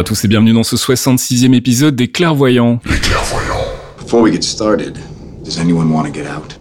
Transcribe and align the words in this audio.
À 0.00 0.02
tous 0.02 0.24
et 0.24 0.28
bienvenue 0.28 0.54
dans 0.54 0.62
ce 0.62 0.76
66e 0.76 1.52
épisode 1.52 1.94
des 1.94 2.08
Clairvoyants. 2.08 2.80
Les 2.86 2.98
clairvoyants. 3.00 3.66
Before 3.98 4.22
we 4.22 4.32
get 4.32 4.42
started, 4.42 4.98
does 5.44 5.58
anyone 5.58 5.92
want 5.92 6.06
to 6.06 6.10
get 6.10 6.26
out? 6.26 6.59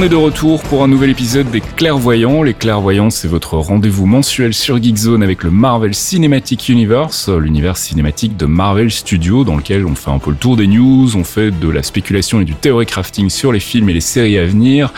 On 0.00 0.02
est 0.02 0.08
de 0.08 0.16
retour 0.16 0.62
pour 0.62 0.82
un 0.82 0.88
nouvel 0.88 1.10
épisode 1.10 1.50
des 1.50 1.60
Clairvoyants. 1.60 2.42
Les 2.42 2.54
Clairvoyants, 2.54 3.10
c'est 3.10 3.28
votre 3.28 3.58
rendez-vous 3.58 4.06
mensuel 4.06 4.54
sur 4.54 4.82
Geekzone 4.82 5.22
avec 5.22 5.42
le 5.42 5.50
Marvel 5.50 5.94
Cinematic 5.94 6.70
Universe, 6.70 7.28
l'univers 7.28 7.76
cinématique 7.76 8.34
de 8.34 8.46
Marvel 8.46 8.90
Studios, 8.90 9.44
dans 9.44 9.58
lequel 9.58 9.84
on 9.84 9.94
fait 9.94 10.10
un 10.10 10.18
peu 10.18 10.30
le 10.30 10.38
tour 10.38 10.56
des 10.56 10.66
news, 10.68 11.14
on 11.16 11.22
fait 11.22 11.50
de 11.50 11.68
la 11.68 11.82
spéculation 11.82 12.40
et 12.40 12.46
du 12.46 12.54
theory 12.54 12.86
crafting 12.86 13.28
sur 13.28 13.52
les 13.52 13.60
films 13.60 13.90
et 13.90 13.92
les 13.92 14.00
séries 14.00 14.38
à 14.38 14.46
venir. 14.46 14.90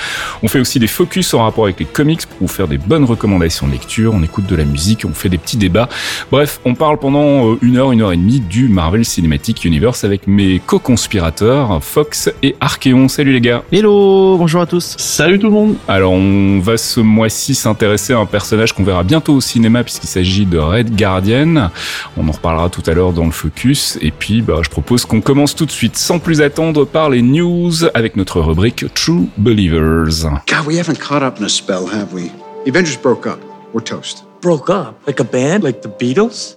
On 0.44 0.46
fait 0.46 0.60
aussi 0.60 0.78
des 0.78 0.86
focus 0.86 1.34
en 1.34 1.42
rapport 1.42 1.64
avec 1.64 1.80
les 1.80 1.84
comics 1.84 2.24
pour 2.24 2.46
vous 2.46 2.54
faire 2.54 2.68
des 2.68 2.78
bonnes 2.78 3.04
recommandations 3.04 3.66
de 3.66 3.72
lecture. 3.72 4.12
On 4.14 4.22
écoute 4.22 4.46
de 4.46 4.54
la 4.54 4.64
musique, 4.64 5.04
on 5.04 5.14
fait 5.14 5.28
des 5.28 5.38
petits 5.38 5.56
débats. 5.56 5.88
Bref, 6.30 6.60
on 6.64 6.76
parle 6.76 6.98
pendant 6.98 7.56
une 7.60 7.76
heure, 7.76 7.90
une 7.90 8.02
heure 8.02 8.12
et 8.12 8.16
demie 8.16 8.38
du 8.38 8.68
Marvel 8.68 9.04
Cinematic 9.04 9.64
Universe 9.64 10.04
avec 10.04 10.28
mes 10.28 10.60
co-conspirateurs, 10.60 11.82
Fox 11.82 12.30
et 12.44 12.54
Archeon. 12.60 13.08
Salut 13.08 13.32
les 13.32 13.40
gars. 13.40 13.64
Hello, 13.72 14.36
bonjour 14.38 14.60
à 14.60 14.66
tous. 14.66 14.91
Salut 14.98 15.38
tout 15.38 15.46
le 15.46 15.52
monde 15.52 15.76
Alors 15.88 16.12
on 16.12 16.60
va 16.60 16.76
ce 16.76 17.00
mois-ci 17.00 17.54
s'intéresser 17.54 18.12
à 18.12 18.18
un 18.18 18.26
personnage 18.26 18.72
qu'on 18.72 18.84
verra 18.84 19.02
bientôt 19.02 19.34
au 19.34 19.40
cinéma 19.40 19.82
puisqu'il 19.84 20.08
s'agit 20.08 20.46
de 20.46 20.58
Red 20.58 20.96
Guardian. 20.96 21.70
On 22.16 22.28
en 22.28 22.32
reparlera 22.32 22.68
tout 22.68 22.82
à 22.86 22.92
l'heure 22.94 23.12
dans 23.12 23.24
le 23.24 23.30
focus. 23.30 23.98
Et 24.00 24.10
puis 24.10 24.42
bah, 24.42 24.60
je 24.62 24.70
propose 24.70 25.04
qu'on 25.04 25.20
commence 25.20 25.54
tout 25.54 25.66
de 25.66 25.70
suite 25.70 25.96
sans 25.96 26.18
plus 26.18 26.40
attendre 26.40 26.84
par 26.84 27.10
les 27.10 27.22
news 27.22 27.72
avec 27.94 28.16
notre 28.16 28.40
rubrique 28.40 28.84
True 28.94 29.28
Believers. 29.36 30.24
God, 30.48 30.66
we 30.66 30.78
haven't 30.78 30.98
caught 30.98 31.22
up 31.22 31.38
in 31.40 31.44
a 31.44 31.48
spell, 31.48 31.86
have 31.86 32.12
we? 32.12 32.30
The 32.64 32.70
Avengers 32.70 32.96
broke 32.96 33.26
up. 33.26 33.40
We're 33.72 33.84
toast. 33.84 34.24
Broke 34.40 34.70
up? 34.70 34.96
Like 35.06 35.20
a 35.20 35.24
band? 35.24 35.62
Like 35.62 35.82
the 35.82 35.88
Beatles? 35.88 36.54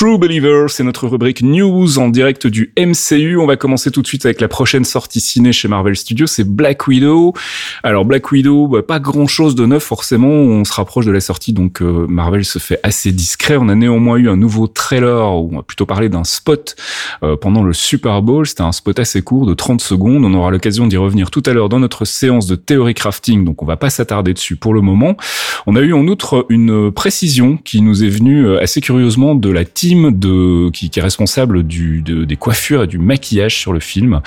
True 0.00 0.16
Believer, 0.16 0.64
c'est 0.68 0.82
notre 0.82 1.06
rubrique 1.08 1.42
news 1.42 1.98
en 1.98 2.08
direct 2.08 2.46
du 2.46 2.72
MCU. 2.78 3.36
On 3.36 3.44
va 3.44 3.56
commencer 3.56 3.90
tout 3.90 4.00
de 4.00 4.06
suite 4.06 4.24
avec 4.24 4.40
la 4.40 4.48
prochaine 4.48 4.86
sortie 4.86 5.20
ciné 5.20 5.52
chez 5.52 5.68
Marvel 5.68 5.94
Studios, 5.94 6.26
c'est 6.26 6.48
Black 6.48 6.86
Widow. 6.86 7.34
Alors 7.82 8.06
Black 8.06 8.32
Widow, 8.32 8.66
bah, 8.66 8.80
pas 8.80 8.98
grand 8.98 9.26
chose 9.26 9.54
de 9.54 9.66
neuf 9.66 9.82
forcément, 9.82 10.30
on 10.30 10.64
se 10.64 10.72
rapproche 10.72 11.04
de 11.04 11.10
la 11.10 11.20
sortie 11.20 11.52
donc 11.52 11.82
euh, 11.82 12.06
Marvel 12.08 12.46
se 12.46 12.58
fait 12.58 12.80
assez 12.82 13.12
discret. 13.12 13.58
On 13.60 13.68
a 13.68 13.74
néanmoins 13.74 14.16
eu 14.16 14.30
un 14.30 14.38
nouveau 14.38 14.68
trailer, 14.68 15.34
ou 15.34 15.50
on 15.52 15.56
va 15.56 15.62
plutôt 15.62 15.84
parler 15.84 16.08
d'un 16.08 16.24
spot 16.24 16.76
euh, 17.22 17.36
pendant 17.36 17.62
le 17.62 17.74
Super 17.74 18.22
Bowl. 18.22 18.46
C'était 18.46 18.62
un 18.62 18.72
spot 18.72 18.98
assez 18.98 19.20
court 19.20 19.44
de 19.44 19.52
30 19.52 19.82
secondes. 19.82 20.24
On 20.24 20.32
aura 20.32 20.50
l'occasion 20.50 20.86
d'y 20.86 20.96
revenir 20.96 21.30
tout 21.30 21.42
à 21.44 21.52
l'heure 21.52 21.68
dans 21.68 21.78
notre 21.78 22.06
séance 22.06 22.46
de 22.46 22.54
théorie 22.54 22.94
crafting, 22.94 23.44
donc 23.44 23.62
on 23.62 23.66
va 23.66 23.76
pas 23.76 23.90
s'attarder 23.90 24.32
dessus 24.32 24.56
pour 24.56 24.72
le 24.72 24.80
moment. 24.80 25.18
On 25.66 25.76
a 25.76 25.80
eu 25.80 25.92
en 25.92 26.06
outre 26.06 26.46
une 26.48 26.90
précision 26.90 27.58
qui 27.58 27.82
nous 27.82 28.02
est 28.02 28.08
venue 28.08 28.46
euh, 28.46 28.62
assez 28.62 28.80
curieusement 28.80 29.34
de 29.34 29.50
la 29.50 29.66
team 29.66 29.89
de 29.94 30.70
qui, 30.70 30.90
est 30.94 31.00
responsable 31.00 31.62
du, 31.62 32.02
de, 32.02 32.24
des 32.24 32.36
coiffures 32.36 32.84
et 32.84 32.86
du 32.86 32.98
maquillage 32.98 33.56
sur 33.56 33.72
le 33.72 33.80
film, 33.80 34.20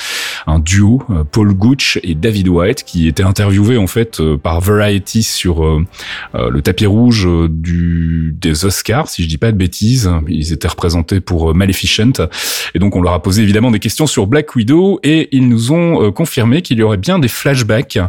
un 0.47 0.59
duo 0.59 1.03
euh, 1.09 1.23
Paul 1.29 1.53
Gooch 1.53 1.99
et 2.03 2.15
David 2.15 2.47
White 2.49 2.83
qui 2.83 3.07
était 3.07 3.23
interviewé 3.23 3.77
en 3.77 3.87
fait 3.87 4.19
euh, 4.19 4.37
par 4.37 4.61
Variety 4.61 5.23
sur 5.23 5.65
euh, 5.65 5.85
le 6.33 6.61
tapis 6.61 6.85
rouge 6.85 7.27
du 7.49 8.35
des 8.39 8.65
Oscars 8.65 9.07
si 9.09 9.23
je 9.23 9.27
dis 9.27 9.37
pas 9.37 9.51
de 9.51 9.57
bêtises, 9.57 10.09
ils 10.27 10.53
étaient 10.53 10.67
représentés 10.67 11.19
pour 11.19 11.53
Maleficent. 11.55 12.27
Et 12.75 12.79
donc 12.79 12.95
on 12.95 13.01
leur 13.01 13.13
a 13.13 13.21
posé 13.21 13.43
évidemment 13.43 13.71
des 13.71 13.79
questions 13.79 14.07
sur 14.07 14.27
Black 14.27 14.55
Widow 14.55 14.99
et 15.03 15.29
ils 15.31 15.47
nous 15.47 15.71
ont 15.71 16.11
confirmé 16.11 16.61
qu'il 16.61 16.77
y 16.77 16.83
aurait 16.83 16.97
bien 16.97 17.19
des 17.19 17.27
flashbacks. 17.27 17.99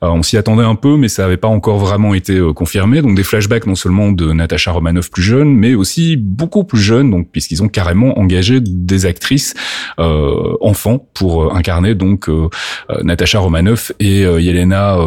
on 0.00 0.22
s'y 0.22 0.36
attendait 0.36 0.62
un 0.62 0.74
peu 0.74 0.96
mais 0.96 1.08
ça 1.08 1.22
n'avait 1.22 1.36
pas 1.36 1.48
encore 1.48 1.78
vraiment 1.78 2.14
été 2.14 2.40
confirmé. 2.54 3.02
Donc 3.02 3.16
des 3.16 3.24
flashbacks 3.24 3.66
non 3.66 3.74
seulement 3.74 4.12
de 4.12 4.32
Natasha 4.32 4.72
Romanoff 4.72 5.10
plus 5.10 5.22
jeune 5.22 5.54
mais 5.54 5.74
aussi 5.74 6.16
beaucoup 6.16 6.64
plus 6.64 6.80
jeune 6.80 6.99
donc 7.08 7.28
puisqu'ils 7.30 7.62
ont 7.62 7.68
carrément 7.68 8.18
engagé 8.18 8.58
des 8.60 9.06
actrices 9.06 9.54
euh, 9.98 10.56
enfants 10.60 11.06
pour 11.14 11.44
euh, 11.44 11.54
incarner 11.54 11.94
donc 11.94 12.28
euh, 12.28 12.48
euh, 12.90 13.02
Natasha 13.04 13.38
Romanoff 13.38 13.92
et 14.00 14.22
Yelena 14.22 14.98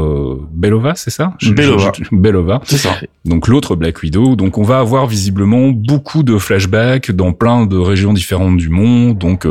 Belova, 0.51 0.93
c'est 0.95 1.09
ça? 1.09 1.33
Belova. 1.43 1.91
Belova. 2.11 2.61
C'est 2.63 2.77
ça. 2.77 2.95
Donc 3.25 3.47
l'autre 3.47 3.75
Black 3.75 4.01
Widow. 4.01 4.35
Donc 4.35 4.57
on 4.57 4.63
va 4.63 4.79
avoir 4.79 5.07
visiblement 5.07 5.69
beaucoup 5.69 6.23
de 6.23 6.37
flashbacks 6.37 7.11
dans 7.11 7.33
plein 7.33 7.65
de 7.65 7.77
régions 7.77 8.13
différentes 8.13 8.57
du 8.57 8.69
monde. 8.69 9.17
Donc 9.17 9.45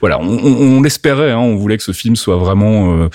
voilà, 0.00 0.20
on, 0.20 0.38
on, 0.38 0.76
on 0.78 0.82
l'espérait. 0.82 1.32
Hein, 1.32 1.38
on 1.38 1.56
voulait 1.56 1.76
que 1.76 1.82
ce 1.82 1.92
film 1.92 2.16
soit 2.16 2.36
vraiment 2.36 2.94
une 3.02 3.08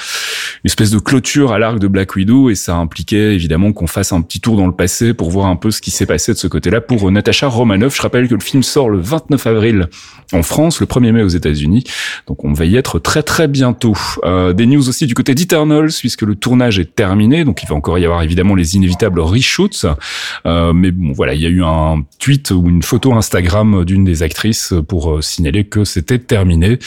espèce 0.65 0.91
de 0.91 0.99
clôture 0.99 1.51
à 1.53 1.59
l'arc 1.59 1.79
de 1.79 1.87
Black 1.87 2.15
Widow 2.15 2.49
et 2.49 2.55
ça 2.55 2.75
impliquait 2.75 3.33
évidemment 3.33 3.71
qu'on 3.73 3.87
fasse 3.87 4.11
un 4.11 4.21
petit 4.21 4.39
tour 4.39 4.57
dans 4.57 4.67
le 4.67 4.73
passé 4.73 5.13
pour 5.13 5.29
voir 5.29 5.47
un 5.47 5.55
peu 5.55 5.71
ce 5.71 5.81
qui 5.81 5.91
s'est 5.91 6.05
passé 6.05 6.33
de 6.33 6.37
ce 6.37 6.47
côté-là 6.47 6.81
pour 6.81 7.09
Natasha 7.11 7.47
Romanoff. 7.47 7.95
Je 7.95 8.01
rappelle 8.01 8.27
que 8.27 8.35
le 8.35 8.41
film 8.41 8.63
sort 8.67 8.89
le 8.89 8.99
29 8.99 9.47
avril 9.47 9.89
en 10.33 10.43
France, 10.43 10.79
le 10.81 10.87
1er 10.87 11.11
mai 11.11 11.23
aux 11.23 11.27
États-Unis. 11.27 11.85
Donc 12.27 12.43
on 12.43 12.53
va 12.53 12.65
y 12.65 12.75
être 12.75 12.99
très 12.99 13.23
très 13.23 13.47
bientôt. 13.47 13.95
Euh, 14.23 14.53
des 14.53 14.65
news 14.65 14.87
aussi 14.89 15.07
du 15.07 15.13
côté 15.13 15.33
d'Eternals, 15.35 15.91
puisque 15.99 16.23
le 16.23 16.35
tournage 16.35 16.79
est 16.79 16.95
terminé. 16.95 17.45
Donc 17.45 17.63
il 17.63 17.69
va 17.69 17.75
encore 17.75 17.97
y 17.97 18.05
avoir 18.05 18.23
évidemment 18.23 18.55
les 18.55 18.75
inévitables 18.75 19.19
reshoots. 19.19 19.85
Euh, 20.45 20.73
mais 20.73 20.91
bon 20.91 21.13
voilà, 21.13 21.33
il 21.33 21.41
y 21.41 21.45
a 21.45 21.49
eu 21.49 21.63
un 21.63 22.03
tweet 22.19 22.51
ou 22.51 22.67
une 22.67 22.83
photo 22.83 23.13
Instagram 23.13 23.85
d'une 23.85 24.03
des 24.03 24.23
actrices 24.23 24.73
pour 24.87 25.13
euh, 25.13 25.21
signaler 25.21 25.63
que 25.63 25.83
c'était 25.85 26.19
terminé. 26.19 26.79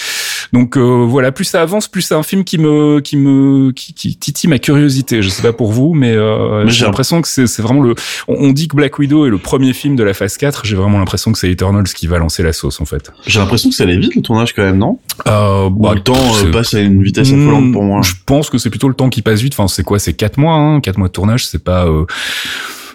Donc 0.52 0.76
euh, 0.76 1.04
voilà, 1.06 1.32
plus 1.32 1.44
ça 1.44 1.62
avance, 1.62 1.88
plus 1.88 2.02
c'est 2.02 2.14
un 2.14 2.22
film 2.22 2.44
qui 2.44 2.58
me 2.58 3.00
qui 3.00 3.16
me 3.16 3.70
qui, 3.72 3.94
qui 3.94 4.16
titille 4.16 4.50
ma 4.50 4.58
curiosité. 4.58 5.22
Je 5.22 5.28
sais 5.28 5.42
pas 5.42 5.52
pour 5.52 5.72
vous, 5.72 5.94
mais, 5.94 6.12
euh, 6.12 6.66
j'ai 6.68 6.84
l'impression 6.84 7.22
que 7.22 7.28
c'est 7.28 7.62
vraiment 7.62 7.82
le. 7.82 7.94
On, 8.28 8.34
on 8.34 8.52
dit 8.52 8.68
que 8.68 8.76
Black 8.76 8.98
Widow 8.98 9.26
est 9.26 9.30
le 9.30 9.38
premier 9.38 9.72
film 9.72 9.96
de 9.96 10.02
la 10.02 10.14
phase 10.14 10.36
4. 10.36 10.64
J'ai 10.64 10.76
vraiment 10.76 10.98
l'impression 10.98 11.32
que 11.32 11.38
c'est 11.38 11.50
Eternals 11.50 11.69
qui 11.94 12.06
va 12.06 12.18
lancer 12.18 12.42
la 12.42 12.52
sauce 12.52 12.80
en 12.80 12.84
fait. 12.84 13.12
J'ai 13.26 13.38
l'impression 13.38 13.70
que 13.70 13.74
ça 13.76 13.84
allait 13.84 13.96
vite 13.96 14.14
le 14.14 14.22
tournage 14.22 14.54
quand 14.54 14.62
même, 14.62 14.78
non? 14.78 14.98
Euh, 15.26 15.68
bah, 15.70 15.94
Le 15.94 16.00
temps 16.00 16.14
euh, 16.14 16.50
passe 16.50 16.74
à 16.74 16.80
une 16.80 17.02
vitesse 17.02 17.28
affolante 17.28 17.72
pour 17.72 17.82
moi. 17.82 18.00
Je 18.02 18.12
pense 18.26 18.50
que 18.50 18.58
c'est 18.58 18.70
plutôt 18.70 18.88
le 18.88 18.94
temps 18.94 19.08
qui 19.08 19.22
passe 19.22 19.40
vite. 19.40 19.54
Enfin, 19.54 19.68
c'est 19.68 19.82
quoi? 19.82 19.98
C'est 19.98 20.14
quatre 20.14 20.38
mois, 20.38 20.54
hein? 20.54 20.80
4 20.80 20.98
mois 20.98 21.08
de 21.08 21.12
tournage, 21.12 21.46
c'est 21.46 21.62
pas. 21.62 21.86
Euh 21.86 22.04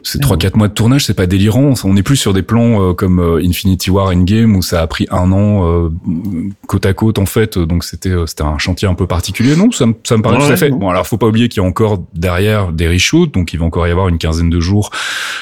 c'est 0.07 0.19
trois 0.21 0.37
quatre 0.37 0.55
mois 0.55 0.67
de 0.67 0.73
tournage, 0.73 1.05
c'est 1.05 1.13
pas 1.15 1.25
délirant. 1.25 1.73
On 1.83 1.93
n'est 1.93 2.03
plus 2.03 2.15
sur 2.15 2.33
des 2.33 2.43
plans 2.43 2.81
euh, 2.89 2.93
comme 2.93 3.19
euh, 3.19 3.41
Infinity 3.43 3.89
War 3.89 4.07
Endgame 4.07 4.55
où 4.55 4.61
ça 4.61 4.81
a 4.81 4.87
pris 4.87 5.07
un 5.11 5.31
an 5.31 5.65
euh, 5.65 5.89
côte 6.67 6.85
à 6.85 6.93
côte 6.93 7.17
en 7.19 7.25
fait. 7.25 7.57
Donc 7.57 7.83
c'était 7.83 8.13
c'était 8.27 8.43
un 8.43 8.57
chantier 8.57 8.87
un 8.87 8.93
peu 8.93 9.07
particulier. 9.07 9.55
Non, 9.55 9.71
ça, 9.71 9.87
me- 9.87 9.93
ça 10.03 10.15
me 10.17 10.21
paraît 10.21 10.37
Ouais, 10.37 10.45
tout 10.47 10.53
à 10.53 10.57
fait. 10.57 10.69
non. 10.69 10.77
Bon, 10.77 10.89
alors 10.89 11.07
faut 11.07 11.17
pas 11.17 11.27
oublier 11.27 11.49
qu'il 11.49 11.61
y 11.61 11.65
a 11.65 11.67
encore 11.67 12.03
derrière 12.13 12.71
des 12.71 12.87
reshoots, 12.87 13.33
donc 13.33 13.53
il 13.53 13.59
va 13.59 13.65
encore 13.65 13.87
y 13.87 13.91
avoir 13.91 14.07
une 14.09 14.17
quinzaine 14.17 14.49
de 14.49 14.59
jours 14.59 14.91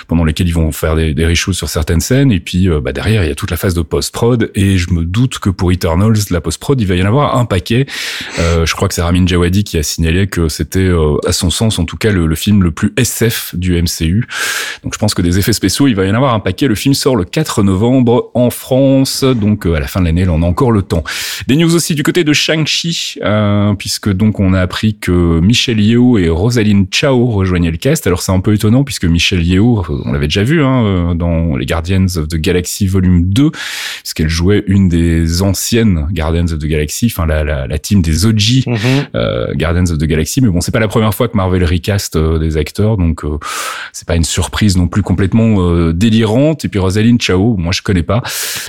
pendant 0.08 0.24
lesquels 0.24 0.48
ils 0.48 0.54
vont 0.54 0.72
faire 0.72 0.96
des, 0.96 1.14
des 1.14 1.26
reshoots 1.26 1.54
sur 1.56 1.70
certaines 1.70 2.00
scènes. 2.02 2.32
Et 2.32 2.40
puis 2.40 2.70
euh, 2.70 2.80
bah, 2.80 2.94
derrière, 2.94 3.24
il 3.24 3.28
y 3.28 3.32
a 3.32 3.36
toute 3.36 3.52
la 3.52 3.58
phase 3.58 3.74
de 3.74 3.82
post-prod. 3.82 4.50
Et 4.56 4.78
je 4.78 4.92
me 4.94 5.04
doute 5.04 5.40
que 5.40 5.50
pour 5.50 5.72
Eternals, 5.72 6.16
la 6.32 6.42
post-prod, 6.42 6.80
il 6.80 6.88
va 6.88 6.96
y 6.96 7.04
en 7.04 7.06
avoir 7.06 7.38
un 7.38 7.46
paquet. 7.46 7.86
Euh, 8.40 8.66
je 8.66 8.74
crois 8.76 8.88
que 8.88 8.94
c'est 8.94 9.02
Ramin 9.02 9.26
Djawadi 9.28 9.64
qui 9.64 9.78
a 9.78 9.84
signalé 9.84 10.28
que 10.28 10.48
c'était, 10.50 10.80
euh, 10.80 11.18
à 11.28 11.32
son 11.34 11.50
sens, 11.50 11.80
en 11.80 11.86
tout 11.86 11.98
cas, 11.98 12.12
le, 12.12 12.26
le 12.28 12.36
film 12.36 12.64
le 12.64 12.72
plus 12.72 12.94
SF 12.98 13.56
du 13.56 13.82
MCU. 13.82 14.26
Donc 14.84 14.94
je 14.94 15.00
pense 15.00 15.14
que 15.14 15.22
des 15.22 15.40
effets 15.40 15.54
spéciaux, 15.54 15.88
il 15.88 15.96
va 15.96 16.06
y 16.06 16.12
en 16.12 16.16
avoir 16.16 16.34
un 16.34 16.40
paquet. 16.40 16.68
Le 16.68 16.76
film 16.76 16.94
sort 16.94 17.16
le 17.16 17.24
4 17.26 17.64
novembre 17.64 18.32
en 18.34 18.50
France. 18.50 19.24
Donc 19.24 19.66
euh, 19.66 19.76
à 19.76 19.80
la 19.80 19.88
fin 19.88 20.00
de 20.02 20.06
l'année, 20.06 20.26
là, 20.26 20.32
on 20.34 20.42
a 20.44 20.46
encore 20.46 20.72
le 20.72 20.82
temps. 20.82 21.04
Des 21.48 21.56
news 21.56 21.74
aussi 21.76 21.96
du 21.96 22.04
côté 22.04 22.24
de 22.24 22.34
Shang-Chi, 22.34 23.16
euh, 23.24 23.74
puisque 23.76 24.12
donc 24.12 24.40
on 24.40 24.54
a 24.54 24.60
appris 24.62 24.98
que 24.98 25.40
Michelle 25.40 25.80
Yeoh 25.80 26.18
et 26.18 26.30
Rosaline 26.30 26.88
Chao 26.92 27.28
rejoignaient 27.28 27.72
le 27.72 27.78
cast. 27.78 28.08
Alors 28.08 28.22
c'est 28.22 28.32
un 28.32 28.40
peu 28.40 28.54
étonnant 28.54 28.84
puisque 28.84 29.06
Michelle 29.06 29.44
Yeoh, 29.46 29.82
euh, 29.90 30.02
on 30.06 30.12
l'avait 30.12 30.28
déjà 30.28 30.44
vu 30.44 30.64
hein, 30.64 30.84
euh, 30.84 31.14
dans 31.14 31.56
les 31.56 31.66
Guardians 31.66 32.06
of 32.18 32.28
the 32.28 32.36
Galaxy 32.36 32.88
Volume 32.88 33.26
2, 33.32 33.52
puisqu'elle 34.02 34.30
jouait 34.30 34.64
une 34.68 34.90
des 34.90 35.42
anciennes 35.42 36.08
Guardians 36.12 36.46
of 36.46 36.60
the 36.60 36.66
Galaxy, 36.66 37.08
enfin 37.12 37.26
la, 37.26 37.44
la, 37.44 37.68
la 37.68 37.80
team 37.80 38.02
des 38.02 38.26
OG 38.26 38.64
Mhm. 38.68 38.78
euh, 39.16 39.54
Guardians 39.56 39.86
of 39.92 39.98
the 39.98 40.04
Galaxy. 40.06 40.42
Mais 40.42 40.50
bon, 40.50 40.62
c'est 40.62 40.72
pas 40.72 40.80
la 40.80 40.88
première 40.88 41.14
fois 41.14 41.28
que 41.28 41.36
Marvel 41.38 41.64
recast 41.64 42.16
euh, 42.16 42.40
des 42.40 42.58
acteurs, 42.58 42.98
donc 42.98 43.24
euh, 43.24 43.38
c'est 43.92 44.08
pas 44.08 44.16
une 44.16 44.24
surprise 44.24 44.43
non 44.78 44.88
plus 44.88 45.02
complètement 45.02 45.56
euh, 45.60 45.94
délirante. 45.94 46.66
Et 46.66 46.70
puis 46.70 46.80
Rosaline 46.80 47.20
Chao, 47.20 47.56
moi 47.58 47.72
je 47.74 47.82
connais 47.82 48.04
pas, 48.04 48.22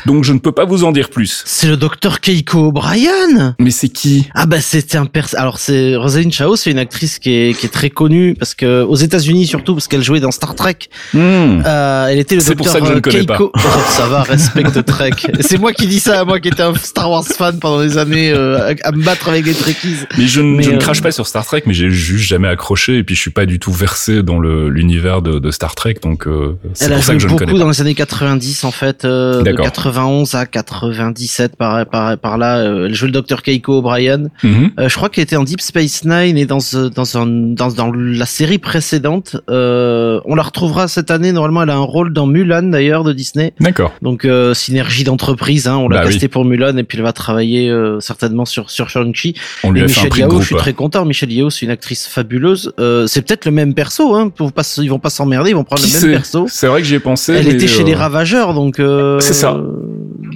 donc 0.06 0.24
je 0.24 0.32
ne 0.32 0.38
peux 0.38 0.52
pas 0.52 0.64
vous 0.64 0.84
en 0.84 0.92
dire 0.92 1.08
plus. 1.10 1.42
C'est 1.46 1.68
le 1.68 1.76
docteur 1.76 2.20
Keiko 2.20 2.68
O'Brien. 2.68 3.54
Mais 3.60 3.70
c'est 3.70 3.88
qui? 3.88 4.28
Ah 4.34 4.46
bah 4.46 4.60
c'était 4.60 4.96
un 4.98 5.06
pers. 5.06 5.28
Alors 5.36 5.58
c'est 5.58 5.96
Rosalind 5.96 6.32
Chao, 6.32 6.56
c'est 6.56 6.70
une 6.70 6.78
actrice 6.78 7.18
qui 7.18 7.30
est 7.30 7.58
qui 7.58 7.66
est 7.66 7.70
très 7.70 7.90
connue 7.90 8.34
parce 8.34 8.54
que 8.54 8.82
aux 8.82 8.96
États-Unis 8.96 9.46
surtout 9.46 9.74
parce 9.74 9.88
qu'elle 9.88 10.02
jouait 10.02 10.20
dans 10.20 10.30
Star 10.30 10.54
Trek. 10.54 10.76
Hmm. 11.12 11.62
Euh, 11.64 12.06
elle 12.08 12.18
était 12.18 12.36
le 12.36 12.42
pour 12.42 12.56
docteur 12.56 12.72
ça 12.72 12.80
que 12.80 12.86
je 12.86 12.92
ne 12.92 12.96
euh, 12.96 13.00
connais 13.00 13.20
Keiko. 13.26 13.52
Oh, 13.54 13.68
ça 13.90 14.06
va, 14.06 14.22
respecte 14.22 14.84
Trek. 14.84 15.12
C'est 15.40 15.58
moi 15.58 15.72
qui 15.72 15.86
dis 15.86 16.00
ça, 16.00 16.24
moi 16.24 16.40
qui 16.40 16.48
étais 16.48 16.62
un 16.62 16.74
Star 16.74 17.10
Wars 17.10 17.24
fan 17.24 17.58
pendant 17.58 17.80
des 17.82 17.98
années 17.98 18.32
euh, 18.32 18.74
à, 18.82 18.88
à 18.88 18.92
me 18.92 19.02
battre 19.02 19.28
avec 19.28 19.46
les 19.46 19.54
Trekkies. 19.54 19.96
Mais 20.18 20.26
je, 20.26 20.40
ne- 20.40 20.56
Mais, 20.56 20.62
je 20.62 20.70
ne 20.70 20.78
crache 20.78 21.02
pas 21.02 21.12
sur 21.12 21.26
Star 21.26 21.44
Trek, 21.46 21.62
mais 21.66 21.74
j'ai 21.74 21.90
juste 21.90 22.26
jamais 22.26 22.48
accroché. 22.48 22.98
Et 22.98 23.04
puis 23.04 23.14
je 23.14 23.20
suis 23.20 23.30
pas 23.30 23.46
du 23.46 23.58
tout 23.58 23.72
versé 23.72 24.22
dans 24.22 24.38
le 24.38 24.68
l'univers 24.68 25.22
de, 25.22 25.38
de 25.38 25.50
Star 25.50 25.63
Trek, 25.74 25.96
donc 26.02 26.26
euh, 26.26 26.56
c'est 26.74 26.86
Elle 26.86 26.92
a 26.92 26.96
pour 26.96 27.04
ça 27.04 27.12
joué 27.12 27.16
que 27.16 27.22
je 27.22 27.26
ne 27.28 27.32
connais 27.32 27.46
beaucoup 27.46 27.58
pas. 27.58 27.64
dans 27.64 27.70
les 27.70 27.80
années 27.80 27.94
90 27.94 28.64
en 28.64 28.70
fait, 28.70 29.04
euh, 29.04 29.38
de 29.38 29.44
D'accord. 29.44 29.64
91 29.64 30.34
à 30.34 30.44
97 30.46 31.56
par 31.56 31.86
par 31.86 32.18
par 32.18 32.38
là. 32.38 32.58
euh, 32.58 32.86
elle 32.86 32.94
joue 32.94 33.06
le 33.06 33.12
docteur 33.12 33.42
Keiko 33.42 33.78
O'Brien. 33.78 34.24
Mhm. 34.42 34.72
Euh, 34.78 34.88
je 34.88 34.94
crois 34.96 35.08
qu'elle 35.08 35.24
était 35.24 35.36
en 35.36 35.44
Deep 35.44 35.60
Space 35.60 36.04
Nine 36.04 36.36
et 36.36 36.46
dans 36.46 36.60
ce- 36.60 36.88
dans 36.88 37.16
un, 37.16 37.26
dans 37.26 37.68
dans 37.72 37.90
la 37.92 38.26
série 38.26 38.58
précédente. 38.58 39.36
On 39.48 40.34
la 40.34 40.42
retrouvera 40.42 40.88
cette 40.88 41.10
année. 41.10 41.32
Normalement, 41.32 41.62
elle 41.62 41.70
a 41.70 41.76
un 41.76 41.78
rôle 41.78 42.12
dans 42.12 42.26
Mulan 42.26 42.62
d'ailleurs 42.64 43.04
de 43.04 43.12
Disney. 43.12 43.54
D'accord. 43.60 43.92
Donc 44.02 44.26
synergie 44.52 45.04
d'entreprise. 45.04 45.66
Hein, 45.68 45.76
on 45.76 45.88
l'a 45.88 45.98
Bah 46.00 46.04
casté 46.10 46.28
pour 46.28 46.44
Mulan 46.44 46.76
et 46.76 46.84
puis 46.84 46.98
elle 46.98 47.04
va 47.04 47.12
travailler 47.12 47.72
certainement 48.00 48.44
sur 48.44 48.70
sur 48.70 48.88
Shang-Chi. 48.90 49.34
On 49.62 49.70
lui 49.70 49.80
Et 49.80 49.84
a 49.84 49.88
fait 49.88 50.00
un 50.22 50.26
de 50.26 50.30
groupe. 50.30 50.42
je 50.42 50.46
suis 50.48 50.56
très 50.56 50.72
content. 50.74 51.04
Michelle 51.04 51.32
Yeoh, 51.32 51.50
c'est 51.50 51.64
une 51.64 51.70
actrice 51.70 52.06
fabuleuse. 52.06 52.72
C'est 53.06 53.22
peut-être 53.22 53.44
le 53.44 53.52
même 53.52 53.74
perso. 53.74 54.14
Hein. 54.14 54.30
Pas, 54.30 54.60
s- 54.60 54.80
ils 54.82 54.88
vont 54.90 54.98
pas 54.98 55.10
s'emmerder. 55.10 55.53
Ils 55.54 55.58
vont 55.58 55.64
prendre 55.64 55.82
Qui 55.82 55.92
le 55.92 56.00
même 56.00 56.10
perso. 56.16 56.46
C'est 56.48 56.66
vrai 56.66 56.82
que 56.82 56.86
j'y 56.88 56.96
ai 56.96 57.00
pensé. 57.00 57.32
Elle 57.34 57.46
était 57.46 57.68
chez 57.68 57.82
euh, 57.82 57.86
les 57.86 57.94
Ravageurs, 57.94 58.54
donc. 58.54 58.80
Euh, 58.80 59.20
C'est 59.20 59.34
ça. 59.34 59.56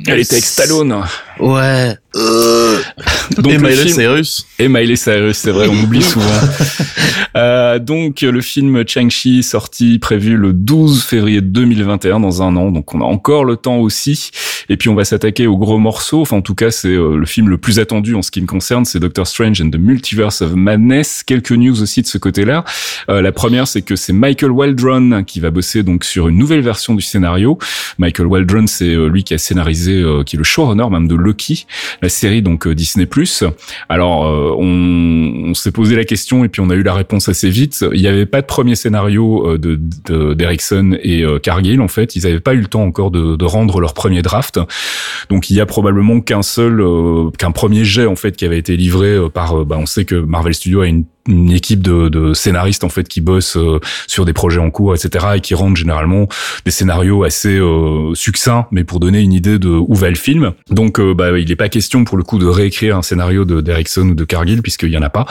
Elle 0.07 0.21
était 0.21 0.35
avec 0.35 0.45
Stallone. 0.45 1.03
Ouais. 1.41 1.95
Donc 3.37 3.53
Et 3.53 3.57
le 3.57 3.59
Miley 3.63 3.77
film- 3.77 3.95
Cyrus. 3.95 4.47
Et 4.59 4.69
Miley 4.69 4.97
Cyrus, 4.97 5.37
c'est 5.37 5.51
vrai, 5.51 5.69
on 5.69 5.83
oublie 5.85 6.03
souvent. 6.15 6.27
Euh, 7.37 7.79
donc 7.79 8.23
le 8.23 8.41
film 8.41 8.83
Chang-Chi 8.87 9.43
sorti 9.43 9.99
prévu 9.99 10.37
le 10.37 10.53
12 10.53 11.03
février 11.05 11.41
2021 11.41 12.21
dans 12.21 12.43
un 12.43 12.57
an, 12.57 12.71
donc 12.71 12.95
on 12.95 13.01
a 13.01 13.05
encore 13.05 13.45
le 13.45 13.57
temps 13.57 13.77
aussi. 13.79 14.31
Et 14.71 14.77
puis 14.77 14.89
on 14.89 14.95
va 14.95 15.05
s'attaquer 15.05 15.47
aux 15.47 15.57
gros 15.57 15.79
morceaux. 15.79 16.23
Enfin 16.23 16.39
en 16.39 16.43
tout 16.43 16.55
cas 16.55 16.71
c'est 16.71 16.89
euh, 16.89 17.17
le 17.17 17.27
film 17.27 17.49
le 17.49 17.59
plus 17.59 17.79
attendu 17.79 18.15
en 18.15 18.23
ce 18.23 18.31
qui 18.31 18.41
me 18.41 18.47
concerne, 18.47 18.85
c'est 18.85 18.99
Doctor 18.99 19.27
Strange 19.27 19.61
and 19.61 19.71
the 19.71 19.79
Multiverse 19.79 20.43
of 20.43 20.55
Madness. 20.55 21.23
Quelques 21.23 21.53
news 21.53 21.81
aussi 21.83 22.03
de 22.03 22.07
ce 22.07 22.19
côté-là. 22.19 22.65
Euh, 23.09 23.23
la 23.23 23.33
première 23.33 23.69
c'est 23.69 23.83
que 23.83 23.95
c'est 23.97 24.13
Michael 24.13 24.51
Waldron 24.51 25.23
qui 25.25 25.41
va 25.41 25.51
bosser 25.51 25.83
donc 25.83 26.05
sur 26.05 26.29
une 26.29 26.39
nouvelle 26.39 26.61
version 26.63 26.95
du 26.95 27.03
scénario. 27.03 27.59
Michael 27.99 28.27
Waldron 28.27 28.67
c'est 28.67 28.89
euh, 28.95 29.07
lui 29.09 29.23
qui 29.25 29.35
a 29.35 29.39
scénarisé, 29.39 30.01
euh, 30.03 30.25
qui 30.25 30.37
est 30.37 30.39
le 30.39 30.45
showrunner 30.45 30.89
même 30.91 31.07
de 31.09 31.15
La 32.03 32.09
série 32.09 32.43
donc 32.43 32.67
euh, 32.67 32.75
Disney+. 32.75 33.07
Alors, 33.89 34.27
euh, 34.27 34.55
on, 34.59 35.51
on 35.51 35.55
s'est 35.55 35.73
posé 35.73 35.97
la 35.97 36.05
question 36.05 36.45
et 36.45 36.49
puis 36.49 36.61
on 36.61 36.71
a 36.71 36.75
eu 36.75 36.83
la 36.83 36.95
réponse 36.95 37.29
assez 37.29 37.51
vite. 37.51 37.85
Il 37.95 38.01
n'y 38.01 38.07
avait 38.07 38.27
pas 38.27 38.41
de 38.41 38.47
premier 38.47 38.75
scénario 38.75 39.47
euh, 39.55 39.59
de 39.59 39.79
de- 40.07 40.35
d'Erickson 40.35 40.97
et 41.03 41.25
Cargill 41.43 41.81
en 41.81 41.89
fait. 41.89 42.17
Ils 42.17 42.25
n'avaient 42.25 42.41
pas 42.41 42.55
eu 42.55 42.61
le 42.61 42.67
temps 42.67 42.83
encore 42.85 43.11
de, 43.11 43.37
de 43.37 43.45
rendre 43.45 43.81
leur 43.81 43.95
premier 43.95 44.23
draft. 44.23 44.61
Donc 45.31 45.51
il 45.51 45.57
y 45.57 45.61
a 45.61 45.67
probablement 45.67 46.21
qu'un 46.21 46.43
seul, 46.43 46.83
qu'un 47.39 47.51
premier 47.51 47.85
jet 47.85 48.07
en 48.07 48.17
fait 48.17 48.37
qui 48.37 48.45
avait 48.45 48.59
été 48.59 48.77
livré 48.77 49.17
par. 49.33 49.65
bah, 49.65 49.77
on 49.79 49.87
sait 49.87 50.05
que 50.05 50.15
Marvel 50.15 50.55
Studios 50.55 50.81
a 50.83 50.87
une 50.87 51.05
une 51.29 51.53
équipe 51.53 51.83
de, 51.83 52.09
de 52.09 52.33
scénaristes 52.33 52.85
en 52.85 52.89
fait 52.89 53.07
qui 53.07 53.21
bossent 53.21 53.57
euh, 53.57 53.81
sur 54.07 54.25
des 54.25 54.33
projets 54.33 54.61
en 54.61 54.71
cours, 54.71 54.95
etc. 54.95 55.27
et 55.37 55.41
qui 55.41 55.55
rendent 55.55 55.77
généralement 55.77 56.27
des 56.65 56.71
scénarios 56.71 57.25
assez 57.25 57.59
euh, 57.59 58.15
succincts, 58.15 58.67
mais 58.71 58.85
pour 58.85 59.01
donner 59.01 59.21
une 59.21 59.33
idée 59.33 59.59
de 59.59 59.69
où 59.69 59.95
va 59.95 60.09
le 60.09 60.17
film. 60.17 60.53
Donc, 60.71 60.99
euh, 60.99 61.15
bah, 61.15 61.39
il 61.39 61.49
n'est 61.49 61.57
pas 61.57 61.69
question 61.69 62.05
pour 62.05 62.17
le 62.17 62.25
coup 62.25 62.39
de 62.39 62.47
réécrire 62.47 62.97
un 62.97 63.03
scénario 63.03 63.45
de 63.45 63.61
d'Erickson 63.61 64.09
ou 64.09 64.15
de 64.15 64.25
Cargill 64.25 64.63
puisqu'il 64.63 64.91
y 64.91 64.99
en 64.99 65.03
a 65.03 65.11
pas. 65.11 65.27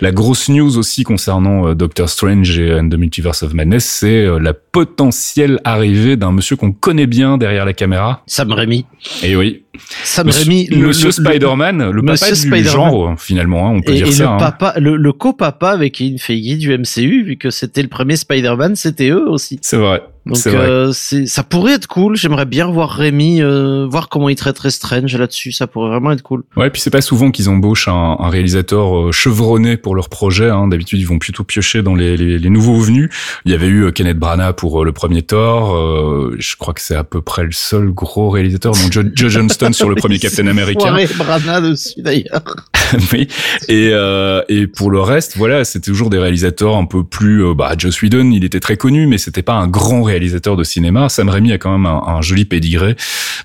La 0.00 0.12
grosse 0.12 0.48
news 0.48 0.78
aussi 0.78 1.02
concernant 1.02 1.68
euh, 1.68 1.74
Doctor 1.74 2.08
Strange 2.08 2.58
et 2.58 2.74
and 2.74 2.88
the 2.88 2.94
Multiverse 2.94 3.42
of 3.42 3.54
Madness, 3.54 3.84
c'est 3.84 4.24
euh, 4.24 4.38
la 4.38 4.54
potentielle 4.54 5.60
arrivée 5.64 6.16
d'un 6.16 6.32
monsieur 6.32 6.56
qu'on 6.56 6.72
connaît 6.72 7.06
bien 7.06 7.38
derrière 7.38 7.64
la 7.64 7.72
caméra. 7.72 8.22
Sam 8.26 8.52
Raimi. 8.52 8.86
Et 9.22 9.36
oui, 9.36 9.64
Sam 10.04 10.26
monsieur, 10.26 10.42
Raimi. 10.44 10.66
le- 10.68 10.86
monsieur 10.88 11.10
Spider-Man, 11.10 11.90
le 11.90 12.02
Monsieur 12.02 12.26
papa 12.26 12.34
du 12.34 12.40
Spider-Man. 12.40 12.64
genre 12.72 13.14
finalement, 13.20 13.68
hein, 13.68 13.72
on 13.76 13.80
peut 13.82 13.92
Et, 13.92 13.96
dire 13.96 14.06
et 14.08 14.12
ça. 14.12 14.22
le 14.24 14.28
hein. 14.30 14.36
papa, 14.38 14.74
le, 14.78 14.96
le 14.96 15.12
co-papa 15.12 15.70
avec 15.70 15.94
Kevin 15.94 16.18
Feige 16.18 16.58
du 16.58 16.72
MCU, 16.76 17.24
vu 17.24 17.36
que 17.36 17.50
c'était 17.50 17.82
le 17.82 17.88
premier 17.88 18.16
Spider-Man, 18.16 18.76
c'était 18.76 19.10
eux 19.10 19.28
aussi. 19.28 19.58
C'est 19.62 19.76
vrai. 19.76 20.02
Donc 20.26 20.46
euh, 20.46 20.92
c'est, 20.92 21.26
ça 21.26 21.42
pourrait 21.42 21.72
être 21.74 21.86
cool. 21.86 22.16
J'aimerais 22.16 22.44
bien 22.44 22.66
voir 22.66 22.90
Rémi, 22.90 23.40
euh, 23.42 23.86
voir 23.88 24.08
comment 24.08 24.28
il 24.28 24.36
traiterait 24.36 24.70
Strange 24.70 25.16
là-dessus. 25.16 25.52
Ça 25.52 25.66
pourrait 25.66 25.88
vraiment 25.90 26.12
être 26.12 26.22
cool. 26.22 26.42
Ouais, 26.56 26.68
puis 26.70 26.80
c'est 26.82 26.90
pas 26.90 27.00
souvent 27.00 27.30
qu'ils 27.30 27.48
embauchent 27.48 27.88
un, 27.88 28.16
un 28.18 28.28
réalisateur 28.28 28.96
euh, 29.08 29.12
chevronné 29.12 29.76
pour 29.76 29.94
leur 29.94 30.08
projet. 30.08 30.50
Hein. 30.50 30.68
D'habitude, 30.68 30.98
ils 31.00 31.06
vont 31.06 31.18
plutôt 31.18 31.44
piocher 31.44 31.82
dans 31.82 31.94
les, 31.94 32.16
les, 32.16 32.38
les 32.38 32.50
nouveaux 32.50 32.78
venus. 32.78 33.08
Il 33.46 33.52
y 33.52 33.54
avait 33.54 33.66
eu 33.68 33.84
euh, 33.84 33.90
Kenneth 33.90 34.18
Branagh 34.18 34.54
pour 34.54 34.82
euh, 34.82 34.84
le 34.84 34.92
premier 34.92 35.22
Thor. 35.22 35.74
euh, 35.74 36.36
je 36.38 36.56
crois 36.56 36.74
que 36.74 36.80
c'est 36.80 36.96
à 36.96 37.04
peu 37.04 37.20
près 37.22 37.44
le 37.44 37.52
seul 37.52 37.90
gros 37.92 38.28
réalisateur. 38.30 38.72
Donc 38.72 38.92
Joe, 38.92 39.06
Joe 39.14 39.30
Johnston 39.30 39.72
sur 39.72 39.88
le 39.88 39.94
premier 39.94 40.18
Captain 40.20 40.46
America. 40.46 40.80
Foiré 40.80 41.06
Brana 41.16 41.60
dessus 41.60 42.02
d'ailleurs. 42.02 42.42
oui. 43.12 43.28
Et, 43.68 43.90
euh, 43.92 44.42
et 44.48 44.66
pour 44.66 44.90
le 44.90 45.00
reste, 45.00 45.36
voilà, 45.36 45.64
c'était 45.64 45.90
toujours 45.90 46.10
des 46.10 46.18
réalisateurs 46.18 46.76
un 46.76 46.84
peu 46.84 47.04
plus. 47.04 47.54
bah, 47.54 47.72
Joss 47.78 48.02
Whedon, 48.02 48.30
il 48.30 48.44
était 48.44 48.60
très 48.60 48.76
connu, 48.76 49.06
mais 49.06 49.18
c'était 49.18 49.42
pas 49.42 49.54
un 49.54 49.68
grand 49.68 50.02
réalisateur 50.08 50.56
de 50.56 50.64
cinéma. 50.64 51.08
Sam 51.08 51.28
Raimi 51.28 51.52
a 51.52 51.58
quand 51.58 51.70
même 51.70 51.86
un, 51.86 52.02
un 52.06 52.22
joli 52.22 52.44
pédigré. 52.44 52.96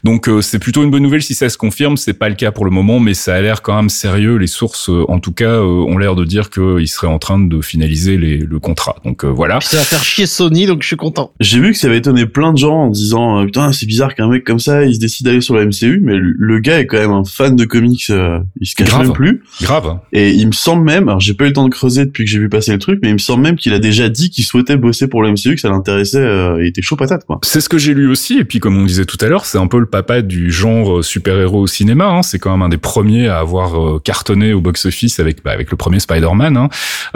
Donc 0.04 0.28
euh, 0.28 0.42
c'est 0.42 0.60
plutôt 0.60 0.84
une 0.84 0.92
bonne 0.92 1.04
nouvelle 1.04 1.22
si 1.24 1.34
ça 1.36 1.50
se 1.50 1.58
confirme. 1.58 1.98
C'est 1.98 2.14
pas 2.14 2.30
le 2.30 2.36
cas 2.36 2.52
pour 2.52 2.66
le 2.66 2.72
moment, 2.72 3.00
mais 3.00 3.14
ça 3.14 3.36
a 3.36 3.42
l'air 3.42 3.62
quand 3.62 3.76
même 3.76 3.90
sérieux. 3.90 4.38
Les 4.38 4.48
sources, 4.48 4.90
euh, 4.90 5.06
en 5.08 5.20
tout 5.20 5.32
cas, 5.34 5.46
euh, 5.52 5.62
ont 5.62 5.98
l'air 5.98 6.16
de 6.16 6.26
dire 6.26 6.50
qu'il 6.50 6.88
serait 6.88 7.08
en 7.08 7.20
train 7.20 7.40
de 7.40 7.62
finaliser 7.62 8.18
les, 8.18 8.38
le 8.38 8.60
contrat. 8.60 8.96
Donc 9.06 9.24
euh, 9.24 9.28
voilà. 9.28 9.60
Ça 9.62 9.78
va 9.78 9.84
faire 9.84 10.04
chier 10.04 10.26
Sony, 10.26 10.66
donc 10.66 10.82
je 10.82 10.88
suis 10.88 10.96
content. 10.96 11.32
J'ai 11.40 11.60
vu 11.60 11.72
que 11.72 11.78
ça 11.78 11.88
avait 11.88 11.98
étonné 11.98 12.26
plein 12.26 12.54
de 12.54 12.58
gens 12.58 12.84
en 12.84 12.90
disant 12.90 13.42
euh, 13.42 13.46
putain 13.46 13.72
c'est 13.72 13.86
bizarre 13.86 14.16
qu'un 14.16 14.30
mec 14.30 14.44
comme 14.44 14.60
ça 14.60 14.86
il 14.86 14.96
se 14.96 15.00
décide 15.00 15.26
d'aller 15.26 15.42
sur 15.42 15.56
la 15.56 15.66
MCU 15.66 16.00
mais 16.02 16.16
le, 16.16 16.34
le 16.38 16.60
gars 16.60 16.80
est 16.80 16.86
quand 16.86 16.98
même 16.98 17.12
un 17.12 17.24
fan 17.24 17.56
de 17.56 17.66
comics 17.66 18.06
euh, 18.10 18.40
il 18.60 18.68
se 18.68 18.76
cache 18.76 18.88
Grave. 18.88 19.04
même 19.04 19.14
plus 19.14 19.44
Grave. 19.62 19.98
et 20.12 20.32
il 20.32 20.48
me 20.48 20.52
semble 20.52 20.84
même 20.84 21.08
alors 21.10 21.20
j'ai 21.20 21.34
pas 21.34 21.46
eu 21.46 21.48
le 21.48 21.54
temps 21.54 21.66
de 21.66 21.70
creuser 21.74 22.06
depuis 22.06 22.26
que 22.26 22.30
j'ai 22.30 22.40
vu 22.40 22.50
passer 22.50 22.72
le 22.72 22.80
truc 22.80 23.00
mais 23.02 23.10
il 23.10 23.14
me 23.14 23.18
semble 23.20 23.44
même 23.44 23.56
qu'il 23.56 23.74
a 23.74 23.80
déjà 23.80 24.10
dit 24.10 24.30
qu'il 24.30 24.44
souhaitait 24.44 24.78
bosser 24.78 25.08
pour 25.08 25.24
la 25.24 25.32
MCU 25.32 25.56
que 25.56 25.62
ça 25.62 25.70
l'intéressait 25.70 26.18
euh, 26.20 26.53
il 26.60 26.68
était 26.68 26.82
chaud 26.82 26.96
patate 26.96 27.26
quoi. 27.26 27.40
C'est 27.44 27.62
ce 27.62 27.70
que 27.70 27.78
j'ai 27.78 27.94
lu 27.94 28.10
aussi 28.10 28.38
et 28.38 28.46
puis 28.46 28.60
comme 28.60 28.78
on 28.78 28.86
disait 28.86 29.06
tout 29.06 29.18
à 29.22 29.28
l'heure, 29.28 29.46
c'est 29.46 29.58
un 29.58 29.68
peu 29.68 29.80
le 29.80 29.86
papa 29.86 30.22
du 30.22 30.52
genre 30.52 31.04
super-héros 31.04 31.62
au 31.62 31.68
cinéma. 31.68 32.06
Hein. 32.06 32.24
C'est 32.24 32.40
quand 32.40 32.52
même 32.52 32.62
un 32.62 32.70
des 32.70 32.78
premiers 32.78 33.28
à 33.28 33.40
avoir 33.40 34.02
cartonné 34.02 34.54
au 34.54 34.62
box-office 34.62 35.20
avec 35.20 35.44
bah, 35.44 35.52
avec 35.52 35.72
le 35.72 35.78
premier 35.78 36.00
Spider-Man. 36.00 36.58
Hein. 36.58 36.70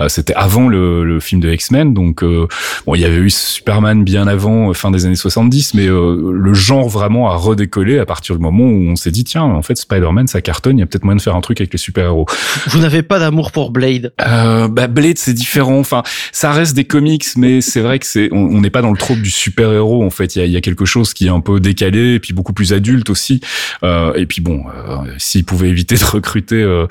C'était 0.07 0.33
avant 0.35 0.67
le, 0.67 1.03
le, 1.03 1.19
film 1.19 1.41
de 1.41 1.51
X-Men, 1.51 1.93
donc 1.93 2.23
bon, 2.23 2.95
il 2.95 3.01
y 3.01 3.05
avait 3.05 3.17
eu 3.17 3.29
Superman 3.29 4.03
bien 4.03 4.27
avant, 4.27 4.73
fin 4.73 4.91
des 4.91 5.05
années 5.05 5.15
70, 5.15 5.73
mais 5.73 5.87
le 5.87 6.53
genre 6.53 6.87
vraiment 6.87 7.29
a 7.29 7.35
redécollé 7.35 7.99
à 7.99 8.05
partir 8.05 8.35
du 8.35 8.41
moment 8.41 8.65
où 8.65 8.89
on 8.89 8.95
s'est 8.95 9.11
dit 9.11 9.23
tiens, 9.23 9.43
en 9.43 9.61
fait 9.61 9.75
Spider-Man 9.75 10.27
ça 10.27 10.41
cartonne, 10.41 10.77
il 10.77 10.81
y 10.81 10.83
a 10.83 10.85
peut-être 10.85 11.03
moyen 11.03 11.17
de 11.17 11.21
faire 11.21 11.35
un 11.35 11.41
truc 11.41 11.59
avec 11.61 11.73
les 11.73 11.77
super-héros. 11.77 12.25
Vous 12.67 12.79
n'avez 12.79 13.03
pas 13.03 13.19
d'amour 13.19 13.51
pour 13.51 13.71
Blade? 13.71 14.13
Euh, 14.21 14.67
bah 14.67 14.87
Blade 14.87 15.17
c'est 15.17 15.33
différent. 15.33 15.79
Enfin, 15.79 16.03
ça 16.31 16.51
reste 16.51 16.75
des 16.75 16.85
comics, 16.85 17.25
mais 17.35 17.61
c'est 17.61 17.81
vrai 17.81 17.99
que 17.99 18.05
c'est 18.05 18.29
on 18.31 18.61
n'est 18.61 18.69
pas 18.69 18.81
dans 18.81 18.91
le 18.91 18.97
trope 18.97 19.19
du 19.19 19.26
super 19.29 19.71
héros. 19.71 20.03
En 20.03 20.09
fait, 20.09 20.35
il 20.35 20.39
y 20.39 20.41
a, 20.41 20.45
y 20.45 20.57
a, 20.57 20.61
quelque 20.61 20.85
chose 20.85 21.13
qui 21.13 21.27
est 21.27 21.29
un 21.29 21.39
peu 21.39 21.59
décalé 21.59 22.15
et 22.15 22.19
puis 22.19 22.33
beaucoup 22.33 22.53
plus 22.53 22.73
adulte 22.73 23.09
aussi. 23.09 23.41
Euh, 23.83 24.13
et 24.15 24.25
puis 24.25 24.41
bon, 24.41 24.63
euh, 24.67 24.97
s'ils 25.17 25.45
pouvaient 25.45 25.69
éviter 25.69 25.95
de 25.95 26.03
recruter 26.03 26.61
euh, 26.61 26.87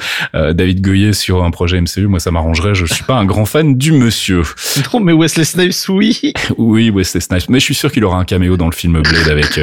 David 0.52 0.81
Goyer 0.81 1.12
sur 1.12 1.45
un 1.45 1.50
projet 1.50 1.81
MCU, 1.81 2.07
moi 2.07 2.21
ça 2.21 2.31
m'arrangerait. 2.31 2.75
Je 2.75 2.87
suis 2.87 3.05
pas 3.05 3.14
un 3.14 3.25
grand 3.25 3.47
fan 3.47 3.76
du 3.76 3.93
monsieur. 3.93 4.43
Non, 4.93 5.00
mais 5.00 5.12
Wesley 5.12 5.45
Snipes, 5.45 5.88
oui. 5.88 6.33
oui, 6.59 6.90
Wesley 6.90 7.21
Snipes. 7.21 7.49
Mais 7.49 7.61
je 7.61 7.64
suis 7.64 7.75
sûr 7.75 7.90
qu'il 7.90 8.05
aura 8.05 8.19
un 8.19 8.25
caméo 8.25 8.57
dans 8.57 8.66
le 8.66 8.75
film 8.75 9.02
Blade 9.02 9.28
avec 9.28 9.61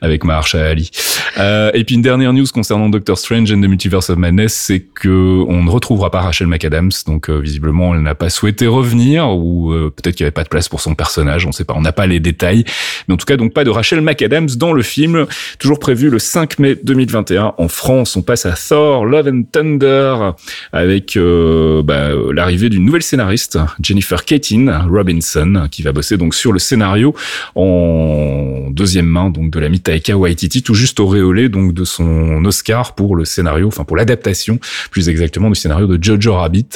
avec 0.00 0.24
Mahershala 0.24 0.70
Ali. 0.70 0.90
et 1.38 1.84
puis 1.84 1.94
une 1.94 2.02
dernière 2.02 2.32
news 2.32 2.46
concernant 2.52 2.88
Doctor 2.88 3.18
Strange 3.18 3.50
and 3.52 3.60
the 3.60 3.66
Multiverse 3.66 4.10
of 4.10 4.18
Madness, 4.18 4.54
c'est 4.54 4.80
que 4.80 5.44
on 5.48 5.64
ne 5.64 5.70
retrouvera 5.70 6.10
pas 6.10 6.20
Rachel 6.20 6.46
McAdams. 6.46 6.90
Donc 7.06 7.30
visiblement, 7.30 7.94
elle 7.94 8.02
n'a 8.02 8.14
pas 8.14 8.30
souhaité 8.30 8.66
revenir 8.66 9.30
ou 9.30 9.72
peut-être 9.96 10.16
qu'il 10.16 10.24
n'y 10.24 10.28
avait 10.28 10.32
pas 10.32 10.44
de 10.44 10.48
place 10.48 10.68
pour 10.68 10.80
son 10.80 10.94
personnage, 10.94 11.46
on 11.46 11.52
sait 11.52 11.64
pas, 11.64 11.74
on 11.76 11.82
n'a 11.82 11.92
pas 11.92 12.06
les 12.10 12.20
détails. 12.20 12.64
Mais 13.08 13.14
en 13.14 13.16
tout 13.16 13.26
cas, 13.26 13.36
donc 13.36 13.52
pas 13.52 13.64
de 13.64 13.70
Rachel 13.70 14.00
McAdams 14.00 14.50
dans 14.56 14.72
le 14.72 14.82
film, 14.82 15.26
toujours 15.58 15.78
prévu 15.78 16.10
le 16.10 16.18
5 16.18 16.58
mai 16.58 16.76
2021 16.82 17.54
en 17.56 17.68
France. 17.68 18.16
On 18.16 18.22
passe 18.22 18.46
à 18.46 18.52
Thor, 18.52 19.06
Love 19.06 19.28
and 19.28 19.42
Thunder 19.50 20.32
avec 20.72 21.16
euh, 21.16 21.82
bah, 21.82 22.10
l'arrivée 22.32 22.68
d'une 22.68 22.84
nouvelle 22.84 23.02
scénariste, 23.02 23.58
Jennifer 23.82 24.24
Katin 24.24 24.86
Robinson, 24.88 25.68
qui 25.70 25.82
va 25.82 25.92
bosser 25.92 26.16
donc 26.16 26.34
sur 26.34 26.52
le 26.52 26.58
scénario 26.58 27.14
en 27.54 28.68
deuxième 28.70 29.06
main 29.06 29.30
donc 29.30 29.50
de 29.50 29.58
la 29.58 29.70
Taika 29.78 30.16
Waititi, 30.16 30.62
tout 30.62 30.74
juste 30.74 31.00
auréolé 31.00 31.48
donc 31.48 31.72
de 31.72 31.84
son 31.84 32.44
Oscar 32.44 32.94
pour 32.94 33.16
le 33.16 33.24
scénario, 33.24 33.68
enfin 33.68 33.84
pour 33.84 33.96
l'adaptation 33.96 34.58
plus 34.90 35.08
exactement 35.08 35.48
du 35.48 35.54
scénario 35.54 35.86
de 35.86 36.02
Jojo 36.02 36.34
Rabbit. 36.34 36.68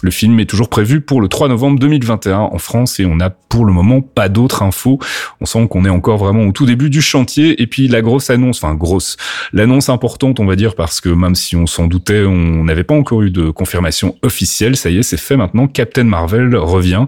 Le 0.00 0.10
film 0.10 0.38
est 0.40 0.46
toujours 0.46 0.68
prévu 0.68 1.00
pour 1.00 1.20
le 1.20 1.28
3 1.28 1.48
novembre 1.48 1.78
2021 1.78 2.38
en 2.38 2.58
France 2.58 3.00
et 3.00 3.06
on 3.06 3.16
n'a 3.16 3.30
pour 3.30 3.64
le 3.64 3.72
moment 3.72 4.00
pas 4.00 4.28
d'autres 4.28 4.62
On 5.40 5.46
sent 5.46 5.66
qu'on 5.68 5.84
est 5.84 5.90
encore 5.90 6.18
vraiment 6.18 6.44
au 6.44 6.52
tout 6.52 6.66
début 6.66 6.90
du 6.90 7.02
chantier 7.02 7.60
et 7.60 7.66
puis 7.66 7.88
la 7.88 8.02
grosse 8.02 8.30
annonce, 8.30 8.62
enfin 8.62 8.74
grosse, 8.74 9.16
l'annonce 9.52 9.88
importante 9.88 10.40
on 10.40 10.46
va 10.46 10.56
dire 10.56 10.74
parce 10.74 11.00
que 11.00 11.08
même 11.08 11.34
si 11.34 11.56
on 11.56 11.66
s'en 11.66 11.86
doutait, 11.86 12.24
on 12.24 12.64
n'avait 12.64 12.84
pas 12.84 12.94
encore 12.94 13.22
eu 13.22 13.30
de 13.30 13.50
confirmation 13.50 14.16
officielle. 14.22 14.76
Ça 14.76 14.90
y 14.90 14.98
est, 14.98 15.02
c'est 15.02 15.16
fait 15.16 15.36
maintenant. 15.36 15.66
Captain 15.66 16.04
Marvel 16.04 16.56
revient. 16.56 17.06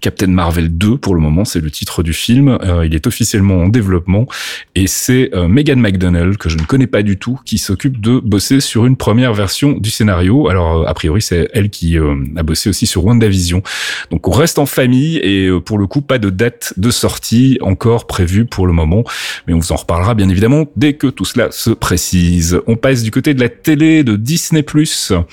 Captain 0.00 0.26
Marvel 0.26 0.76
2 0.76 0.98
pour 0.98 1.14
le 1.14 1.20
moment, 1.20 1.44
c'est 1.44 1.60
le 1.60 1.70
titre 1.70 2.02
du 2.02 2.12
film. 2.12 2.58
Euh, 2.62 2.86
il 2.86 2.94
est 2.94 3.06
officiellement 3.06 3.62
en 3.62 3.68
développement 3.68 4.26
et 4.74 4.86
c'est 4.86 5.30
euh, 5.34 5.48
Megan 5.48 5.80
McDonnell 5.80 6.36
que 6.36 6.48
je 6.48 6.56
ne 6.56 6.62
connais 6.62 6.86
pas 6.86 7.02
du 7.02 7.18
tout 7.18 7.40
qui 7.44 7.58
s'occupe 7.58 8.00
de 8.00 8.18
bosser 8.20 8.60
sur 8.60 8.86
une 8.86 8.96
première 8.96 9.34
version 9.34 9.72
du 9.72 9.90
scénario. 9.90 10.48
Alors 10.48 10.82
euh, 10.82 10.86
a 10.86 10.94
priori 10.94 11.22
c'est 11.22 11.48
elle 11.52 11.70
qui 11.70 11.96
a 11.98 12.42
bossé 12.42 12.68
aussi 12.68 12.86
sur 12.86 13.04
WandaVision. 13.04 13.62
Donc 14.10 14.28
on 14.28 14.32
reste 14.32 14.58
en 14.58 14.66
famille 14.66 15.16
et 15.18 15.50
pour 15.64 15.78
le 15.78 15.86
coup 15.86 16.00
pas 16.00 16.18
de 16.18 16.30
date 16.30 16.74
de 16.76 16.90
sortie 16.98 17.58
encore 17.62 18.06
prévue 18.06 18.44
pour 18.44 18.66
le 18.66 18.72
moment, 18.72 19.04
mais 19.46 19.54
on 19.54 19.58
vous 19.58 19.72
en 19.72 19.76
reparlera 19.76 20.14
bien 20.14 20.28
évidemment 20.28 20.66
dès 20.76 20.94
que 20.94 21.06
tout 21.06 21.24
cela 21.24 21.48
se 21.50 21.70
précise. 21.70 22.60
On 22.66 22.76
passe 22.76 23.02
du 23.02 23.10
côté 23.10 23.34
de 23.34 23.40
la 23.40 23.48
télé 23.48 24.04
de 24.04 24.16
Disney+. 24.16 24.64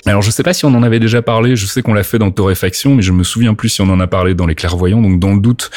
Alors 0.06 0.22
je 0.22 0.30
sais 0.30 0.42
pas 0.42 0.54
si 0.54 0.64
on 0.64 0.74
en 0.74 0.82
avait 0.82 1.00
déjà 1.00 1.22
parlé, 1.22 1.56
je 1.56 1.66
sais 1.66 1.82
qu'on 1.82 1.94
l'a 1.94 2.02
fait 2.02 2.18
dans 2.18 2.30
Torréfaction, 2.30 2.94
mais 2.94 3.02
je 3.02 3.12
me 3.12 3.24
souviens 3.24 3.54
plus 3.54 3.68
si 3.68 3.80
on 3.80 3.90
en 3.90 4.00
a 4.00 4.06
parlé 4.06 4.34
dans 4.34 4.46
les 4.46 4.54
clairvoyants, 4.54 5.02
donc 5.02 5.18
dans 5.18 5.34
le 5.34 5.40
doute, 5.40 5.70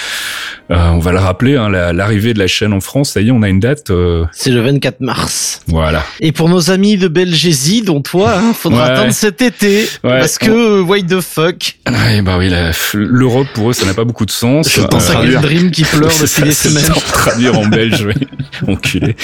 euh, 0.71 0.89
on 0.89 0.99
va 0.99 1.11
le 1.11 1.19
rappeler, 1.19 1.55
hein, 1.55 1.69
l'arrivée 1.69 2.33
de 2.33 2.39
la 2.39 2.47
chaîne 2.47 2.73
en 2.73 2.79
France, 2.79 3.11
ça 3.11 3.21
y 3.21 3.29
est, 3.29 3.31
on 3.31 3.41
a 3.41 3.49
une 3.49 3.59
date. 3.59 3.89
Euh, 3.89 4.25
C'est 4.31 4.51
le 4.51 4.61
24 4.61 5.01
mars. 5.01 5.61
Voilà. 5.67 6.03
Et 6.19 6.31
pour 6.31 6.49
nos 6.49 6.71
amis 6.71 6.97
de 6.97 7.07
Belgésie, 7.07 7.81
dont 7.81 8.01
toi, 8.01 8.35
hein, 8.37 8.53
faudra 8.53 8.85
attendre 8.85 9.13
cet 9.13 9.41
été, 9.41 9.87
parce 10.01 10.37
que 10.37 10.81
why 10.81 11.03
the 11.05 11.21
fuck? 11.21 11.77
Ouais, 11.87 12.21
bah 12.21 12.37
oui, 12.37 12.51
l'Europe 12.93 13.47
pour 13.53 13.71
eux, 13.71 13.73
ça 13.73 13.85
n'a 13.85 13.93
pas 13.93 14.03
beaucoup 14.03 14.25
de 14.25 14.31
sens. 14.31 14.69
Je 14.71 14.81
pense 14.81 15.09
à 15.09 15.25
Dream 15.25 15.71
qui 15.79 15.97
pleure 15.97 16.11
depuis 16.21 16.43
des 16.43 16.51
semaines. 16.51 16.91
Traduire 17.13 17.57
en 17.57 17.65
belge, 17.65 18.05
oui. 18.05 18.27
Enculé. 18.67 19.15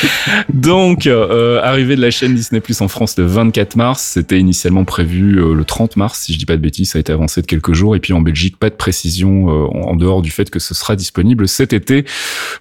Donc, 0.52 1.06
euh, 1.06 1.60
arrivée 1.62 1.96
de 1.96 2.00
la 2.00 2.10
chaîne 2.10 2.34
Disney 2.34 2.60
Plus 2.60 2.80
en 2.80 2.88
France 2.88 3.16
le 3.18 3.24
24 3.24 3.76
mars. 3.76 4.02
C'était 4.02 4.38
initialement 4.38 4.84
prévu 4.84 5.38
euh, 5.38 5.54
le 5.54 5.64
30 5.64 5.96
mars, 5.96 6.20
si 6.20 6.32
je 6.32 6.38
dis 6.38 6.46
pas 6.46 6.56
de 6.56 6.62
bêtises. 6.62 6.90
Ça 6.90 6.98
a 6.98 7.00
été 7.00 7.12
avancé 7.12 7.42
de 7.42 7.46
quelques 7.46 7.72
jours. 7.72 7.96
Et 7.96 8.00
puis 8.00 8.12
en 8.12 8.20
Belgique, 8.20 8.56
pas 8.58 8.70
de 8.70 8.74
précision 8.74 9.48
euh, 9.48 9.66
en 9.72 9.96
dehors 9.96 10.22
du 10.22 10.30
fait 10.30 10.50
que 10.50 10.58
ce 10.58 10.74
sera 10.74 10.96
disponible 10.96 11.48
cet 11.48 11.72
été. 11.72 12.04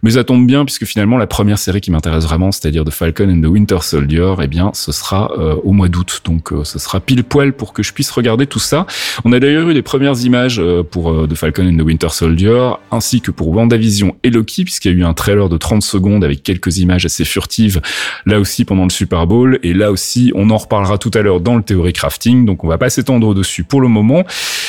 Mais 0.03 0.11
ça 0.11 0.23
tombe 0.23 0.45
bien 0.45 0.65
puisque 0.65 0.85
finalement 0.85 1.17
la 1.17 1.27
première 1.27 1.57
série 1.57 1.81
qui 1.81 1.91
m'intéresse 1.91 2.23
vraiment, 2.23 2.51
c'est-à-dire 2.51 2.83
The 2.83 2.91
Falcon 2.91 3.29
and 3.29 3.41
the 3.41 3.51
Winter 3.51 3.79
Soldier, 3.81 4.33
eh 4.41 4.47
bien, 4.47 4.71
ce 4.73 4.91
sera 4.91 5.31
euh, 5.38 5.55
au 5.63 5.71
mois 5.71 5.88
d'août. 5.88 6.21
Donc, 6.25 6.50
ce 6.63 6.79
sera 6.79 7.00
pile 7.00 7.23
poil 7.23 7.53
pour 7.53 7.73
que 7.73 7.83
je 7.83 7.93
puisse 7.93 8.11
regarder 8.11 8.47
tout 8.47 8.59
ça. 8.59 8.85
On 9.25 9.33
a 9.33 9.39
d'ailleurs 9.39 9.69
eu 9.69 9.73
des 9.73 9.81
premières 9.81 10.19
images 10.23 10.61
pour 10.91 11.27
The 11.27 11.35
Falcon 11.35 11.67
and 11.67 11.77
the 11.77 11.85
Winter 11.85 12.09
Soldier, 12.09 12.71
ainsi 12.91 13.21
que 13.21 13.31
pour 13.31 13.50
WandaVision 13.50 14.15
et 14.23 14.29
Loki, 14.29 14.63
puisqu'il 14.63 14.91
y 14.91 14.95
a 14.95 14.97
eu 14.97 15.03
un 15.03 15.13
trailer 15.13 15.50
de 15.50 15.57
30 15.57 15.81
secondes 15.81 16.23
avec 16.23 16.43
quelques 16.43 16.77
images 16.79 17.05
assez 17.05 17.20
furtives 17.25 17.81
là 18.25 18.39
aussi 18.39 18.65
pendant 18.65 18.83
le 18.83 18.89
Super 18.89 19.27
Bowl 19.27 19.59
et 19.63 19.73
là 19.73 19.91
aussi 19.91 20.31
on 20.35 20.49
en 20.49 20.57
reparlera 20.57 20.97
tout 20.97 21.11
à 21.13 21.21
l'heure 21.21 21.39
dans 21.39 21.55
le 21.55 21.63
théorie 21.63 21.93
crafting 21.93 22.45
donc 22.45 22.63
on 22.63 22.67
va 22.67 22.77
pas 22.77 22.89
s'étendre 22.89 23.33
dessus 23.33 23.63
pour 23.63 23.81
le 23.81 23.87
moment. 23.87 24.23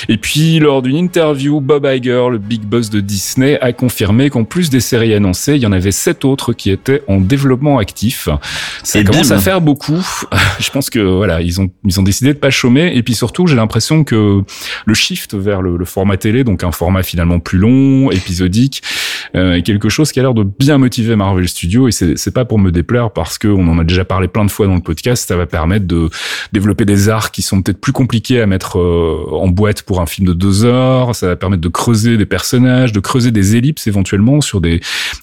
Et 0.09 0.16
puis 0.16 0.59
lors 0.59 0.82
d'une 0.82 0.97
interview 0.97 1.61
Bob 1.61 1.87
Iger 1.87 2.28
le 2.30 2.38
big 2.38 2.62
boss 2.62 2.90
de 2.90 3.00
Disney 3.00 3.59
a 3.61 3.73
confirmé 3.73 4.30
qu'en 4.30 4.44
plus 4.44 4.71
des 4.71 4.80
séries 4.80 5.14
annoncées 5.14 5.56
il 5.56 5.62
y 5.62 5.66
en 5.66 5.73
avait 5.73 5.92
sept 5.92 6.25
autres 6.25 6.52
qui 6.52 6.71
étaient 6.71 7.02
en 7.09 7.21
développement 7.21 7.78
actif. 7.78 8.28
Ça 8.82 9.02
commence 9.04 9.30
à 9.30 9.38
faire 9.38 9.61
beaucoup. 9.61 10.04
Je 10.59 10.71
pense 10.71 10.90
que 10.90 10.99
voilà 10.99 11.40
ils 11.40 11.61
ont 11.61 11.71
ils 11.85 11.99
ont 12.00 12.02
décidé 12.02 12.32
de 12.32 12.38
pas 12.38 12.50
chômer. 12.50 12.92
Et 12.94 13.02
puis 13.02 13.14
surtout 13.14 13.47
j'ai 13.47 13.56
l'impression 13.56 14.04
que 14.04 14.42
le 14.87 14.94
shift 14.94 15.35
vers 15.35 15.62
le, 15.62 15.85
format 15.85 16.16
télé 16.16 16.44
donc 16.44 16.62
un 16.64 16.73
format 16.73 17.02
finalement 17.02 17.40
plus 17.40 17.59
long 17.59 18.11
épisodique 18.11 18.82
euh, 19.35 19.54
est 19.54 19.62
quelque 19.62 19.88
chose 19.88 20.12
qui 20.12 20.21
a 20.21 20.23
l'air 20.23 20.35
de 20.35 20.44
bien 20.44 20.78
motiver 20.78 21.16
Marvel 21.16 21.49
Studios 21.49 21.88
et 21.88 21.92
c'est 21.92 22.35
pas 22.35 22.42
pour 22.45 22.59
me 22.59 22.71
déplaire 22.71 23.11
parce 23.11 23.39
qu'on 23.39 23.67
en 23.69 23.79
a 23.79 23.85
déjà 23.85 24.05
parlé 24.05 24.29
plein 24.29 24.45
de 24.45 24.51
fois 24.51 24.67
dans 24.67 24.75
le 24.75 24.81
podcast, 24.81 25.29
ça 25.29 25.37
va 25.37 25.47
permettre 25.47 25.87
de 25.87 26.11
développer 26.53 26.85
des 26.85 27.09
arts 27.09 27.31
qui 27.31 27.43
sont 27.43 27.63
peut-être 27.63 27.81
plus 27.81 27.93
compliqués 27.93 28.41
à 28.41 28.47
mettre 28.47 28.79
euh, 28.79 29.25
en 29.33 29.49
boîte 29.49 29.83
pour 29.83 30.01
un 30.01 30.07
film 30.07 30.27
de 30.27 30.33
deux 30.33 30.65
heures, 30.65 31.15
ça 31.15 31.29
va 31.29 31.37
permettre 31.37 31.63
de 31.63 31.69
creuser 31.69 32.17
des 32.17 32.27
personnages, 32.27 32.93
de 32.93 33.01
creuser 33.01 33.31
des 33.31 33.57
ellipses 33.57 33.87
éventuellement 33.87 34.41
sur 34.41 34.61
des, 34.61 34.81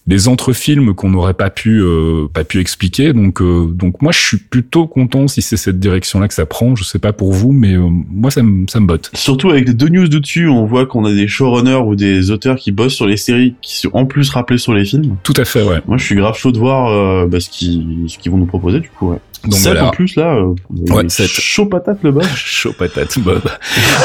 des 0.08 0.28
entre-films 0.28 0.94
qu'on 0.94 1.10
n'aurait 1.10 1.34
pas 1.34 1.50
pu 1.50 1.82
euh, 1.82 2.28
pas 2.34 2.44
pu 2.44 2.60
expliquer. 2.60 3.14
Donc 3.14 3.42
euh, 3.42 3.68
donc 3.74 4.02
moi 4.02 4.12
je 4.12 4.20
suis 4.20 4.38
plutôt 4.38 4.88
content 4.88 5.28
si 5.28 5.42
c'est 5.42 5.58
cette 5.58 5.80
direction-là 5.80 6.28
que 6.28 6.34
ça 6.34 6.46
prend. 6.46 6.76
Je 6.76 6.84
sais 6.84 7.00
pas 7.00 7.14
pour 7.14 7.34
vous, 7.34 7.52
mais 7.52 7.76
moi 7.78 8.32
ça 8.32 8.44
me 8.44 8.66
ça 8.68 8.80
me 8.80 8.88
botte. 8.88 9.12
Surtout 9.14 9.50
avec 9.50 9.68
les 9.68 9.74
deux 9.74 9.90
news 9.90 10.08
de 10.08 10.20
dessus, 10.20 10.48
on 10.48 10.66
voit 10.66 10.86
qu'on 10.86 11.06
a 11.06 11.14
des 11.14 11.28
showrunners 11.28 11.84
ou 11.86 11.96
des 11.96 12.32
auteurs 12.32 12.58
qui 12.58 12.72
bossent 12.72 12.96
sur 12.96 13.08
les 13.08 13.18
séries 13.18 13.56
qui 13.62 13.78
sont 13.78 13.90
en 13.94 14.06
plus 14.06 14.30
rappelés 14.30 14.58
sur 14.58 14.74
les 14.74 14.86
films. 14.86 15.18
Tout 15.24 15.34
à 15.38 15.46
fait, 15.46 15.64
ouais. 15.64 15.82
Moi 15.88 15.98
je 15.98 16.06
suis 16.06 16.16
grave 16.16 16.36
chaud 16.36 16.52
de 16.52 16.60
voir 16.60 16.90
bah, 17.28 17.40
ce 17.40 17.50
qui 17.50 18.06
ce 18.08 18.18
qu'ils 18.18 18.32
vont 18.32 18.38
nous 18.38 18.46
proposer 18.46 18.80
du 18.80 18.90
coup. 18.90 19.12
Ouais. 19.12 19.20
Donc 19.46 19.60
voilà. 19.60 19.88
en 19.88 19.92
plus 19.92 20.16
là, 20.16 20.36
euh, 20.36 20.54
ouais, 20.94 21.08
chaud 21.10 21.66
patate 21.66 22.00
le 22.04 22.12
Bob. 22.12 22.24
chaud 22.36 22.74
patate 22.78 23.20
Bob. 23.20 23.42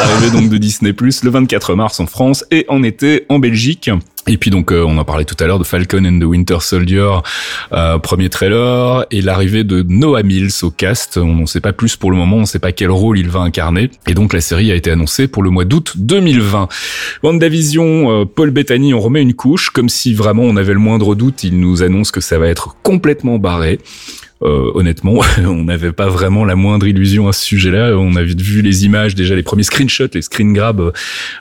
Arrivé 0.00 0.30
donc 0.30 0.48
de 0.48 0.58
Disney 0.58 0.92
Plus 0.92 1.24
le 1.24 1.30
24 1.30 1.74
mars 1.74 1.98
en 1.98 2.06
France 2.06 2.44
et 2.50 2.64
en 2.68 2.82
été 2.82 3.26
en 3.28 3.38
Belgique. 3.40 3.90
Et 4.26 4.38
puis 4.38 4.50
donc 4.50 4.72
euh, 4.72 4.84
on 4.86 4.96
en 4.96 5.04
parlait 5.04 5.24
tout 5.24 5.36
à 5.38 5.46
l'heure 5.46 5.58
de 5.58 5.64
Falcon 5.64 6.04
and 6.04 6.18
the 6.18 6.24
Winter 6.24 6.56
Soldier, 6.60 7.18
euh, 7.72 7.98
premier 7.98 8.30
trailer, 8.30 9.04
et 9.10 9.20
l'arrivée 9.20 9.64
de 9.64 9.84
Noah 9.86 10.22
Mills 10.22 10.52
au 10.62 10.70
cast. 10.70 11.18
On 11.18 11.34
ne 11.34 11.46
sait 11.46 11.60
pas 11.60 11.72
plus 11.72 11.96
pour 11.96 12.10
le 12.10 12.16
moment, 12.16 12.36
on 12.36 12.40
ne 12.40 12.46
sait 12.46 12.58
pas 12.58 12.72
quel 12.72 12.90
rôle 12.90 13.18
il 13.18 13.28
va 13.28 13.40
incarner. 13.40 13.90
Et 14.06 14.14
donc 14.14 14.32
la 14.32 14.40
série 14.40 14.72
a 14.72 14.74
été 14.74 14.90
annoncée 14.90 15.28
pour 15.28 15.42
le 15.42 15.50
mois 15.50 15.64
d'août 15.64 15.92
2020. 15.96 16.68
WandaVision, 17.22 18.22
euh, 18.22 18.24
Paul 18.24 18.50
Bettany, 18.50 18.94
on 18.94 19.00
remet 19.00 19.20
une 19.20 19.34
couche, 19.34 19.70
comme 19.70 19.88
si 19.88 20.14
vraiment 20.14 20.42
on 20.44 20.56
avait 20.56 20.74
le 20.74 20.78
moindre 20.78 21.14
doute. 21.14 21.44
Il 21.44 21.60
nous 21.60 21.82
annonce 21.82 22.10
que 22.10 22.20
ça 22.20 22.38
va 22.38 22.48
être 22.48 22.76
complètement 22.82 23.38
barré. 23.38 23.78
Euh, 24.44 24.70
honnêtement, 24.74 25.20
on 25.38 25.64
n'avait 25.64 25.92
pas 25.92 26.08
vraiment 26.08 26.44
la 26.44 26.56
moindre 26.56 26.86
illusion 26.86 27.28
à 27.28 27.32
ce 27.32 27.44
sujet-là. 27.44 27.96
On 27.96 28.16
avait 28.16 28.34
vu 28.34 28.62
les 28.62 28.84
images, 28.84 29.14
déjà 29.14 29.34
les 29.34 29.42
premiers 29.42 29.62
screenshots, 29.62 30.08
les 30.14 30.22
screen 30.22 30.52
grabs 30.52 30.92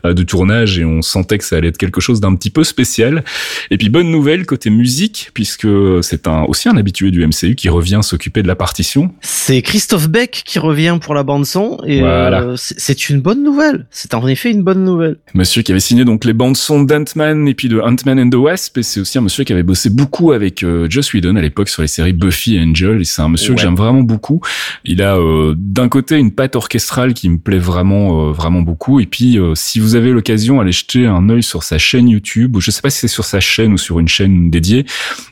euh, 0.05 0.13
de 0.13 0.23
tournage, 0.23 0.79
et 0.79 0.85
on 0.85 1.01
sentait 1.01 1.37
que 1.37 1.43
ça 1.43 1.57
allait 1.57 1.69
être 1.69 1.77
quelque 1.77 2.01
chose 2.01 2.19
d'un 2.19 2.35
petit 2.35 2.49
peu 2.49 2.63
spécial. 2.63 3.23
Et 3.71 3.77
puis 3.77 3.89
bonne 3.89 4.09
nouvelle 4.09 4.45
côté 4.45 4.69
musique, 4.69 5.31
puisque 5.33 5.67
c'est 6.01 6.27
un 6.27 6.43
aussi 6.43 6.69
un 6.69 6.77
habitué 6.77 7.11
du 7.11 7.25
MCU 7.25 7.55
qui 7.55 7.69
revient 7.69 7.99
s'occuper 8.01 8.43
de 8.43 8.47
la 8.47 8.55
partition. 8.55 9.13
C'est 9.21 9.61
Christophe 9.61 10.09
Beck 10.09 10.43
qui 10.45 10.59
revient 10.59 10.97
pour 11.01 11.13
la 11.13 11.23
bande 11.23 11.45
son, 11.45 11.79
et 11.85 12.01
euh, 12.01 12.55
c'est 12.57 13.09
une 13.09 13.21
bonne 13.21 13.43
nouvelle. 13.43 13.85
C'est 13.91 14.13
en 14.13 14.27
effet 14.27 14.51
une 14.51 14.63
bonne 14.63 14.83
nouvelle. 14.83 15.17
Monsieur 15.33 15.61
qui 15.61 15.71
avait 15.71 15.79
signé 15.79 16.05
donc 16.05 16.25
les 16.25 16.33
bandes 16.33 16.57
son 16.57 16.83
d'Ant-Man 16.83 17.47
et 17.47 17.53
puis 17.53 17.69
de 17.69 17.79
Ant-Man 17.79 18.19
and 18.19 18.29
the 18.29 18.35
Wasp, 18.35 18.77
et 18.77 18.83
c'est 18.83 18.99
aussi 18.99 19.17
un 19.17 19.21
monsieur 19.21 19.43
qui 19.43 19.53
avait 19.53 19.63
bossé 19.63 19.89
beaucoup 19.89 20.31
avec 20.31 20.63
euh, 20.63 20.87
Joss 20.89 21.13
Whedon 21.13 21.35
à 21.35 21.41
l'époque 21.41 21.69
sur 21.69 21.81
les 21.81 21.87
séries 21.87 22.13
Buffy 22.13 22.55
et 22.55 22.61
Angel, 22.61 22.92
et 23.01 23.05
c'est 23.05 23.21
un 23.21 23.29
monsieur 23.29 23.53
que 23.53 23.61
j'aime 23.61 23.75
vraiment 23.75 24.01
beaucoup. 24.01 24.41
Il 24.85 25.01
a 25.01 25.17
euh, 25.17 25.53
d'un 25.57 25.89
côté 25.89 26.17
une 26.17 26.31
patte 26.31 26.55
orchestrale 26.55 27.13
qui 27.13 27.29
me 27.29 27.37
plaît 27.37 27.59
vraiment 27.59 28.29
euh, 28.29 28.31
vraiment 28.31 28.61
beaucoup, 28.61 28.99
et 28.99 29.05
puis 29.05 29.37
euh, 29.37 29.53
si 29.55 29.79
vous 29.79 29.95
avez 29.95 30.11
l'occasion, 30.11 30.59
allez 30.59 30.71
jeter 30.71 31.05
un 31.05 31.29
œil 31.29 31.43
sur 31.43 31.63
sa 31.63 31.77
chaîne 31.77 32.09
YouTube, 32.09 32.55
ou 32.55 32.61
je 32.61 32.71
sais 32.71 32.81
pas 32.81 32.89
si 32.89 32.99
c'est 32.99 33.07
sur 33.07 33.25
sa 33.25 33.39
chaîne 33.39 33.73
ou 33.73 33.77
sur 33.77 33.99
une 33.99 34.07
chaîne 34.07 34.49
dédiée, 34.49 34.85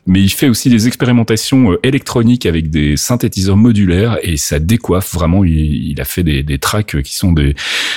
mais 0.05 0.21
il 0.21 0.29
fait 0.29 0.49
aussi 0.49 0.69
des 0.69 0.87
expérimentations 0.87 1.77
électroniques 1.83 2.45
avec 2.45 2.69
des 2.69 2.97
synthétiseurs 2.97 3.57
modulaires, 3.57 4.17
et 4.23 4.37
ça 4.37 4.59
décoiffe 4.59 5.13
vraiment. 5.13 5.43
Il, 5.43 5.91
il 5.91 6.01
a 6.01 6.05
fait 6.05 6.23
des, 6.23 6.43
des 6.43 6.59
tracks 6.59 7.01
qui 7.01 7.15
sont 7.15 7.31
des, 7.31 7.55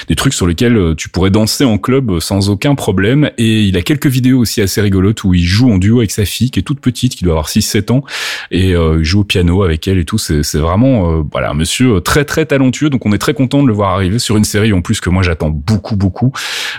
des 0.08 0.14
trucs 0.14 0.34
sur 0.34 0.46
lesquels 0.46 0.94
tu 0.96 1.08
pourrais 1.08 1.30
danser 1.30 1.64
en 1.64 1.78
club 1.78 2.20
sans 2.20 2.50
aucun 2.50 2.74
problème, 2.74 3.30
et 3.38 3.62
il 3.64 3.76
a 3.76 3.82
quelques 3.82 4.06
vidéos 4.06 4.40
aussi 4.40 4.60
assez 4.60 4.80
rigolotes 4.80 5.24
où 5.24 5.34
il 5.34 5.44
joue 5.44 5.70
en 5.70 5.78
duo 5.78 5.98
avec 5.98 6.10
sa 6.10 6.24
fille 6.24 6.50
qui 6.50 6.60
est 6.60 6.62
toute 6.62 6.80
petite, 6.80 7.14
qui 7.14 7.24
doit 7.24 7.34
avoir 7.34 7.48
6-7 7.48 7.92
ans, 7.92 8.04
et 8.50 8.74
euh, 8.74 8.98
il 9.00 9.04
joue 9.04 9.20
au 9.20 9.24
piano 9.24 9.43
avec 9.64 9.86
elle 9.88 9.98
et 9.98 10.04
tout. 10.04 10.18
C'est 10.18 10.58
vraiment 10.58 11.12
euh, 11.12 11.22
voilà 11.30 11.50
un 11.50 11.54
monsieur 11.54 12.00
très 12.00 12.24
très 12.24 12.46
talentueux. 12.46 12.90
Donc 12.90 13.06
on 13.06 13.12
est 13.12 13.18
très 13.18 13.34
content 13.34 13.62
de 13.62 13.68
le 13.68 13.74
voir 13.74 13.90
arriver 13.90 14.18
sur 14.18 14.36
une 14.36 14.44
série 14.44 14.72
en 14.72 14.80
plus 14.80 15.00
que 15.00 15.10
moi 15.10 15.22
j'attends 15.22 15.50
beaucoup 15.50 15.96
beaucoup. 15.96 16.32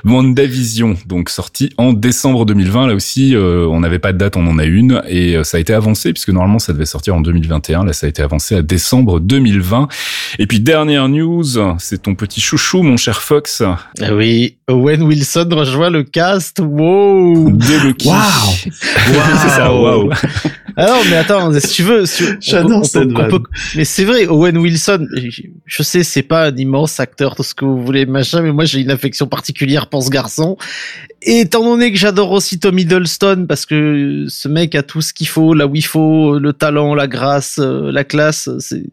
WandaVision, 0.04 0.96
donc 1.06 1.30
sorti 1.30 1.72
en 1.78 1.94
décembre 1.94 2.46
2020. 2.46 2.88
Là 2.88 2.96
aussi, 2.96 3.36
euh, 3.36 3.68
on 3.70 3.80
n'avait 3.80 4.00
pas 4.00 4.14
de 4.14 4.18
date, 4.18 4.38
on 4.38 4.48
en 4.48 4.58
a 4.58 4.66
une 4.66 5.02
et 5.08 5.44
ça 5.44 5.58
a 5.58 5.60
été 5.60 5.74
avancé 5.74 6.14
puisque 6.14 6.30
normalement 6.30 6.60
ça 6.60 6.74
devait 6.74 6.86
sortir 6.86 7.16
en 7.16 7.22
2021. 7.22 7.86
Là, 7.86 7.94
ça 7.94 8.06
a 8.08 8.10
été 8.10 8.22
avancé 8.22 8.56
à 8.56 8.62
décembre 8.62 9.20
2020. 9.20 9.88
Et 10.40 10.48
puis 10.48 10.60
dernière 10.60 11.08
news, 11.10 11.44
c'est 11.80 12.04
ton 12.04 12.16
petit 12.16 12.42
chouchou, 12.42 12.84
mon 12.84 12.98
cher 12.98 13.22
Fox. 13.22 13.62
Ah 14.02 14.14
oui, 14.14 14.58
Owen 14.68 15.04
Wilson 15.04 15.48
rejoint 15.52 15.90
le 15.90 16.04
cast. 16.04 16.60
Wow. 16.60 17.52
De 17.52 17.88
Loki. 17.88 18.08
Waouh. 18.08 18.22
c'est 18.66 19.50
ça. 19.50 19.74
Waouh. 19.74 20.10
Ah 20.78 20.88
non, 20.88 21.02
mais 21.10 21.16
attends, 21.18 21.52
si 21.60 21.68
tu 21.70 21.84
veux, 21.84 22.06
si, 22.06 22.26
J'adore 22.62 22.86
cette 22.86 23.14
peut, 23.14 23.44
mais 23.76 23.86
c'est 23.86 24.06
vrai, 24.06 24.28
Owen 24.28 24.58
Wilson, 24.58 25.08
je 25.66 25.84
sais, 25.84 26.04
c'est 26.04 26.24
pas 26.24 26.48
un 26.48 26.56
immense 26.56 27.00
acteur, 27.00 27.36
tout 27.36 27.44
ce 27.44 27.54
que 27.54 27.66
vous 27.66 27.84
voulez, 27.84 28.06
machin, 28.06 28.42
mais 28.42 28.52
moi 28.52 28.66
j'ai 28.66 28.82
une 28.82 28.92
affection 28.92 29.28
particulière 29.28 29.88
pour 29.88 30.04
ce 30.04 30.10
garçon. 30.10 30.58
Et 31.28 31.40
étant 31.40 31.64
donné 31.64 31.92
que 31.92 31.98
j'adore 31.98 32.32
aussi 32.32 32.60
Tom 32.60 32.78
Hiddleston, 32.78 33.46
parce 33.50 33.66
que 33.66 34.26
ce 34.28 34.48
mec 34.48 34.76
a 34.76 34.84
tout 34.84 35.02
ce 35.02 35.12
qu'il 35.12 35.28
faut, 35.28 35.56
là 35.56 35.66
où 35.66 35.76
il 35.76 35.86
faut, 35.86 36.38
le 36.38 36.54
talent, 36.54 36.94
la 36.94 37.08
grâce, 37.08 37.58
euh, 37.60 37.92
la 37.92 38.04
classe, 38.04 38.48
c'est, 38.60 38.84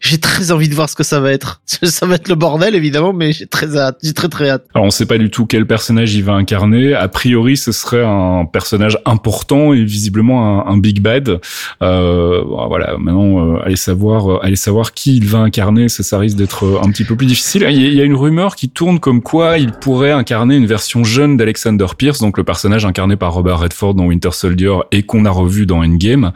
j'ai 0.00 0.16
très 0.18 0.52
envie 0.52 0.70
de 0.70 0.74
voir 0.74 0.88
ce 0.88 0.94
que 0.94 1.02
ça 1.02 1.20
va 1.20 1.32
être. 1.32 1.60
Ça 1.82 2.06
va 2.06 2.14
être 2.14 2.28
le 2.28 2.34
bordel, 2.34 2.74
évidemment, 2.74 3.12
mais 3.12 3.32
j'ai 3.32 3.46
très 3.46 3.76
hâte, 3.76 3.98
j'ai 4.02 4.14
très 4.14 4.28
très 4.28 4.48
hâte. 4.48 4.64
Alors 4.74 4.86
on 4.86 4.90
sait 4.90 5.04
pas 5.04 5.18
du 5.18 5.30
tout 5.30 5.46
quel 5.46 5.66
personnage 5.66 6.14
il 6.14 6.24
va 6.24 6.32
incarner. 6.32 6.94
A 6.94 7.08
priori, 7.08 7.56
ce 7.56 7.72
serait 7.72 8.04
un 8.04 8.46
personnage 8.46 8.98
important 9.04 9.74
et 9.74 9.84
visiblement 9.84 10.66
un, 10.66 10.72
un 10.72 10.76
big 10.78 11.00
bad. 11.00 11.40
Euh, 11.82 12.42
voilà, 12.42 12.96
maintenant, 13.12 13.56
euh, 13.56 13.62
allez 13.64 13.76
savoir, 13.76 14.30
euh, 14.30 14.38
allez 14.42 14.56
savoir 14.56 14.92
qui 14.92 15.16
il 15.16 15.26
va 15.26 15.38
incarner. 15.38 15.88
Ça, 15.88 16.18
risque 16.18 16.36
d'être 16.36 16.64
euh, 16.64 16.80
un 16.82 16.90
petit 16.90 17.04
peu 17.04 17.16
plus 17.16 17.26
difficile. 17.26 17.66
Il 17.70 17.94
y, 17.94 18.00
a, 18.00 18.04
une 18.04 18.14
rumeur 18.14 18.56
qui 18.56 18.68
tourne 18.68 18.98
comme 18.98 19.22
quoi 19.22 19.58
il 19.58 19.72
pourrait 19.72 20.10
incarner 20.10 20.56
une 20.56 20.66
version 20.66 21.04
jeune 21.04 21.36
d'Alexander 21.36 21.86
Pierce, 21.96 22.18
donc 22.20 22.38
le 22.38 22.44
personnage 22.44 22.84
incarné 22.84 23.16
par 23.16 23.32
Robert 23.32 23.58
Redford 23.58 23.94
dans 23.94 24.06
Winter 24.06 24.30
Soldier 24.32 24.74
et 24.90 25.02
qu'on 25.02 25.24
a 25.24 25.30
revu 25.30 25.66
dans 25.66 25.82
Endgame. 25.82 26.32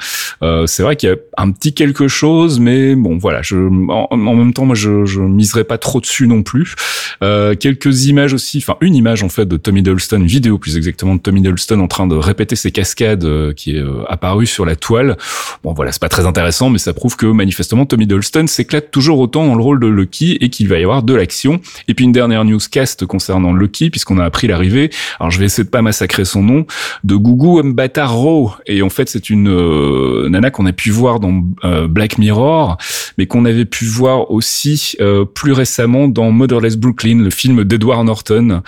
C'est 0.66 0.82
vrai 0.82 0.96
qu'il 0.96 1.08
y 1.08 1.12
a 1.12 1.16
un 1.38 1.50
petit 1.50 1.74
quelque 1.74 2.08
chose, 2.08 2.60
mais 2.60 2.94
bon, 2.94 3.18
voilà. 3.18 3.42
Je, 3.42 3.56
en, 3.56 4.16
même 4.16 4.52
temps, 4.52 4.66
moi, 4.66 4.74
je, 4.74 5.04
je 5.04 5.20
miserai 5.20 5.64
pas 5.64 5.78
trop 5.78 6.00
dessus 6.00 6.26
non 6.26 6.42
plus. 6.42 6.74
Quelques 7.20 8.06
images 8.06 8.34
aussi, 8.34 8.58
enfin 8.58 8.76
une 8.80 8.94
image 8.94 9.22
en 9.22 9.28
fait 9.28 9.46
de 9.46 9.56
Tommy 9.56 9.80
Hiddleston, 9.80 10.20
une 10.20 10.26
vidéo 10.26 10.58
plus 10.58 10.76
exactement 10.76 11.14
de 11.14 11.20
Tommy 11.20 11.40
Hiddleston 11.40 11.80
en 11.80 11.88
train 11.88 12.06
de 12.06 12.16
répéter 12.16 12.56
ses 12.56 12.70
cascades 12.70 13.54
qui 13.54 13.76
est 13.76 13.84
apparue 14.08 14.46
sur 14.46 14.66
la 14.66 14.76
toile. 14.76 15.16
Bon, 15.62 15.72
voilà, 15.72 15.92
c'est 15.92 16.00
pas 16.00 16.08
très 16.08 16.26
intéressant, 16.26 16.65
mais 16.70 16.78
ça 16.78 16.92
prouve 16.94 17.16
que 17.16 17.26
manifestement 17.26 17.86
Tommy 17.86 18.04
Hiddleston 18.04 18.46
s'éclate 18.46 18.90
toujours 18.90 19.18
autant 19.18 19.46
dans 19.46 19.54
le 19.54 19.62
rôle 19.62 19.80
de 19.80 19.86
Loki 19.86 20.38
et 20.40 20.48
qu'il 20.48 20.68
va 20.68 20.78
y 20.78 20.82
avoir 20.82 21.02
de 21.02 21.14
l'action. 21.14 21.60
Et 21.88 21.94
puis 21.94 22.04
une 22.04 22.12
dernière 22.12 22.44
newscast 22.44 23.06
concernant 23.06 23.52
Loki, 23.52 23.90
puisqu'on 23.90 24.18
a 24.18 24.24
appris 24.24 24.46
l'arrivée. 24.46 24.90
Alors 25.20 25.30
je 25.30 25.38
vais 25.38 25.46
essayer 25.46 25.64
de 25.64 25.70
pas 25.70 25.82
massacrer 25.82 26.24
son 26.24 26.42
nom, 26.42 26.66
de 27.04 27.16
Gugu 27.16 27.62
Mbatha-Raw. 27.62 28.52
Et 28.66 28.82
en 28.82 28.90
fait, 28.90 29.08
c'est 29.08 29.30
une 29.30 29.48
euh, 29.48 30.28
nana 30.28 30.50
qu'on 30.50 30.66
a 30.66 30.72
pu 30.72 30.90
voir 30.90 31.20
dans 31.20 31.44
euh, 31.64 31.88
Black 31.88 32.18
Mirror, 32.18 32.76
mais 33.18 33.26
qu'on 33.26 33.44
avait 33.44 33.64
pu 33.64 33.84
voir 33.84 34.30
aussi 34.30 34.96
euh, 35.00 35.24
plus 35.24 35.52
récemment 35.52 36.08
dans 36.08 36.30
Motherless 36.30 36.76
Brooklyn, 36.76 37.22
le 37.22 37.30
film 37.30 37.64
d'Edward 37.64 38.04
Norton, 38.04 38.62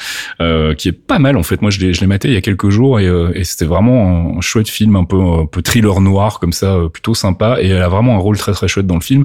qui 0.76 0.88
est 0.88 0.92
pas 0.92 1.18
mal 1.18 1.36
en 1.36 1.42
fait. 1.42 1.62
Moi, 1.62 1.70
je 1.70 1.80
l'ai, 1.80 1.92
je 1.92 2.00
l'ai 2.00 2.06
maté 2.06 2.28
il 2.28 2.34
y 2.34 2.36
a 2.36 2.40
quelques 2.40 2.70
jours 2.70 3.00
et, 3.00 3.08
et 3.34 3.44
c'était 3.44 3.64
vraiment 3.64 4.36
un 4.36 4.40
chouette 4.40 4.68
film, 4.68 4.96
un 4.96 5.04
peu, 5.04 5.20
un 5.20 5.46
peu 5.46 5.62
thriller 5.62 6.00
noir 6.00 6.40
comme 6.40 6.52
ça, 6.52 6.78
plutôt 6.92 7.14
sympa. 7.14 7.58
Vraiment 7.88 8.14
un 8.14 8.18
rôle 8.18 8.36
très 8.38 8.52
très 8.52 8.68
chouette 8.68 8.86
dans 8.86 8.94
le 8.94 9.00
film. 9.00 9.24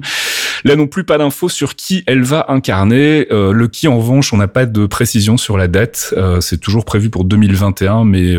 Là 0.64 0.76
non 0.76 0.86
plus, 0.86 1.04
pas 1.04 1.18
d'infos 1.18 1.48
sur 1.48 1.74
qui 1.76 2.04
elle 2.06 2.22
va 2.22 2.46
incarner. 2.48 3.26
le 3.30 3.66
qui 3.68 3.88
en 3.88 3.98
revanche, 3.98 4.32
on 4.32 4.36
n'a 4.36 4.48
pas 4.48 4.66
de 4.66 4.86
précision 4.86 5.36
sur 5.36 5.56
la 5.56 5.68
date. 5.68 6.14
c'est 6.40 6.58
toujours 6.58 6.84
prévu 6.84 7.10
pour 7.10 7.24
2021, 7.24 8.04
mais 8.04 8.34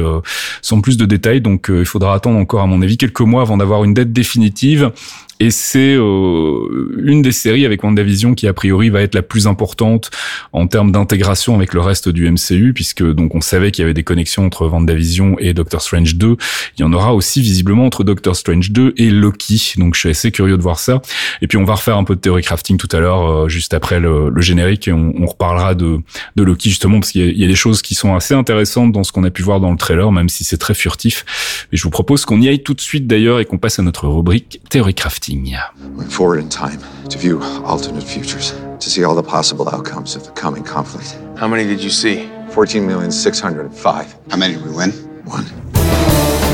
sans 0.61 0.81
plus 0.81 0.97
de 0.97 1.05
détails. 1.05 1.41
Donc, 1.41 1.67
il 1.69 1.85
faudra 1.85 2.15
attendre 2.15 2.39
encore, 2.39 2.61
à 2.61 2.67
mon 2.67 2.81
avis, 2.81 2.97
quelques 2.97 3.21
mois 3.21 3.41
avant 3.41 3.57
d'avoir 3.57 3.83
une 3.83 3.93
date 3.93 4.11
définitive. 4.11 4.91
Et 5.39 5.51
c'est 5.51 5.95
euh, 5.95 6.95
une 6.97 7.21
des 7.21 7.33
séries 7.33 7.65
avec 7.65 7.83
WandaVision 7.83 8.35
qui 8.35 8.47
a 8.47 8.53
priori 8.53 8.89
va 8.89 9.01
être 9.01 9.15
la 9.15 9.21
plus 9.21 9.47
importante 9.47 10.09
en 10.53 10.67
termes 10.67 10.93
d'intégration 10.93 11.55
avec 11.55 11.73
le 11.73 11.81
reste 11.81 12.07
du 12.07 12.29
MCU, 12.29 12.71
puisque 12.73 13.03
donc 13.03 13.35
on 13.35 13.41
savait 13.41 13.71
qu'il 13.71 13.81
y 13.81 13.85
avait 13.85 13.93
des 13.93 14.03
connexions 14.03 14.45
entre 14.45 14.67
WandaVision 14.67 15.35
et 15.39 15.53
Doctor 15.53 15.81
Strange 15.81 16.15
2. 16.15 16.37
Il 16.77 16.81
y 16.81 16.83
en 16.85 16.93
aura 16.93 17.13
aussi 17.13 17.41
visiblement 17.41 17.85
entre 17.85 18.05
Doctor 18.05 18.33
Strange 18.33 18.71
2 18.71 18.93
et 18.95 19.09
Loki. 19.09 19.73
Donc 19.77 19.95
je 19.95 19.99
suis 19.99 20.09
assez 20.09 20.31
curieux 20.31 20.55
de 20.57 20.61
voir 20.61 20.79
ça. 20.79 21.01
Et 21.41 21.47
puis 21.47 21.57
on 21.57 21.65
va 21.65 21.75
refaire 21.75 21.97
un 21.97 22.05
peu 22.05 22.15
de 22.15 22.21
théorie 22.21 22.43
crafting 22.43 22.77
tout 22.77 22.89
à 22.93 22.99
l'heure, 23.01 23.29
euh, 23.29 23.49
juste 23.49 23.73
après 23.73 23.99
le, 23.99 24.31
générique, 24.37 24.87
et 24.87 24.93
on, 24.93 25.25
reparlera 25.25 25.75
de, 25.75 25.99
Loki 26.37 26.69
justement 26.69 26.99
parce 26.99 27.11
qu'il 27.11 27.25
y, 27.25 27.41
y, 27.41 27.43
a 27.43 27.47
des 27.47 27.55
choses 27.55 27.81
qui 27.81 27.95
sont 27.95 28.15
assez 28.15 28.33
intéressantes 28.33 28.91
dans 28.91 29.03
ce 29.03 29.11
qu'on 29.11 29.23
a 29.23 29.31
pu 29.31 29.41
voir 29.41 29.59
dans 29.59 29.71
le 29.71 29.77
trailer, 29.77 30.11
même 30.11 30.29
si 30.29 30.43
c'est 30.43 30.57
très 30.57 30.75
furtif. 30.75 31.25
Et 31.73 31.77
je 31.77 31.83
vous 31.83 31.89
propose 31.89 32.25
qu'on 32.25 32.39
y 32.39 32.47
aille 32.47 32.63
tout 32.63 32.73
de 32.73 32.81
suite 32.81 33.07
d'ailleurs 33.07 33.39
et 33.39 33.45
qu'on 33.45 33.57
passe 33.57 33.79
à 33.79 33.83
notre 33.83 34.07
rubrique 34.07 34.61
théorie 34.69 34.93
crafting. 34.93 35.24
Went 35.27 36.11
forward 36.11 36.37
in 36.37 36.49
time 36.49 36.79
to 37.09 37.17
view 37.17 37.41
alternate 37.41 38.03
futures, 38.03 38.51
to 38.51 38.89
see 38.91 39.03
all 39.03 39.15
the 39.15 39.23
possible 39.23 39.67
outcomes 39.69 40.15
of 40.15 40.23
the 40.23 40.31
coming 40.33 40.63
conflict. 40.63 41.17
How 41.35 41.47
many 41.47 41.63
did 41.63 41.81
you 41.81 41.89
see? 41.89 42.29
14,605. 42.51 44.15
How 44.29 44.37
many 44.37 44.53
did 44.53 44.63
we 44.63 44.71
win? 44.71 44.91
One. 45.25 46.44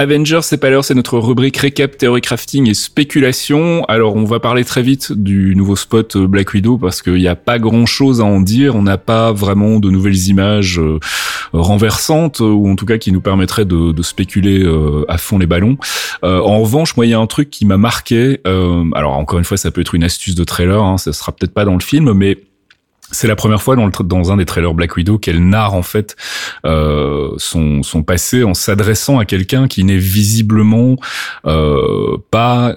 Avengers, 0.00 0.42
c'est 0.42 0.58
pas 0.58 0.70
l'heure, 0.70 0.84
c'est 0.84 0.94
notre 0.94 1.18
rubrique 1.18 1.56
récap, 1.56 1.98
théorie 1.98 2.20
crafting 2.20 2.68
et 2.68 2.74
spéculation. 2.74 3.84
Alors, 3.86 4.14
on 4.14 4.22
va 4.22 4.38
parler 4.38 4.64
très 4.64 4.80
vite 4.80 5.10
du 5.10 5.56
nouveau 5.56 5.74
spot 5.74 6.14
euh, 6.14 6.28
Black 6.28 6.54
Widow 6.54 6.78
parce 6.78 7.02
qu'il 7.02 7.14
n'y 7.14 7.26
a 7.26 7.34
pas 7.34 7.58
grand 7.58 7.84
chose 7.84 8.20
à 8.20 8.24
en 8.24 8.40
dire. 8.40 8.76
On 8.76 8.82
n'a 8.82 8.96
pas 8.96 9.32
vraiment 9.32 9.80
de 9.80 9.90
nouvelles 9.90 10.28
images 10.28 10.78
euh, 10.78 11.00
renversantes 11.52 12.38
ou 12.38 12.68
en 12.68 12.76
tout 12.76 12.86
cas 12.86 12.98
qui 12.98 13.10
nous 13.10 13.20
permettraient 13.20 13.64
de, 13.64 13.90
de 13.90 14.02
spéculer 14.04 14.62
euh, 14.62 15.04
à 15.08 15.18
fond 15.18 15.36
les 15.36 15.46
ballons. 15.46 15.76
en 16.22 16.60
revanche, 16.60 16.96
moi, 16.96 17.04
il 17.04 17.08
y 17.08 17.14
a 17.14 17.18
un 17.18 17.26
truc 17.26 17.50
qui 17.50 17.66
m'a 17.66 17.76
marqué. 17.76 18.40
alors, 18.44 19.18
encore 19.18 19.40
une 19.40 19.44
fois, 19.44 19.56
ça 19.56 19.72
peut 19.72 19.80
être 19.80 19.96
une 19.96 20.04
astuce 20.04 20.36
de 20.36 20.44
trailer, 20.44 20.80
hein, 20.80 20.96
ça 20.96 21.12
sera 21.12 21.32
peut-être 21.32 21.52
pas 21.52 21.64
dans 21.64 21.74
le 21.74 21.80
film, 21.80 22.12
mais 22.12 22.38
c'est 23.10 23.28
la 23.28 23.36
première 23.36 23.62
fois 23.62 23.76
dans, 23.76 24.32
un 24.32 24.36
des 24.36 24.44
trailers 24.44 24.74
Black 24.74 24.96
Widow 24.96 25.18
qu'elle 25.18 25.46
narre 25.48 25.74
en 25.74 25.82
fait 25.82 26.16
euh, 26.66 27.30
son, 27.38 27.82
passé 28.06 28.44
en 28.44 28.54
s'adressant 28.54 29.18
à 29.18 29.24
quelqu'un 29.24 29.68
qui 29.68 29.84
n'est 29.84 29.98
visiblement 29.98 30.96
euh, 31.46 32.16
pas 32.30 32.76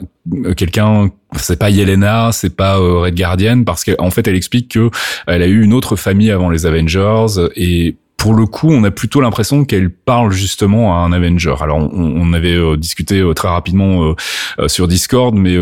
quelqu'un 0.56 1.10
c'est 1.38 1.58
pas 1.58 1.70
Yelena, 1.70 2.32
c'est 2.32 2.56
pas 2.56 2.78
euh, 2.78 3.00
Red 3.00 3.16
Guardian 3.16 3.64
parce 3.64 3.84
qu'en 3.84 4.10
fait 4.10 4.28
elle 4.28 4.36
explique 4.36 4.70
que 4.72 4.90
elle 5.28 5.42
a 5.42 5.48
eu 5.48 5.62
une 5.62 5.74
autre 5.74 5.96
famille 5.96 6.32
avant 6.32 6.50
les 6.50 6.66
Avengers 6.66 7.48
et 7.56 7.96
pour 8.22 8.36
le 8.36 8.46
coup, 8.46 8.70
on 8.70 8.84
a 8.84 8.92
plutôt 8.92 9.20
l'impression 9.20 9.66
qu'elle 9.66 9.90
parle 9.90 10.32
justement 10.32 10.96
à 10.96 11.00
un 11.00 11.12
Avenger. 11.12 11.56
Alors, 11.60 11.80
on, 11.80 11.90
on 11.92 12.34
avait 12.34 12.54
euh, 12.54 12.78
discuté 12.78 13.18
euh, 13.18 13.34
très 13.34 13.48
rapidement 13.48 14.14
euh, 14.60 14.68
sur 14.68 14.88
Discord, 14.88 15.34
mais 15.34 15.58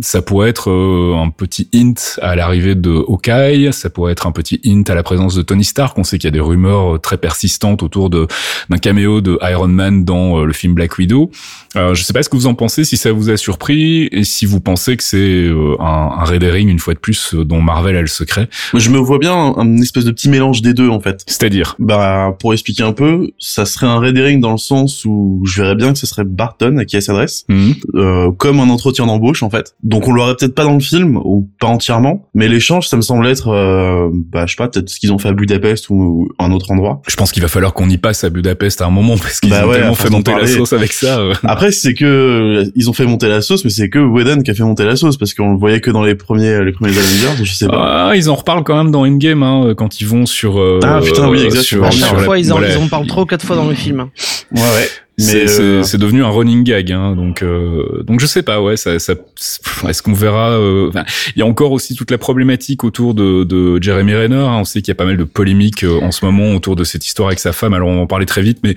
ça 0.00 0.20
pourrait 0.20 0.48
être 0.48 0.68
un 0.68 1.30
petit 1.30 1.68
hint 1.72 2.18
à 2.22 2.34
l'arrivée 2.34 2.74
de 2.74 2.90
Hawkeye, 2.90 3.72
ça 3.72 3.88
pourrait 3.88 4.10
être 4.10 4.26
un 4.26 4.32
petit 4.32 4.60
hint 4.66 4.90
à 4.90 4.96
la 4.96 5.04
présence 5.04 5.36
de 5.36 5.42
Tony 5.42 5.62
Stark. 5.62 5.96
On 5.96 6.02
sait 6.02 6.18
qu'il 6.18 6.26
y 6.26 6.28
a 6.28 6.32
des 6.32 6.40
rumeurs 6.40 7.00
très 7.00 7.18
persistantes 7.18 7.84
autour 7.84 8.10
de 8.10 8.26
d'un 8.68 8.78
caméo 8.78 9.20
de 9.20 9.38
Iron 9.42 9.68
Man 9.68 10.04
dans 10.04 10.42
le 10.42 10.52
film 10.52 10.74
Black 10.74 10.98
Widow. 10.98 11.30
Je 11.76 12.02
sais 12.02 12.12
pas 12.12 12.24
ce 12.24 12.28
que 12.28 12.36
vous 12.36 12.46
en 12.48 12.54
pensez, 12.54 12.84
si 12.84 12.96
ça 12.96 13.12
vous 13.12 13.30
a 13.30 13.36
surpris 13.36 14.08
et 14.10 14.24
si 14.24 14.44
vous 14.44 14.60
pensez 14.60 14.96
que 14.96 15.04
c'est 15.04 15.48
un, 15.78 15.84
un 16.18 16.24
Red 16.24 16.42
Herring 16.42 16.68
une 16.68 16.80
fois 16.80 16.94
de 16.94 16.98
plus 16.98 17.34
dont 17.34 17.60
Marvel 17.60 17.96
a 17.96 18.00
le 18.00 18.08
secret. 18.08 18.48
Je 18.74 18.90
me 18.90 18.98
vois 18.98 19.18
bien 19.18 19.34
un, 19.34 19.54
un 19.58 19.78
espèce 19.78 20.04
de 20.04 20.10
petit 20.10 20.28
mélange 20.28 20.62
des 20.62 20.74
deux 20.74 20.88
en 20.88 21.00
fait. 21.00 21.22
C'est-à-dire 21.26 21.59
bah, 21.78 22.36
pour 22.38 22.52
expliquer 22.52 22.82
un 22.82 22.92
peu, 22.92 23.30
ça 23.38 23.64
serait 23.64 23.86
un 23.86 23.98
red 23.98 24.16
herring 24.16 24.40
dans 24.40 24.52
le 24.52 24.58
sens 24.58 25.04
où 25.04 25.42
je 25.44 25.62
verrais 25.62 25.74
bien 25.74 25.92
que 25.92 25.98
ce 25.98 26.06
serait 26.06 26.24
Barton 26.24 26.76
à 26.78 26.84
qui 26.84 26.96
elle 26.96 27.02
s'adresse, 27.02 27.44
Mhm. 27.48 27.74
euh, 27.94 28.30
comme 28.32 28.60
un 28.60 28.68
entretien 28.70 29.06
d'embauche 29.06 29.42
en 29.42 29.50
fait. 29.50 29.74
Donc 29.82 30.08
on 30.08 30.12
l'aurait 30.12 30.34
peut-être 30.36 30.54
pas 30.54 30.64
dans 30.64 30.74
le 30.74 30.80
film 30.80 31.16
ou 31.16 31.48
pas 31.60 31.66
entièrement, 31.68 32.28
mais 32.34 32.48
l'échange, 32.48 32.86
ça 32.88 32.96
me 32.96 33.02
semble 33.02 33.26
être, 33.26 33.48
euh, 33.48 34.08
bah, 34.12 34.46
je 34.46 34.52
sais 34.52 34.56
pas, 34.56 34.68
peut-être 34.68 34.88
ce 34.88 34.98
qu'ils 35.00 35.12
ont 35.12 35.18
fait 35.18 35.28
à 35.28 35.32
Budapest 35.32 35.90
ou, 35.90 35.94
ou 35.94 36.28
un 36.38 36.50
autre 36.52 36.70
endroit. 36.70 37.02
Je 37.08 37.16
pense 37.16 37.32
qu'il 37.32 37.42
va 37.42 37.48
falloir 37.48 37.72
qu'on 37.74 37.88
y 37.88 37.98
passe 37.98 38.24
à 38.24 38.30
Budapest 38.30 38.80
à 38.82 38.86
un 38.86 38.90
moment 38.90 39.16
parce 39.16 39.40
qu'ils 39.40 39.50
Bah 39.50 39.64
ont 39.66 39.68
ouais, 39.70 39.76
tellement 39.76 39.94
fait 39.94 40.10
monter 40.10 40.32
la 40.34 40.46
sauce 40.46 40.72
avec 40.72 40.92
ça. 40.92 41.18
euh. 41.20 41.34
Après, 41.44 41.70
c'est 41.72 41.94
que 41.94 42.64
ils 42.74 42.88
ont 42.88 42.92
fait 42.92 43.06
monter 43.06 43.28
la 43.28 43.40
sauce, 43.42 43.64
mais 43.64 43.70
c'est 43.70 43.88
que 43.88 43.98
Whedon 43.98 44.42
qui 44.42 44.50
a 44.50 44.54
fait 44.54 44.62
monter 44.62 44.84
la 44.84 44.96
sauce 44.96 45.16
parce 45.16 45.34
qu'on 45.34 45.52
le 45.52 45.58
voyait 45.58 45.80
que 45.80 45.90
dans 45.90 46.02
les 46.02 46.14
premiers, 46.14 46.64
les 46.64 46.72
premiers 46.72 46.90
Avengers, 46.96 47.44
je 47.44 47.52
sais 47.52 47.66
pas. 47.66 48.08
Ah, 48.10 48.16
ils 48.16 48.28
en 48.30 48.34
reparlent 48.34 48.64
quand 48.64 48.76
même 48.76 48.90
dans 48.90 49.06
Endgame 49.06 49.42
hein, 49.42 49.74
quand 49.76 50.00
ils 50.00 50.06
vont 50.06 50.26
sur. 50.26 50.58
euh, 50.60 50.80
Ah, 50.82 51.00
putain, 51.02 51.28
oui. 51.28 51.49
Sur- 51.56 51.84
À 51.84 51.88
À 51.88 51.90
sur 51.90 52.06
chaque 52.06 52.18
la- 52.18 52.24
fois, 52.24 52.38
ils 52.38 52.52
en, 52.52 52.58
voilà. 52.58 52.72
ils 52.74 52.78
en 52.78 52.88
parlent 52.88 53.06
trop 53.06 53.24
quatre 53.26 53.44
fois 53.44 53.56
dans 53.56 53.66
le 53.68 53.74
film. 53.74 54.08
Ouais, 54.52 54.60
ouais. 54.60 54.88
C'est 55.20 55.60
euh, 55.60 55.98
devenu 55.98 56.24
un 56.24 56.28
running 56.30 56.64
gag, 56.64 56.92
hein, 56.92 57.14
donc 57.16 57.42
euh, 57.42 58.02
donc 58.06 58.20
je 58.20 58.26
sais 58.26 58.42
pas, 58.42 58.60
ouais, 58.60 58.76
ça, 58.76 58.98
ça 58.98 59.14
est-ce 59.88 60.02
qu'on 60.02 60.12
verra 60.12 60.50
euh, 60.50 60.88
enfin, 60.88 61.04
Il 61.36 61.38
y 61.40 61.42
a 61.42 61.46
encore 61.46 61.72
aussi 61.72 61.94
toute 61.94 62.10
la 62.10 62.18
problématique 62.18 62.84
autour 62.84 63.14
de, 63.14 63.44
de 63.44 63.82
Jeremy 63.82 64.14
Renner. 64.14 64.34
hein. 64.36 64.58
on 64.60 64.64
sait 64.64 64.80
qu'il 64.82 64.88
y 64.90 64.92
a 64.92 64.94
pas 64.96 65.04
mal 65.06 65.16
de 65.16 65.24
polémiques 65.24 65.84
euh, 65.84 66.00
en 66.00 66.10
ce 66.10 66.24
moment 66.24 66.54
autour 66.54 66.76
de 66.76 66.84
cette 66.84 67.06
histoire 67.06 67.28
avec 67.28 67.38
sa 67.38 67.52
femme. 67.52 67.74
Alors 67.74 67.88
on 67.88 67.96
va 67.96 68.00
en 68.02 68.06
parler 68.06 68.26
très 68.26 68.42
vite, 68.42 68.58
mais 68.62 68.74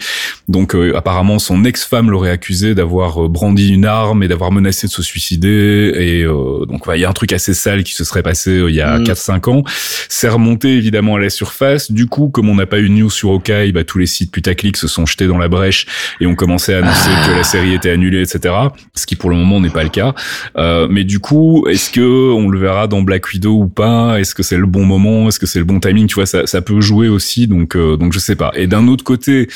donc 0.48 0.76
euh, 0.76 0.96
apparemment 0.96 1.40
son 1.40 1.64
ex-femme 1.66 2.10
l'aurait 2.10 2.32
accusé 2.32 2.76
d'avoir 2.76 3.26
euh, 3.26 3.28
brandi 3.28 3.70
une 3.70 3.86
arme 3.86 4.24
et 4.24 4.28
d'avoir 4.28 4.52
menacé 4.52 4.88
de 4.88 4.92
se 4.92 5.02
suicider. 5.02 5.92
Et 5.96 6.24
euh, 6.24 6.66
donc 6.66 6.88
ouais, 6.88 6.98
il 6.98 7.02
y 7.02 7.06
a 7.06 7.10
un 7.10 7.14
truc 7.14 7.34
assez 7.34 7.54
sale 7.54 7.84
qui 7.84 7.94
se 7.94 8.04
serait 8.04 8.24
passé 8.24 8.52
euh, 8.52 8.70
il 8.70 8.76
y 8.76 8.82
a 8.82 9.00
Mm. 9.00 9.04
4-5 9.04 9.50
ans. 9.50 9.64
C'est 10.10 10.30
remonté 10.30 10.76
évidemment 10.78 11.16
à 11.16 11.20
la 11.20 11.30
surface. 11.30 11.92
Du 11.92 12.06
coup, 12.08 12.30
comme 12.30 12.50
on 12.50 12.56
n'a 12.56 12.66
pas 12.66 12.80
eu 12.80 12.90
de 12.90 12.94
news 12.94 13.10
sur 13.10 13.30
Hawkeye, 13.32 13.72
bah, 13.72 13.84
tous 13.84 13.98
les 13.98 14.06
sites 14.06 14.32
putaclic 14.32 14.78
se 14.78 14.88
sont 14.88 15.06
jetés 15.06 15.28
dans 15.28 15.38
la 15.38 15.48
brèche 15.48 15.86
et 16.22 16.26
ont 16.34 16.36
commencé 16.36 16.74
à 16.74 16.80
annoncer 16.80 17.10
que 17.26 17.32
la 17.32 17.44
série 17.44 17.74
était 17.74 17.92
annulée, 17.92 18.22
etc. 18.22 18.54
Ce 18.96 19.06
qui 19.06 19.16
pour 19.16 19.30
le 19.30 19.36
moment 19.36 19.62
n'est 19.62 19.70
pas 19.70 19.84
le 19.84 19.90
cas. 19.90 20.14
Euh, 20.58 20.88
mais 20.90 21.04
du 21.04 21.20
coup, 21.20 21.66
est-ce 21.70 21.92
que 21.92 22.32
on 22.32 22.50
le 22.50 22.58
verra 22.60 22.88
dans 22.88 23.02
Black 23.02 23.28
Widow 23.32 23.62
ou 23.62 23.68
pas? 23.68 24.20
Est-ce 24.20 24.36
que 24.36 24.44
c'est 24.44 24.58
le 24.58 24.66
bon 24.66 24.86
moment? 24.86 25.28
Est-ce 25.28 25.40
que 25.40 25.46
c'est 25.46 25.60
le 25.60 25.66
bon 25.66 25.80
timing? 25.80 26.08
Tu 26.08 26.16
vois, 26.16 26.26
ça, 26.26 26.46
ça 26.46 26.62
peut 26.62 26.82
jouer 26.82 27.08
aussi. 27.08 27.48
Donc, 27.48 27.76
euh, 27.76 27.98
donc 27.98 28.14
je 28.14 28.20
sais 28.20 28.36
pas. 28.36 28.52
Et 28.56 28.68
d'un 28.68 28.88
autre 28.88 29.04
côté, 29.04 29.48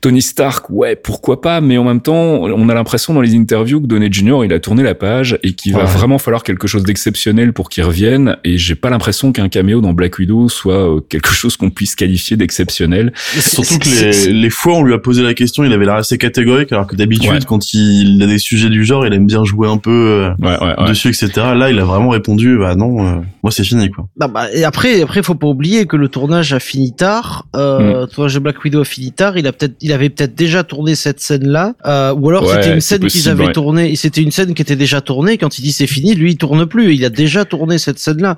Tony 0.00 0.22
Stark, 0.22 0.70
ouais, 0.70 0.96
pourquoi 0.96 1.40
pas 1.40 1.60
Mais 1.60 1.78
en 1.78 1.84
même 1.84 2.00
temps, 2.00 2.14
on 2.14 2.68
a 2.68 2.74
l'impression 2.74 3.14
dans 3.14 3.20
les 3.20 3.34
interviews 3.34 3.80
que 3.80 3.86
Downey 3.86 4.08
Jr. 4.10 4.44
il 4.44 4.52
a 4.52 4.60
tourné 4.60 4.82
la 4.82 4.94
page 4.94 5.38
et 5.42 5.54
qu'il 5.54 5.72
va 5.72 5.84
vraiment 5.84 6.18
falloir 6.18 6.42
quelque 6.42 6.66
chose 6.66 6.84
d'exceptionnel 6.84 7.52
pour 7.52 7.68
qu'il 7.68 7.84
revienne. 7.84 8.36
Et 8.44 8.58
j'ai 8.58 8.74
pas 8.74 8.90
l'impression 8.90 9.32
qu'un 9.32 9.48
caméo 9.48 9.80
dans 9.80 9.92
Black 9.92 10.18
Widow 10.18 10.48
soit 10.48 10.96
euh, 10.96 11.00
quelque 11.08 11.32
chose 11.32 11.56
qu'on 11.56 11.70
puisse 11.70 11.94
qualifier 11.94 12.36
d'exceptionnel. 12.36 13.12
Surtout 13.38 13.78
que 13.78 13.88
les, 13.88 14.32
les 14.32 14.50
fois 14.50 14.74
où 14.74 14.76
on 14.76 14.82
lui 14.82 14.94
a 14.94 14.98
posé 14.98 15.22
la 15.22 15.34
question, 15.34 15.64
il 15.64 15.72
avait 15.72 15.85
l'air 15.86 15.94
assez 15.94 16.18
catégorique, 16.18 16.70
alors 16.72 16.86
que 16.86 16.94
d'habitude, 16.96 17.30
Ouais. 17.32 17.38
quand 17.46 17.72
il 17.72 18.22
a 18.22 18.26
des 18.26 18.38
sujets 18.38 18.68
du 18.68 18.84
genre, 18.84 19.06
il 19.06 19.12
aime 19.14 19.26
bien 19.26 19.44
jouer 19.44 19.68
un 19.68 19.78
peu 19.78 19.90
euh, 19.90 20.30
Ouais, 20.38 20.58
ouais, 20.62 20.74
ouais. 20.78 20.88
dessus, 20.88 21.08
etc. 21.08 21.30
Là, 21.56 21.70
il 21.70 21.78
a 21.78 21.84
vraiment 21.84 22.10
répondu, 22.10 22.58
bah 22.58 22.74
non, 22.74 23.06
euh, 23.06 23.20
moi 23.42 23.50
c'est 23.50 23.64
fini, 23.64 23.90
quoi. 23.90 24.06
Bah, 24.16 24.28
bah, 24.28 24.46
et 24.52 24.64
après, 24.64 25.00
après, 25.02 25.22
faut 25.22 25.34
pas 25.34 25.46
oublier 25.46 25.86
que 25.86 25.96
le 25.96 26.08
tournage 26.08 26.52
a 26.52 26.60
fini 26.60 26.92
tard. 26.94 27.46
Mm. 27.54 27.58
Euh, 27.58 28.00
le 28.02 28.06
tournage 28.06 28.34
de 28.34 28.38
Black 28.40 28.62
Widow 28.62 28.80
a 28.80 28.84
fini 28.84 29.12
tard. 29.12 29.38
Il 29.38 29.46
a 29.46 29.52
peut-être, 29.52 29.74
il 29.80 29.92
avait 29.92 30.10
peut-être 30.10 30.34
déjà 30.34 30.62
tourné 30.64 30.94
cette 30.94 31.20
scène-là, 31.20 31.74
euh, 31.86 32.12
ou 32.14 32.28
alors 32.28 32.44
Ouais, 32.44 32.54
c'était 32.54 32.74
une 32.74 32.80
scène 32.80 33.06
qu'ils 33.06 33.28
avaient 33.28 33.46
ouais. 33.46 33.52
tournée. 33.52 33.96
C'était 33.96 34.22
une 34.22 34.30
scène 34.32 34.52
qui 34.54 34.62
était 34.62 34.76
déjà 34.76 35.00
tournée. 35.00 35.38
Quand 35.38 35.58
il 35.58 35.62
dit 35.62 35.72
c'est 35.72 35.86
fini, 35.86 36.14
lui 36.14 36.32
il 36.32 36.36
tourne 36.36 36.66
plus. 36.66 36.94
Il 36.94 37.04
a 37.04 37.10
déjà 37.10 37.44
tourné 37.44 37.78
cette 37.78 37.98
scène-là. 37.98 38.36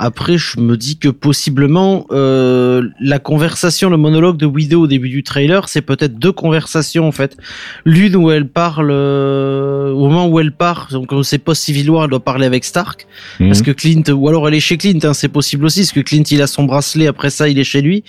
Après, 0.00 0.38
je 0.38 0.60
me 0.60 0.76
dis 0.76 0.96
que 0.96 1.08
possiblement 1.08 2.06
euh, 2.12 2.88
la 3.00 3.18
conversation, 3.18 3.90
le 3.90 3.96
monologue 3.96 4.36
de 4.36 4.46
Widow 4.46 4.82
au 4.82 4.86
début 4.86 5.08
du 5.08 5.24
trailer, 5.24 5.68
c'est 5.68 5.82
peut-être 5.82 6.18
deux 6.20 6.30
conversations 6.30 7.08
en 7.08 7.10
fait. 7.12 7.36
L'une 7.84 8.14
où 8.14 8.30
elle 8.30 8.46
parle 8.46 8.90
euh, 8.92 9.90
au 9.90 10.08
moment 10.08 10.28
où 10.28 10.38
elle 10.38 10.52
part, 10.52 10.88
donc 10.92 11.12
on 11.12 11.24
sait 11.24 11.38
pas 11.38 11.56
Civil 11.56 11.90
War, 11.90 12.04
elle 12.04 12.10
doit 12.10 12.20
parler 12.20 12.46
avec 12.46 12.64
Stark. 12.64 13.08
Mhm. 13.40 13.48
Parce 13.48 13.62
que 13.62 13.72
Clint, 13.72 14.04
ou 14.12 14.28
alors 14.28 14.46
elle 14.46 14.54
est 14.54 14.60
chez 14.60 14.76
Clint, 14.76 15.00
hein, 15.02 15.14
c'est 15.14 15.28
possible 15.28 15.64
aussi, 15.64 15.80
parce 15.80 15.92
que 15.92 16.00
Clint 16.00 16.22
il 16.30 16.42
a 16.42 16.46
son 16.46 16.62
bracelet, 16.62 17.08
après 17.08 17.30
ça 17.30 17.48
il 17.48 17.58
est 17.58 17.64
chez 17.64 17.82
lui. 17.82 18.04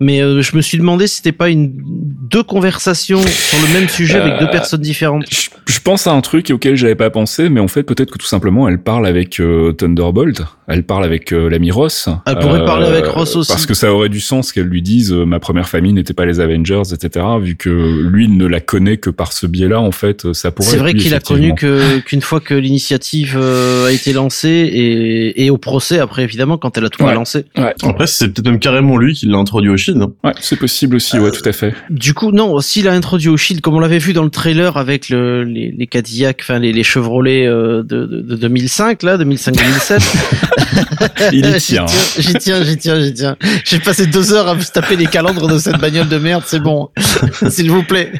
Mais 0.00 0.20
euh, 0.20 0.42
je 0.42 0.54
me 0.54 0.60
suis 0.60 0.76
demandé 0.76 1.06
si 1.06 1.16
c'était 1.16 1.32
pas 1.32 1.48
une 1.48 1.72
deux 1.74 2.42
conversations 2.42 3.22
sur 3.22 3.58
le 3.66 3.72
même 3.72 3.88
sujet 3.88 4.18
avec 4.18 4.38
deux 4.38 4.46
Euh, 4.46 4.50
personnes 4.50 4.80
différentes. 4.82 5.24
Je, 5.30 5.48
je 5.66 5.80
pense 5.80 6.06
à 6.06 6.12
un 6.12 6.20
truc 6.20 6.50
auquel 6.50 6.76
j'avais 6.76 6.94
pas 6.94 7.08
pensé, 7.10 7.48
mais 7.48 7.60
en 7.60 7.68
fait 7.68 7.84
peut-être 7.84 8.10
que 8.10 8.18
tout 8.18 8.26
simplement 8.26 8.68
elle 8.68 8.78
parle 8.82 9.06
avec 9.06 9.40
euh, 9.40 9.72
Thunderbolt, 9.72 10.42
elle 10.68 10.82
parle 10.82 11.04
avec 11.04 11.21
euh, 11.30 11.48
l'ami 11.48 11.70
Ross. 11.70 12.08
Elle 12.26 12.38
pourrait 12.38 12.64
parler 12.64 12.86
avec 12.86 13.04
Ross 13.06 13.36
aussi. 13.36 13.52
Parce 13.52 13.66
que 13.66 13.74
ça 13.74 13.92
aurait 13.92 14.08
du 14.08 14.20
sens 14.20 14.50
qu'elle 14.50 14.66
lui 14.66 14.82
dise 14.82 15.12
euh, 15.12 15.24
ma 15.24 15.38
première 15.38 15.68
famille 15.68 15.92
n'était 15.92 16.14
pas 16.14 16.26
les 16.26 16.40
Avengers, 16.40 16.82
etc. 16.92 17.24
Vu 17.40 17.54
que 17.54 17.68
lui 17.70 18.24
il 18.24 18.36
ne 18.36 18.46
la 18.46 18.60
connaît 18.60 18.96
que 18.96 19.10
par 19.10 19.32
ce 19.32 19.46
biais-là, 19.46 19.80
en 19.80 19.92
fait, 19.92 20.24
euh, 20.24 20.32
ça 20.32 20.50
pourrait. 20.50 20.68
C'est 20.70 20.76
vrai 20.78 20.94
qu'il 20.94 21.14
a 21.14 21.20
connu 21.20 21.54
que 21.54 21.98
qu'une 22.00 22.22
fois 22.22 22.40
que 22.40 22.54
l'initiative 22.54 23.36
euh, 23.38 23.86
a 23.86 23.92
été 23.92 24.12
lancée 24.12 24.48
et, 24.48 25.44
et 25.44 25.50
au 25.50 25.58
procès 25.58 25.98
après 25.98 26.22
évidemment 26.24 26.56
quand 26.58 26.76
elle 26.78 26.86
a 26.86 26.88
tout 26.88 27.02
Ouais. 27.02 27.12
Ouais, 27.58 27.74
Après, 27.82 28.06
c'est 28.06 28.28
peut-être 28.28 28.46
même 28.46 28.58
carrément 28.58 28.96
lui 28.96 29.12
qui 29.14 29.26
l'a 29.26 29.36
introduit 29.36 29.70
au 29.70 29.76
Shield. 29.76 30.00
hein. 30.00 30.12
ouais 30.24 30.32
c'est 30.40 30.56
possible 30.58 30.96
aussi, 30.96 31.18
ouais, 31.18 31.30
tout 31.30 31.46
à 31.48 31.52
fait. 31.52 31.74
Du 31.90 32.14
coup, 32.14 32.30
non, 32.32 32.60
s'il 32.60 32.88
a 32.88 32.92
introduit 32.92 33.28
au 33.28 33.36
Shield, 33.36 33.60
comme 33.60 33.74
on 33.74 33.80
l'avait 33.80 33.98
vu 33.98 34.12
dans 34.12 34.22
le 34.24 34.30
trailer 34.30 34.76
avec 34.76 35.08
le, 35.08 35.44
les, 35.44 35.70
les 35.76 35.86
Cadillac, 35.86 36.38
enfin 36.42 36.58
les, 36.58 36.72
les 36.72 36.82
Chevrolet 36.84 37.46
euh, 37.46 37.82
de, 37.82 38.06
de, 38.06 38.20
de 38.22 38.36
2005, 38.36 39.02
là, 39.02 39.18
2005-2007. 39.18 40.00
Il 41.32 41.46
y 41.46 41.58
tient. 41.58 41.86
J'y 42.18 42.34
tiens, 42.34 42.62
j'y 42.64 42.76
tiens, 42.76 43.00
j'y 43.00 43.14
tiens. 43.14 43.36
J'ai 43.64 43.78
passé 43.78 44.06
deux 44.06 44.32
heures 44.32 44.48
à 44.48 44.54
me 44.54 44.62
taper 44.62 44.96
les 44.96 45.06
calendres 45.06 45.48
de 45.48 45.58
cette 45.58 45.78
bagnole 45.78 46.08
de 46.08 46.18
merde, 46.18 46.42
c'est 46.46 46.60
bon. 46.60 46.88
S'il 47.48 47.70
vous 47.70 47.82
plaît. 47.82 48.12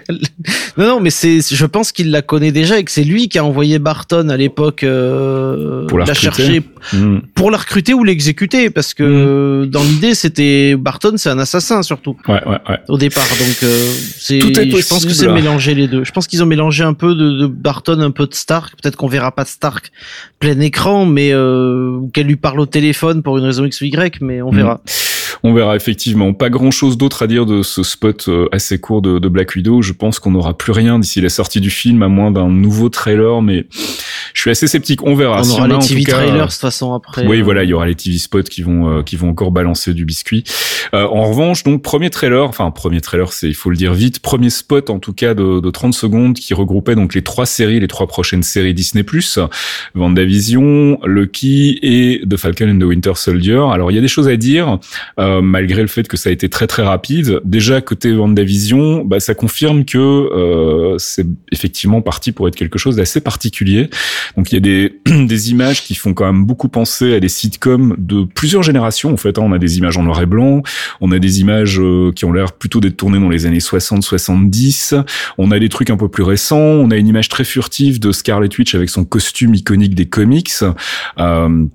Non, 0.77 0.87
non, 0.87 1.01
mais 1.01 1.11
c'est, 1.11 1.41
je 1.55 1.67
pense 1.67 1.93
qu'il 1.93 2.11
la 2.11 2.23
connaît 2.23 2.53
déjà 2.53 2.79
et 2.79 2.85
que 2.85 2.91
c'est 2.91 3.05
lui 3.05 3.29
qui 3.29 3.39
a 3.39 3.45
envoyé 3.45 3.79
Barton 3.79 4.29
à 4.29 4.37
l'époque 4.37 4.85
euh, 4.85 5.87
Pour 5.87 5.99
la 5.99 6.13
chercher 6.15 6.63
Hmm. 6.93 7.19
pour 7.37 7.53
la 7.53 7.59
recruter 7.59 7.95
ou 7.95 8.03
l'exécuter 8.03 8.69
parce 8.69 8.93
que 8.93 9.05
euh, 9.05 9.67
dans 9.67 9.85
l'idée 9.85 10.17
c'était 10.17 10.75
Barton 10.75 11.13
c'est 11.17 11.31
un 11.31 11.39
assassin 11.39 11.85
surtout 11.85 12.17
Ouais, 12.27 12.43
ouais, 12.45 12.59
ouais. 12.69 12.79
au 12.89 12.99
départ. 12.99 13.27
Donc 13.39 13.63
euh, 13.63 13.93
c'est, 14.19 14.41
je 14.41 14.89
pense 14.89 15.07
que 15.07 15.13
c'est 15.13 15.29
mélanger 15.29 15.75
les 15.75 15.87
deux. 15.87 16.03
Je 16.03 16.11
pense 16.11 16.27
qu'ils 16.27 16.43
ont 16.43 16.47
mélangé 16.47 16.83
un 16.83 16.95
peu 16.95 17.15
de, 17.15 17.31
de 17.39 17.47
Barton, 17.47 18.01
un 18.01 18.11
peu 18.11 18.27
de 18.27 18.35
Stark. 18.35 18.75
Peut-être 18.83 18.97
qu'on 18.97 19.07
verra 19.07 19.31
pas 19.33 19.45
de 19.45 19.49
Stark 19.49 19.93
plein 20.41 20.59
écran, 20.61 21.07
mais 21.07 21.33
euh, 21.33 22.01
qu'elle 22.13 22.27
lui 22.27 22.37
parle 22.43 22.61
au 22.61 22.67
téléphone 22.67 23.23
pour 23.23 23.39
une 23.39 23.45
raison 23.45 23.65
X 23.65 23.81
ou 23.81 23.85
Y, 23.87 24.21
mais 24.21 24.43
on 24.43 24.53
Mm. 24.53 24.57
verra. 24.57 24.81
On 25.43 25.55
verra 25.55 25.77
effectivement. 25.77 26.33
Pas 26.33 26.51
grand 26.51 26.71
chose 26.71 26.97
d'autre 26.97 27.23
à 27.23 27.27
dire 27.27 27.47
de 27.47 27.63
ce 27.63 27.83
spot 27.83 28.27
euh, 28.29 28.49
assez 28.53 28.79
court 28.79 29.03
de, 29.03 29.19
de 29.19 29.29
Black 29.29 29.55
Widow. 29.55 29.83
Je 29.83 29.93
pense 29.93 30.19
qu'on 30.19 30.33
n'aura 30.33 30.57
plus 30.57 30.73
rien 30.73 30.99
d'ici 30.99 31.21
la 31.21 31.29
sortie 31.29 31.61
du 31.61 31.71
film, 31.71 32.03
à 32.03 32.09
moins 32.09 32.31
d'un 32.31 32.49
nouveau 32.49 32.89
trailer, 32.89 33.43
mais 33.43 33.67
je 34.35 34.41
suis 34.41 34.51
assez 34.51 34.67
sceptique. 34.67 35.03
On 35.05 35.15
verra. 35.15 35.41
on 35.41 35.45
Si 35.45 35.53
aura 35.53 35.69
les 35.69 35.79
TV 35.79 36.05
cas, 36.05 36.13
trailers 36.13 36.47
de 36.47 36.51
toute 36.51 36.61
façon 36.61 36.95
après. 36.95 37.27
Oui, 37.27 37.41
euh, 37.41 37.45
voilà, 37.45 37.65
il 37.65 37.71
y 37.71 37.73
aura 37.73 37.87
les 37.87 37.95
TV 37.95 38.19
spots 38.19 38.43
qui 38.43 38.63
vont 38.63 38.99
euh, 38.99 39.03
qui 39.03 39.17
vont 39.17 39.29
encore 39.29 39.51
balancer 39.51 39.95
du 39.95 40.05
biscuit. 40.05 40.45
Euh, 40.95 41.07
en 41.07 41.29
revanche, 41.29 41.63
donc 41.65 41.83
premier 41.83 42.11
trailer, 42.11 42.49
enfin 42.49 42.71
premier 42.71 43.01
trailer, 43.01 43.33
c'est 43.33 43.49
il 43.49 43.55
faut 43.55 43.71
le 43.71 43.77
dire 43.77 43.93
vite, 43.93 44.21
premier 44.21 44.51
spot 44.51 44.91
en 44.91 44.99
tout 44.99 45.13
cas 45.13 45.35
de, 45.35 45.61
de 45.61 45.71
30 45.71 45.95
secondes 45.95 46.35
qui 46.35 46.55
regroupait 46.55 46.95
donc 46.95 47.15
les 47.15 47.23
trois 47.23 47.47
séries, 47.47 47.81
les 47.81 47.89
trois 47.89 48.07
prochaines 48.07 48.43
séries 48.43 48.75
Disney+, 48.75 49.05
WandaVision, 49.95 50.99
Lucky 51.05 51.79
et 51.83 52.23
The 52.29 52.37
Falcon 52.37 52.71
and 52.71 52.79
the 52.79 52.85
Winter 52.85 53.13
Soldier. 53.15 53.63
Alors 53.73 53.91
il 53.91 53.95
y 53.95 53.99
a 53.99 54.03
des 54.03 54.09
choses 54.09 54.29
à 54.29 54.37
dire 54.37 54.79
euh, 55.23 55.41
malgré 55.41 55.83
le 55.83 55.89
fait 55.89 56.09
que 56.09 56.17
ça 56.17 56.29
a 56.29 56.33
été 56.33 56.49
très 56.49 56.67
très 56.67 56.83
rapide. 56.83 57.41
Déjà 57.45 57.81
côté 57.81 58.13
WandaVision, 58.13 59.05
bah 59.05 59.21
ça 59.21 59.35
confirme 59.35 59.85
que 59.85 59.99
euh, 59.99 60.97
c'est 60.99 61.27
effectivement 61.53 62.03
parti 62.03 62.33
pour 62.33 62.49
être 62.49 62.57
quelque 62.57 62.79
chose 62.79 62.97
d'assez 62.97 63.21
particulier. 63.21 63.89
Donc 64.37 64.51
il 64.51 64.57
y 64.57 64.59
a 64.59 64.61
des 64.61 65.01
des 65.27 65.51
images 65.51 65.85
qui 65.85 65.95
font 65.95 66.13
quand 66.13 66.27
même 66.27 66.45
beaucoup 66.45 66.69
penser 66.69 67.15
à 67.15 67.21
des 67.21 67.29
sitcoms 67.29 67.95
de 67.99 68.25
plusieurs 68.25 68.63
générations 68.63 69.13
en 69.13 69.17
fait. 69.17 69.39
hein. 69.39 69.43
On 69.45 69.53
a 69.53 69.59
des 69.59 69.79
images 69.79 69.97
en 69.97 70.03
noir 70.03 70.21
et 70.21 70.27
blanc, 70.27 70.63
on 71.01 71.13
a 71.13 71.19
des 71.19 71.41
images 71.41 71.79
euh, 71.81 72.13
qui 72.13 72.25
ont 72.25 72.33
l'air 72.33 72.53
plutôt 72.53 72.81
d'être 72.81 72.97
tournées 72.97 73.21
dans 73.21 73.29
les 73.29 73.47
années 73.47 73.59
60-70. 73.59 75.05
On 75.39 75.51
a 75.51 75.59
des 75.59 75.69
trucs 75.69 75.91
un 75.91 75.97
peu 75.97 76.09
plus 76.09 76.25
récents. 76.25 76.57
On 76.57 76.91
a 76.91 76.97
une 76.97 77.09
image 77.09 77.29
très 77.29 77.45
furtive 77.45 78.01
de 78.01 78.13
Scarlet 78.13 78.49
Witch 78.59 78.75
avec 78.75 78.91
son 78.91 79.05
costume 79.05 79.55
iconique 79.55 79.95
des 79.95 80.07
comics. 80.07 80.51
Euh, 81.19 81.67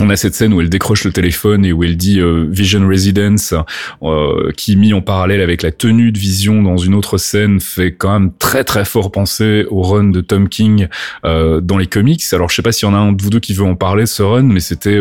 on 0.00 0.10
a 0.10 0.16
cette 0.16 0.34
scène 0.34 0.52
où 0.52 0.60
elle 0.60 0.68
décroche 0.68 1.04
le 1.04 1.12
téléphone 1.12 1.64
et 1.64 1.72
où 1.72 1.84
elle 1.84 1.96
dit 1.96 2.18
euh, 2.18 2.46
Vision 2.50 2.86
Residence, 2.86 3.54
euh, 4.02 4.50
qui 4.56 4.76
mis 4.76 4.92
en 4.92 5.00
parallèle 5.00 5.40
avec 5.40 5.62
la 5.62 5.70
tenue 5.70 6.12
de 6.12 6.18
Vision 6.18 6.62
dans 6.62 6.76
une 6.76 6.94
autre 6.94 7.18
scène 7.18 7.60
fait 7.60 7.92
quand 7.92 8.12
même 8.12 8.32
très 8.38 8.64
très 8.64 8.84
fort 8.84 9.12
penser 9.12 9.64
au 9.70 9.82
run 9.82 10.04
de 10.04 10.20
Tom 10.20 10.48
King 10.48 10.88
euh, 11.24 11.60
dans 11.60 11.78
les 11.78 11.86
comics. 11.86 12.22
Alors 12.32 12.50
je 12.50 12.56
sais 12.56 12.62
pas 12.62 12.72
s'il 12.72 12.88
y 12.88 12.90
en 12.90 12.94
a 12.94 12.98
un 12.98 13.12
de 13.12 13.22
vous 13.22 13.30
deux 13.30 13.40
qui 13.40 13.54
veut 13.54 13.64
en 13.64 13.76
parler 13.76 14.06
ce 14.06 14.22
run, 14.22 14.42
mais 14.42 14.60
c'était 14.60 14.98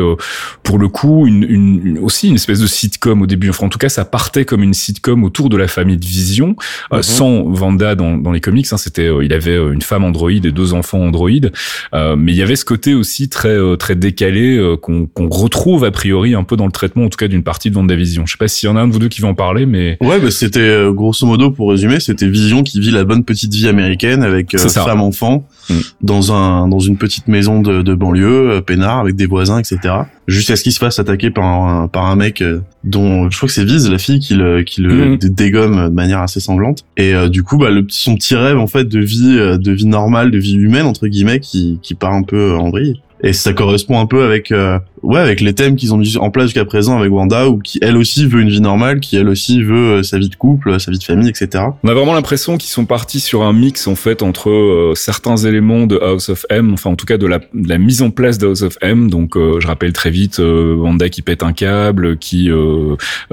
pour 0.63 0.77
le 0.77 0.88
coup 0.88 1.25
une, 1.25 1.43
une, 1.43 1.99
aussi 1.99 2.30
une 2.30 2.36
espèce 2.36 2.60
de 2.60 2.67
sitcom 2.67 3.21
au 3.21 3.27
début. 3.27 3.49
Enfin 3.49 3.65
en 3.65 3.69
tout 3.69 3.80
cas 3.80 3.89
ça 3.89 4.06
partait 4.06 4.45
comme 4.45 4.62
une 4.62 4.73
sitcom 4.73 5.23
autour 5.23 5.49
de 5.49 5.58
la 5.58 5.67
famille 5.67 5.97
de 5.97 6.06
Vision, 6.06 6.56
mhm. 6.91 7.01
sans 7.01 7.43
Vanda 7.49 7.95
dans, 7.95 8.17
dans 8.17 8.32
les 8.32 8.41
comics. 8.41 8.67
Hein, 8.71 8.77
c'était 8.77 9.10
il 9.21 9.34
avait 9.34 9.56
une 9.56 9.82
femme 9.82 10.04
androïde 10.04 10.45
et 10.45 10.51
deux 10.51 10.73
enfants 10.73 10.99
androïdes, 10.99 11.51
mais 11.93 12.32
il 12.32 12.36
y 12.36 12.43
avait 12.43 12.56
ce 12.56 12.65
côté 12.65 12.93
aussi 12.93 13.30
très 13.30 13.58
très 13.77 13.95
décalé 13.95 14.75
qu'on 14.82 14.90
retrouve 15.17 15.84
a 15.84 15.91
priori 15.91 16.36
un 16.36 16.43
peu 16.43 16.56
dans 16.56 16.65
le 16.65 16.71
traitement, 16.71 17.06
en 17.06 17.10
tout 17.10 17.17
cas 17.17 17.27
d'une 17.27 17.43
partie 17.43 17.69
de 17.69 17.75
Vendavision. 17.75 18.25
Je 18.25 18.34
sais 18.34 18.38
pas 18.38 18.47
s'il 18.47 18.67
y 18.67 18.71
en 18.71 18.75
a 18.75 18.82
un 18.82 18.88
de 18.88 18.93
vous 18.93 18.99
deux 18.99 19.10
qui 19.10 19.21
va 19.21 19.27
en 19.27 19.34
parler, 19.34 19.65
mais 19.65 19.97
ouais, 20.01 20.19
bah 20.19 20.32
c'était 20.32 20.60
euh, 20.60 20.91
grosso 20.91 21.25
modo 21.25 21.51
pour 21.51 21.69
résumer, 21.69 21.99
c'était 21.99 22.27
Vision 22.27 22.63
qui 22.63 22.80
vit 22.80 22.91
la 22.91 23.04
bonne 23.04 23.23
petite 23.23 23.54
vie 23.54 23.67
américaine 23.67 24.23
avec 24.23 24.54
euh, 24.54 24.69
femme 24.69 25.01
enfant 25.01 25.45
mm. 25.69 25.73
dans 26.01 26.34
un 26.34 26.67
dans 26.67 26.80
une 26.80 26.97
petite 26.97 27.27
maison 27.27 27.62
de, 27.62 27.82
de 27.82 27.93
banlieue, 27.93 28.51
euh, 28.51 28.62
peinard 28.62 28.99
avec 28.99 29.15
des 29.15 29.25
voisins, 29.25 29.60
etc. 29.60 29.80
Jusqu'à 30.27 30.56
ce 30.56 30.63
qu'il 30.63 30.71
se 30.71 30.80
fasse 30.80 30.99
attaquer 30.99 31.30
par 31.30 31.45
un 31.45 31.88
par 31.88 32.06
un 32.06 32.15
mec 32.15 32.41
euh, 32.41 32.62
dont 32.84 33.30
je 33.30 33.38
crois 33.38 33.47
que 33.47 33.54
c'est 33.54 33.65
Viz 33.65 33.89
la 33.89 33.97
fille 33.97 34.19
qui 34.19 34.34
le 34.34 34.63
qui 34.63 34.82
le 34.82 35.15
mm. 35.15 35.17
dégomme 35.17 35.89
de 35.89 35.93
manière 35.93 36.19
assez 36.19 36.39
sanglante. 36.39 36.86
Et 36.97 37.13
du 37.30 37.43
coup, 37.43 37.58
bah 37.58 37.69
le 37.69 37.86
son 37.89 38.15
petit 38.15 38.36
rêve 38.36 38.58
en 38.58 38.67
fait 38.67 38.86
de 38.86 38.99
vie 38.99 39.36
de 39.36 39.71
vie 39.71 39.86
normale, 39.86 40.32
de 40.32 40.38
vie 40.38 40.56
humaine 40.56 40.86
entre 40.86 41.08
guillemets, 41.08 41.39
qui 41.39 41.80
qui 41.82 41.95
part 41.95 42.13
un 42.13 42.23
peu 42.23 42.56
en 42.56 42.69
vrille 42.69 43.01
et 43.23 43.34
ça 43.34 43.53
correspond 43.53 43.99
un 43.99 44.05
peu 44.05 44.23
avec 44.23 44.51
euh, 44.51 44.79
ouais 45.03 45.19
avec 45.19 45.41
les 45.41 45.53
thèmes 45.53 45.75
qu'ils 45.75 45.93
ont 45.93 45.97
mis 45.97 46.17
en 46.17 46.31
place 46.31 46.47
jusqu'à 46.47 46.65
présent 46.65 46.97
avec 46.97 47.12
Wanda 47.12 47.49
ou 47.49 47.60
qui 47.60 47.79
elle 47.81 47.97
aussi 47.97 48.25
veut 48.25 48.41
une 48.41 48.49
vie 48.49 48.62
normale 48.62 48.99
qui 48.99 49.15
elle 49.15 49.29
aussi 49.29 49.62
veut 49.62 49.99
euh, 49.99 50.03
sa 50.03 50.17
vie 50.17 50.29
de 50.29 50.36
couple 50.36 50.79
sa 50.79 50.91
vie 50.91 50.97
de 50.97 51.03
famille 51.03 51.29
etc 51.29 51.65
on 51.84 51.88
a 51.88 51.93
vraiment 51.93 52.13
l'impression 52.13 52.57
qu'ils 52.57 52.69
sont 52.69 52.86
partis 52.86 53.19
sur 53.19 53.43
un 53.43 53.53
mix 53.53 53.88
en 53.88 53.95
fait 53.95 54.23
entre 54.23 54.49
euh, 54.49 54.93
certains 54.95 55.38
éléments 55.38 55.86
de 55.86 55.97
House 55.97 56.29
of 56.29 56.45
M 56.49 56.73
enfin 56.73 56.89
en 56.89 56.95
tout 56.95 57.05
cas 57.05 57.17
de 57.17 57.27
la, 57.27 57.39
de 57.39 57.69
la 57.69 57.77
mise 57.77 58.01
en 58.01 58.10
place 58.10 58.38
de 58.38 58.47
House 58.47 58.63
of 58.63 58.77
M. 58.81 59.10
Donc 59.10 59.36
je 59.36 59.67
rappelle 59.67 59.93
très 59.93 60.10
vite 60.10 60.39
Wanda 60.39 61.10
qui 61.10 61.21
pète 61.21 61.43
un 61.43 61.53
câble 61.53 62.17
qui 62.17 62.49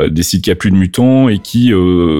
décide 0.08 0.42
qu'il 0.42 0.50
n'y 0.50 0.56
a 0.56 0.56
plus 0.56 0.70
de 0.70 0.76
mutants 0.76 1.28
et 1.28 1.38
qui 1.38 1.72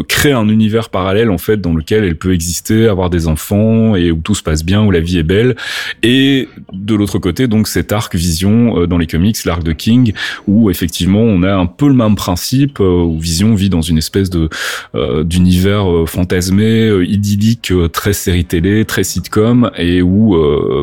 crée 0.08 0.32
un 0.32 0.48
univers 0.48 0.88
parallèle 0.90 1.30
en 1.30 1.38
fait 1.38 1.60
dans 1.60 1.74
lequel 1.74 2.04
elle 2.04 2.16
peut 2.16 2.32
exister 2.32 2.88
avoir 2.88 3.10
des 3.10 3.28
enfants 3.28 3.96
et 3.96 4.10
où 4.10 4.16
tout 4.16 4.34
se 4.34 4.42
passe 4.42 4.64
bien 4.64 4.84
où 4.84 4.90
la 4.90 5.00
vie 5.00 5.18
est 5.18 5.22
belle. 5.22 5.56
Et 6.02 6.48
de 6.72 6.94
l'autre 6.94 7.18
côté 7.18 7.46
donc 7.46 7.57
donc 7.58 7.66
cet 7.66 7.90
arc 7.90 8.14
Vision 8.14 8.78
euh, 8.78 8.86
dans 8.86 8.98
les 8.98 9.08
comics, 9.08 9.44
l'arc 9.44 9.64
de 9.64 9.72
King, 9.72 10.12
où 10.46 10.70
effectivement 10.70 11.22
on 11.22 11.42
a 11.42 11.52
un 11.52 11.66
peu 11.66 11.88
le 11.88 11.94
même 11.94 12.14
principe, 12.14 12.78
euh, 12.78 13.02
où 13.02 13.18
Vision 13.18 13.56
vit 13.56 13.68
dans 13.68 13.82
une 13.82 13.98
espèce 13.98 14.30
de 14.30 14.48
euh, 14.94 15.24
d'univers 15.24 15.86
fantasmé, 16.06 16.88
idyllique, 17.04 17.72
très 17.92 18.12
série 18.12 18.44
télé, 18.44 18.84
très 18.84 19.02
sitcom, 19.02 19.70
et 19.76 20.02
où 20.02 20.36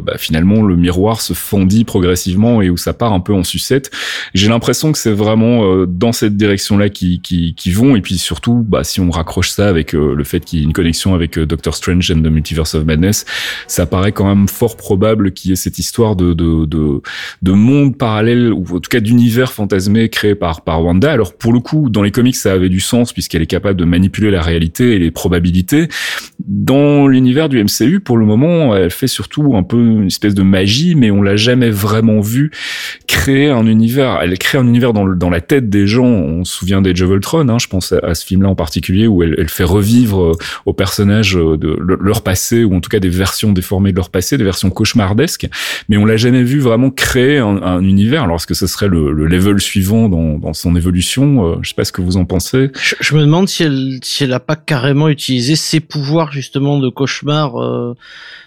bah, 0.03 0.17
finalement 0.17 0.61
le 0.61 0.75
miroir 0.75 1.21
se 1.21 1.33
fondit 1.33 1.85
progressivement 1.85 2.61
et 2.61 2.69
où 2.69 2.77
ça 2.77 2.93
part 2.93 3.13
un 3.13 3.19
peu 3.19 3.33
en 3.33 3.43
sucette. 3.43 3.91
J'ai 4.33 4.49
l'impression 4.49 4.91
que 4.91 4.97
c'est 4.97 5.13
vraiment 5.13 5.85
dans 5.85 6.11
cette 6.11 6.35
direction-là 6.35 6.89
qui, 6.89 7.21
qui, 7.21 7.53
qui 7.55 7.71
vont, 7.71 7.95
et 7.95 8.01
puis 8.01 8.17
surtout, 8.17 8.65
bah, 8.67 8.83
si 8.83 8.99
on 8.99 9.09
raccroche 9.09 9.49
ça 9.49 9.69
avec 9.69 9.93
le 9.93 10.23
fait 10.23 10.41
qu'il 10.41 10.59
y 10.59 10.61
ait 10.61 10.65
une 10.65 10.73
connexion 10.73 11.15
avec 11.15 11.39
Doctor 11.39 11.75
Strange 11.75 12.11
and 12.11 12.21
the 12.21 12.31
Multiverse 12.31 12.75
of 12.75 12.85
Madness, 12.85 13.25
ça 13.67 13.85
paraît 13.85 14.11
quand 14.11 14.27
même 14.27 14.47
fort 14.47 14.75
probable 14.75 15.31
qu'il 15.31 15.51
y 15.51 15.53
ait 15.53 15.57
cette 15.57 15.79
histoire 15.79 16.15
de, 16.15 16.33
de 16.33 16.64
de, 16.65 17.01
de, 17.41 17.51
monde 17.51 17.97
parallèle 17.97 18.51
ou 18.53 18.63
en 18.63 18.79
tout 18.79 18.89
cas 18.89 18.99
d'univers 18.99 19.51
fantasmé 19.51 20.09
créé 20.09 20.35
par, 20.35 20.61
par 20.61 20.83
Wanda. 20.83 21.11
Alors 21.11 21.33
pour 21.33 21.53
le 21.53 21.59
coup, 21.59 21.89
dans 21.89 22.03
les 22.03 22.11
comics, 22.11 22.35
ça 22.35 22.53
avait 22.53 22.69
du 22.69 22.79
sens 22.79 23.13
puisqu'elle 23.13 23.41
est 23.41 23.47
capable 23.47 23.79
de 23.79 23.85
manipuler 23.85 24.31
la 24.31 24.41
réalité 24.41 24.95
et 24.95 24.99
les 24.99 25.11
probabilités. 25.11 25.87
Dans 26.39 27.07
l'univers 27.07 27.49
du 27.49 27.63
MCU, 27.63 27.99
pour 27.99 28.17
le 28.17 28.25
moment, 28.25 28.75
elle 28.75 28.91
fait 28.91 29.07
surtout 29.07 29.55
un 29.55 29.63
peu 29.63 29.77
une 29.77 30.07
espèce 30.07 30.35
de 30.35 30.43
magie, 30.43 30.95
mais 30.95 31.11
on 31.11 31.21
l'a 31.21 31.35
jamais 31.35 31.69
vraiment 31.69 32.19
vu 32.21 32.51
créer 33.07 33.49
un 33.49 33.65
univers. 33.65 34.19
Elle 34.21 34.37
crée 34.37 34.57
un 34.57 34.67
univers 34.67 34.93
dans, 34.93 35.07
dans 35.07 35.29
la 35.29 35.41
tête 35.41 35.69
des 35.69 35.87
gens. 35.87 36.05
On 36.05 36.43
se 36.43 36.57
souvient 36.57 36.81
d'Age 36.81 37.01
of 37.01 37.11
Ultron, 37.11 37.47
hein, 37.49 37.57
je 37.59 37.67
pense 37.67 37.91
à, 37.91 38.13
ce 38.13 38.25
film-là 38.25 38.49
en 38.49 38.55
particulier, 38.55 39.07
où 39.07 39.23
elle, 39.23 39.35
elle 39.37 39.49
fait 39.49 39.63
revivre 39.63 40.21
euh, 40.21 40.31
aux 40.65 40.73
personnages 40.73 41.37
euh, 41.37 41.57
de 41.57 41.77
leur 41.99 42.21
passé, 42.21 42.63
ou 42.63 42.75
en 42.75 42.81
tout 42.81 42.89
cas 42.89 42.99
des 42.99 43.09
versions 43.09 43.51
déformées 43.53 43.91
de 43.91 43.97
leur 43.97 44.09
passé, 44.09 44.37
des 44.37 44.43
versions 44.43 44.69
cauchemardesques. 44.69 45.47
Mais 45.89 45.97
on 45.97 46.05
l'a 46.05 46.17
jamais 46.17 46.43
vu 46.43 46.54
vraiment 46.59 46.89
créer 46.89 47.37
un, 47.37 47.81
univers. 47.81 48.23
Alors 48.23 48.37
est-ce 48.37 48.47
que 48.47 48.53
ce 48.53 48.67
serait 48.67 48.87
le, 48.87 49.11
level 49.11 49.59
suivant 49.59 50.09
dans, 50.09 50.37
dans 50.37 50.53
son 50.53 50.75
évolution 50.75 51.45
euh, 51.45 51.55
Je 51.61 51.69
sais 51.69 51.75
pas 51.75 51.85
ce 51.85 51.91
que 51.91 52.01
vous 52.01 52.17
en 52.17 52.25
pensez. 52.25 52.71
Je, 52.75 53.15
me 53.15 53.21
demande 53.21 53.47
si 53.47 53.63
elle 53.63 53.99
si 54.03 54.23
elle 54.23 54.33
a 54.33 54.39
pas 54.39 54.55
carrément 54.55 55.09
utilisé 55.09 55.55
ses 55.55 55.79
pouvoirs 55.79 56.31
justement 56.31 56.79
de 56.79 56.89
cauchemar, 56.89 57.61
euh, 57.61 57.95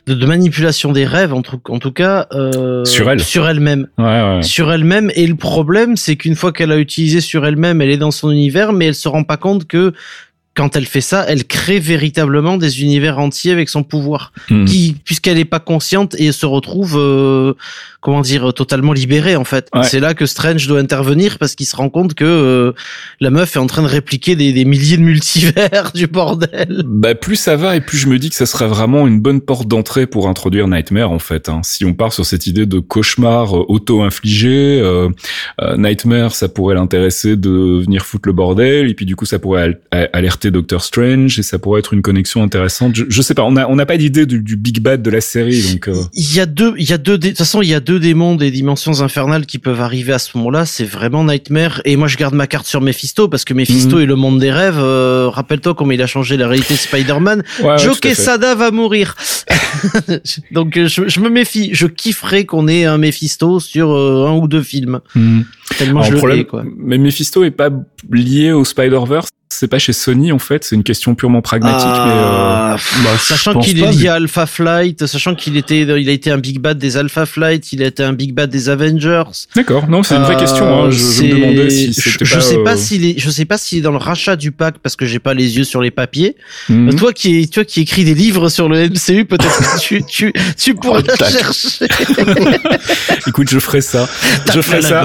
de, 0.07 0.15
de, 0.15 0.27
manipulation 0.27 0.93
des 0.93 1.05
rêves 1.05 1.33
en 1.35 1.43
tout, 1.43 1.61
en 1.69 1.79
tout 1.79 1.93
cas 1.93 2.27
euh, 2.33 2.85
sur 2.85 3.11
elle, 3.11 3.21
sur 3.21 3.49
elle-même, 3.49 3.89
ouais, 3.99 4.05
ouais. 4.05 4.43
sur 4.43 4.73
elle-même. 4.73 5.11
Et 5.15 5.27
le 5.27 5.37
problème, 5.37 5.97
c'est 5.97 6.17
qu'une 6.17 6.37
fois 6.37 6.53
qu'elle 6.53 6.73
a 6.73 6.79
utilisé 6.79 7.21
sur 7.21 7.47
elle-même, 7.47 7.81
elle 7.81 7.91
est 7.91 7.99
dans 7.99 8.11
son 8.11 8.31
univers, 8.31 8.73
mais 8.73 8.87
elle 8.87 8.95
se 8.95 9.09
rend 9.09 9.25
pas 9.25 9.37
compte 9.37 9.67
que 9.67 9.93
quand 10.59 10.75
elle 10.75 10.87
fait 10.87 11.01
ça, 11.01 11.25
elle 11.29 11.45
crée 11.45 11.79
véritablement 11.79 12.57
des 12.57 12.83
univers 12.83 13.21
entiers 13.21 13.53
avec 13.53 13.69
son 13.69 13.85
pouvoir, 13.85 14.33
hmm. 14.51 14.65
qui, 14.65 14.97
puisqu'elle 15.05 15.37
n'est 15.37 15.45
pas 15.45 15.61
consciente 15.61 16.17
et 16.19 16.33
se 16.33 16.47
retrouve, 16.47 16.97
euh, 16.99 17.55
comment 18.01 18.23
dire, 18.23 18.53
totalement 18.53 18.93
libérée 18.93 19.37
en 19.37 19.45
fait. 19.45 19.71
C'est 19.85 20.01
là 20.01 20.15
que 20.15 20.27
Strange 20.27 20.67
doit 20.67 20.81
intervenir 20.81 21.39
parce 21.39 21.55
qu'il 21.55 21.67
se 21.67 21.77
rend 21.77 21.91
compte 21.91 22.15
que 22.15 22.25
euh, 22.25 22.73
la 23.21 23.31
meuf 23.31 23.55
est 23.55 23.61
en 23.61 23.69
train 23.69 23.83
de 23.83 23.87
répliquer 23.87 24.35
des, 24.35 24.53
des, 24.53 24.65
milliers 24.65 24.97
de 24.97 25.03
multivers 25.03 25.93
du 25.95 26.09
bordel. 26.09 26.83
Bah 26.85 27.15
plus 27.15 27.37
ça 27.37 27.55
va 27.55 27.77
et 27.77 27.81
plus 27.81 27.99
je 27.99 28.09
me 28.09 28.19
dis 28.19 28.29
que 28.29 28.35
ça 28.37 28.47
serait 28.47 28.67
vraiment 28.67 29.07
une 29.07 29.21
bonne 29.21 29.41
porte 29.41 29.69
d'entrée 29.69 30.09
pour 30.09 30.29
introduire 30.29 30.67
Nightmare 30.67 31.13
en 31.13 31.21
fait. 31.21 31.49
Hein. 31.49 31.61
Si 31.63 31.85
on 31.85 31.95
part 31.95 32.13
sur 32.13 32.27
cette 32.27 32.49
idée 32.49 32.67
de 32.67 32.81
cauchemar 32.81 33.57
euh, 33.57 33.65
auto-infligé, 33.69 34.83
Nightmare 35.77 36.35
ça 36.35 36.49
pourrait 36.49 36.75
l'intéresser 36.75 37.37
de 37.37 37.81
venir 37.81 38.05
foutre 38.05 38.27
le 38.27 38.33
bordel 38.33 38.91
et 38.91 38.95
puis 38.95 39.07
du 39.07 39.15
coup 39.15 39.25
ça 39.25 39.39
pourrait 39.39 39.81
alerter 40.13 40.48
Doctor 40.51 40.83
Strange 40.83 41.39
et 41.39 41.43
ça 41.43 41.59
pourrait 41.59 41.81
être 41.81 41.93
une 41.93 42.03
connexion 42.03 42.43
intéressante. 42.43 42.95
Je, 42.95 43.05
je 43.09 43.23
sais 43.23 43.35
pas, 43.35 43.43
on 43.43 43.57
a 43.57 43.67
on 43.67 43.77
n'a 43.77 43.87
pas 43.87 43.97
d'idée 43.97 44.27
du, 44.27 44.41
du, 44.41 44.57
big 44.57 44.81
bad 44.81 45.03
de 45.03 45.11
la 45.11 45.21
série 45.21 45.63
donc. 45.73 45.89
Euh. 45.89 45.95
Il 46.15 46.35
y 46.35 46.41
a 46.41 46.47
deux, 46.47 46.75
il 46.79 46.89
y 46.89 46.93
a 46.93 46.99
deux, 46.99 47.19
de 47.19 47.29
toute 47.29 47.39
façon 47.39 47.63
il 47.63 47.69
y 47.69 47.75
a 47.75 47.81
deux 47.81 48.01
démons 48.01 48.37
des 48.37 48.51
dimensions 48.51 49.01
infernales 49.01 49.47
qui 49.47 49.59
peuvent 49.59 49.81
arriver 49.81 50.13
à 50.13 50.19
ce 50.19 50.37
moment-là. 50.39 50.67
C'est 50.67 50.85
vraiment 50.85 51.25
Nightmare 51.25 51.81
et 51.85 51.97
moi 51.97 52.09
je 52.09 52.17
garde 52.17 52.35
ma 52.35 52.47
carte 52.47 52.67
sur 52.67 52.81
Mephisto 52.81 53.29
parce 53.29 53.45
que 53.45 53.55
Mephisto 53.55 53.97
mhm. 53.97 54.03
est 54.03 54.07
le 54.07 54.17
monde 54.17 54.39
des 54.39 54.53
rêves. 54.53 54.79
Euh, 54.79 55.29
rappelle-toi 55.29 55.75
comment 55.75 55.93
il 55.93 56.03
a 56.03 56.07
changé 56.07 56.37
la 56.37 56.49
réalité 56.49 56.75
de 56.75 56.79
Spider-Man. 56.79 57.43
Ouais, 57.63 57.79
Joe 57.79 57.99
Quesada 58.01 58.55
va 58.55 58.71
mourir. 58.71 59.17
donc 60.53 60.77
euh, 60.77 60.89
je, 60.89 61.09
je, 61.09 61.21
me 61.21 61.29
méfie. 61.29 61.71
Je 61.73 61.87
kifferais 61.87 62.45
qu'on 62.45 62.69
ait 62.69 62.85
un 62.85 62.99
Mephisto 62.99 63.61
sur 63.61 63.91
un 63.91 64.37
ou 64.37 64.49
deux 64.49 64.63
films. 64.63 65.01
Mhm. 65.15 65.45
Tellement 65.77 66.03
je 66.03 66.13
le 66.13 66.45
quoi. 66.45 66.65
Mais 66.77 66.99
Mephisto 66.99 67.45
est 67.45 67.51
pas 67.51 67.71
lié 68.11 68.53
au 68.53 68.65
Spider-Verse 68.65 69.29
c'est 69.51 69.69
pas 69.69 69.79
chez 69.79 69.93
Sony 69.93 70.33
en 70.33 70.39
fait, 70.39 70.65
c'est 70.65 70.77
une 70.77 70.83
question 70.83 71.15
purement 71.15 71.43
pragmatique. 71.43 71.87
mais 71.87 72.13
euh, 72.13 72.75
ah, 72.75 72.77
bah, 73.03 73.11
sachant 73.19 73.59
qu'il 73.59 73.83
est 73.83 73.91
lié 73.93 74.09
à 74.09 74.15
Alpha 74.15 74.47
Flight, 74.47 75.07
sachant 75.07 75.35
qu'il 75.35 75.57
était, 75.57 75.81
il 75.81 76.09
a 76.09 76.13
été 76.13 76.31
un 76.31 76.39
big 76.39 76.59
bad 76.59 76.79
des 76.79 76.97
Alpha 76.97 77.27
Flight, 77.27 77.73
il 77.73 77.83
a 77.83 77.87
été 77.87 78.03
un 78.03 78.13
big 78.13 78.35
bad 78.35 78.51
des 78.51 78.69
Avengers. 78.69 79.25
D'accord, 79.57 79.89
non, 79.89 80.03
c'est 80.03 80.17
une 80.17 80.23
vraie 80.23 80.37
euh, 80.37 80.39
question. 80.39 80.85
Hein. 80.85 80.91
Je, 80.91 80.99
je, 80.99 81.23
me 81.23 81.41
demandais 81.41 81.71
si 81.71 81.95
c'était 81.95 82.25
je, 82.25 82.35
je 82.35 82.41
sais 82.41 82.59
pas 82.59 82.75
euh, 82.75 82.77
s'il 82.77 83.05
est, 83.05 83.19
je 83.19 83.31
sais 83.31 83.47
pas 83.47 83.57
s'il 83.59 83.79
est 83.79 83.83
dans 83.83 83.93
le 83.93 83.99
rachat 83.99 84.37
du 84.37 84.53
pack 84.53 84.77
parce 84.83 84.97
que 84.97 85.07
j'ai 85.07 85.19
pas 85.19 85.35
les 85.35 85.57
yeux 85.57 85.65
sur 85.65 85.81
les 85.81 85.91
papiers. 85.91 86.37
Mhm. 86.69 86.97
Toi 86.97 87.13
qui, 87.13 87.49
toi 87.49 87.65
qui 87.65 87.81
écris 87.81 88.05
des 88.05 88.15
livres 88.15 88.49
sur 88.51 88.69
le 88.69 88.89
MCU, 88.89 89.25
peut-être 89.25 89.59
que 89.59 89.81
tu, 89.81 90.05
tu, 90.05 90.33
tu 90.59 90.75
pourras 90.77 91.01
oh, 91.01 91.25
chercher. 91.25 91.87
Écoute, 93.27 93.49
je 93.51 93.59
ferai 93.59 93.81
ça. 93.81 94.09
je 94.53 94.61
ferai 94.61 94.83
ça. 94.83 95.05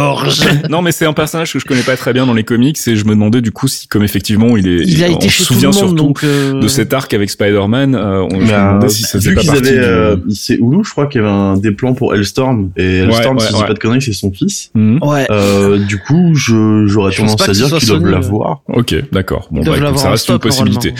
non, 0.70 0.82
mais 0.82 0.92
c'est 0.92 1.06
un 1.06 1.14
personnage 1.14 1.54
que 1.54 1.60
je 1.60 1.66
connais 1.66 1.82
pas 1.82 1.96
très 1.96 2.12
bien 2.14 2.26
dans 2.26 2.34
les 2.34 2.44
comics 2.44 2.78
et 2.88 2.96
je 2.96 3.06
me 3.06 3.12
demandais 3.12 3.42
du 3.42 3.52
coup 3.52 3.68
si, 3.68 3.88
comme 3.88 4.04
effectivement 4.04 4.33
il 4.58 4.68
est. 4.68 4.84
Il 4.86 5.04
a 5.04 5.08
été 5.08 5.28
on 5.28 5.30
se 5.30 5.44
souvient 5.44 5.72
surtout 5.72 6.14
euh, 6.24 6.60
de 6.60 6.68
cet 6.68 6.94
arc 6.94 7.14
avec 7.14 7.30
Spider-Man. 7.30 7.96
Euh, 7.96 8.22
on 8.22 8.44
bah, 8.80 8.90
si 8.90 9.04
ça 9.04 9.18
vu 9.18 9.36
qu'ils 9.36 9.50
avaient, 9.50 9.78
euh, 9.78 10.18
c'est 10.30 10.56
Hulu, 10.56 10.84
je 10.84 10.92
crois 10.92 11.08
qu'il 11.08 11.22
y 11.22 11.24
avait 11.24 11.34
un 11.34 11.58
des 11.58 11.72
plans 11.72 11.94
pour 11.94 12.14
Hellstorm 12.14 12.72
et 12.78 13.00
Hellstorm, 13.00 13.40
si 13.40 13.48
je 13.48 13.58
dis 13.58 13.64
pas 13.64 13.74
de 13.74 13.80
conneries, 13.80 14.02
c'est 14.02 14.14
son 14.14 14.32
fils. 14.32 14.72
Mhm. 14.76 15.00
Ouais. 15.02 15.26
Euh, 15.32 15.78
du 15.80 16.00
coup, 16.00 16.34
je 16.36 16.86
j'aurais 16.88 17.14
tendance 17.14 17.48
à 17.48 17.52
dire 17.52 17.78
qu'ils 17.78 17.88
doivent 17.88 18.06
l'avoir. 18.06 18.62
Ok, 18.68 18.96
d'accord. 19.12 19.48
Bon, 19.52 19.64
bah, 19.64 19.78
écoute, 19.78 19.98
ça 19.98 20.12
reste 20.12 20.30
une 20.30 20.40
possibilité. 20.40 20.94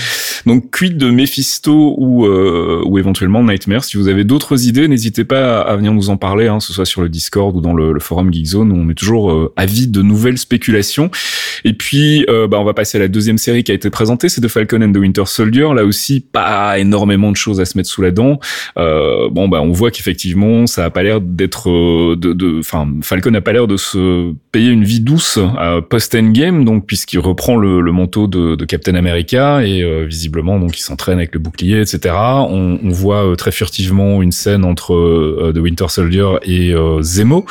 Donc, 0.46 0.72
quid 0.78 0.98
de 0.98 1.10
Mephisto 1.10 1.96
ou 1.98 2.26
euh, 2.26 2.82
ou 2.86 2.98
éventuellement 3.00 3.44
Nightmare? 3.44 3.84
Si 3.84 3.98
vous 3.98 4.08
avez 4.08 4.24
d'autres 4.24 4.68
idées, 4.68 4.88
n'hésitez 4.88 5.24
pas 5.24 5.62
à 5.62 5.76
venir 5.76 5.94
nous 5.94 6.10
en 6.10 6.18
parler, 6.18 6.48
hein, 6.48 6.58
que 6.58 6.64
ce 6.64 6.74
soit 6.74 6.86
sur 6.86 7.02
le 7.02 7.10
Discord 7.10 7.56
ou 7.56 7.62
dans 7.62 7.74
le, 7.74 7.94
le 7.94 8.00
forum 8.00 8.34
Geekzone. 8.34 8.72
On 8.72 8.90
est 8.90 8.96
toujours 8.96 9.52
avide 9.56 9.92
de 9.92 10.02
nouvelles 10.02 10.38
spéculations. 10.38 11.10
Et 11.66 11.74
puis, 11.74 12.26
bah, 12.28 12.60
on 12.60 12.64
va 12.64 12.74
passer 12.74 12.98
à 12.98 13.02
la 13.02 13.08
deuxième 13.08 13.23
deuxième 13.24 13.38
série 13.38 13.64
qui 13.64 13.72
a 13.72 13.76
été 13.76 13.90
présentée, 13.90 14.28
c'est 14.28 14.42
The 14.42 14.50
Falcon 14.50 14.82
and 14.82 14.92
the 14.92 14.98
Winter 14.98 15.24
Soldier. 15.26 15.70
Là 15.74 15.86
aussi, 15.86 16.20
pas 16.20 16.78
énormément 16.78 17.32
de 17.32 17.38
choses 17.38 17.62
à 17.62 17.66
se 17.66 17.78
mettre 17.78 17.88
sous 17.88 18.02
la 18.02 18.12
dent. 18.12 18.38
Euh, 18.78 19.30
bon, 19.32 19.48
bah, 19.48 19.62
on 19.62 19.72
voit 19.72 19.92
qu'effectivement, 19.92 20.68
ça 20.68 20.84
a 20.84 20.90
pas 20.90 21.04
l'air 21.04 21.22
d'être, 21.22 21.70
euh, 21.70 22.18
de, 22.18 22.60
enfin, 22.60 22.86
Falcon 23.02 23.32
n'a 23.32 23.40
pas 23.40 23.54
l'air 23.54 23.68
de 23.68 23.78
se 23.78 24.34
payer 24.52 24.72
une 24.72 24.84
vie 24.84 25.00
douce 25.00 25.40
à 25.58 25.80
post-endgame, 25.82 26.66
donc 26.66 26.86
puisqu'il 26.86 27.20
reprend 27.20 27.56
le, 27.56 27.80
le 27.80 27.92
manteau 27.94 28.28
de, 28.28 28.56
de, 28.56 28.66
Captain 28.66 28.96
America 28.96 29.66
et 29.66 29.84
euh, 29.84 30.04
visiblement, 30.06 30.60
donc, 30.60 30.78
il 30.78 30.82
s'entraîne 30.82 31.18
avec 31.18 31.34
le 31.34 31.40
bouclier, 31.40 31.80
etc. 31.80 32.14
On, 32.18 32.78
on 32.84 32.90
voit 32.90 33.26
euh, 33.26 33.36
très 33.36 33.54
furtivement 33.54 34.22
une 34.22 34.34
scène 34.34 34.66
entre 34.66 35.52
The 35.56 35.60
Winter 35.60 35.86
Soldier 35.88 36.28
et 36.44 36.76
Zemo, 37.02 37.46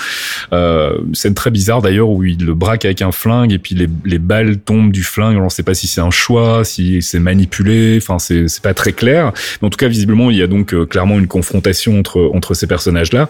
scène 1.15 1.35
très 1.35 1.51
bizarre 1.51 1.81
d'ailleurs 1.81 2.11
où 2.11 2.23
il 2.25 2.45
le 2.45 2.53
braque 2.53 2.85
avec 2.85 3.01
un 3.01 3.13
flingue 3.13 3.53
et 3.53 3.59
puis 3.59 3.75
les, 3.75 3.89
les 4.05 4.19
balles 4.19 4.59
tombent 4.59 4.93
du 4.93 5.03
flingue. 5.03 5.39
On 5.39 5.41
pas 5.63 5.75
si 5.75 5.87
c'est 5.87 6.01
un 6.01 6.11
choix, 6.11 6.65
si 6.65 7.03
c'est 7.03 7.21
manipulé. 7.21 7.99
Enfin, 8.01 8.19
c'est 8.19 8.49
c'est 8.49 8.63
pas 8.63 8.75
très 8.75 8.93
clair. 8.93 9.33
Mais 9.61 9.67
en 9.67 9.71
tout 9.71 9.77
cas, 9.77 9.89
visiblement, 9.89 10.31
il 10.31 10.37
y 10.37 10.43
a 10.43 10.47
donc 10.47 10.75
clairement 10.89 11.19
une 11.19 11.27
confrontation 11.27 11.99
entre 11.99 12.31
entre 12.35 12.55
ces 12.55 12.67
personnages-là. 12.67 13.29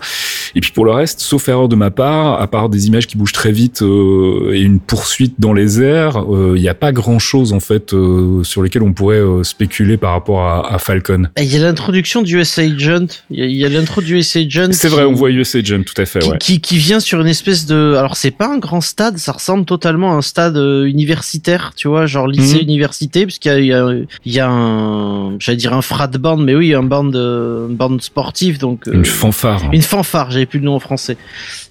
Et 0.54 0.60
puis 0.60 0.72
pour 0.72 0.84
le 0.84 0.92
reste, 0.92 1.20
sauf 1.20 1.48
erreur 1.48 1.68
de 1.68 1.76
ma 1.76 1.90
part, 1.90 2.40
à 2.40 2.46
part 2.46 2.68
des 2.68 2.86
images 2.86 3.06
qui 3.06 3.16
bougent 3.16 3.32
très 3.32 3.52
vite 3.52 3.82
euh, 3.82 4.52
et 4.52 4.60
une 4.60 4.80
poursuite 4.80 5.34
dans 5.38 5.52
les 5.52 5.80
airs, 5.80 6.18
euh, 6.18 6.54
il 6.56 6.62
n'y 6.62 6.68
a 6.68 6.74
pas 6.74 6.92
grand-chose 6.92 7.52
en 7.52 7.60
fait 7.60 7.92
euh, 7.94 8.42
sur 8.44 8.62
lesquels 8.62 8.82
on 8.82 8.92
pourrait 8.92 9.22
spéculer 9.42 9.96
par 9.96 10.12
rapport 10.12 10.42
à, 10.42 10.74
à 10.74 10.78
Falcon. 10.78 11.28
Il 11.38 11.44
y 11.44 11.56
a 11.56 11.60
l'introduction 11.60 12.22
du 12.22 12.38
US 12.38 12.58
Agent. 12.58 13.06
Il 13.30 13.52
y 13.52 13.64
a, 13.64 13.68
l'intro 13.68 14.00
du 14.00 14.18
US 14.18 14.36
Agent. 14.36 14.68
C'est 14.72 14.88
vrai, 14.88 15.04
on 15.04 15.14
voit 15.14 15.30
US 15.30 15.54
Agent, 15.54 15.82
tout 15.82 16.00
à 16.00 16.06
fait. 16.06 16.20
Qui, 16.20 16.30
ouais. 16.30 16.38
qui, 16.38 16.60
qui, 16.60 16.78
vient 16.78 17.00
sur 17.00 17.20
une 17.20 17.26
espèce 17.26 17.66
de. 17.66 17.94
Alors 17.96 18.16
c'est 18.16 18.30
pas 18.30 18.48
un 18.48 18.58
grand 18.58 18.80
stade, 18.80 19.18
ça 19.18 19.32
ressemble 19.32 19.64
totalement 19.64 20.12
à 20.12 20.16
un 20.16 20.22
stade 20.22 20.56
universitaire, 20.56 21.72
tu 21.76 21.88
vois, 21.88 22.06
genre 22.06 22.21
lycée 22.26 22.56
mhm. 22.56 22.62
université, 22.62 23.24
puisqu'il 23.24 23.64
y 23.64 23.72
a, 23.72 23.92
il 24.24 24.32
y 24.32 24.40
a, 24.40 24.48
un, 24.48 25.38
j'allais 25.38 25.56
dire 25.56 25.72
un 25.74 25.82
frat 25.82 26.08
band, 26.08 26.37
mais 26.37 26.54
oui, 26.54 26.74
un 26.74 26.82
band, 26.82 27.12
une 27.12 27.76
bande 27.76 28.02
sportive, 28.02 28.58
donc. 28.58 28.87
Une 28.92 29.04
fanfare. 29.04 29.62
Une 29.72 29.82
fanfare, 29.82 30.30
j'avais 30.30 30.46
plus 30.46 30.58
le 30.58 30.66
nom 30.66 30.74
en 30.74 30.80
français. 30.80 31.16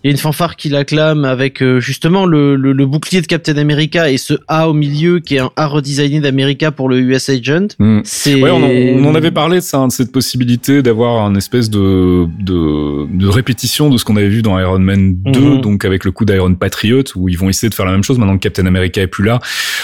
Il 0.03 0.07
y 0.07 0.09
a 0.09 0.11
une 0.11 0.17
fanfare 0.17 0.55
qui 0.55 0.69
l'acclame 0.69 1.25
avec 1.25 1.61
euh, 1.61 1.79
justement 1.79 2.25
le, 2.25 2.55
le, 2.55 2.73
le, 2.73 2.85
bouclier 2.87 3.21
de 3.21 3.27
Captain 3.27 3.55
America 3.57 4.09
et 4.09 4.17
ce 4.17 4.33
A 4.47 4.67
au 4.67 4.73
milieu 4.73 5.19
qui 5.19 5.35
est 5.35 5.39
un 5.39 5.51
A 5.55 5.67
redesigné 5.67 6.19
d'America 6.19 6.71
pour 6.71 6.89
le 6.89 6.99
US 6.99 7.29
Agent. 7.29 7.75
Hmm. 7.77 7.99
C'est. 8.03 8.41
Ouais, 8.41 8.49
on, 8.49 8.63
on, 8.63 9.05
en 9.07 9.13
avait 9.13 9.29
parlé 9.29 9.57
de 9.57 9.61
ça, 9.61 9.77
hein, 9.77 9.87
de 9.87 9.91
cette 9.91 10.11
possibilité 10.11 10.81
d'avoir 10.81 11.23
un 11.23 11.35
espèce 11.35 11.69
de, 11.69 12.25
de, 12.39 13.05
de 13.15 13.27
répétition 13.27 13.91
de 13.91 13.97
ce 13.97 14.05
qu'on 14.05 14.15
avait 14.15 14.29
vu 14.29 14.41
dans 14.41 14.57
Iron 14.57 14.79
Man 14.79 15.13
2, 15.13 15.39
mhm. 15.39 15.61
donc 15.61 15.85
avec 15.85 16.03
le 16.03 16.11
coup 16.11 16.25
d'Iron 16.25 16.55
Patriot 16.55 17.03
où 17.15 17.29
ils 17.29 17.37
vont 17.37 17.49
essayer 17.49 17.69
de 17.69 17.75
faire 17.75 17.85
la 17.85 17.91
même 17.91 18.03
chose 18.03 18.17
maintenant 18.17 18.37
que 18.37 18.41
Captain 18.43 18.65
America 18.65 19.01
est 19.01 19.07
plus 19.07 19.23
là. 19.23 19.39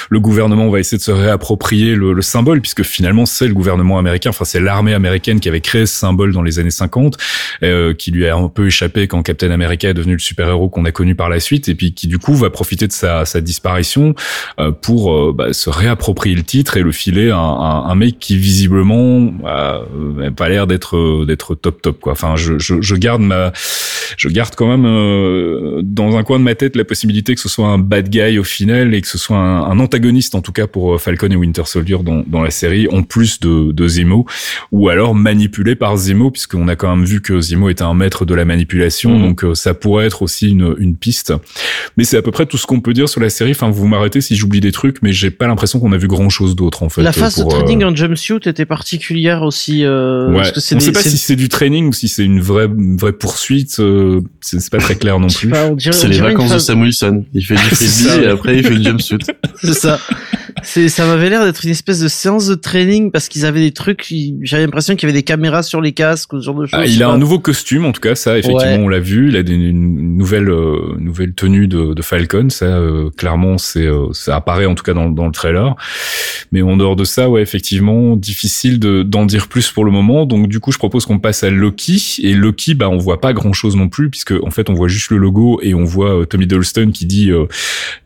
Le 0.10 0.19
gouvernement 0.19 0.67
va 0.69 0.80
essayer 0.80 0.97
de 0.97 1.03
se 1.03 1.12
réapproprier 1.12 1.93
le, 1.93 2.13
le 2.13 2.21
symbole 2.23 2.62
puisque 2.62 2.82
finalement 2.82 3.27
c'est 3.27 3.47
le 3.47 3.53
gouvernement 3.53 3.99
américain, 3.99 4.32
enfin 4.32 4.45
c'est 4.45 4.60
l'armée 4.60 4.95
américaine 4.95 5.39
qui 5.39 5.47
avait 5.47 5.62
créé 5.62 5.86
ce 5.86 5.93
symbole 5.93 6.34
dans 6.34 6.41
les 6.41 6.58
années 6.58 6.71
50, 6.71 7.17
euh, 7.62 7.93
qui 7.93 8.10
lui 8.10 8.27
a 8.27 8.36
un 8.36 8.49
peu 8.49 8.65
échappé 8.65 9.08
quand 9.08 9.21
Captain 9.21 9.51
America 9.51 9.88
est 9.89 9.93
devenu 9.93 10.07
le 10.13 10.20
super-héros 10.20 10.70
qu'on 10.70 10.86
a 10.86 10.91
connu 10.91 11.15
par 11.15 11.30
la 11.30 11.39
suite, 11.39 11.70
et 11.70 11.76
puis 11.76 11.93
qui 11.93 12.08
du 12.08 12.20
coup 12.20 12.34
va 12.36 12.50
profiter 12.50 12.88
de 12.88 12.91
sa, 12.91 13.26
sa 13.26 13.41
disparition 13.41 14.15
euh, 14.60 14.72
pour 14.72 15.13
euh, 15.13 15.34
bah, 15.34 15.54
se 15.54 15.70
réapproprier 15.70 16.36
le 16.36 16.43
titre 16.43 16.78
et 16.78 16.82
le 16.82 16.91
filer 16.91 17.30
à 17.30 17.38
un, 17.38 17.89
un, 17.89 17.96
mec 17.96 18.20
qui 18.20 18.38
visiblement 18.38 19.34
euh, 19.46 19.80
n'a 20.15 20.32
pas 20.32 20.50
l'air 20.50 20.67
d'être 20.67 21.26
d'être 21.26 21.56
top 21.56 21.82
top 21.82 22.00
quoi. 22.00 22.13
Enfin, 22.13 22.36
je, 22.36 22.60
je, 22.60 22.82
je, 22.82 22.96
garde 22.96 23.22
ma, 23.22 23.52
je 24.17 24.30
garde 24.30 24.56
quand 24.56 24.67
même 24.67 25.82
dans 25.84 26.17
un 26.17 26.24
coin 26.24 26.39
de 26.39 26.43
ma 26.43 26.56
tête 26.56 26.76
la 26.76 26.86
possibilité 26.86 27.36
que 27.36 27.41
ce 27.41 27.50
soit 27.50 27.67
un 27.67 27.78
bad 27.78 28.10
guy 28.10 28.38
au 28.38 28.43
final 28.43 28.93
et 28.93 29.02
que 29.02 29.08
ce 29.08 29.17
soit 29.17 29.38
un, 29.38 29.63
un 29.63 29.80
antagoniste 29.80 30.36
en 30.36 30.41
tout 30.41 30.52
cas 30.52 30.67
pour 30.67 31.00
Falcon 31.02 31.30
et 31.30 31.36
Winter 31.36 31.63
Soldier 31.65 31.98
dans, 32.04 32.24
dans 32.28 32.41
la 32.41 32.52
série, 32.52 32.88
en 32.91 33.04
plus 33.04 33.39
de, 33.39 33.72
de 33.72 33.88
Zemo, 33.88 34.26
ou 34.72 34.89
alors 34.89 35.15
manipulé 35.15 35.76
par 35.76 35.98
Zemo 35.98 36.32
puisqu'on 36.32 36.67
a 36.67 36.76
quand 36.76 36.96
même 36.96 37.06
vu 37.06 37.22
que 37.22 37.39
Zemo 37.39 37.70
était 37.70 37.84
un 37.84 37.93
maître 37.93 38.26
de 38.26 38.36
la 38.36 38.46
manipulation, 38.46 39.17
mmh. 39.17 39.22
donc 39.22 39.46
ça 39.56 39.74
pourrait 39.97 40.05
être 40.05 40.21
aussi 40.21 40.49
une, 40.49 40.75
une 40.77 40.95
piste. 40.95 41.33
Mais 41.97 42.03
c'est 42.03 42.17
à 42.17 42.21
peu 42.21 42.31
près 42.31 42.45
tout 42.45 42.57
ce 42.57 42.67
qu'on 42.67 42.81
peut 42.81 42.93
dire 42.93 43.10
sur 43.10 43.19
la 43.19 43.29
série. 43.29 43.51
Enfin, 43.51 43.69
vous 43.69 43.88
m'arrêtez 43.88 44.21
si 44.21 44.36
j'oublie 44.36 44.60
des 44.60 44.71
trucs, 44.71 45.01
mais 45.01 45.12
j'ai 45.12 45.31
pas 45.31 45.47
l'impression 45.47 45.79
qu'on 45.79 45.91
a 45.91 45.97
vu 45.97 46.07
grand 46.07 46.29
chose 46.29 46.55
d'autre 46.55 46.83
en 46.83 46.89
fait. 46.89 47.01
La 47.01 47.12
phase 47.12 47.38
de 47.38 47.43
training 47.43 47.83
euh, 47.83 47.88
en 47.88 47.95
jumpsuit 47.95 48.38
était 48.45 48.65
particulière 48.65 49.41
aussi. 49.41 49.83
Euh, 49.83 50.29
ouais. 50.29 50.51
Parce 50.53 50.69
que 50.69 50.75
On 50.75 50.79
sait 50.79 50.91
pas 50.91 51.01
si 51.01 51.17
c'est 51.17 51.36
du 51.36 51.49
training 51.49 51.88
ou 51.88 51.93
si 51.93 52.07
c'est 52.07 52.23
une 52.23 52.39
vraie, 52.39 52.65
une 52.65 52.97
vraie 52.97 53.13
poursuite. 53.13 53.79
Euh, 53.79 54.21
c'est 54.41 54.69
pas 54.69 54.77
très 54.77 54.95
clair 54.95 55.19
non 55.19 55.27
plus. 55.27 55.51
C'est 55.91 56.07
les 56.07 56.19
vacances 56.19 56.53
de 56.53 56.60
Sam 56.60 56.81
Wilson. 56.81 57.25
Il 57.33 57.43
fait 57.43 57.55
du 57.55 57.62
frisbee 57.75 58.23
et 58.23 58.27
après 58.27 58.57
il 58.57 58.63
fait 58.63 58.75
du 58.75 58.83
jumpsuit. 58.83 59.17
c'est 59.62 59.73
ça. 59.73 59.99
C'est, 60.63 60.89
ça 60.89 61.05
m'avait 61.05 61.29
l'air 61.29 61.43
d'être 61.45 61.63
une 61.63 61.71
espèce 61.71 61.99
de 61.99 62.07
séance 62.07 62.47
de 62.47 62.55
training 62.55 63.12
parce 63.12 63.29
qu'ils 63.29 63.45
avaient 63.45 63.62
des 63.62 63.71
trucs. 63.71 64.13
J'avais 64.41 64.63
l'impression 64.63 64.95
qu'il 64.95 65.07
y 65.07 65.12
avait 65.12 65.17
des 65.17 65.23
caméras 65.23 65.63
sur 65.63 65.81
les 65.81 65.91
casques, 65.91 66.31
ce 66.31 66.41
genre 66.41 66.55
de 66.55 66.65
choses. 66.65 66.79
Ah, 66.81 66.86
il 66.86 67.01
a 67.03 67.10
un 67.10 67.17
nouveau 67.17 67.39
costume, 67.39 67.86
en 67.86 67.91
tout 67.91 68.01
cas, 68.01 68.15
ça, 68.15 68.38
effectivement, 68.38 68.86
on 68.86 68.89
l'a 68.89 68.99
vu. 68.99 69.29
Il 69.29 69.38
a 69.38 69.43
des, 69.43 69.53
une 69.53 69.87
nouvelle, 69.95 70.50
euh, 70.50 70.95
nouvelle 71.00 71.34
tenue 71.34 71.67
de, 71.67 71.93
de 71.93 72.02
Falcon. 72.02 72.50
Ça, 72.50 72.65
euh, 72.65 73.10
clairement, 73.15 73.58
c'est, 73.58 73.86
euh, 73.86 74.08
ça 74.13 74.36
apparaît 74.36 74.65
en 74.65 74.76
tout 74.76 74.84
cas 74.84 74.93
dans, 74.93 75.10
dans 75.10 75.26
le 75.26 75.32
trailer. 75.32 75.76
Mais 76.52 76.62
en 76.62 76.78
dehors 76.78 76.95
de 76.95 77.04
ça, 77.04 77.30
ouais, 77.30 77.41
effectivement, 77.41 78.15
difficile 78.15 78.80
de, 78.80 79.04
d'en 79.04 79.26
dire 79.26 79.47
plus 79.47 79.71
pour 79.71 79.86
le 79.86 79.91
moment. 79.91 80.26
Donc, 80.26 80.47
du 80.47 80.60
coup, 80.60 80.71
je 80.71 80.78
propose 80.78 81.06
qu'on 81.06 81.19
passe 81.19 81.43
à 81.43 81.50
Loki. 81.50 82.17
Et 82.23 82.34
Loki, 82.34 82.73
bah, 82.73 82.89
on 82.89 82.97
voit 82.97 83.21
pas 83.21 83.34
grand 83.34 83.54
chose 83.54 83.76
non 83.76 83.89
plus, 83.89 84.10
puisque 84.10 84.34
en 84.43 84.52
fait, 84.52 84.69
on 84.69 84.73
voit 84.73 84.88
juste 84.88 85.12
le 85.12 85.17
logo 85.17 85.60
et 85.62 85.73
on 85.73 85.84
voit 85.84 86.26
Tommy 86.26 86.47
Dolston 86.47 86.91
qui 86.93 87.06
dit, 87.06 87.32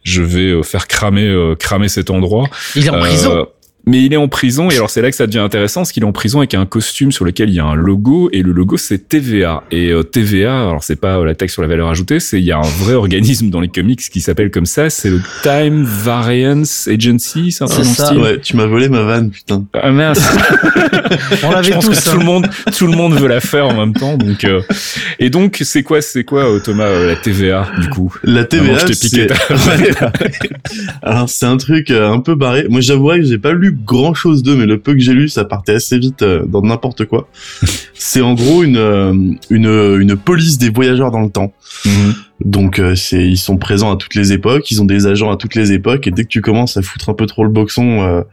je 0.03 0.21
vais 0.21 0.63
faire 0.63 0.87
cramer, 0.87 1.53
cramer 1.59 1.87
cet 1.89 2.09
endroit. 2.09 2.47
Il 2.75 2.85
est 2.85 2.89
en 2.89 2.99
prison. 2.99 3.47
Euh, 3.87 3.91
mais 3.91 4.03
il 4.03 4.13
est 4.13 4.17
en 4.17 4.27
prison 4.27 4.69
et 4.69 4.75
alors 4.75 4.89
c'est 4.89 5.01
là 5.01 5.09
que 5.09 5.15
ça 5.15 5.27
devient 5.27 5.39
intéressant, 5.39 5.81
parce 5.81 5.91
qu'il 5.91 6.03
est 6.03 6.05
en 6.05 6.11
prison 6.11 6.39
avec 6.39 6.53
un 6.53 6.65
costume 6.65 7.11
sur 7.11 7.25
lequel 7.25 7.49
il 7.49 7.55
y 7.55 7.59
a 7.59 7.65
un 7.65 7.75
logo 7.75 8.29
et 8.31 8.41
le 8.41 8.51
logo 8.51 8.77
c'est 8.77 9.09
TVA 9.09 9.63
et 9.71 9.89
euh, 9.89 10.03
TVA 10.03 10.61
alors 10.61 10.83
c'est 10.83 10.95
pas 10.95 11.23
la 11.23 11.35
taxe 11.35 11.53
sur 11.53 11.61
la 11.61 11.67
valeur 11.67 11.89
ajoutée, 11.89 12.19
c'est 12.19 12.39
il 12.39 12.45
y 12.45 12.51
a 12.51 12.57
un 12.57 12.61
vrai 12.61 12.93
organisme 12.93 13.49
dans 13.49 13.59
les 13.59 13.67
comics 13.67 13.99
qui 13.99 14.21
s'appelle 14.21 14.51
comme 14.51 14.65
ça, 14.65 14.89
c'est 14.89 15.09
le 15.09 15.21
Time 15.43 15.83
Variance 15.83 16.87
Agency, 16.87 17.51
c'est 17.51 17.63
un 17.63 17.67
peu 17.67 17.83
ça. 17.83 18.15
Ouais, 18.15 18.39
tu 18.39 18.55
m'as 18.55 18.65
volé 18.65 18.89
ma 18.89 19.03
vanne 19.03 19.31
putain. 19.31 19.65
Ah 19.73 19.91
mince. 19.91 20.19
On 21.43 21.51
l'avait 21.51 21.71
tous. 21.79 21.89
Que 21.89 22.11
tout 22.11 22.17
le 22.17 22.25
monde 22.25 22.47
tout 22.77 22.87
le 22.87 22.95
monde 22.95 23.13
veut 23.13 23.27
la 23.27 23.41
faire 23.41 23.67
en 23.67 23.73
même 23.73 23.93
temps 23.93 24.17
donc 24.17 24.43
euh... 24.43 24.61
et 25.19 25.29
donc 25.29 25.59
c'est 25.63 25.83
quoi 25.83 26.01
c'est 26.01 26.23
quoi 26.23 26.43
euh, 26.43 26.59
Thomas 26.59 26.85
euh, 26.85 27.07
la 27.07 27.15
TVA 27.15 27.67
du 27.79 27.89
coup? 27.89 28.13
La 28.23 28.45
TVA 28.45 28.77
c'est 28.93 29.27
alors 31.01 31.29
c'est 31.29 31.45
un 31.45 31.57
truc 31.57 31.91
un 31.91 32.19
peu 32.19 32.35
barré. 32.35 32.65
Moi 32.69 32.81
j'avouerais 32.81 33.19
que 33.19 33.25
j'ai 33.25 33.37
pas 33.37 33.53
lu 33.53 33.70
grand 33.71 34.13
chose 34.13 34.43
d'eux, 34.43 34.55
mais 34.55 34.65
le 34.65 34.79
peu 34.79 34.93
que 34.93 34.99
j'ai 34.99 35.13
lu, 35.13 35.29
ça 35.29 35.45
partait 35.45 35.73
assez 35.73 35.97
vite 35.97 36.21
euh, 36.21 36.45
dans 36.45 36.61
n'importe 36.61 37.05
quoi. 37.05 37.27
c'est 37.93 38.21
en 38.21 38.33
gros 38.33 38.63
une, 38.63 38.77
euh, 38.77 39.13
une, 39.49 39.67
une 40.01 40.15
police 40.15 40.57
des 40.57 40.69
voyageurs 40.69 41.11
dans 41.11 41.21
le 41.21 41.29
temps. 41.29 41.53
Mhm. 41.85 42.13
Donc 42.43 42.79
euh, 42.79 42.95
c'est 42.95 43.23
ils 43.23 43.37
sont 43.37 43.57
présents 43.57 43.91
à 43.93 43.97
toutes 43.97 44.15
les 44.15 44.33
époques, 44.33 44.71
ils 44.71 44.81
ont 44.81 44.85
des 44.85 45.05
agents 45.07 45.31
à 45.31 45.37
toutes 45.37 45.55
les 45.55 45.71
époques 45.71 46.07
et 46.07 46.11
dès 46.11 46.23
que 46.23 46.29
tu 46.29 46.41
commences 46.41 46.77
à 46.77 46.81
foutre 46.81 47.09
un 47.09 47.13
peu 47.13 47.27
trop 47.27 47.43
le 47.43 47.51
boxon 47.51 48.23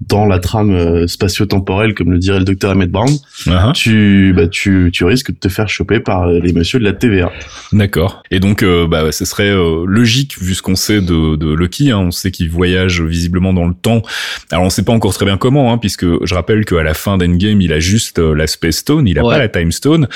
dans 0.00 0.26
la 0.26 0.38
trame 0.38 0.70
euh, 0.70 1.06
spatio-temporelle, 1.06 1.94
comme 1.94 2.10
le 2.10 2.18
dirait 2.18 2.38
le 2.38 2.44
docteur 2.44 2.72
Emmett 2.72 2.90
Brown, 2.90 3.10
uh-huh. 3.46 3.72
tu, 3.72 4.32
bah, 4.34 4.48
tu, 4.48 4.90
tu 4.92 5.04
risques 5.04 5.30
de 5.30 5.36
te 5.36 5.48
faire 5.48 5.68
choper 5.68 6.00
par 6.00 6.28
euh, 6.28 6.40
les 6.40 6.52
messieurs 6.52 6.78
de 6.78 6.84
la 6.84 6.92
TVA. 6.92 7.30
D'accord. 7.72 8.22
Et 8.30 8.40
donc, 8.40 8.62
euh, 8.62 8.86
bah, 8.86 9.12
ce 9.12 9.24
serait 9.24 9.52
logique 9.86 10.40
vu 10.40 10.54
ce 10.54 10.62
qu'on 10.62 10.76
sait 10.76 11.00
de, 11.00 11.36
de 11.36 11.52
Loki. 11.52 11.90
Hein. 11.90 11.98
On 11.98 12.10
sait 12.10 12.30
qu'il 12.30 12.50
voyage 12.50 13.02
visiblement 13.02 13.52
dans 13.52 13.66
le 13.66 13.74
temps. 13.74 14.02
Alors, 14.50 14.64
on 14.64 14.70
sait 14.70 14.84
pas 14.84 14.92
encore 14.92 15.12
très 15.12 15.26
bien 15.26 15.36
comment, 15.36 15.72
hein, 15.72 15.78
puisque 15.78 16.06
je 16.24 16.34
rappelle 16.34 16.64
qu'à 16.64 16.82
la 16.82 16.94
fin 16.94 17.18
d'Endgame, 17.18 17.60
il 17.60 17.72
a 17.72 17.80
juste 17.80 18.18
la 18.18 18.46
Space 18.46 18.76
Stone, 18.76 19.06
il 19.06 19.18
a 19.18 19.22
pas 19.22 19.38
la 19.38 19.48
Time 19.48 19.72
Stone. 19.72 20.08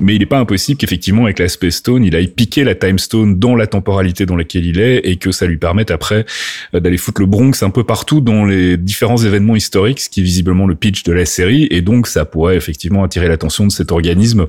Mais 0.00 0.14
il 0.14 0.18
n'est 0.18 0.26
pas 0.26 0.38
impossible 0.38 0.78
qu'effectivement, 0.78 1.24
avec 1.24 1.38
la 1.38 1.48
Space 1.48 1.76
Stone, 1.76 2.04
il 2.04 2.14
aille 2.14 2.28
piquer 2.28 2.64
la 2.64 2.74
Time 2.74 2.98
Stone 2.98 3.38
dans 3.38 3.54
la 3.54 3.66
temporalité 3.66 4.26
dans 4.26 4.36
laquelle 4.36 4.66
il 4.66 4.78
est 4.78 4.98
et 5.04 5.16
que 5.16 5.32
ça 5.32 5.46
lui 5.46 5.56
permette 5.56 5.90
après 5.90 6.26
euh, 6.74 6.80
d'aller 6.80 6.98
foutre 6.98 7.20
le 7.20 7.26
Bronx 7.26 7.62
un 7.62 7.70
peu 7.70 7.84
partout 7.84 8.20
dans 8.20 8.44
les 8.44 8.76
différents 8.76 9.16
événements 9.16 9.56
historiques, 9.56 10.00
ce 10.00 10.08
qui 10.08 10.20
est 10.20 10.24
visiblement 10.24 10.66
le 10.66 10.74
pitch 10.74 11.02
de 11.02 11.12
la 11.12 11.24
série. 11.24 11.66
Et 11.70 11.80
donc, 11.80 12.06
ça 12.06 12.24
pourrait 12.24 12.56
effectivement 12.56 13.04
attirer 13.04 13.28
l'attention 13.28 13.66
de 13.66 13.72
cet 13.72 13.90
organisme 13.90 14.46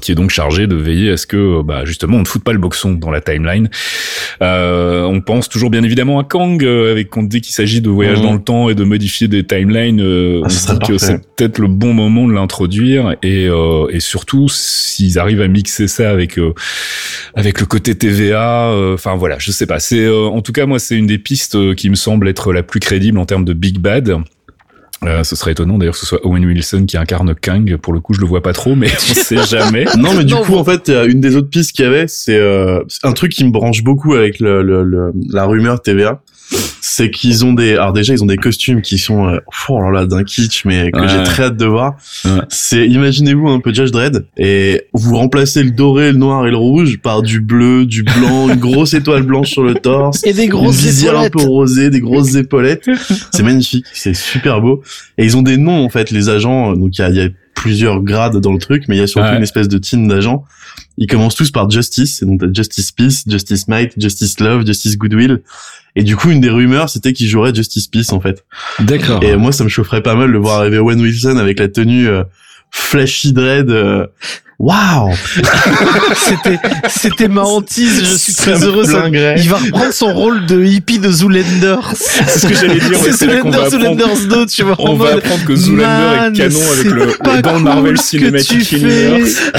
qui 0.00 0.12
est 0.12 0.14
donc 0.14 0.30
chargé 0.30 0.66
de 0.66 0.76
veiller 0.76 1.12
à 1.12 1.16
ce 1.16 1.26
que 1.26 1.62
bah, 1.62 1.84
justement 1.84 2.18
on 2.18 2.20
ne 2.20 2.26
foute 2.26 2.44
pas 2.44 2.52
le 2.52 2.58
boxon 2.58 2.92
dans 2.92 3.10
la 3.10 3.20
timeline. 3.20 3.68
Euh, 4.42 5.02
on 5.04 5.20
pense 5.20 5.48
toujours 5.48 5.70
bien 5.70 5.82
évidemment 5.82 6.18
à 6.18 6.24
Kang 6.24 6.62
euh, 6.62 6.92
avec 6.92 7.10
quand 7.10 7.22
dès 7.22 7.40
qu'il 7.40 7.54
s'agit 7.54 7.80
de 7.80 7.90
voyage 7.90 8.20
dans 8.20 8.32
le 8.32 8.40
temps 8.40 8.68
et 8.68 8.74
de 8.74 8.84
modifier 8.84 9.28
des 9.28 9.44
timelines, 9.44 10.00
euh, 10.00 10.40
ah, 10.42 10.46
on 10.46 10.48
se 10.48 10.72
dit 10.72 10.78
que 10.86 10.98
c'est 10.98 11.18
peut-être 11.36 11.58
le 11.58 11.68
bon 11.68 11.92
moment 11.92 12.26
de 12.26 12.32
l'introduire 12.32 13.16
et, 13.22 13.46
euh, 13.46 13.88
et 13.90 14.00
surtout 14.00 14.48
s'ils 14.48 15.18
arrivent 15.18 15.40
à 15.40 15.48
mixer 15.48 15.88
ça 15.88 16.10
avec 16.10 16.38
euh, 16.38 16.54
avec 17.34 17.60
le 17.60 17.66
côté 17.66 17.94
TVA. 17.94 18.72
Enfin 18.94 19.16
voilà, 19.16 19.36
je 19.38 19.50
sais 19.50 19.66
pas. 19.66 19.80
C'est 19.80 20.08
en 20.08 20.40
tout 20.42 20.52
cas 20.52 20.66
moi 20.66 20.78
c'est 20.78 20.96
une 20.96 21.06
des 21.06 21.18
pistes 21.18 21.74
qui 21.74 21.90
me 21.90 21.94
semble 21.94 22.28
être 22.28 22.52
la 22.52 22.62
plus 22.62 22.80
crédible 22.80 23.18
en 23.18 23.26
termes 23.26 23.44
de 23.44 23.52
Big 23.52 23.78
Bad. 23.78 24.16
Euh, 25.04 25.24
ce 25.24 25.36
serait 25.36 25.52
étonnant 25.52 25.76
d'ailleurs 25.76 25.94
que 25.94 26.00
ce 26.00 26.06
soit 26.06 26.24
Owen 26.24 26.44
Wilson 26.44 26.86
qui 26.86 26.96
incarne 26.96 27.34
Kang. 27.34 27.76
Pour 27.76 27.92
le 27.92 28.00
coup, 28.00 28.14
je 28.14 28.20
le 28.20 28.26
vois 28.26 28.42
pas 28.42 28.52
trop, 28.52 28.74
mais 28.74 28.88
on 28.90 29.14
sait 29.14 29.44
jamais. 29.44 29.84
non, 29.98 30.14
mais 30.14 30.24
du 30.24 30.34
coup, 30.34 30.54
en 30.56 30.64
fait, 30.64 30.88
une 30.88 31.20
des 31.20 31.36
autres 31.36 31.50
pistes 31.50 31.72
qu'il 31.72 31.84
y 31.84 31.88
avait, 31.88 32.08
c'est 32.08 32.38
euh, 32.38 32.82
un 33.02 33.12
truc 33.12 33.32
qui 33.32 33.44
me 33.44 33.50
branche 33.50 33.82
beaucoup 33.82 34.14
avec 34.14 34.40
le, 34.40 34.62
le, 34.62 35.12
la 35.30 35.44
rumeur 35.44 35.80
TVA. 35.82 36.22
C'est 36.80 37.10
qu'ils 37.10 37.44
ont 37.44 37.52
des, 37.52 37.72
alors 37.72 37.92
déjà 37.92 38.12
ils 38.14 38.22
ont 38.22 38.26
des 38.26 38.36
costumes 38.36 38.80
qui 38.80 38.98
sont, 38.98 39.28
euh, 39.28 39.38
oh 39.68 39.80
là 39.80 39.90
là, 39.90 40.06
d'un 40.06 40.24
kitsch, 40.24 40.64
mais 40.64 40.90
que 40.90 41.08
j'ai 41.08 41.22
très 41.24 41.44
hâte 41.44 41.56
de 41.56 41.66
voir. 41.66 41.96
C'est, 42.48 42.86
imaginez-vous 42.86 43.48
un 43.48 43.60
peu 43.60 43.74
Judge 43.74 43.90
Dredd 43.90 44.26
et 44.36 44.82
vous 44.92 45.16
remplacez 45.16 45.62
le 45.62 45.70
doré, 45.70 46.12
le 46.12 46.18
noir 46.18 46.46
et 46.46 46.50
le 46.50 46.56
rouge 46.56 46.98
par 47.02 47.22
du 47.22 47.40
bleu, 47.40 47.86
du 47.86 48.02
blanc, 48.02 48.48
une 48.48 48.60
grosse 48.60 48.94
étoile 48.94 49.22
blanche 49.22 49.50
sur 49.50 49.62
le 49.62 49.74
torse 49.74 50.24
et 50.24 50.32
des 50.32 50.48
grosses 50.48 50.80
une 50.80 50.88
visière 50.88 51.18
un 51.18 51.30
peu 51.30 51.42
rosée, 51.42 51.90
des 51.90 52.00
grosses 52.00 52.34
épaulettes. 52.34 52.88
C'est 53.32 53.42
magnifique, 53.42 53.86
c'est 53.92 54.14
super 54.14 54.60
beau. 54.60 54.82
Et 55.18 55.24
ils 55.24 55.36
ont 55.36 55.42
des 55.42 55.56
noms 55.56 55.84
en 55.84 55.88
fait, 55.88 56.10
les 56.10 56.28
agents. 56.28 56.72
Donc 56.74 56.98
il 56.98 57.00
y 57.00 57.04
a, 57.04 57.10
y 57.10 57.20
a 57.20 57.28
plusieurs 57.54 58.02
grades 58.02 58.36
dans 58.36 58.52
le 58.52 58.58
truc, 58.58 58.84
mais 58.86 58.96
il 58.96 59.00
y 59.00 59.02
a 59.02 59.06
surtout 59.06 59.34
une 59.34 59.42
espèce 59.42 59.68
de 59.68 59.78
team 59.78 60.06
d'agents. 60.06 60.44
Ils 60.98 61.06
commencent 61.06 61.34
tous 61.34 61.50
par 61.50 61.70
Justice, 61.70 62.22
et 62.22 62.26
donc 62.26 62.40
t'as 62.40 62.52
Justice 62.52 62.92
Peace, 62.92 63.24
Justice 63.26 63.68
Might, 63.68 63.92
Justice 63.98 64.40
Love, 64.40 64.66
Justice 64.66 64.96
Goodwill. 64.96 65.42
Et 65.94 66.02
du 66.02 66.16
coup, 66.16 66.30
une 66.30 66.40
des 66.40 66.50
rumeurs, 66.50 66.88
c'était 66.90 67.12
qu'il 67.12 67.28
jouerait 67.28 67.54
Justice 67.54 67.86
Peace, 67.88 68.12
en 68.12 68.20
fait. 68.20 68.44
D'accord. 68.78 69.22
Et 69.22 69.36
moi, 69.36 69.52
ça 69.52 69.64
me 69.64 69.68
chaufferait 69.68 70.02
pas 70.02 70.14
mal 70.14 70.32
de 70.32 70.38
voir 70.38 70.60
arriver 70.60 70.78
Owen 70.78 71.00
Wilson 71.00 71.38
avec 71.38 71.58
la 71.58 71.68
tenue 71.68 72.08
euh, 72.08 72.22
flashy 72.70 73.32
dread, 73.32 73.70
euh, 73.70 74.06
Waouh 74.58 75.12
C'était 76.16 76.58
c'était 76.88 77.28
ma 77.28 77.42
hantise. 77.42 78.00
Je 78.00 78.16
suis 78.16 78.34
très 78.34 78.64
heureux. 78.64 78.84
il 79.36 79.48
va 79.50 79.58
reprendre 79.58 79.92
son 79.92 80.14
rôle 80.14 80.46
de 80.46 80.64
hippie 80.64 80.98
de 80.98 81.10
Zoolander. 81.10 81.76
C'est 81.94 82.38
ce 82.38 82.46
que 82.46 82.54
j'allais 82.54 82.80
dire. 82.80 82.98
C'est 83.02 83.12
Zoolander, 83.12 83.68
Zoolander's 83.70 84.26
2, 84.26 84.46
tu 84.46 84.62
vois. 84.62 84.76
On 84.78 84.94
va 84.94 85.14
apprendre 85.16 85.44
que 85.44 85.54
Zoolander 85.54 86.28
est 86.28 86.32
canon 86.32 86.60
avec 86.72 86.84
le, 86.86 87.42
dans 87.42 87.52
le 87.52 87.60
Marvel 87.60 87.98
Cinematic 87.98 88.72
Universe. 88.72 89.36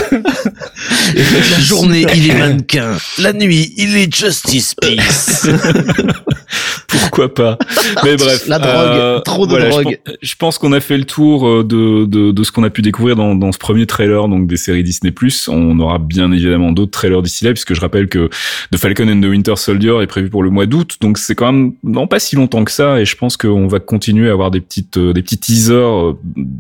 La 1.18 1.60
journée, 1.60 2.06
il 2.16 2.30
est 2.30 2.38
mannequin. 2.38 2.96
La 3.18 3.34
nuit, 3.34 3.74
il 3.76 3.98
est 3.98 4.14
Justice 4.14 4.76
Peace. 4.76 5.48
Pourquoi 6.88 7.34
pas 7.34 7.58
Mais 8.04 8.16
bref. 8.16 8.48
La 8.48 8.60
drogue, 8.60 8.72
euh, 8.72 9.20
trop 9.20 9.48
de 9.48 9.58
drogue. 9.58 10.00
Je 10.22 10.36
pense, 10.36 10.58
qu'on 10.58 10.72
a 10.74 10.80
fait 10.80 10.98
le 10.98 11.04
tour 11.04 11.48
euh, 11.48 11.64
de, 11.64 12.06
de, 12.06 12.32
de 12.32 12.44
ce 12.44 12.52
qu'on 12.52 12.64
a 12.64 12.70
pu 12.70 12.82
découvrir 12.82 13.16
dans, 13.16 13.36
dans 13.36 13.52
ce 13.52 13.58
premier 13.58 13.86
trailer, 13.86 14.28
donc 14.28 14.48
des 14.48 14.58
séries 14.58 14.84
Disney+. 14.84 15.14
On 15.48 15.80
aura 15.80 15.98
bien 15.98 16.32
évidemment 16.32 16.72
d'autres 16.72 16.92
trailers 16.92 17.22
d'ici 17.22 17.46
là, 17.46 17.52
puisque 17.52 17.74
je 17.74 17.82
rappelle 17.82 18.08
que 18.08 18.30
The 18.72 18.78
Falcon 18.78 19.10
and 19.10 19.22
the 19.22 19.26
Winter 19.26 19.56
Soldier 19.56 19.96
est 20.02 20.08
prévu 20.08 20.30
pour 20.30 20.44
le 20.44 20.50
mois 20.50 20.66
d'août, 20.66 20.98
donc 21.02 21.18
c'est 21.18 21.36
quand 21.36 21.52
même 21.52 21.74
non 21.84 22.08
pas 22.08 22.20
si 22.20 22.36
longtemps 22.36 22.64
que 22.64 22.72
ça, 22.72 23.00
et 23.02 23.06
je 23.06 23.16
pense 23.16 23.38
qu'on 23.38 23.68
va 23.68 23.80
continuer 23.80 24.30
à 24.30 24.34
avoir 24.34 24.52
des 24.52 24.62
petites 24.62 24.98
euh, 24.98 25.14
des 25.14 25.22
petits 25.22 25.38
teasers 25.38 26.16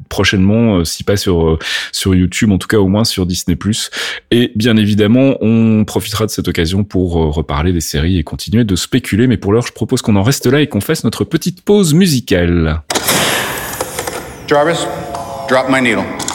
prochainement, 0.10 0.84
si 0.84 1.03
pas 1.03 1.18
sur 1.18 1.58
sur 1.91 2.16
YouTube, 2.16 2.51
en 2.51 2.58
tout 2.58 2.68
cas 2.68 2.78
au 2.78 2.88
moins 2.88 3.03
sur 3.03 3.26
Disney+. 3.26 3.58
Et 4.32 4.47
bien 4.56 4.78
évidemment, 4.78 5.36
on 5.41 5.86
profitera 5.86 6.26
de 6.26 6.32
cette 6.32 6.48
occasion 6.48 6.84
pour 6.84 7.14
reparler 7.14 7.74
des 7.74 7.82
séries 7.82 8.18
et 8.18 8.24
continuer 8.24 8.64
de 8.64 8.76
spéculer. 8.76 9.28
Mais 9.28 9.38
pour 9.38 9.54
l'heure, 9.54 9.66
je 9.66 9.74
propose 9.74 10.02
qu'on 10.02 10.16
en 10.16 10.24
reste 10.24 10.45
là 10.45 10.62
et 10.62 10.68
qu'on 10.68 10.82
fasse 10.82 11.04
notre 11.04 11.24
petite 11.24 11.62
pause 11.62 11.93
musicale. 11.93 12.82
Jarvis, 14.48 14.86
drop 15.50 15.68
my 15.70 15.82
needle. 15.82 16.26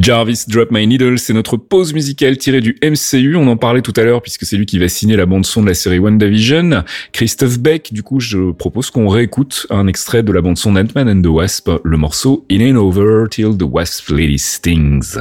Jarvis 0.00 0.44
Drop 0.48 0.70
My 0.70 0.86
Needle, 0.86 1.18
c'est 1.18 1.34
notre 1.34 1.58
pause 1.58 1.92
musicale 1.92 2.38
tirée 2.38 2.62
du 2.62 2.78
MCU. 2.82 3.36
On 3.36 3.46
en 3.48 3.58
parlait 3.58 3.82
tout 3.82 3.92
à 3.96 4.02
l'heure 4.02 4.22
puisque 4.22 4.46
c'est 4.46 4.56
lui 4.56 4.64
qui 4.64 4.78
va 4.78 4.88
signer 4.88 5.14
la 5.14 5.26
bande 5.26 5.44
son 5.44 5.60
de 5.60 5.66
la 5.66 5.74
série 5.74 5.98
WandaVision. 5.98 6.84
Christophe 7.12 7.58
Beck, 7.58 7.92
du 7.92 8.02
coup, 8.02 8.18
je 8.18 8.52
propose 8.52 8.90
qu'on 8.90 9.08
réécoute 9.08 9.66
un 9.68 9.86
extrait 9.86 10.22
de 10.22 10.32
la 10.32 10.40
bande 10.40 10.56
son 10.56 10.72
d'Ant-Man 10.72 11.08
and 11.08 11.20
the 11.20 11.26
Wasp, 11.26 11.70
le 11.84 11.96
morceau 11.98 12.46
It 12.48 12.62
Ain't 12.62 12.76
Over 12.76 13.24
Till 13.30 13.58
the 13.58 13.64
Wasp 13.64 14.08
Lady 14.08 14.38
Stings. 14.38 15.18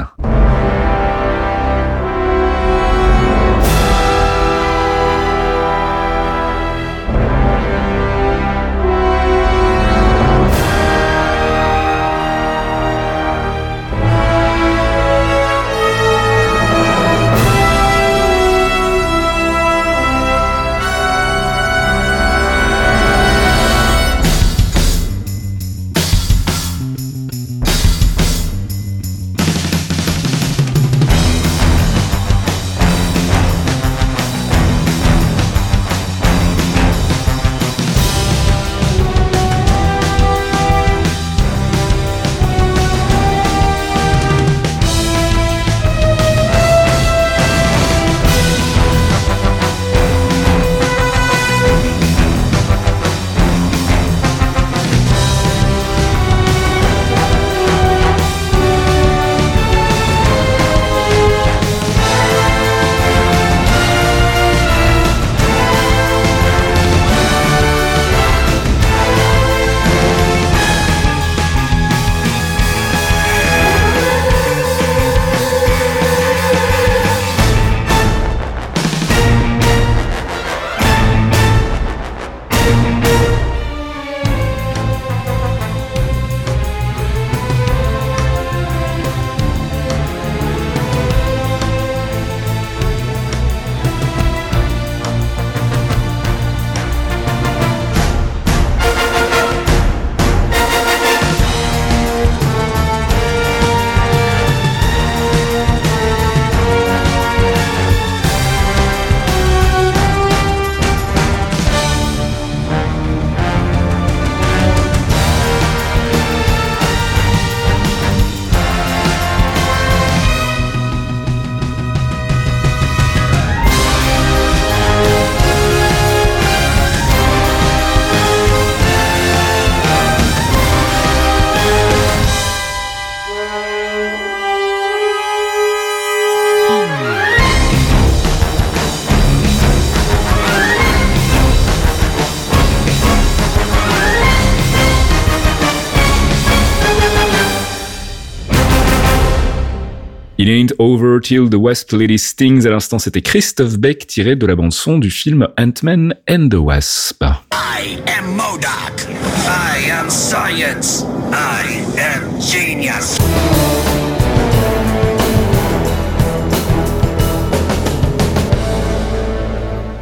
The 151.30 151.56
West 151.56 151.94
Lady 151.94 152.18
Stings. 152.18 152.66
À 152.66 152.72
l'instant, 152.72 152.98
c'était 152.98 153.22
Christophe 153.22 153.78
Beck 153.78 154.08
tiré 154.08 154.36
de 154.36 154.48
la 154.48 154.56
bande-son 154.56 154.98
du 154.98 155.12
film 155.12 155.48
Ant-Man 155.60 156.16
and 156.28 156.50
the 156.50 156.56
Wasp. 156.56 157.24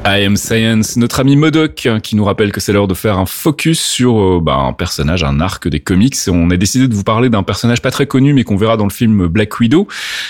I 0.09 0.23
Am 0.23 0.37
Science, 0.37 0.95
notre 0.95 1.19
ami 1.19 1.35
Modoc 1.35 1.85
hein, 1.85 1.99
qui 1.99 2.15
nous 2.15 2.23
rappelle 2.23 2.53
que 2.53 2.61
c'est 2.61 2.71
l'heure 2.71 2.87
de 2.87 2.93
faire 2.93 3.19
un 3.19 3.25
focus 3.25 3.81
sur 3.81 4.17
euh, 4.21 4.39
bah, 4.41 4.55
un 4.55 4.71
personnage, 4.71 5.25
un 5.25 5.41
arc 5.41 5.67
des 5.67 5.81
comics. 5.81 6.15
on 6.29 6.49
a 6.49 6.55
décidé 6.55 6.87
de 6.87 6.93
vous 6.93 7.03
parler 7.03 7.29
d'un 7.29 7.43
personnage 7.43 7.81
pas 7.81 7.91
très 7.91 8.07
connu 8.07 8.31
mais 8.31 8.45
qu'on 8.45 8.55
verra 8.55 8.77
dans 8.77 8.85
le 8.85 8.89
film 8.89 9.27
Black 9.27 9.59
Widow. 9.59 9.85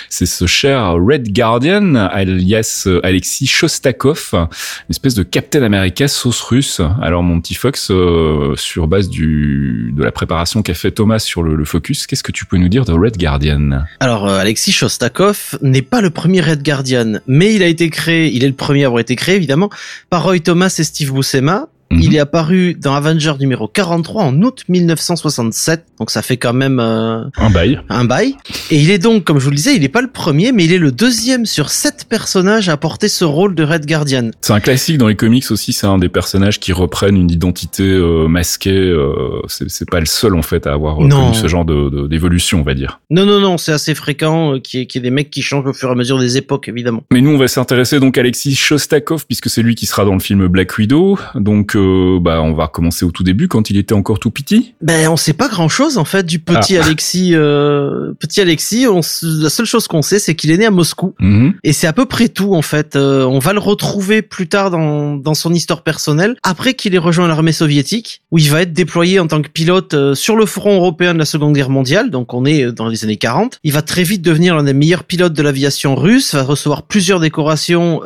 C'est 0.10 0.26
ce 0.26 0.48
cher 0.48 0.94
Red 0.94 1.32
Guardian, 1.32 1.94
alias 1.94 2.86
euh, 2.88 3.02
Alexis 3.04 3.46
Shostakov, 3.46 4.32
une 4.34 4.48
espèce 4.90 5.14
de 5.14 5.22
Captain 5.22 5.62
America 5.62 6.08
sauce 6.08 6.42
russe. 6.42 6.82
Alors 7.00 7.22
mon 7.22 7.40
petit 7.40 7.54
Fox, 7.54 7.92
euh, 7.92 8.56
sur 8.56 8.88
base 8.88 9.10
du 9.10 9.94
de 9.96 10.04
la 10.04 10.12
préparation 10.12 10.64
qu'a 10.64 10.74
fait 10.74 10.90
Thomas 10.90 11.20
sur 11.20 11.44
le, 11.44 11.54
le 11.54 11.66
focus, 11.66 12.08
qu'est-ce 12.08 12.24
que 12.24 12.32
tu 12.32 12.48
peux 12.48 12.58
nous 12.58 12.70
dire 12.70 12.84
de 12.84 12.94
Red 12.94 13.18
Guardian? 13.18 13.84
Alors 14.00 14.28
Alexis 14.28 14.72
Shostakov 14.72 15.60
n'est 15.62 15.84
pas 15.84 16.02
le 16.02 16.10
premier 16.10 16.42
Red 16.42 16.64
Guardian, 16.64 17.20
mais 17.28 17.54
il 17.54 17.62
a 17.62 17.68
été 17.68 17.92
créé, 17.92 18.32
il 18.34 18.44
est 18.44 18.48
le 18.48 18.54
premier 18.54 18.84
à 18.84 18.88
avoir 18.88 19.02
été 19.02 19.16
créé 19.16 19.36
évidemment 19.36 19.67
par 20.10 20.24
Roy 20.24 20.40
Thomas 20.40 20.76
et 20.80 20.84
Steve 20.84 21.12
Buscema 21.12 21.68
Mhm. 21.92 22.02
Il 22.02 22.16
est 22.16 22.20
apparu 22.20 22.74
dans 22.74 22.94
Avenger 22.94 23.34
numéro 23.40 23.68
43 23.68 24.24
en 24.24 24.42
août 24.42 24.64
1967, 24.68 25.86
donc 26.00 26.12
ça 26.12 26.22
fait 26.22 26.38
quand 26.38 26.54
même 26.54 26.80
euh, 26.80 27.24
un 27.38 27.50
bail. 27.50 27.80
Un 27.90 28.06
bail. 28.06 28.36
Et 28.72 28.78
il 28.78 28.92
est 28.92 28.98
donc, 28.98 29.24
comme 29.24 29.40
je 29.40 29.46
vous 29.46 29.52
le 29.52 29.56
disais, 29.56 29.76
il 29.76 29.82
n'est 29.82 29.88
pas 29.88 30.02
le 30.02 30.10
premier, 30.10 30.52
mais 30.52 30.66
il 30.66 30.74
est 30.74 30.78
le 30.80 30.92
deuxième 30.92 31.46
sur 31.46 31.70
sept 31.70 32.06
personnages 32.10 32.68
à 32.70 32.78
porter 32.78 33.08
ce 33.08 33.24
rôle 33.24 33.56
de 33.56 33.64
Red 33.64 33.86
Guardian. 33.86 34.32
C'est 34.42 34.54
un 34.54 34.60
classique 34.60 34.98
dans 34.98 35.08
les 35.08 35.16
comics 35.16 35.50
aussi. 35.50 35.72
C'est 35.72 35.88
un 35.88 35.98
des 35.98 36.10
personnages 36.10 36.60
qui 36.60 36.74
reprennent 36.74 37.16
une 37.16 37.32
identité 37.32 37.84
euh, 37.84 38.28
masquée. 38.28 38.72
Euh, 38.72 39.42
c'est 39.48 39.90
pas 39.90 40.00
le 40.00 40.06
seul 40.06 40.36
en 40.36 40.42
fait 40.42 40.68
à 40.68 40.74
avoir 40.74 40.98
connu 40.98 41.34
ce 41.34 41.48
genre 41.48 41.66
de 41.66 42.08
d'évolution, 42.08 42.60
on 42.60 42.64
va 42.64 42.74
dire. 42.74 43.00
Non, 43.10 43.26
non, 43.26 43.40
non, 43.40 43.58
c'est 43.58 43.72
assez 43.72 43.96
fréquent 43.96 44.60
qu'il 44.60 44.82
y, 44.82 44.98
ait 44.98 45.00
des 45.00 45.10
mecs 45.10 45.30
qui 45.30 45.42
changent 45.42 45.68
au 45.68 45.74
fur 45.74 45.90
et 45.90 45.92
à 45.92 45.96
mesure 45.96 46.20
des 46.20 46.38
époques, 46.38 46.68
évidemment. 46.68 47.04
Mais 47.12 47.22
nous, 47.22 47.32
on 47.32 47.38
va 47.38 47.48
s'intéresser 47.48 48.00
donc 48.00 48.18
à 48.18 48.22
Alexis 48.22 48.56
Shostakov 48.56 49.26
puisque 49.26 49.50
c'est 49.50 49.62
lui 49.62 49.76
qui 49.76 49.86
sera 49.86 50.04
dans 50.04 50.14
le 50.14 50.20
film 50.20 50.48
Black 50.48 50.78
Widow. 50.78 51.18
Donc 51.36 51.77
bah 52.22 52.42
on 52.42 52.54
va 52.54 52.68
commencer 52.68 53.06
au 53.06 53.12
tout 53.12 53.24
début 53.24 53.48
quand 53.48 53.70
il 53.70 53.78
était 53.78 53.94
encore 53.94 54.20
tout 54.20 54.32
petit. 54.32 54.74
Ben 54.82 55.10
on 55.10 55.18
sait 55.18 55.34
pas 55.34 55.48
grand 55.48 55.70
chose 55.70 55.98
en 55.98 56.06
fait 56.06 56.26
du 56.26 56.40
petit 56.40 56.78
ah. 56.78 56.84
Alexis. 56.84 57.32
Euh, 57.34 58.14
petit 58.20 58.42
Alexis, 58.42 58.88
on, 58.88 59.02
la 59.24 59.50
seule 59.50 59.66
chose 59.66 59.88
qu'on 59.88 60.02
sait 60.02 60.20
c'est 60.20 60.36
qu'il 60.36 60.52
est 60.52 60.58
né 60.58 60.66
à 60.66 60.72
Moscou 60.72 61.16
mhm. 61.20 61.54
et 61.64 61.74
c'est 61.74 61.88
à 61.88 61.94
peu 61.94 62.06
près 62.06 62.30
tout 62.30 62.56
en 62.56 62.62
fait. 62.62 62.96
Euh, 62.96 63.26
on 63.26 63.40
va 63.40 63.54
le 63.54 63.60
retrouver 63.60 64.22
plus 64.22 64.48
tard 64.48 64.72
dans 64.72 65.16
dans 65.16 65.34
son 65.34 65.54
histoire 65.54 65.84
personnelle 65.84 66.36
après 66.44 66.74
qu'il 66.74 66.96
ait 66.96 67.00
rejoint 67.00 67.28
l'armée 67.28 67.52
soviétique 67.52 68.22
où 68.32 68.38
il 68.38 68.50
va 68.50 68.62
être 68.62 68.74
déployé 68.74 69.20
en 69.20 69.28
tant 69.28 69.42
que 69.42 69.50
pilote 69.50 69.94
euh, 69.94 70.16
sur 70.16 70.36
le 70.36 70.46
front 70.46 70.76
européen 70.76 71.14
de 71.14 71.20
la 71.20 71.26
Seconde 71.26 71.54
Guerre 71.54 71.70
mondiale. 71.70 72.10
Donc 72.10 72.34
on 72.34 72.46
est 72.46 72.72
dans 72.72 72.88
les 72.88 73.04
années 73.04 73.18
40. 73.18 73.60
Il 73.64 73.74
va 73.74 73.82
très 73.82 74.04
vite 74.04 74.22
devenir 74.22 74.56
l'un 74.56 74.64
des 74.64 74.74
meilleurs 74.74 75.04
pilotes 75.04 75.34
de 75.34 75.42
l'aviation 75.44 75.96
russe. 75.96 76.34
Va 76.34 76.44
recevoir 76.44 76.84
plusieurs 76.84 77.20
décorations, 77.20 78.02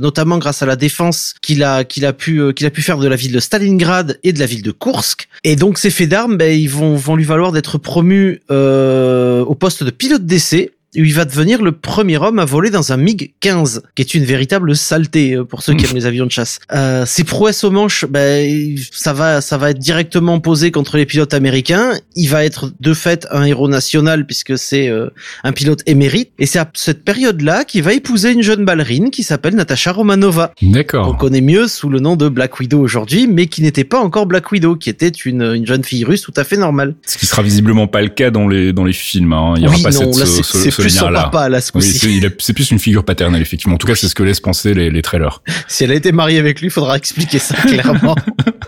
notamment 0.00 0.38
grâce 0.38 0.62
à 0.62 0.66
la 0.66 0.76
défense 0.76 1.34
qu'il 1.42 1.64
a 1.64 1.84
qu'il 1.84 2.04
a 2.04 2.12
pu 2.12 2.52
qu'il 2.54 2.66
a 2.66 2.70
pu 2.70 2.82
faire 2.82 2.98
de 2.98 3.07
la 3.08 3.16
ville 3.16 3.32
de 3.32 3.40
Stalingrad 3.40 4.18
et 4.22 4.32
de 4.32 4.38
la 4.38 4.46
ville 4.46 4.62
de 4.62 4.72
Kursk. 4.72 5.28
Et 5.44 5.56
donc 5.56 5.78
ces 5.78 5.90
faits 5.90 6.08
d'armes, 6.08 6.36
ben, 6.36 6.52
ils 6.52 6.70
vont, 6.70 6.96
vont 6.96 7.16
lui 7.16 7.24
valoir 7.24 7.52
d'être 7.52 7.78
promu 7.78 8.40
euh, 8.50 9.44
au 9.44 9.54
poste 9.54 9.84
de 9.84 9.90
pilote 9.90 10.26
d'essai 10.26 10.72
où 10.96 11.04
il 11.04 11.14
va 11.14 11.24
devenir 11.24 11.62
le 11.62 11.72
premier 11.72 12.16
homme 12.16 12.38
à 12.38 12.44
voler 12.44 12.70
dans 12.70 12.92
un 12.92 12.96
MiG-15, 12.96 13.80
qui 13.94 14.02
est 14.02 14.14
une 14.14 14.24
véritable 14.24 14.74
saleté 14.74 15.34
euh, 15.34 15.44
pour 15.44 15.62
ceux 15.62 15.74
qui 15.74 15.84
aiment 15.84 15.94
les 15.94 16.06
avions 16.06 16.26
de 16.26 16.30
chasse. 16.30 16.60
Euh, 16.72 17.04
ses 17.06 17.24
prouesses 17.24 17.64
au 17.64 17.70
manche, 17.70 18.04
ben, 18.08 18.76
ça 18.92 19.12
va, 19.12 19.40
ça 19.40 19.58
va 19.58 19.70
être 19.70 19.78
directement 19.78 20.40
posé 20.40 20.70
contre 20.70 20.96
les 20.96 21.06
pilotes 21.06 21.34
américains. 21.34 21.92
Il 22.16 22.28
va 22.28 22.44
être 22.44 22.72
de 22.80 22.94
fait 22.94 23.26
un 23.30 23.44
héros 23.44 23.68
national 23.68 24.26
puisque 24.26 24.56
c'est 24.56 24.88
euh, 24.88 25.10
un 25.44 25.52
pilote 25.52 25.82
émérite. 25.86 26.30
Et 26.38 26.46
c'est 26.46 26.58
à 26.58 26.70
cette 26.74 27.04
période-là 27.04 27.64
qu'il 27.64 27.82
va 27.82 27.92
épouser 27.92 28.32
une 28.32 28.42
jeune 28.42 28.64
ballerine 28.64 29.10
qui 29.10 29.22
s'appelle 29.22 29.54
Natasha 29.54 29.92
Romanova. 29.92 30.52
D'accord. 30.62 31.08
On 31.08 31.14
connaît 31.14 31.40
mieux 31.40 31.68
sous 31.68 31.90
le 31.90 32.00
nom 32.00 32.16
de 32.16 32.28
Black 32.28 32.58
Widow 32.60 32.80
aujourd'hui, 32.80 33.26
mais 33.26 33.46
qui 33.46 33.62
n'était 33.62 33.84
pas 33.84 34.00
encore 34.00 34.26
Black 34.26 34.50
Widow, 34.50 34.76
qui 34.76 34.88
était 34.88 35.08
une, 35.08 35.42
une 35.42 35.66
jeune 35.66 35.84
fille 35.84 36.04
russe 36.04 36.22
tout 36.22 36.34
à 36.36 36.44
fait 36.44 36.56
normale. 36.56 36.94
Ce 37.06 37.18
qui 37.18 37.26
sera 37.26 37.42
visiblement 37.42 37.86
pas 37.86 38.02
le 38.02 38.08
cas 38.08 38.30
dans 38.30 38.48
les 38.48 38.72
dans 38.72 38.84
les 38.84 38.92
films. 38.92 39.32
Hein. 39.32 39.54
Il 39.56 39.64
y 39.64 39.66
aura 39.66 39.78
pas 39.78 39.92
cette, 39.92 40.77
plus 40.82 40.90
son 40.90 41.12
papa 41.12 41.48
là 41.48 41.60
ce 41.60 41.72
Oui, 41.74 42.22
c'est 42.38 42.52
plus 42.52 42.70
une 42.70 42.78
figure 42.78 43.04
paternelle 43.04 43.42
effectivement. 43.42 43.74
En 43.74 43.78
tout 43.78 43.86
cas, 43.86 43.94
c'est 43.94 44.08
ce 44.08 44.14
que 44.14 44.22
laissent 44.22 44.40
penser 44.40 44.74
les, 44.74 44.90
les 44.90 45.02
trailers. 45.02 45.42
Si 45.68 45.84
elle 45.84 45.92
a 45.92 45.94
été 45.94 46.12
mariée 46.12 46.38
avec 46.38 46.60
lui, 46.60 46.70
faudra 46.70 46.96
expliquer 46.96 47.38
ça 47.38 47.54
clairement. 47.66 48.16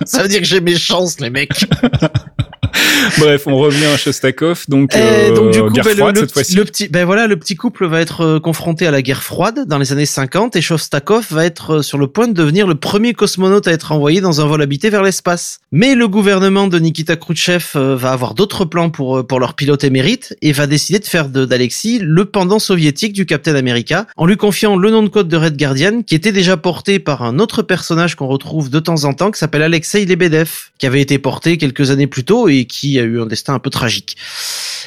ça 0.05 0.23
veut 0.23 0.29
dire 0.29 0.41
que 0.41 0.47
j'ai 0.47 0.61
mes 0.61 0.77
chances, 0.77 1.19
les 1.21 1.31
mecs. 1.31 1.51
Bref, 3.18 3.47
on 3.47 3.57
revient 3.57 3.87
à 3.87 3.97
Shostakov, 3.97 4.64
donc, 4.68 4.95
euh, 4.95 5.35
donc 5.35 5.53
du 5.53 5.61
coup, 5.61 5.71
guerre 5.71 5.85
ben, 5.85 5.97
froide 5.97 6.16
le, 6.16 6.21
cette 6.23 6.33
fois-ci. 6.33 6.55
Le 6.55 6.64
petit, 6.64 6.89
ben 6.89 7.05
voilà, 7.05 7.27
le 7.27 7.37
petit 7.37 7.57
couple 7.57 7.87
va 7.87 8.01
être 8.01 8.21
euh, 8.23 8.41
confronté 8.41 8.87
à 8.87 8.91
la 8.91 9.03
guerre 9.03 9.23
froide 9.23 9.66
dans 9.66 9.79
les 9.79 9.93
années 9.93 10.07
50 10.07 10.57
et 10.57 10.61
Shostakov 10.61 11.27
va 11.31 11.45
être 11.45 11.77
euh, 11.77 11.83
sur 11.83 11.99
le 11.99 12.07
point 12.07 12.29
de 12.29 12.33
devenir 12.33 12.66
le 12.66 12.75
premier 12.75 13.12
cosmonaute 13.14 13.68
à 13.68 13.73
être 13.73 13.93
envoyé 13.93 14.21
dans 14.21 14.41
un 14.41 14.47
vol 14.47 14.62
habité 14.62 14.91
vers 14.91 15.03
l'espace. 15.03 15.61
Mais 15.73 15.95
le 15.95 16.09
gouvernement 16.09 16.66
de 16.66 16.79
Nikita 16.79 17.16
Khrouchtchev 17.16 17.64
euh, 17.77 17.97
va 17.97 18.12
avoir 18.12 18.35
d'autres 18.35 18.64
plans 18.64 18.91
pour 18.91 19.27
pour 19.27 19.41
leur 19.41 19.55
pilote 19.55 19.85
émérite 19.85 20.37
et 20.43 20.53
va 20.53 20.66
décider 20.66 20.99
de 20.99 21.07
faire 21.07 21.29
d'Alexis 21.29 21.99
le 22.03 22.25
pendant 22.25 22.59
soviétique 22.59 23.12
du 23.12 23.27
Captain 23.27 23.55
America 23.55 24.07
en 24.16 24.27
lui 24.27 24.37
confiant 24.37 24.77
le 24.77 24.91
nom 24.91 25.03
de 25.03 25.09
code 25.09 25.29
de 25.29 25.37
Red 25.37 25.57
Guardian 25.57 26.03
qui 26.03 26.14
était 26.14 26.33
déjà 26.33 26.57
porté 26.57 26.99
par 26.99 27.23
un 27.23 27.39
autre 27.39 27.62
personnage 27.62 28.14
qu'on 28.14 28.27
retrouve 28.27 28.71
de 28.71 28.81
temps 28.81 29.05
en 29.05 29.14
temps 29.14 29.31
qui 29.31 29.39
s'appelle 29.39 29.62
Alexei 29.62 30.05
Lebedev 30.05 30.51
qui 30.79 30.87
avait 30.87 31.01
été 31.01 31.18
porté 31.18 31.59
quelques 31.59 31.91
années 31.91 32.07
plus 32.07 32.25
tôt 32.25 32.49
et 32.49 32.60
qui 32.67 32.99
a 32.99 33.03
eu 33.03 33.21
un 33.21 33.27
destin 33.27 33.55
un 33.55 33.59
peu 33.59 33.71
tragique. 33.71 34.17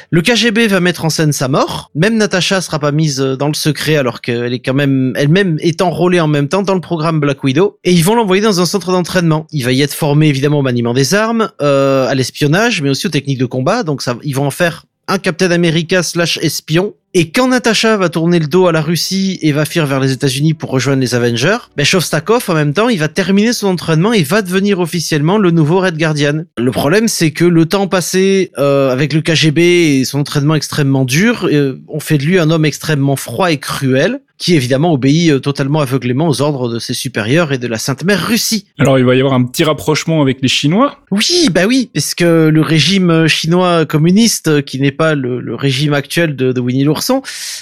Le 0.10 0.22
KGB 0.22 0.68
va 0.68 0.80
mettre 0.80 1.06
en 1.06 1.10
scène 1.10 1.32
sa 1.32 1.48
mort. 1.48 1.92
Même 1.96 2.18
Natasha 2.18 2.62
sera 2.62 2.80
pas 2.80 2.92
mise 2.92 3.18
dans 3.18 3.48
le 3.48 3.54
secret 3.54 3.96
alors 3.96 4.22
qu'elle 4.22 4.54
est 4.54 4.60
quand 4.60 4.74
même 4.74 5.14
elle-même 5.16 5.58
est 5.60 5.82
enrôlée 5.82 6.20
en 6.20 6.28
même 6.28 6.48
temps 6.48 6.62
dans 6.62 6.76
le 6.76 6.82
programme 6.82 7.20
Black 7.20 7.44
Widow. 7.44 7.78
Et 7.84 7.92
ils 7.92 8.04
vont 8.04 8.16
l'envoyer 8.16 8.42
dans 8.42 8.62
un 8.62 8.66
centre 8.66 8.92
d'entraînement. 8.92 9.48
Il 9.52 9.64
va 9.66 9.72
y 9.72 9.82
être 9.82 9.94
formé 9.94 10.28
évidemment 10.28 10.60
au 10.60 10.64
maniement 10.64 10.94
des 10.94 11.14
armes, 11.14 11.52
euh, 11.62 12.08
à 12.08 12.16
l'espionnage, 12.16 12.82
mais 12.82 12.90
aussi 12.90 13.08
aux 13.08 13.12
techniques 13.12 13.40
de 13.40 13.46
combat. 13.46 13.84
Donc 13.84 14.02
ça, 14.02 14.18
ils 14.24 14.36
vont 14.36 14.46
en 14.46 14.52
faire 14.52 14.86
un 15.08 15.18
Captain 15.18 15.52
America 15.52 16.04
slash 16.04 16.38
espion 16.42 16.94
et 17.16 17.30
quand 17.30 17.47
Natasha 17.47 17.95
va 17.95 18.09
tourner 18.09 18.39
le 18.39 18.47
dos 18.47 18.66
à 18.66 18.72
la 18.72 18.82
Russie 18.82 19.38
et 19.43 19.51
va 19.51 19.66
fuir 19.66 19.86
vers 19.86 19.99
les 19.99 20.11
États-Unis 20.11 20.55
pour 20.55 20.72
rejoindre 20.72 20.99
les 21.01 21.14
Avengers, 21.14 21.57
ben 21.78 21.86
Shostakov 21.86 22.49
en 22.49 22.55
même 22.55 22.74
temps, 22.74 22.89
il 22.89 22.97
va 22.97 23.07
terminer 23.07 23.53
son 23.53 23.68
entraînement 23.68 24.14
et 24.14 24.24
va 24.24 24.41
devenir 24.41 24.80
officiellement 24.80 25.38
le 25.38 25.51
nouveau 25.51 25.80
Red 25.80 25.95
Guardian. 25.95 26.45
Le 26.57 26.72
problème, 26.72 27.07
c'est 27.07 27.30
que 27.30 27.45
le 27.45 27.68
temps 27.68 27.88
passé 27.88 28.51
euh, 28.57 28.91
avec 28.91 29.14
le 29.14 29.22
KGB 29.22 29.99
et 29.99 30.05
son 30.05 30.22
entraînement 30.22 30.55
extrêmement 30.55 31.05
dur, 31.05 31.47
euh, 31.51 31.80
on 31.88 31.99
fait 31.99 32.18
de 32.18 32.24
lui 32.24 32.39
un 32.39 32.49
homme 32.49 32.66
extrêmement 32.66 33.16
froid 33.16 33.51
et 33.51 33.57
cruel 33.57 34.20
qui 34.39 34.55
évidemment 34.55 34.91
obéit 34.91 35.32
euh, 35.32 35.39
totalement 35.39 35.80
aveuglément 35.80 36.28
aux 36.28 36.41
ordres 36.41 36.68
de 36.68 36.80
ses 36.80 36.93
supérieurs 36.93 37.53
et 37.53 37.57
de 37.57 37.68
la 37.68 37.78
Sainte 37.78 38.03
Mère 38.03 38.28
Russie. 38.28 38.66
Alors 38.78 38.99
il 38.99 39.05
va 39.05 39.16
y 39.16 39.20
avoir 39.20 39.36
un 39.36 39.43
petit 39.45 39.64
rapprochement 39.64 40.22
avec 40.22 40.39
les 40.41 40.47
Chinois 40.47 40.97
Oui, 41.11 41.47
bah 41.51 41.66
oui, 41.66 41.89
parce 41.93 42.16
que 42.16 42.49
le 42.51 42.61
régime 42.61 43.28
chinois 43.28 43.86
communiste, 43.86 44.64
qui 44.66 44.82
n'est 44.82 44.91
pas 44.91 45.16
le, 45.16 45.55
régime 45.55 45.93
actuel 45.93 46.36
de, 46.36 46.51
de 46.51 46.59
Winnie 46.59 46.84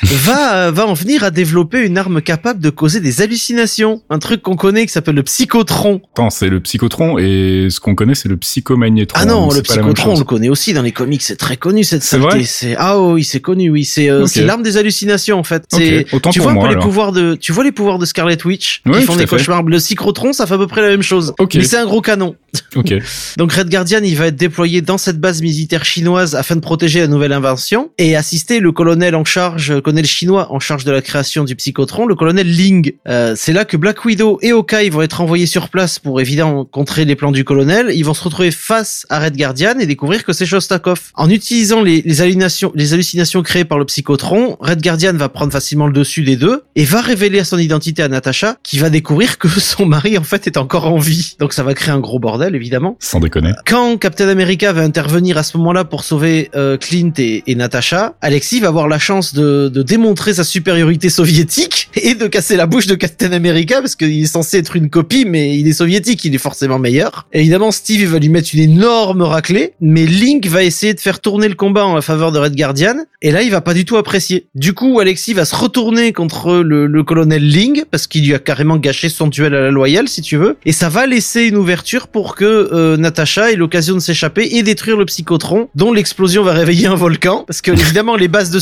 va 0.04 0.72
va 0.72 0.88
en 0.88 0.94
venir 0.94 1.24
à 1.24 1.32
développer 1.32 1.86
une 1.86 1.98
arme 1.98 2.22
capable 2.22 2.60
de 2.60 2.70
causer 2.70 3.00
des 3.00 3.22
hallucinations. 3.22 4.02
Un 4.10 4.20
truc 4.20 4.42
qu'on 4.42 4.56
connaît 4.56 4.86
qui 4.86 4.92
s'appelle 4.92 5.16
le 5.16 5.24
psychotron. 5.24 6.02
Attends, 6.14 6.30
c'est 6.30 6.50
le 6.50 6.60
psychotron 6.60 7.18
et 7.18 7.68
ce 7.70 7.80
qu'on 7.80 7.96
connaît 7.96 8.16
c'est 8.16 8.30
le 8.30 8.38
psychomagnétron. 8.38 9.20
Ah 9.22 9.26
non, 9.26 9.52
le 9.52 9.62
psychotron 9.62 10.14
on 10.14 10.20
le 10.20 10.26
connaît 10.26 10.50
aussi 10.50 10.74
dans 10.74 10.82
les 10.82 10.92
comics, 10.92 11.22
c'est 11.22 11.36
très 11.36 11.58
connu 11.58 11.84
cette 11.84 12.04
saleté. 12.04 12.44
C'est 12.44 12.76
ah 12.78 13.00
oui, 13.00 13.24
c'est 13.24 13.40
connu, 13.40 13.70
oui, 13.70 13.86
c'est 13.86 14.10
euh, 14.10 14.26
c'est 14.26 14.44
l'arme 14.44 14.64
des 14.64 14.78
hallucinations 14.78 15.38
en 15.38 15.44
fait. 15.44 15.64
C'est 15.70 16.06
tu 16.32 16.40
vois 16.40 16.68
les 16.68 16.78
pouvoirs 16.78 17.12
de, 17.12 17.36
tu 17.36 17.52
vois 17.52 17.64
les 17.64 17.72
pouvoirs 17.72 18.00
de 18.00 18.06
Scarlet 18.06 18.38
Witch 18.46 18.82
qui 18.84 19.02
font 19.04 19.16
des 19.16 19.26
cauchemars. 19.26 19.64
Le 19.64 19.80
cyclotron, 19.80 20.34
ça 20.34 20.46
fait 20.48 20.56
à 20.56 20.58
peu 20.58 20.68
près 20.68 20.82
la 20.82 20.90
même 20.90 21.02
chose. 21.02 21.34
Mais 21.54 21.64
c'est 21.64 21.78
un 21.78 21.86
gros 21.86 22.02
canon. 22.02 22.36
Donc 23.38 23.54
Red 23.54 23.70
Guardian, 23.70 24.02
il 24.04 24.16
va 24.16 24.28
être 24.28 24.36
déployé 24.36 24.82
dans 24.82 24.98
cette 24.98 25.20
base 25.20 25.42
militaire 25.42 25.86
chinoise 25.86 26.36
afin 26.36 26.56
de 26.56 26.62
protéger 26.62 27.00
la 27.00 27.08
nouvelle 27.08 27.34
invention 27.34 27.92
et 27.98 28.16
assister 28.16 28.60
le 28.60 28.72
colonel 28.72 29.16
en 29.16 29.24
charge, 29.32 29.80
colonel 29.82 30.06
chinois 30.06 30.52
en 30.52 30.60
charge 30.60 30.84
de 30.84 30.92
la 30.92 31.02
création 31.02 31.44
du 31.44 31.56
psychotron, 31.56 32.06
le 32.06 32.16
colonel 32.16 32.50
Ling. 32.50 32.94
Euh, 33.08 33.34
c'est 33.38 33.54
là 33.54 33.64
que 33.64 33.78
Black 33.78 34.04
Widow 34.04 34.40
et 34.42 34.52
Hawkeye 34.52 34.90
vont 34.90 35.02
être 35.02 35.22
envoyés 35.22 35.46
sur 35.46 35.70
place 35.70 36.00
pour 36.00 36.20
évidemment 36.20 36.66
contrer 36.66 37.06
les 37.06 37.16
plans 37.16 37.32
du 37.32 37.44
colonel. 37.44 37.92
Ils 37.94 38.04
vont 38.04 38.14
se 38.14 38.24
retrouver 38.24 38.52
face 38.52 39.06
à 39.10 39.20
Red 39.20 39.38
Guardian 39.38 39.80
et 39.80 39.86
découvrir 39.86 40.26
que 40.26 40.34
c'est 40.34 40.46
Shostakov. 40.46 41.12
En 41.14 41.30
utilisant 41.30 41.82
les, 41.82 42.02
les 42.02 42.22
hallucinations, 42.22 42.72
les 42.76 42.94
hallucinations 42.94 43.44
créées 43.44 43.66
par 43.66 43.78
le 43.78 43.86
psychotron, 43.86 44.58
Red 44.60 44.82
Guardian 44.82 45.14
va 45.14 45.30
prendre 45.30 45.54
facilement 45.54 45.88
le 45.88 45.94
dessus 45.94 46.24
des 46.24 46.36
deux 46.36 46.64
et 46.76 46.86
va 46.86 47.02
révéler 47.02 47.44
son 47.44 47.60
identité 47.60 48.04
à 48.04 48.08
Natasha, 48.08 48.58
qui 48.64 48.80
va 48.80 48.90
découvrir 48.90 49.38
que 49.38 49.48
son 49.60 49.86
mari 49.86 50.18
en 50.18 50.24
fait 50.24 50.48
est 50.48 50.58
encore 50.58 50.88
en 50.88 50.98
vie. 50.98 51.36
Donc 51.40 51.54
ça 51.54 51.64
va 51.64 51.74
créer 51.74 51.94
un 51.94 52.00
gros 52.00 52.20
bordel 52.20 52.32
bordel, 52.32 52.56
évidemment. 52.56 52.96
Sans 53.00 53.20
déconner. 53.20 53.52
Quand 53.66 53.98
Captain 53.98 54.30
America 54.30 54.72
va 54.72 54.82
intervenir 54.82 55.38
à 55.38 55.44
ce 55.44 55.58
moment-là 55.58 55.84
pour 55.84 56.04
sauver 56.04 56.50
euh, 56.56 56.78
Clint 56.78 57.12
et, 57.18 57.44
et, 57.46 57.56
Natasha, 57.56 58.16
Alexis 58.22 58.60
va 58.60 58.70
avoir 58.70 58.88
la 58.88 59.00
chance 59.00 59.21
de, 59.34 59.70
de, 59.70 59.82
démontrer 59.82 60.34
sa 60.34 60.44
supériorité 60.44 61.10
soviétique 61.10 61.90
et 61.96 62.16
de 62.16 62.28
casser 62.28 62.56
la 62.56 62.66
bouche 62.66 62.88
de 62.88 62.96
Captain 62.96 63.32
America 63.32 63.82
parce 63.82 63.96
qu'il 63.96 64.22
est 64.22 64.26
censé 64.26 64.58
être 64.58 64.76
une 64.76 64.90
copie, 64.90 65.26
mais 65.26 65.58
il 65.58 65.68
est 65.68 65.74
soviétique, 65.74 66.26
il 66.26 66.36
est 66.36 66.40
forcément 66.40 66.80
meilleur. 66.80 67.28
évidemment, 67.34 67.72
Steve 67.72 68.10
va 68.10 68.20
lui 68.20 68.30
mettre 68.30 68.50
une 68.54 68.62
énorme 68.62 69.22
raclée, 69.22 69.74
mais 69.80 70.06
Link 70.06 70.46
va 70.48 70.64
essayer 70.64 70.94
de 70.94 71.00
faire 71.00 71.20
tourner 71.20 71.48
le 71.48 71.56
combat 71.56 71.86
en 71.86 72.02
faveur 72.02 72.32
de 72.32 72.40
Red 72.40 72.56
Guardian, 72.56 72.96
et 73.22 73.32
là, 73.32 73.44
il 73.44 73.52
va 73.52 73.62
pas 73.62 73.74
du 73.74 73.86
tout 73.86 73.98
apprécier. 73.98 74.48
Du 74.56 74.74
coup, 74.74 75.00
Alexis 75.00 75.34
va 75.34 75.46
se 75.46 75.56
retourner 75.56 76.12
contre 76.12 76.56
le, 76.56 76.88
le 76.88 77.04
colonel 77.04 77.48
Ling 77.48 77.84
parce 77.90 78.08
qu'il 78.08 78.26
lui 78.26 78.34
a 78.34 78.40
carrément 78.40 78.78
gâché 78.78 79.10
son 79.10 79.28
duel 79.28 79.54
à 79.54 79.62
la 79.62 79.72
loyale, 79.72 80.08
si 80.08 80.22
tu 80.22 80.38
veux, 80.38 80.58
et 80.66 80.72
ça 80.72 80.90
va 80.90 81.06
laisser 81.06 81.44
une 81.44 81.58
ouverture 81.58 82.08
pour 82.08 82.36
que 82.36 82.46
euh, 82.46 82.98
Natasha 82.98 83.52
ait 83.52 83.56
l'occasion 83.56 83.96
de 83.96 84.00
s'échapper 84.00 84.50
et 84.54 84.64
détruire 84.64 84.98
le 84.98 85.06
psychotron, 85.06 85.70
dont 85.76 85.92
l'explosion 85.92 86.44
va 86.44 86.54
réveiller 86.54 86.88
un 86.88 86.96
volcan, 86.96 87.44
parce 87.46 87.62
que 87.62 87.72
évidemment 87.72 88.16
les 88.16 88.28
bases 88.28 88.50
de 88.50 88.60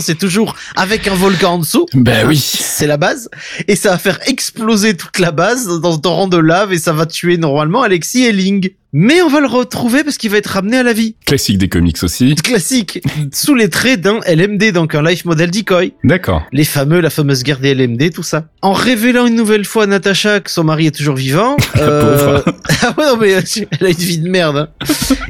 c'est 0.00 0.18
toujours 0.18 0.56
avec 0.76 1.08
un 1.08 1.14
volcan 1.14 1.54
en 1.54 1.58
dessous. 1.58 1.86
Ben 1.94 2.26
oui, 2.26 2.38
c'est 2.38 2.86
la 2.86 2.96
base, 2.96 3.28
et 3.68 3.76
ça 3.76 3.90
va 3.90 3.98
faire 3.98 4.18
exploser 4.26 4.96
toute 4.96 5.18
la 5.18 5.32
base 5.32 5.80
dans 5.80 5.96
un 5.96 5.98
torrent 5.98 6.28
de 6.28 6.36
lave 6.36 6.72
et 6.72 6.78
ça 6.78 6.92
va 6.92 7.06
tuer 7.06 7.36
normalement 7.36 7.82
Alexis 7.82 8.24
et 8.24 8.32
Ling. 8.32 8.70
Mais 8.94 9.22
on 9.22 9.28
va 9.28 9.40
le 9.40 9.46
retrouver 9.46 10.04
parce 10.04 10.18
qu'il 10.18 10.30
va 10.30 10.36
être 10.36 10.48
ramené 10.48 10.76
à 10.76 10.82
la 10.82 10.92
vie. 10.92 11.16
Classique 11.24 11.56
des 11.56 11.70
comics 11.70 12.02
aussi. 12.02 12.34
Classique. 12.34 13.02
Sous 13.32 13.54
les 13.54 13.70
traits 13.70 14.02
d'un 14.02 14.20
LMD, 14.26 14.70
donc 14.72 14.94
un 14.94 15.02
life 15.02 15.24
model 15.24 15.50
decoy. 15.50 15.94
D'accord. 16.04 16.42
Les 16.52 16.64
fameux, 16.64 17.00
la 17.00 17.08
fameuse 17.08 17.42
guerre 17.42 17.58
des 17.58 17.74
LMD, 17.74 18.12
tout 18.12 18.22
ça. 18.22 18.44
En 18.60 18.74
révélant 18.74 19.26
une 19.26 19.34
nouvelle 19.34 19.64
fois 19.64 19.84
à 19.84 19.86
Natasha 19.86 20.40
que 20.40 20.50
son 20.50 20.64
mari 20.64 20.88
est 20.88 20.94
toujours 20.94 21.14
vivant. 21.14 21.56
euh... 21.78 22.42
ah 22.82 22.94
ouais, 22.98 23.06
non, 23.06 23.16
mais 23.16 23.30
elle 23.30 23.86
a 23.86 23.88
une 23.88 23.96
vie 23.96 24.18
de 24.18 24.28
merde. 24.28 24.56
Hein. 24.58 24.86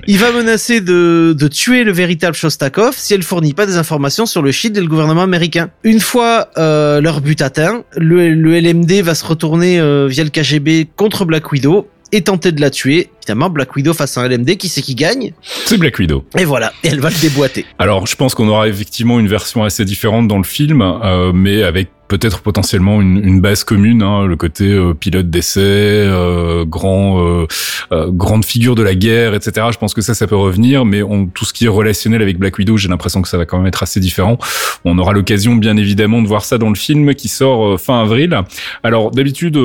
Il 0.09 0.19
va 0.19 0.33
menacer 0.33 0.81
de, 0.81 1.33
de 1.39 1.47
tuer 1.47 1.85
le 1.85 1.93
véritable 1.93 2.35
Shostakov 2.35 2.95
si 2.97 3.15
elle 3.15 3.23
fournit 3.23 3.55
pas 3.55 3.67
des 3.67 3.77
informations 3.77 4.27
sur 4.27 4.43
le 4.43 4.51
shield 4.51 4.77
et 4.77 4.81
le 4.81 4.89
gouvernement 4.89 5.23
américain. 5.23 5.71
Une 5.85 6.01
fois 6.01 6.49
euh, 6.59 7.01
leur 7.01 7.21
but 7.21 7.41
atteint, 7.41 7.85
le, 7.97 8.35
le 8.35 8.59
LMD 8.59 9.03
va 9.03 9.15
se 9.15 9.25
retourner 9.25 9.79
euh, 9.79 10.09
via 10.09 10.25
le 10.25 10.31
KGB 10.31 10.89
contre 10.97 11.25
Black 11.25 11.53
Widow 11.53 11.87
et 12.13 12.23
tenter 12.23 12.53
de 12.53 12.61
la 12.61 12.71
tuer. 12.71 13.11
Évidemment, 13.23 13.51
Black 13.51 13.77
Widow 13.77 13.95
face 13.95 14.19
à 14.19 14.23
un 14.23 14.29
LMD, 14.29 14.57
qui 14.57 14.69
c'est 14.69 14.83
qui 14.83 14.97
gagne 14.97 15.33
C'est 15.65 15.79
Black 15.79 15.97
Widow. 15.97 16.25
Et 16.37 16.45
voilà, 16.45 16.73
et 16.83 16.89
elle 16.89 16.99
va 16.99 17.09
le 17.09 17.21
déboîter. 17.21 17.65
Alors, 17.79 18.07
je 18.07 18.17
pense 18.17 18.35
qu'on 18.35 18.49
aura 18.49 18.67
effectivement 18.67 19.21
une 19.21 19.29
version 19.29 19.63
assez 19.63 19.85
différente 19.85 20.27
dans 20.27 20.39
le 20.39 20.45
film, 20.45 20.83
euh, 20.83 21.33
mais 21.33 21.63
avec 21.63 21.89
peut-être 22.13 22.43
potentiellement 22.43 23.01
une, 23.01 23.25
une, 23.25 23.41
base 23.41 23.65
commune, 23.65 24.03
hein, 24.03 24.27
le 24.27 24.37
côté 24.37 24.71
euh, 24.71 24.93
pilote 24.93 25.31
d'essai, 25.31 25.61
euh, 25.63 26.67
grand, 26.67 27.25
euh, 27.25 27.47
euh, 27.91 28.11
grande 28.11 28.45
figure 28.45 28.75
de 28.75 28.83
la 28.83 28.95
guerre, 28.95 29.33
etc. 29.35 29.69
Je 29.73 29.79
pense 29.79 29.95
que 29.95 30.03
ça, 30.03 30.13
ça 30.13 30.27
peut 30.27 30.37
revenir, 30.37 30.85
mais 30.85 31.03
on, 31.03 31.27
tout 31.27 31.47
ce 31.47 31.55
qui 31.55 31.65
est 31.65 31.69
relationnel 31.69 32.21
avec 32.21 32.39
Black 32.39 32.59
Widow, 32.59 32.77
j'ai 32.77 32.89
l'impression 32.89 33.23
que 33.23 33.29
ça 33.29 33.39
va 33.39 33.47
quand 33.47 33.57
même 33.57 33.67
être 33.67 33.83
assez 33.83 33.99
différent. 33.99 34.37
On 34.85 34.99
aura 34.99 35.15
l'occasion, 35.15 35.55
bien 35.55 35.79
évidemment, 35.79 36.21
de 36.21 36.29
voir 36.29 36.45
ça 36.45 36.59
dans 36.59 36.69
le 36.69 36.75
film 36.75 37.15
qui 37.15 37.29
sort 37.29 37.81
fin 37.81 38.03
avril. 38.03 38.39
Alors, 38.83 39.11
d'habitude, 39.11 39.59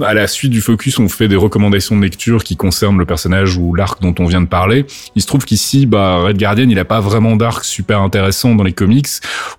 à 0.00 0.14
la 0.14 0.28
suite 0.28 0.52
du 0.52 0.60
focus, 0.60 1.00
on 1.00 1.08
fait 1.08 1.26
des 1.26 1.36
recommandations 1.36 1.96
de 1.96 2.02
lecture 2.02 2.44
qui 2.44 2.56
concernent 2.56 2.97
le 2.98 3.06
personnage 3.06 3.56
ou 3.56 3.74
l'arc 3.74 4.00
dont 4.00 4.14
on 4.18 4.26
vient 4.26 4.40
de 4.40 4.46
parler. 4.46 4.86
Il 5.14 5.22
se 5.22 5.26
trouve 5.26 5.44
qu'ici, 5.44 5.86
bah, 5.86 6.18
Red 6.18 6.38
Guardian, 6.38 6.68
il 6.68 6.78
a 6.78 6.84
pas 6.84 7.00
vraiment 7.00 7.36
d'arc 7.36 7.64
super 7.64 8.00
intéressant 8.00 8.54
dans 8.54 8.64
les 8.64 8.72
comics, 8.72 9.08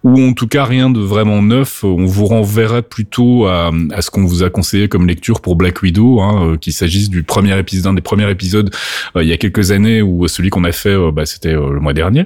ou 0.03 0.21
en 0.21 0.33
tout 0.33 0.47
cas 0.47 0.65
rien 0.65 0.89
de 0.89 0.99
vraiment 0.99 1.41
neuf. 1.41 1.83
On 1.83 2.05
vous 2.05 2.25
renverrait 2.25 2.81
plutôt 2.81 3.47
à, 3.47 3.71
ce 3.99 4.09
qu'on 4.09 4.25
vous 4.25 4.43
a 4.43 4.49
conseillé 4.49 4.87
comme 4.87 5.07
lecture 5.07 5.41
pour 5.41 5.55
Black 5.55 5.81
Widow, 5.81 6.21
hein, 6.21 6.51
euh, 6.51 6.57
qu'il 6.57 6.73
s'agisse 6.73 7.09
du 7.09 7.23
premier 7.23 7.57
épisode, 7.57 7.83
d'un 7.83 7.93
des 7.93 8.01
premiers 8.01 8.29
épisodes 8.29 8.69
euh, 9.15 9.23
il 9.23 9.29
y 9.29 9.33
a 9.33 9.37
quelques 9.37 9.71
années, 9.71 10.01
ou 10.01 10.27
celui 10.27 10.49
qu'on 10.49 10.63
a 10.63 10.71
fait, 10.71 10.89
euh, 10.89 11.11
bah, 11.11 11.25
c'était 11.25 11.53
le 11.53 11.79
mois 11.79 11.93
dernier. 11.93 12.25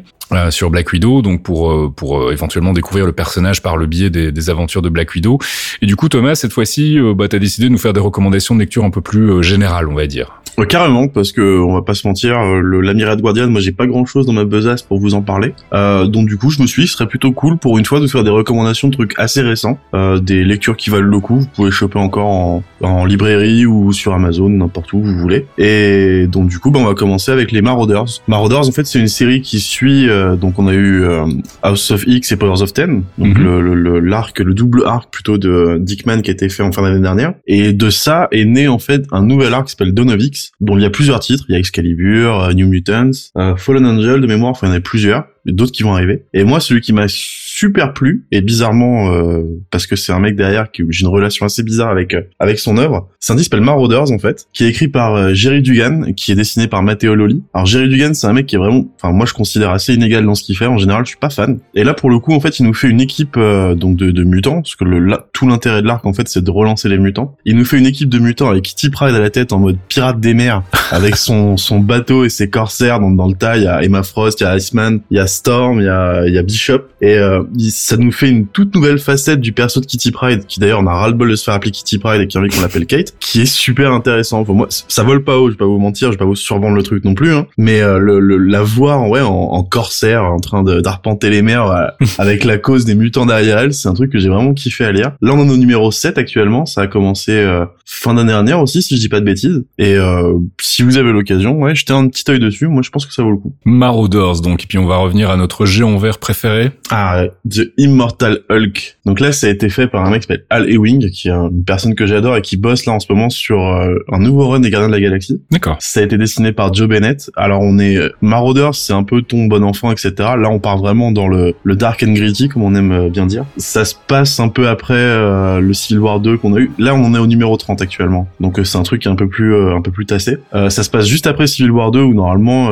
Sur 0.49 0.71
Black 0.71 0.91
Widow, 0.91 1.21
donc 1.21 1.43
pour 1.43 1.93
pour 1.93 2.31
éventuellement 2.31 2.73
découvrir 2.73 3.05
le 3.05 3.11
personnage 3.11 3.61
par 3.61 3.77
le 3.77 3.85
biais 3.85 4.09
des, 4.09 4.49
aventures 4.49 4.81
de 4.81 4.89
Black 4.89 5.13
Widow. 5.13 5.37
Et 5.79 5.85
du 5.85 5.95
coup, 5.95 6.09
Thomas, 6.09 6.33
cette 6.33 6.53
fois-ci, 6.53 6.97
bah, 7.15 7.27
t'as 7.27 7.37
décidé 7.37 7.67
de 7.67 7.71
nous 7.71 7.77
faire 7.77 7.93
des 7.93 7.99
recommandations 7.99 8.55
de 8.55 8.59
lecture 8.61 8.83
un 8.83 8.89
peu 8.89 9.01
plus 9.01 9.43
générales, 9.43 9.87
on 9.87 9.93
va 9.93 10.07
dire. 10.07 10.41
Ouais, 10.57 10.65
parce 11.07 11.31
que 11.31 11.59
on 11.59 11.73
va 11.73 11.81
pas 11.81 11.93
se 11.93 12.07
mentir, 12.07 12.39
le 12.61 12.81
l'Amiral 12.81 13.19
Guardian, 13.21 13.49
moi 13.49 13.61
j'ai 13.61 13.71
pas 13.71 13.87
grand 13.87 14.05
chose 14.05 14.25
dans 14.25 14.33
ma 14.33 14.45
besace 14.45 14.81
pour 14.81 14.99
vous 14.99 15.13
en 15.13 15.21
parler. 15.21 15.53
Euh, 15.73 16.05
donc 16.05 16.27
du 16.27 16.37
coup, 16.37 16.49
je 16.49 16.61
me 16.61 16.67
suis 16.67 16.83
dit, 16.83 16.87
ce 16.87 16.93
serait 16.93 17.07
plutôt 17.07 17.31
cool 17.31 17.57
pour 17.57 17.77
une 17.77 17.85
fois 17.85 17.99
de 17.99 18.07
faire 18.07 18.23
des 18.23 18.29
recommandations 18.29 18.87
de 18.87 18.93
trucs 18.93 19.13
assez 19.17 19.41
récents, 19.41 19.77
euh, 19.93 20.19
des 20.19 20.43
lectures 20.43 20.77
qui 20.77 20.89
valent 20.89 21.07
le 21.07 21.19
coup. 21.19 21.39
Vous 21.39 21.47
pouvez 21.55 21.71
choper 21.71 21.99
encore 21.99 22.27
en, 22.27 22.63
en 22.81 23.05
librairie 23.05 23.65
ou 23.65 23.91
sur 23.93 24.13
Amazon, 24.13 24.49
n'importe 24.49 24.93
où 24.93 25.01
vous 25.01 25.17
voulez. 25.17 25.45
Et 25.57 26.27
donc 26.27 26.49
du 26.49 26.59
coup, 26.59 26.71
bah, 26.71 26.79
on 26.81 26.85
va 26.85 26.93
commencer 26.93 27.31
avec 27.31 27.51
les 27.51 27.61
Marauders. 27.61 28.21
Marauders, 28.27 28.67
en 28.67 28.71
fait, 28.71 28.85
c'est 28.85 28.99
une 28.99 29.07
série 29.07 29.41
qui 29.41 29.59
suit. 29.59 30.09
Euh, 30.09 30.35
donc 30.35 30.59
on 30.59 30.67
a 30.67 30.73
eu 30.73 31.03
euh, 31.03 31.25
House 31.61 31.91
of 31.91 32.03
X 32.05 32.31
et 32.31 32.37
Powers 32.37 32.61
of 32.61 32.73
Ten, 32.73 33.03
donc 33.17 33.37
mm 33.37 33.41
-hmm. 33.41 33.59
le 33.59 33.99
l'arc, 33.99 34.39
le, 34.39 34.45
le, 34.45 34.53
double 34.53 34.83
arc 34.85 35.11
plutôt 35.11 35.37
de 35.37 35.77
Dickman 35.79 36.21
qui 36.21 36.29
a 36.29 36.33
été 36.33 36.49
fait 36.49 36.63
en 36.63 36.71
fin 36.71 36.81
d'année 36.81 37.01
dernière. 37.01 37.33
Et 37.47 37.73
de 37.73 37.89
ça 37.89 38.27
est 38.31 38.45
né 38.45 38.67
en 38.67 38.79
fait 38.79 39.05
un 39.11 39.23
nouvel 39.23 39.53
arc 39.53 39.65
qui 39.65 39.71
s'appelle 39.71 39.93
Dawn 39.93 40.11
of 40.11 40.21
X 40.21 40.51
dont 40.61 40.77
il 40.77 40.83
y 40.83 40.85
a 40.85 40.89
plusieurs 40.93 41.19
titres. 41.19 41.45
Il 41.49 41.53
y 41.53 41.55
a 41.55 41.59
Excalibur, 41.59 42.53
New 42.53 42.67
Mutants, 42.67 43.11
euh, 43.37 43.55
Fallen 43.57 43.85
Angel 43.85 44.21
de 44.21 44.27
mémoire, 44.27 44.51
enfin 44.51 44.67
il 44.67 44.69
y 44.69 44.73
en 44.73 44.77
a 44.77 44.79
plusieurs 44.79 45.25
d'autres 45.45 45.71
qui 45.71 45.83
vont 45.83 45.93
arriver. 45.93 46.23
Et 46.33 46.43
moi, 46.43 46.59
celui 46.59 46.81
qui 46.81 46.93
m'a 46.93 47.07
super 47.55 47.93
plu 47.93 48.25
et 48.31 48.41
bizarrement 48.41 49.13
euh, 49.13 49.43
parce 49.69 49.85
que 49.85 49.95
c'est 49.95 50.11
un 50.11 50.19
mec 50.19 50.35
derrière 50.35 50.71
qui 50.71 50.81
j'ai 50.89 51.01
une 51.01 51.11
relation 51.11 51.45
assez 51.45 51.61
bizarre 51.61 51.89
avec 51.89 52.15
euh, 52.15 52.21
avec 52.39 52.57
son 52.57 52.77
œuvre. 52.77 53.09
C'est 53.19 53.31
un 53.31 53.35
disque 53.35 53.51
s'appelle 53.51 53.63
Marauders 53.63 54.11
en 54.11 54.17
fait, 54.17 54.47
qui 54.53 54.63
est 54.63 54.69
écrit 54.69 54.87
par 54.87 55.13
euh, 55.13 55.33
Jerry 55.35 55.61
Dugan, 55.61 56.13
qui 56.17 56.31
est 56.31 56.35
dessiné 56.35 56.67
par 56.67 56.81
Matteo 56.81 57.13
Loli. 57.13 57.43
Alors 57.53 57.67
Jerry 57.67 57.89
Dugan, 57.89 58.15
c'est 58.15 58.25
un 58.25 58.33
mec 58.33 58.47
qui 58.47 58.55
est 58.55 58.57
vraiment, 58.57 58.85
enfin 58.95 59.13
moi 59.13 59.27
je 59.27 59.33
considère 59.33 59.69
assez 59.69 59.93
inégal 59.93 60.25
dans 60.25 60.33
ce 60.33 60.41
qu'il 60.41 60.57
fait. 60.57 60.65
En 60.65 60.79
général, 60.79 61.05
je 61.05 61.09
suis 61.09 61.19
pas 61.19 61.29
fan. 61.29 61.59
Et 61.75 61.83
là 61.83 61.93
pour 61.93 62.09
le 62.09 62.17
coup, 62.17 62.33
en 62.33 62.39
fait, 62.39 62.59
il 62.59 62.65
nous 62.65 62.73
fait 62.73 62.89
une 62.89 63.01
équipe 63.01 63.35
euh, 63.37 63.75
donc 63.75 63.97
de, 63.97 64.09
de, 64.09 64.23
mutants, 64.23 64.61
parce 64.63 64.75
que 64.75 64.83
le, 64.83 65.15
tout 65.31 65.47
l'intérêt 65.47 65.83
de 65.83 65.87
l'arc 65.87 66.03
en 66.07 66.13
fait, 66.13 66.27
c'est 66.27 66.43
de 66.43 66.49
relancer 66.49 66.89
les 66.89 66.97
mutants. 66.97 67.35
Il 67.45 67.55
nous 67.55 67.65
fait 67.65 67.77
une 67.77 67.85
équipe 67.85 68.09
de 68.09 68.17
mutants 68.17 68.49
avec 68.49 68.63
Kitty 68.63 68.89
Pryde 68.89 69.13
à 69.13 69.19
la 69.19 69.29
tête 69.29 69.53
en 69.53 69.59
mode 69.59 69.77
pirate 69.89 70.19
des 70.19 70.33
mers, 70.33 70.63
avec 70.91 71.17
son 71.17 71.55
son 71.57 71.79
bateau 71.79 72.25
et 72.25 72.29
ses 72.29 72.49
corsaires. 72.49 72.99
Donc 72.99 73.15
dans 73.15 73.27
le 73.27 73.35
tas, 73.35 73.57
il 73.57 73.63
y 73.63 73.67
a 73.67 73.83
Emma 73.83 74.01
Frost, 74.01 74.41
il 74.41 74.45
y 74.45 74.47
a 74.47 74.57
Iceman, 74.57 75.01
il 75.11 75.17
y 75.17 75.19
a 75.19 75.27
Storm, 75.27 75.79
il 75.79 75.85
y 75.85 75.89
a 75.89 76.25
il 76.25 76.33
y 76.33 76.39
a 76.39 76.41
Bishop 76.41 76.81
et 77.01 77.17
euh, 77.17 77.42
ça 77.69 77.97
nous 77.97 78.11
fait 78.11 78.29
une 78.29 78.47
toute 78.47 78.75
nouvelle 78.75 78.99
facette 78.99 79.39
du 79.39 79.51
perso 79.53 79.79
de 79.79 79.85
Kitty 79.85 80.11
Pride 80.11 80.45
qui 80.47 80.59
d'ailleurs 80.59 80.79
on 80.79 80.87
a 80.87 80.93
ras-le-bol 80.93 81.29
de 81.29 81.35
se 81.35 81.43
faire 81.43 81.53
appeler 81.53 81.71
Kitty 81.71 81.97
Pride 81.97 82.21
et 82.21 82.27
qui 82.27 82.37
a 82.37 82.41
envie 82.41 82.49
qu'on 82.49 82.61
l'appelle 82.61 82.85
Kate 82.85 83.13
qui 83.19 83.41
est 83.41 83.45
super 83.45 83.91
intéressant. 83.91 84.43
Pour 84.43 84.55
moi 84.55 84.67
ça 84.69 85.03
vole 85.03 85.23
pas 85.23 85.37
haut 85.37 85.47
je 85.47 85.53
vais 85.53 85.57
pas 85.57 85.65
vous 85.65 85.79
mentir 85.79 86.07
je 86.07 86.13
vais 86.13 86.17
pas 86.17 86.25
vous 86.25 86.35
survendre 86.35 86.75
le 86.75 86.83
truc 86.83 87.03
non 87.05 87.13
plus 87.13 87.33
hein, 87.33 87.47
mais 87.57 87.81
euh, 87.81 87.97
le, 87.97 88.19
le, 88.19 88.37
la 88.37 88.61
voir 88.61 89.09
ouais 89.09 89.21
en, 89.21 89.31
en 89.31 89.63
corsaire 89.63 90.23
en 90.23 90.39
train 90.39 90.63
d'arpenter 90.63 91.29
les 91.29 91.41
mers 91.41 91.67
euh, 91.67 91.87
avec 92.17 92.43
la 92.43 92.57
cause 92.57 92.85
des 92.85 92.95
mutants 92.95 93.25
derrière 93.25 93.59
elle 93.59 93.73
c'est 93.73 93.87
un 93.87 93.93
truc 93.93 94.11
que 94.11 94.19
j'ai 94.19 94.29
vraiment 94.29 94.53
kiffé 94.53 94.85
à 94.85 94.91
lire. 94.91 95.11
Là 95.21 95.33
on 95.33 95.39
en 95.39 95.47
est 95.47 95.51
au 95.51 95.57
numéro 95.57 95.91
7 95.91 96.17
actuellement 96.17 96.65
ça 96.65 96.81
a 96.81 96.87
commencé 96.87 97.31
euh, 97.31 97.65
fin 97.85 98.13
d'année 98.13 98.31
dernière 98.31 98.59
aussi 98.59 98.81
si 98.81 98.95
je 98.95 99.01
dis 99.01 99.09
pas 99.09 99.19
de 99.19 99.25
bêtises. 99.25 99.63
Et 99.77 99.95
euh, 99.95 100.33
si 100.61 100.83
vous 100.83 100.97
avez 100.97 101.11
l'occasion 101.11 101.59
ouais 101.59 101.75
jetez 101.75 101.93
un 101.93 102.07
petit 102.07 102.23
œil 102.29 102.39
dessus 102.39 102.67
moi 102.67 102.81
je 102.83 102.89
pense 102.89 103.05
que 103.05 103.13
ça 103.13 103.23
vaut 103.23 103.31
le 103.31 103.37
coup. 103.37 103.53
Marauders 103.65 104.41
donc. 104.41 104.63
Et 104.63 104.67
puis 104.67 104.77
on 104.77 104.85
va 104.85 104.97
revenir 104.97 105.29
à 105.29 105.37
notre 105.37 105.65
géant 105.65 105.97
vert 105.97 106.19
préféré. 106.19 106.71
Ah 106.89 107.23
The 107.49 107.71
Immortal 107.77 108.39
Hulk. 108.49 108.97
Donc 109.05 109.19
là, 109.19 109.31
ça 109.31 109.47
a 109.47 109.49
été 109.49 109.69
fait 109.69 109.87
par 109.87 110.05
un 110.05 110.09
mec 110.09 110.21
qui 110.21 110.27
s'appelle 110.27 110.45
Al 110.49 110.69
Ewing, 110.69 111.09
qui 111.09 111.27
est 111.27 111.31
une 111.31 111.63
personne 111.63 111.95
que 111.95 112.05
j'adore 112.05 112.37
et 112.37 112.41
qui 112.41 112.57
bosse 112.57 112.85
là 112.85 112.93
en 112.93 112.99
ce 112.99 113.11
moment 113.11 113.29
sur 113.29 113.61
euh, 113.61 113.95
un 114.11 114.19
nouveau 114.19 114.47
run 114.47 114.59
des 114.59 114.69
Gardiens 114.69 114.87
de 114.87 114.93
la 114.93 114.99
Galaxie. 114.99 115.41
D'accord. 115.51 115.77
Ça 115.79 115.99
a 115.99 116.03
été 116.03 116.17
dessiné 116.17 116.51
par 116.51 116.73
Joe 116.73 116.87
Bennett. 116.87 117.29
Alors 117.35 117.61
on 117.61 117.79
est 117.79 117.99
Marauders, 118.21 118.75
c'est 118.75 118.93
un 118.93 119.03
peu 119.03 119.21
ton 119.21 119.45
bon 119.45 119.63
enfant, 119.63 119.91
etc. 119.91 120.11
Là, 120.17 120.49
on 120.49 120.59
part 120.59 120.77
vraiment 120.77 121.11
dans 121.11 121.27
le, 121.27 121.53
le 121.63 121.75
dark 121.75 122.03
and 122.03 122.13
gritty, 122.13 122.49
comme 122.49 122.63
on 122.63 122.75
aime 122.75 123.09
bien 123.09 123.25
dire. 123.25 123.45
Ça 123.57 123.85
se 123.85 123.95
passe 124.07 124.39
un 124.39 124.49
peu 124.49 124.67
après 124.67 124.93
euh, 124.93 125.59
le 125.59 125.73
Civil 125.73 125.99
War 125.99 126.19
2 126.19 126.37
qu'on 126.37 126.53
a 126.55 126.59
eu. 126.59 126.71
Là, 126.77 126.95
on 126.95 127.03
en 127.03 127.15
est 127.15 127.19
au 127.19 127.27
numéro 127.27 127.55
30 127.57 127.81
actuellement. 127.81 128.27
Donc 128.39 128.59
euh, 128.59 128.63
c'est 128.63 128.77
un 128.77 128.83
truc 128.83 129.05
un 129.07 129.15
peu 129.15 129.27
plus 129.27 129.55
un 129.55 129.81
peu 129.81 129.91
plus 129.91 130.05
tassé. 130.05 130.37
ça 130.51 130.69
se 130.69 130.89
passe 130.89 131.05
juste 131.05 131.27
après 131.27 131.47
Civil 131.47 131.71
War 131.71 131.91
2 131.91 132.01
où 132.01 132.13
normalement 132.13 132.69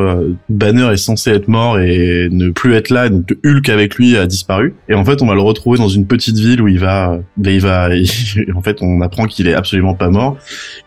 Banner 0.49 0.89
est 0.93 0.97
censé 0.97 1.31
être 1.31 1.47
mort 1.47 1.79
et 1.79 2.27
ne 2.31 2.49
plus 2.49 2.73
être 2.75 2.89
là. 2.89 3.09
Donc 3.09 3.35
Hulk 3.45 3.69
avec 3.69 3.95
lui 3.95 4.17
a 4.17 4.25
disparu. 4.25 4.50
Et 4.89 4.93
en 4.93 5.05
fait, 5.05 5.21
on 5.21 5.27
va 5.27 5.35
le 5.35 5.41
retrouver 5.41 5.77
dans 5.77 5.87
une 5.87 6.07
petite 6.07 6.37
ville 6.37 6.61
où 6.61 6.67
il 6.67 6.79
va, 6.79 7.19
ben, 7.37 7.51
il 7.51 7.61
va, 7.61 7.89
en 8.55 8.61
fait, 8.61 8.77
on 8.81 9.01
apprend 9.01 9.25
qu'il 9.25 9.47
est 9.47 9.53
absolument 9.53 9.95
pas 9.95 10.09
mort, 10.09 10.37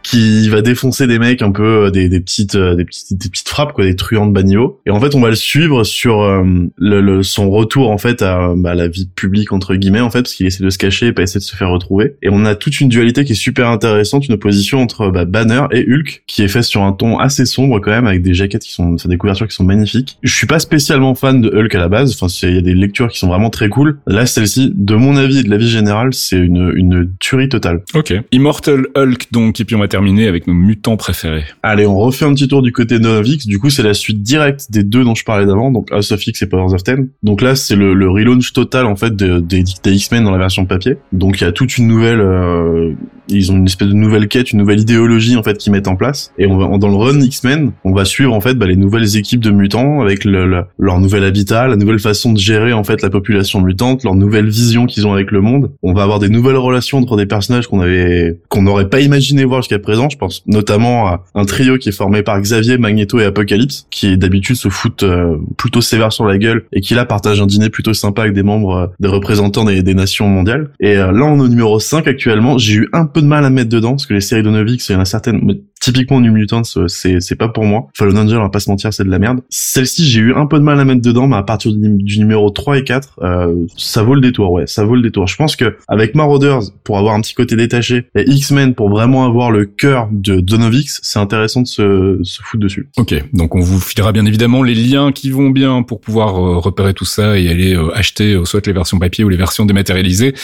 qu'il 0.02 0.50
va 0.50 0.62
défoncer 0.62 1.06
des 1.06 1.18
mecs 1.18 1.42
un 1.42 1.52
peu 1.52 1.90
des, 1.90 2.08
des 2.08 2.20
petites, 2.20 2.56
des 2.56 2.84
petites, 2.84 3.18
des 3.18 3.28
petites 3.28 3.48
frappes 3.48 3.72
quoi, 3.72 3.84
des 3.84 3.96
truands 3.96 4.26
de 4.26 4.42
niveau. 4.42 4.80
Et 4.86 4.90
en 4.90 5.00
fait, 5.00 5.14
on 5.14 5.20
va 5.20 5.30
le 5.30 5.34
suivre 5.34 5.84
sur 5.84 6.22
euh, 6.22 7.22
son 7.22 7.50
retour 7.50 7.90
en 7.90 7.98
fait 7.98 8.22
à 8.22 8.52
bah, 8.56 8.74
la 8.74 8.88
vie 8.88 9.08
publique 9.14 9.52
entre 9.52 9.74
guillemets 9.74 10.00
en 10.00 10.10
fait, 10.10 10.22
parce 10.22 10.34
qu'il 10.34 10.46
essaie 10.46 10.64
de 10.64 10.70
se 10.70 10.78
cacher 10.78 11.06
et 11.08 11.12
pas 11.12 11.22
essayer 11.22 11.40
de 11.40 11.44
se 11.44 11.56
faire 11.56 11.70
retrouver. 11.70 12.16
Et 12.22 12.28
on 12.30 12.44
a 12.44 12.54
toute 12.54 12.80
une 12.80 12.88
dualité 12.88 13.24
qui 13.24 13.32
est 13.32 13.36
super 13.36 13.68
intéressante, 13.68 14.26
une 14.28 14.34
opposition 14.34 14.80
entre 14.80 15.08
bah, 15.08 15.24
Banner 15.24 15.64
et 15.72 15.84
Hulk, 15.88 16.24
qui 16.26 16.42
est 16.42 16.48
faite 16.48 16.64
sur 16.64 16.82
un 16.82 16.92
ton 16.92 17.18
assez 17.18 17.46
sombre 17.46 17.80
quand 17.80 17.90
même, 17.90 18.06
avec 18.06 18.22
des 18.22 18.34
jaquettes 18.34 18.62
qui 18.62 18.72
sont, 18.72 18.96
des 19.04 19.16
couvertures 19.16 19.48
qui 19.48 19.54
sont 19.54 19.64
magnifiques. 19.64 20.18
Je 20.22 20.34
suis 20.34 20.46
pas 20.46 20.58
spécialement 20.58 21.14
fan 21.14 21.40
de 21.40 21.48
Hulk 21.48 21.74
à 21.74 21.78
la 21.78 21.88
base. 21.88 22.12
Enfin, 22.12 22.32
il 22.42 22.54
y 22.54 22.58
a 22.58 22.62
des 22.62 22.74
lectures 22.74 23.08
qui 23.08 23.18
sont 23.18 23.28
vraiment 23.28 23.50
très 23.54 23.68
cool. 23.68 23.98
Là, 24.06 24.26
celle-ci, 24.26 24.72
de 24.74 24.94
mon 24.94 25.16
avis 25.16 25.38
et 25.38 25.42
de 25.42 25.50
l'avis 25.50 25.68
général, 25.68 26.12
c'est 26.12 26.36
une, 26.36 26.72
une 26.74 27.10
tuerie 27.20 27.48
totale. 27.48 27.82
Ok. 27.94 28.12
Immortal 28.32 28.86
Hulk, 28.96 29.28
donc, 29.32 29.60
et 29.60 29.64
puis 29.64 29.76
on 29.76 29.78
va 29.78 29.88
terminer 29.88 30.26
avec 30.26 30.46
nos 30.46 30.54
mutants 30.54 30.96
préférés. 30.96 31.44
Allez, 31.62 31.86
on 31.86 31.96
refait 31.96 32.24
un 32.24 32.34
petit 32.34 32.48
tour 32.48 32.62
du 32.62 32.72
côté 32.72 32.98
de 32.98 33.22
X. 33.24 33.46
Du 33.46 33.58
coup, 33.58 33.70
c'est 33.70 33.82
la 33.82 33.94
suite 33.94 34.22
directe 34.22 34.70
des 34.70 34.82
deux 34.82 35.04
dont 35.04 35.14
je 35.14 35.24
parlais 35.24 35.46
d'avant, 35.46 35.70
donc 35.70 35.90
House 35.92 36.12
of 36.12 36.26
X 36.26 36.42
et 36.42 36.48
Powers 36.48 36.74
of 36.74 36.82
Ten. 36.82 37.08
Donc 37.22 37.40
là, 37.40 37.54
c'est 37.54 37.76
le, 37.76 37.94
le 37.94 38.10
relaunch 38.10 38.52
total, 38.52 38.86
en 38.86 38.96
fait, 38.96 39.14
des, 39.14 39.40
des, 39.40 39.92
X-Men 39.94 40.24
dans 40.24 40.32
la 40.32 40.38
version 40.38 40.66
papier. 40.66 40.96
Donc 41.12 41.40
il 41.40 41.44
y 41.44 41.46
a 41.46 41.52
toute 41.52 41.78
une 41.78 41.86
nouvelle, 41.86 42.20
euh, 42.20 42.92
ils 43.28 43.52
ont 43.52 43.56
une 43.56 43.66
espèce 43.66 43.88
de 43.88 43.94
nouvelle 43.94 44.28
quête, 44.28 44.52
une 44.52 44.58
nouvelle 44.60 44.80
idéologie, 44.80 45.36
en 45.36 45.42
fait, 45.42 45.58
qu'ils 45.58 45.72
mettent 45.72 45.88
en 45.88 45.96
place. 45.96 46.32
Et 46.38 46.46
on 46.46 46.56
va, 46.56 46.78
dans 46.78 46.88
le 46.88 46.96
run 46.96 47.20
X-Men, 47.20 47.72
on 47.84 47.92
va 47.92 48.04
suivre, 48.04 48.32
en 48.32 48.40
fait, 48.40 48.54
bah, 48.54 48.66
les 48.66 48.76
nouvelles 48.76 49.16
équipes 49.16 49.40
de 49.40 49.50
mutants 49.50 50.00
avec 50.00 50.24
le, 50.24 50.64
leur 50.78 51.00
nouvel 51.00 51.24
habitat, 51.24 51.68
la 51.68 51.76
nouvelle 51.76 51.98
façon 51.98 52.32
de 52.32 52.38
gérer, 52.38 52.72
en 52.72 52.84
fait, 52.84 53.02
la 53.02 53.10
population 53.10 53.60
mutante, 53.60 54.04
leur 54.04 54.14
nouvelle 54.14 54.48
vision 54.48 54.86
qu'ils 54.86 55.06
ont 55.06 55.12
avec 55.12 55.30
le 55.30 55.40
monde. 55.40 55.72
On 55.82 55.92
va 55.92 56.02
avoir 56.02 56.18
des 56.18 56.28
nouvelles 56.28 56.56
relations 56.56 56.98
entre 56.98 57.16
des 57.16 57.26
personnages 57.26 57.66
qu'on 57.66 57.80
avait, 57.80 58.38
qu'on 58.48 58.62
n'aurait 58.62 58.88
pas 58.88 59.00
imaginé 59.00 59.44
voir 59.44 59.62
jusqu'à 59.62 59.78
présent. 59.78 60.08
Je 60.08 60.16
pense 60.16 60.42
notamment 60.46 61.06
à 61.06 61.24
un 61.34 61.44
trio 61.44 61.78
qui 61.78 61.88
est 61.88 61.92
formé 61.92 62.22
par 62.22 62.40
Xavier, 62.40 62.78
Magneto 62.78 63.18
et 63.18 63.24
Apocalypse, 63.24 63.86
qui 63.90 64.16
d'habitude 64.18 64.56
se 64.56 64.68
foutent 64.68 65.02
euh, 65.02 65.36
plutôt 65.56 65.80
sévère 65.80 66.12
sur 66.12 66.24
la 66.24 66.38
gueule 66.38 66.64
et 66.72 66.80
qui 66.80 66.94
là 66.94 67.04
partage 67.04 67.40
un 67.40 67.46
dîner 67.46 67.70
plutôt 67.70 67.94
sympa 67.94 68.22
avec 68.22 68.34
des 68.34 68.42
membres, 68.42 68.76
euh, 68.76 68.86
des 69.00 69.08
représentants 69.08 69.64
des, 69.64 69.82
des, 69.82 69.94
nations 69.94 70.28
mondiales. 70.28 70.70
Et 70.80 70.96
euh, 70.96 71.12
là, 71.12 71.24
on 71.24 71.38
est 71.38 71.42
au 71.42 71.48
numéro 71.48 71.78
5 71.78 72.06
actuellement. 72.06 72.58
J'ai 72.58 72.74
eu 72.74 72.88
un 72.92 73.06
peu 73.14 73.22
de 73.22 73.26
mal 73.26 73.44
à 73.44 73.50
mettre 73.50 73.70
dedans 73.70 73.92
parce 73.92 74.04
que 74.06 74.12
les 74.12 74.20
séries 74.20 74.42
de 74.42 74.50
Novix, 74.50 74.86
il 74.88 74.92
y 74.92 74.94
en 74.96 75.00
a 75.00 75.06
certaines, 75.06 75.62
typiquement 75.84 76.18
New 76.18 76.32
Mutants, 76.32 76.62
c'est 76.86 77.20
c'est 77.20 77.36
pas 77.36 77.48
pour 77.48 77.64
moi. 77.64 77.88
Fallen 77.94 78.16
Angel, 78.16 78.38
on 78.38 78.42
va 78.42 78.48
pas 78.48 78.60
se 78.60 78.70
mentir, 78.70 78.92
c'est 78.94 79.04
de 79.04 79.10
la 79.10 79.18
merde. 79.18 79.40
Celle-ci, 79.50 80.08
j'ai 80.08 80.20
eu 80.20 80.34
un 80.34 80.46
peu 80.46 80.58
de 80.58 80.64
mal 80.64 80.80
à 80.80 80.84
mettre 80.86 81.02
dedans, 81.02 81.26
mais 81.26 81.36
à 81.36 81.42
partir 81.42 81.72
du, 81.72 82.18
numéro 82.18 82.48
3 82.48 82.78
et 82.78 82.84
4, 82.84 83.20
euh, 83.22 83.66
ça 83.76 84.02
vaut 84.02 84.14
le 84.14 84.22
détour, 84.22 84.50
ouais, 84.52 84.66
ça 84.66 84.84
vaut 84.84 84.94
le 84.94 85.02
détour. 85.02 85.26
Je 85.26 85.36
pense 85.36 85.56
que 85.56 85.76
avec 85.86 86.14
Marauders, 86.14 86.62
pour 86.84 86.98
avoir 86.98 87.14
un 87.14 87.20
petit 87.20 87.34
côté 87.34 87.54
détaché, 87.54 88.06
et 88.14 88.24
X-Men 88.26 88.74
pour 88.74 88.88
vraiment 88.88 89.26
avoir 89.26 89.50
le 89.50 89.66
cœur 89.66 90.08
de 90.10 90.40
Donovix, 90.40 91.00
c'est 91.02 91.18
intéressant 91.18 91.60
de 91.60 91.66
se, 91.66 92.18
se 92.22 92.40
foutre 92.42 92.62
dessus. 92.62 92.88
Ok, 92.96 93.14
donc 93.34 93.54
on 93.54 93.60
vous 93.60 93.78
filera 93.78 94.12
bien 94.12 94.24
évidemment 94.24 94.62
les 94.62 94.74
liens 94.74 95.12
qui 95.12 95.30
vont 95.30 95.50
bien 95.50 95.82
pour 95.82 96.00
pouvoir 96.00 96.36
euh, 96.36 96.58
repérer 96.58 96.94
tout 96.94 97.04
ça 97.04 97.38
et 97.38 97.50
aller 97.50 97.74
euh, 97.76 97.94
acheter 97.94 98.40
soit 98.46 98.66
les 98.66 98.72
versions 98.72 98.98
papier 98.98 99.22
ou 99.22 99.28
les 99.28 99.36
versions 99.36 99.66
dématérialisées 99.66 100.34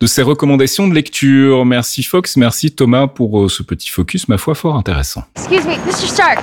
de 0.00 0.06
ces 0.06 0.22
recommandations 0.22 0.88
de 0.88 0.94
lecture. 0.94 1.64
Merci 1.64 2.02
Fox, 2.02 2.36
merci 2.36 2.72
Thomas 2.72 3.06
pour 3.06 3.48
ce 3.48 3.62
petit 3.62 3.90
focus, 3.90 4.26
ma 4.28 4.38
foi, 4.38 4.56
fort 4.56 4.74
intéressant. 4.74 4.87
Excuse 5.36 5.66
me, 5.66 5.74
Mr. 5.76 6.06
Stark. 6.06 6.38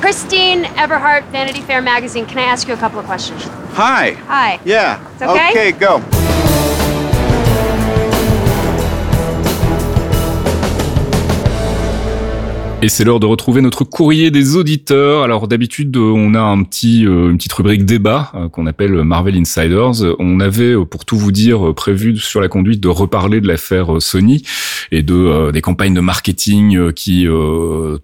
Christine 0.00 0.64
Everhart, 0.64 1.24
Vanity 1.30 1.60
Fair 1.60 1.80
magazine. 1.80 2.26
Can 2.26 2.38
I 2.38 2.42
ask 2.42 2.68
you 2.68 2.74
a 2.74 2.76
couple 2.76 2.98
of 2.98 3.06
questions? 3.06 3.42
Hi. 3.72 4.12
Hi. 4.26 4.60
Yeah. 4.64 5.00
It's 5.12 5.22
okay? 5.22 5.50
Okay, 5.50 5.72
go. 5.72 6.00
Et 12.82 12.90
c'est 12.90 13.04
l'heure 13.04 13.20
de 13.20 13.26
retrouver 13.26 13.62
notre 13.62 13.84
courrier 13.84 14.30
des 14.30 14.56
auditeurs. 14.56 15.22
Alors 15.22 15.48
d'habitude, 15.48 15.96
on 15.96 16.34
a 16.34 16.40
un 16.40 16.62
petit, 16.64 17.06
euh, 17.06 17.30
une 17.30 17.38
petite 17.38 17.52
rubrique 17.54 17.86
débat 17.86 18.30
euh, 18.34 18.48
qu'on 18.48 18.66
appelle 18.66 18.92
Marvel 19.04 19.36
Insiders. 19.36 20.14
On 20.18 20.38
avait, 20.40 20.74
euh, 20.74 20.84
pour 20.84 21.06
tout 21.06 21.16
vous 21.16 21.32
dire, 21.32 21.72
prévu 21.74 22.18
sur 22.18 22.42
la 22.42 22.48
conduite 22.48 22.80
de 22.80 22.88
reparler 22.88 23.40
de 23.40 23.48
l'affaire 23.48 24.02
Sony 24.02 24.42
et 24.92 25.02
de 25.02 25.50
des 25.50 25.62
campagnes 25.62 25.94
de 25.94 26.00
marketing 26.00 26.92
qui 26.92 27.26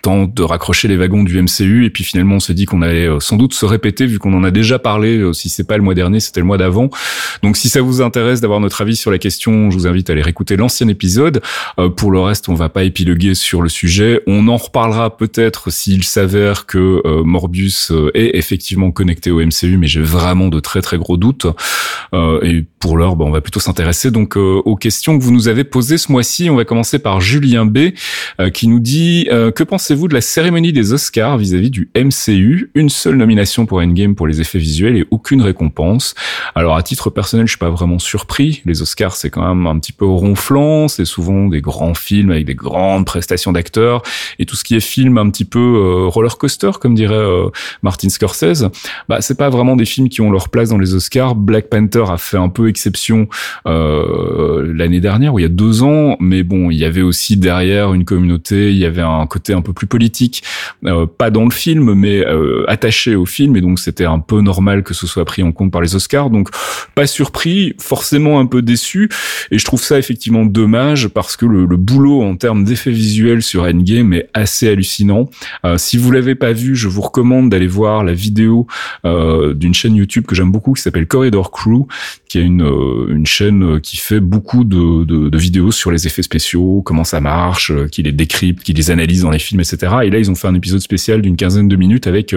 tentent 0.03 0.35
de 0.35 0.43
raccrocher 0.43 0.89
les 0.89 0.97
wagons 0.97 1.25
du 1.25 1.41
MCU. 1.41 1.85
Et 1.85 1.91
puis 1.91 2.05
finalement, 2.05 2.37
on 2.37 2.41
s'est 2.41 2.55
dit 2.55 2.65
qu'on 2.65 2.81
allait 2.81 3.09
sans 3.21 3.37
doute 3.37 3.53
se 3.53 3.67
répéter 3.67 4.07
vu 4.07 4.19
qu'on 4.19 4.33
en 4.33 4.45
a 4.45 4.51
déjà 4.51 4.79
parlé. 4.79 5.31
si 5.35 5.49
c'est 5.51 5.65
pas 5.65 5.77
le 5.77 5.83
mois 5.83 5.95
dernier, 5.95 6.21
c'était 6.21 6.41
le 6.41 6.47
mois 6.47 6.59
d'avant. 6.59 6.89
Donc 7.43 7.57
si 7.57 7.69
ça 7.69 7.83
vous 7.83 8.01
intéresse 8.01 8.41
d'avoir 8.41 8.61
notre 8.61 8.81
avis 8.81 8.97
sur 8.97 9.11
la 9.11 9.19
question, 9.19 9.71
je 9.71 9.77
vous 9.77 9.87
invite 9.87 10.09
à 10.09 10.15
aller 10.15 10.23
réécouter 10.23 10.57
l'ancien 10.57 10.89
épisode. 10.89 11.43
pour 11.97 12.11
le 12.11 12.21
reste, 12.21 12.49
on 12.49 12.55
va 12.55 12.71
pas 12.71 12.85
épiloguer 12.85 13.35
sur 13.35 13.61
le 13.61 13.69
sujet. 13.69 14.23
On 14.27 14.49
en 14.49 14.59
reparlera 14.71 15.17
peut-être 15.17 15.71
s'il 15.71 16.05
s'avère 16.05 16.65
que 16.65 17.03
euh, 17.05 17.25
Morbius 17.25 17.91
euh, 17.91 18.13
est 18.15 18.39
effectivement 18.39 18.93
connecté 18.93 19.33
au 19.33 19.45
MCU, 19.45 19.77
mais 19.79 19.89
j'ai 19.89 20.01
vraiment 20.01 20.47
de 20.47 20.61
très 20.61 20.81
très 20.81 20.97
gros 20.97 21.17
doutes. 21.17 21.47
Euh, 22.15 22.41
et 22.43 22.65
pour 22.79 22.97
l'heure, 22.97 23.17
bah, 23.17 23.25
on 23.27 23.33
va 23.33 23.41
plutôt 23.41 23.59
s'intéresser 23.59 24.13
donc 24.13 24.37
aux 24.37 24.77
questions 24.77 25.19
que 25.19 25.25
vous 25.25 25.33
nous 25.33 25.49
avez 25.49 25.65
posées 25.65 25.99
ce 25.99 26.13
mois-ci. 26.13 26.49
On 26.51 26.57
va 26.57 26.65
commencer 26.65 26.99
par 26.99 27.21
Julien 27.21 27.67
B 27.67 27.91
qui 28.55 28.69
nous 28.69 28.81
dit 28.81 29.29
que 29.29 29.63
pensez-vous 29.63 30.09
de 30.09 30.15
la 30.15 30.23
cérémonie 30.23 30.73
des 30.73 30.93
Oscars 30.95 31.37
vis-à-vis 31.37 31.71
du 31.71 31.91
MCU 31.95 32.71
Une 32.75 32.89
seule 32.89 33.17
nomination 33.17 33.67
pour 33.67 33.79
Endgame 33.79 34.15
pour 34.15 34.27
les 34.27 34.41
effets 34.41 34.59
visuels 34.59 34.97
et 34.97 35.07
aucune 35.11 35.43
récompense. 35.43 36.15
Alors 36.55 36.77
à 36.77 36.83
titre 36.83 37.11
personnel, 37.11 37.47
je 37.47 37.53
suis 37.53 37.59
pas 37.59 37.71
vraiment 37.71 37.99
surpris. 37.99 38.63
Les 38.65 38.81
Oscars, 38.81 39.15
c'est 39.15 39.29
quand 39.29 39.47
même 39.47 39.67
un 39.67 39.79
petit 39.79 39.93
peu 39.93 40.07
ronflant. 40.07 40.89
C'est 40.89 41.05
souvent 41.05 41.49
des 41.49 41.61
grands 41.61 41.95
films 41.95 42.31
avec 42.31 42.47
des 42.47 42.55
grandes 42.55 43.05
prestations 43.05 43.53
d'acteurs 43.53 44.03
et 44.39 44.47
tout 44.51 44.57
ce 44.57 44.65
qui 44.65 44.75
est 44.75 44.81
film 44.81 45.17
un 45.17 45.31
petit 45.31 45.45
peu 45.45 45.61
euh, 45.61 46.09
roller 46.09 46.37
coaster, 46.37 46.73
comme 46.81 46.97
dirait 46.97 47.15
euh, 47.15 47.51
Martin 47.85 48.09
Scorsese, 48.09 48.67
bah 49.09 49.21
c'est 49.21 49.39
pas 49.39 49.49
vraiment 49.49 49.77
des 49.77 49.85
films 49.85 50.09
qui 50.09 50.23
ont 50.23 50.33
leur 50.33 50.49
place 50.49 50.71
dans 50.71 50.79
les 50.79 50.93
Oscars. 50.93 51.37
Black 51.37 51.69
Panther 51.69 52.05
a 52.09 52.19
fait 52.19 52.37
un 52.37 52.49
peu 52.49 52.69
exception 52.69 53.29
euh, 53.67 54.73
l'année 54.75 54.99
dernière 54.99 55.35
ou 55.35 55.39
il 55.39 55.43
y 55.43 55.45
a 55.45 55.49
deux 55.49 55.85
ans, 55.85 56.17
mais 56.19 56.43
bon, 56.43 56.73
il 56.73 56.79
y 56.79 56.85
avait 56.85 57.01
aussi 57.01 57.37
derrière 57.37 57.95
une 57.95 58.05
communauté, 58.05 58.73
il 58.73 58.79
y 58.79 58.85
avait 58.85 59.03
un 59.03 59.25
côté 59.29 59.53
un 59.53 59.63
peu 59.63 59.73
plus 59.73 59.87
politique, 59.87 60.43
pas 61.17 61.31
dans 61.31 61.45
le 61.45 61.51
film, 61.51 61.95
mais 61.95 62.25
attaché 62.67 63.15
au 63.15 63.27
film, 63.27 63.57
et 63.57 63.61
donc 63.61 63.79
c'était 63.79 64.05
un 64.05 64.19
peu 64.19 64.41
normal 64.41 64.83
que 64.83 64.95
ce 64.95 65.07
soit 65.07 65.25
pris 65.25 65.45
en 65.45 65.53
compte 65.53 65.71
par 65.71 65.81
les 65.81 65.95
Oscars. 65.95 66.31
Donc 66.31 66.49
pas 66.97 67.07
surpris, 67.07 67.75
forcément 67.79 68.41
un 68.41 68.47
peu 68.47 68.63
déçu, 68.63 69.09
et 69.53 69.59
je 69.59 69.65
trouve 69.65 69.83
ça 69.83 69.97
effectivement 69.97 70.45
dommage 70.45 71.07
parce 71.07 71.37
que 71.37 71.47
le, 71.47 71.67
le 71.67 71.77
boulot 71.77 72.23
en 72.23 72.35
termes 72.35 72.65
d'effets 72.65 72.91
visuels 72.91 73.43
sur 73.43 73.63
Endgame 73.63 74.15
est 74.15 74.29
assez 74.41 74.69
hallucinant. 74.69 75.29
Euh, 75.65 75.79
si 75.79 75.97
vous 75.97 76.11
l'avez 76.11 76.35
pas 76.35 76.53
vu, 76.53 76.75
je 76.75 76.89
vous 76.89 77.01
recommande 77.01 77.51
d'aller 77.51 77.67
voir 77.67 78.05
la 78.05 78.13
vidéo 78.13 78.67
euh, 79.05 79.55
d'une 79.55 79.75
chaîne 79.75 79.95
YouTube 79.95 80.27
que 80.27 80.35
j'aime 80.35 80.51
beaucoup 80.51 80.73
qui 80.73 80.83
s'appelle 80.83 81.07
Corridor 81.07 81.51
Crew, 81.51 81.87
qui 82.29 82.39
est 82.39 82.43
une, 82.43 82.63
euh, 82.63 83.15
une 83.15 83.27
chaîne 83.27 83.81
qui 83.81 83.97
fait 83.97 84.21
beaucoup 84.21 84.65
de, 84.65 85.05
de, 85.05 85.29
de, 85.29 85.39
vidéos 85.39 85.71
sur 85.71 85.91
les 85.91 86.07
effets 86.07 86.23
spéciaux, 86.23 86.83
comment 86.85 87.05
ça 87.05 87.21
marche, 87.21 87.73
qui 87.89 88.03
les 88.03 88.13
décrypte, 88.13 88.63
qui 88.63 88.73
les 88.73 88.91
analyse 88.91 89.23
dans 89.23 89.31
les 89.31 89.39
films, 89.39 89.61
etc. 89.61 89.79
Et 90.05 90.11
là, 90.11 90.19
ils 90.19 90.31
ont 90.31 90.35
fait 90.35 90.49
un 90.49 90.55
épisode 90.55 90.81
spécial 90.81 91.23
d'une 91.23 91.37
quinzaine 91.37 91.69
de 91.69 91.77
minutes 91.77 92.07
avec 92.07 92.35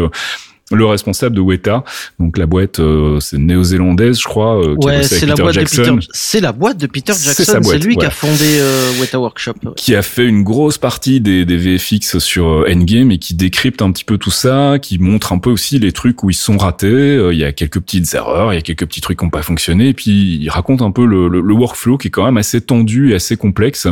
le 0.71 0.85
responsable 0.85 1.35
de 1.35 1.41
Weta, 1.41 1.83
donc 2.19 2.37
la 2.37 2.45
boîte 2.45 2.79
euh, 2.79 3.19
c'est 3.19 3.37
néo-zélandaise 3.37 4.19
je 4.19 4.23
crois, 4.23 4.63
euh, 4.63 4.77
qui 4.79 4.87
ouais, 4.87 5.03
c'est 5.03 5.25
la 5.25 5.35
boîte 5.35 5.55
de 5.55 5.63
Peter. 5.63 5.91
C'est 6.13 6.39
la 6.39 6.51
boîte 6.53 6.77
de 6.77 6.87
Peter 6.87 7.13
Jackson. 7.13 7.59
C'est 7.63 7.79
lui 7.79 7.97
qui 7.97 8.05
a 8.05 8.09
fondé 8.09 8.59
euh, 8.59 8.91
Weta 9.01 9.19
Workshop. 9.19 9.55
Qui 9.75 9.93
a 9.95 10.01
fait 10.01 10.25
une 10.25 10.43
grosse 10.43 10.77
partie 10.77 11.19
des, 11.19 11.45
des 11.45 11.57
VFX 11.57 12.19
sur 12.19 12.47
euh, 12.47 12.71
Endgame 12.71 13.11
et 13.11 13.17
qui 13.17 13.33
décrypte 13.33 13.81
un 13.81 13.91
petit 13.91 14.05
peu 14.05 14.17
tout 14.17 14.31
ça, 14.31 14.77
qui 14.81 14.99
montre 14.99 15.33
un 15.33 15.37
peu 15.37 15.49
aussi 15.49 15.79
les 15.79 15.91
trucs 15.91 16.23
où 16.23 16.29
ils 16.29 16.35
sont 16.35 16.57
ratés. 16.57 17.29
Il 17.31 17.37
y 17.37 17.43
a 17.43 17.51
quelques 17.51 17.79
petites 17.81 18.13
erreurs, 18.13 18.53
il 18.53 18.55
y 18.55 18.59
a 18.59 18.61
quelques 18.61 18.85
petits 18.85 19.01
trucs 19.01 19.19
qui 19.19 19.25
n'ont 19.25 19.31
pas 19.31 19.43
fonctionné, 19.43 19.89
et 19.89 19.93
puis 19.93 20.37
il 20.41 20.49
raconte 20.49 20.81
un 20.81 20.91
peu 20.91 21.05
le, 21.05 21.27
le, 21.27 21.53
workflow 21.53 21.97
qui 21.97 22.07
est 22.07 22.11
quand 22.11 22.25
même 22.25 22.37
assez 22.37 22.61
tendu 22.61 23.11
et 23.11 23.15
assez 23.15 23.35
complexe. 23.35 23.87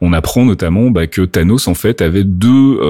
On 0.00 0.12
apprend 0.12 0.44
notamment 0.44 0.90
bah, 0.90 1.06
que 1.06 1.22
Thanos 1.22 1.68
en 1.68 1.74
fait 1.74 2.02
avait 2.02 2.24
deux 2.24 2.80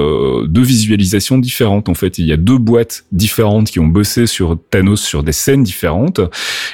deux 0.47 0.63
visualisations 0.63 1.37
différentes. 1.37 1.89
En 1.89 1.93
fait, 1.93 2.17
il 2.17 2.25
y 2.25 2.33
a 2.33 2.37
deux 2.37 2.57
boîtes 2.57 3.05
différentes 3.11 3.26
différentes 3.27 3.67
qui 3.69 3.79
ont 3.79 3.87
bossé 3.87 4.25
sur 4.25 4.57
Thanos 4.71 5.01
sur 5.01 5.21
des 5.21 5.33
scènes 5.33 5.63
différentes 5.63 6.21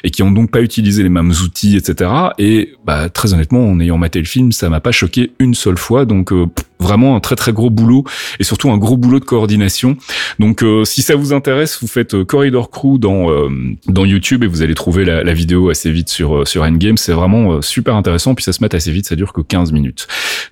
et 0.04 0.12
qui 0.12 0.22
ont 0.22 0.32
donc 0.32 0.51
pas 0.51 0.62
utilisé 0.62 1.01
les 1.01 1.10
mêmes 1.10 1.32
outils, 1.32 1.76
etc. 1.76 2.12
Et 2.38 2.76
bah, 2.86 3.10
très 3.10 3.34
honnêtement, 3.34 3.68
en 3.68 3.80
ayant 3.80 3.97
maté 3.97 4.20
le 4.20 4.26
film, 4.26 4.51
ça 4.51 4.70
m'a 4.70 4.80
pas 4.80 4.91
choqué 4.91 5.32
une 5.39 5.56
seule 5.56 5.78
fois. 5.78 6.06
Donc 6.06 6.32
euh, 6.32 6.45
vraiment 6.84 7.16
un 7.16 7.20
très 7.20 7.36
très 7.36 7.54
gros 7.54 7.70
boulot 7.70 8.04
et 8.40 8.44
surtout 8.44 8.70
un 8.72 8.78
gros 8.78 8.98
boulot 8.98 9.20
de 9.20 9.26
coordination. 9.26 9.98
Donc 10.40 10.64
euh, 10.64 10.86
si 10.86 11.02
ça 11.02 11.16
vous 11.16 11.34
intéresse, 11.34 11.80
vous 11.82 11.88
faites 11.88 12.14
euh, 12.14 12.26
Corridor 12.26 12.70
Crew 12.70 13.00
dans 13.00 13.24
dans 13.88 14.06
YouTube 14.06 14.44
et 14.44 14.48
vous 14.48 14.62
allez 14.62 14.76
trouver 14.76 15.06
la, 15.06 15.24
la 15.24 15.34
vidéo 15.34 15.70
assez 15.70 15.92
vite 15.92 16.10
sur 16.10 16.48
sur 16.48 16.64
Endgame. 16.64 16.98
C'est 16.98 17.14
vraiment 17.14 17.62
super 17.62 17.96
intéressant 17.96 18.36
puis 18.36 18.44
ça 18.44 18.54
se 18.54 18.62
met 18.62 18.74
assez 18.76 18.92
vite, 18.92 19.08
ça 19.08 19.16
dure 19.16 19.34
que 19.34 19.42
15 19.42 19.72
minutes. 19.72 20.08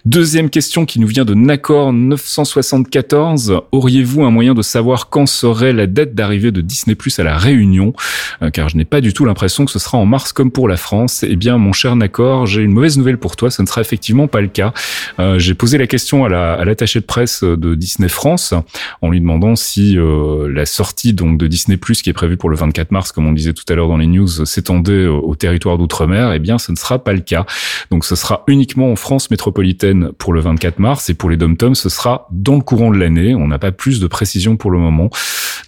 Deuxième 0.05 0.49
question 0.49 0.85
qui 0.85 0.99
nous 0.99 1.07
vient 1.07 1.25
de 1.25 1.33
Nacor 1.33 1.93
974. 1.93 3.61
Auriez-vous 3.71 4.23
un 4.23 4.31
moyen 4.31 4.53
de 4.53 4.61
savoir 4.61 5.09
quand 5.09 5.25
serait 5.25 5.73
la 5.73 5.87
date 5.87 6.13
d'arrivée 6.13 6.51
de 6.51 6.61
Disney 6.61 6.95
Plus 6.95 7.19
à 7.19 7.23
la 7.23 7.37
Réunion, 7.37 7.93
euh, 8.41 8.49
car 8.49 8.69
je 8.69 8.77
n'ai 8.77 8.85
pas 8.85 9.01
du 9.01 9.13
tout 9.13 9.25
l'impression 9.25 9.65
que 9.65 9.71
ce 9.71 9.79
sera 9.79 9.97
en 9.97 10.05
mars 10.05 10.33
comme 10.33 10.51
pour 10.51 10.67
la 10.67 10.77
France. 10.77 11.23
Eh 11.27 11.35
bien, 11.35 11.57
mon 11.57 11.73
cher 11.73 11.95
Nacor, 11.95 12.45
j'ai 12.45 12.61
une 12.61 12.71
mauvaise 12.71 12.97
nouvelle 12.97 13.17
pour 13.17 13.35
toi, 13.35 13.51
ce 13.51 13.61
ne 13.61 13.67
sera 13.67 13.81
effectivement 13.81 14.27
pas 14.27 14.41
le 14.41 14.47
cas. 14.47 14.73
Euh, 15.19 15.39
j'ai 15.39 15.53
posé 15.53 15.77
la 15.77 15.87
question 15.87 16.20
à 16.25 16.63
l'attaché 16.65 16.99
la, 16.99 17.01
de 17.01 17.05
presse 17.05 17.43
de 17.43 17.75
Disney 17.75 18.09
France 18.09 18.53
en 19.01 19.09
lui 19.09 19.19
demandant 19.19 19.55
si 19.55 19.97
euh, 19.97 20.51
la 20.51 20.65
sortie 20.65 21.13
donc 21.13 21.37
de 21.37 21.47
Disney 21.47 21.77
Plus 21.77 22.01
qui 22.01 22.09
est 22.09 22.13
prévue 22.13 22.37
pour 22.37 22.49
le 22.49 22.55
24 22.55 22.91
mars, 22.91 23.11
comme 23.11 23.27
on 23.27 23.33
disait 23.33 23.53
tout 23.53 23.65
à 23.69 23.75
l'heure 23.75 23.87
dans 23.87 23.97
les 23.97 24.07
news, 24.07 24.27
s'étendait 24.27 25.07
au 25.07 25.35
territoire 25.35 25.77
d'outre-mer. 25.77 26.33
Eh 26.33 26.39
bien, 26.39 26.57
ce 26.57 26.71
ne 26.71 26.77
sera 26.77 27.03
pas 27.03 27.13
le 27.13 27.21
cas. 27.21 27.45
Donc, 27.89 28.05
ce 28.05 28.15
sera 28.15 28.43
uniquement 28.47 28.91
en 28.91 28.95
France 28.95 29.31
métropolitaine 29.31 30.11
pour 30.17 30.33
le 30.33 30.41
24 30.41 30.79
mars 30.79 31.09
et 31.09 31.13
pour 31.13 31.29
les 31.29 31.37
dom 31.37 31.55
ce 31.73 31.89
sera 31.89 32.27
dans 32.31 32.55
le 32.55 32.61
courant 32.61 32.91
de 32.91 32.97
l'année. 32.97 33.35
On 33.35 33.47
n'a 33.47 33.59
pas 33.59 33.71
plus 33.71 33.99
de 33.99 34.07
précision 34.07 34.57
pour 34.57 34.71
le 34.71 34.79
moment. 34.79 35.09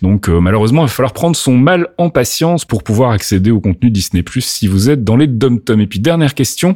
Donc 0.02 0.28
euh, 0.28 0.40
malheureusement, 0.40 0.82
il 0.82 0.88
va 0.88 0.92
falloir 0.92 1.14
prendre 1.14 1.36
son 1.36 1.56
mal 1.56 1.88
en 1.98 2.10
patience 2.10 2.66
pour 2.66 2.84
pouvoir 2.84 3.12
accéder 3.12 3.52
au 3.52 3.62
contenu 3.62 3.90
Disney+ 3.90 4.24
si 4.40 4.68
vous 4.68 4.90
êtes 4.90 5.04
dans 5.04 5.16
les 5.16 5.28
dom 5.28 5.62
Et 5.80 5.88
puis 5.88 6.00
dernière 6.00 6.34
question 6.34 6.76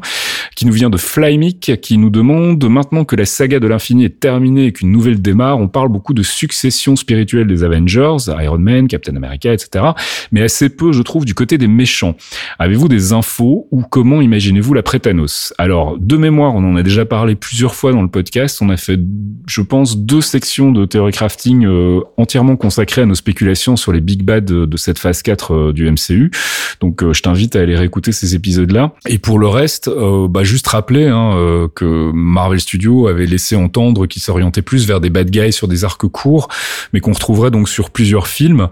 qui 0.55 0.65
nous 0.65 0.73
vient 0.73 0.89
de 0.89 0.97
Flymic 0.97 1.73
qui 1.81 1.97
nous 1.97 2.09
demande 2.09 2.63
maintenant 2.69 3.03
que 3.03 3.15
la 3.15 3.25
saga 3.25 3.59
de 3.59 3.66
l'infini 3.67 4.05
est 4.05 4.19
terminée 4.19 4.65
et 4.65 4.71
qu'une 4.71 4.91
nouvelle 4.91 5.21
démarre, 5.21 5.59
on 5.59 5.67
parle 5.67 5.89
beaucoup 5.89 6.13
de 6.13 6.23
succession 6.23 6.95
spirituelle 6.95 7.47
des 7.47 7.63
Avengers, 7.63 8.17
Iron 8.41 8.59
Man, 8.59 8.87
Captain 8.87 9.15
America, 9.15 9.53
etc. 9.53 9.85
Mais 10.31 10.41
assez 10.41 10.69
peu, 10.69 10.91
je 10.91 11.01
trouve, 11.01 11.25
du 11.25 11.33
côté 11.33 11.57
des 11.57 11.67
méchants. 11.67 12.15
Avez-vous 12.59 12.87
des 12.87 13.13
infos 13.13 13.67
ou 13.71 13.83
comment 13.83 14.21
imaginez-vous 14.21 14.73
la 14.73 14.83
Prétanos? 14.83 15.53
Alors, 15.57 15.97
de 15.97 16.17
mémoire, 16.17 16.55
on 16.55 16.63
en 16.63 16.75
a 16.75 16.83
déjà 16.83 17.05
parlé 17.05 17.35
plusieurs 17.35 17.75
fois 17.75 17.91
dans 17.91 18.01
le 18.01 18.07
podcast. 18.07 18.59
On 18.61 18.69
a 18.69 18.77
fait, 18.77 18.99
je 19.47 19.61
pense, 19.61 19.97
deux 19.97 20.21
sections 20.21 20.71
de 20.71 20.85
théorie 20.85 21.11
crafting 21.11 21.65
euh, 21.65 22.01
entièrement 22.17 22.55
consacrées 22.55 23.01
à 23.01 23.05
nos 23.05 23.15
spéculations 23.15 23.75
sur 23.75 23.91
les 23.91 24.01
big 24.01 24.23
bad 24.23 24.45
de, 24.45 24.77
cette 24.77 24.99
phase 24.99 25.21
4 25.21 25.53
euh, 25.53 25.73
du 25.73 25.89
MCU. 25.89 26.31
Donc, 26.79 27.03
euh, 27.03 27.13
je 27.13 27.21
t'invite 27.21 27.55
à 27.55 27.61
aller 27.61 27.75
réécouter 27.75 28.11
ces 28.11 28.35
épisodes-là. 28.35 28.93
Et 29.07 29.17
pour 29.17 29.39
le 29.39 29.47
reste, 29.47 29.89
bah, 30.29 30.43
juste 30.43 30.67
rappeler 30.67 31.07
hein, 31.07 31.67
que 31.75 32.11
Marvel 32.13 32.59
Studios 32.59 33.07
avait 33.07 33.25
laissé 33.25 33.46
entendre 33.55 34.05
qu'il 34.05 34.21
s'orientait 34.21 34.61
plus 34.61 34.87
vers 34.87 34.99
des 34.99 35.09
bad 35.09 35.29
guys 35.29 35.53
sur 35.53 35.67
des 35.67 35.83
arcs 35.83 36.07
courts, 36.07 36.47
mais 36.93 36.99
qu'on 36.99 37.13
retrouverait 37.13 37.51
donc 37.51 37.69
sur 37.69 37.89
plusieurs 37.89 38.27
films. 38.27 38.69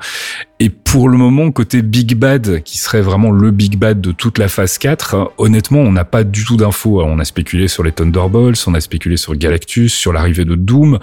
Et 0.62 0.70
pour 0.70 1.10
le 1.10 1.18
moment, 1.18 1.52
côté 1.52 1.82
Big 1.82 2.16
Bad, 2.16 2.64
qui 2.64 2.78
serait 2.78 3.02
vraiment 3.02 3.30
le 3.30 3.52
Big 3.52 3.78
Bad 3.78 4.00
de 4.00 4.14
toute 4.14 4.38
la 4.38 4.48
phase 4.48 4.78
4, 4.78 5.34
honnêtement, 5.38 5.80
on 5.80 5.92
n'a 5.92 6.06
pas 6.06 6.24
du 6.24 6.46
tout 6.46 6.56
d'infos. 6.56 7.04
On 7.04 7.20
a 7.20 7.26
spéculé 7.26 7.68
sur 7.68 7.84
les 7.84 7.92
Thunderbolts, 7.92 8.64
on 8.66 8.74
a 8.74 8.80
spéculé 8.80 9.18
sur 9.18 9.36
Galactus, 9.36 9.94
sur 9.94 10.14
l'arrivée 10.14 10.46
de 10.46 10.56
Doom, 10.56 11.00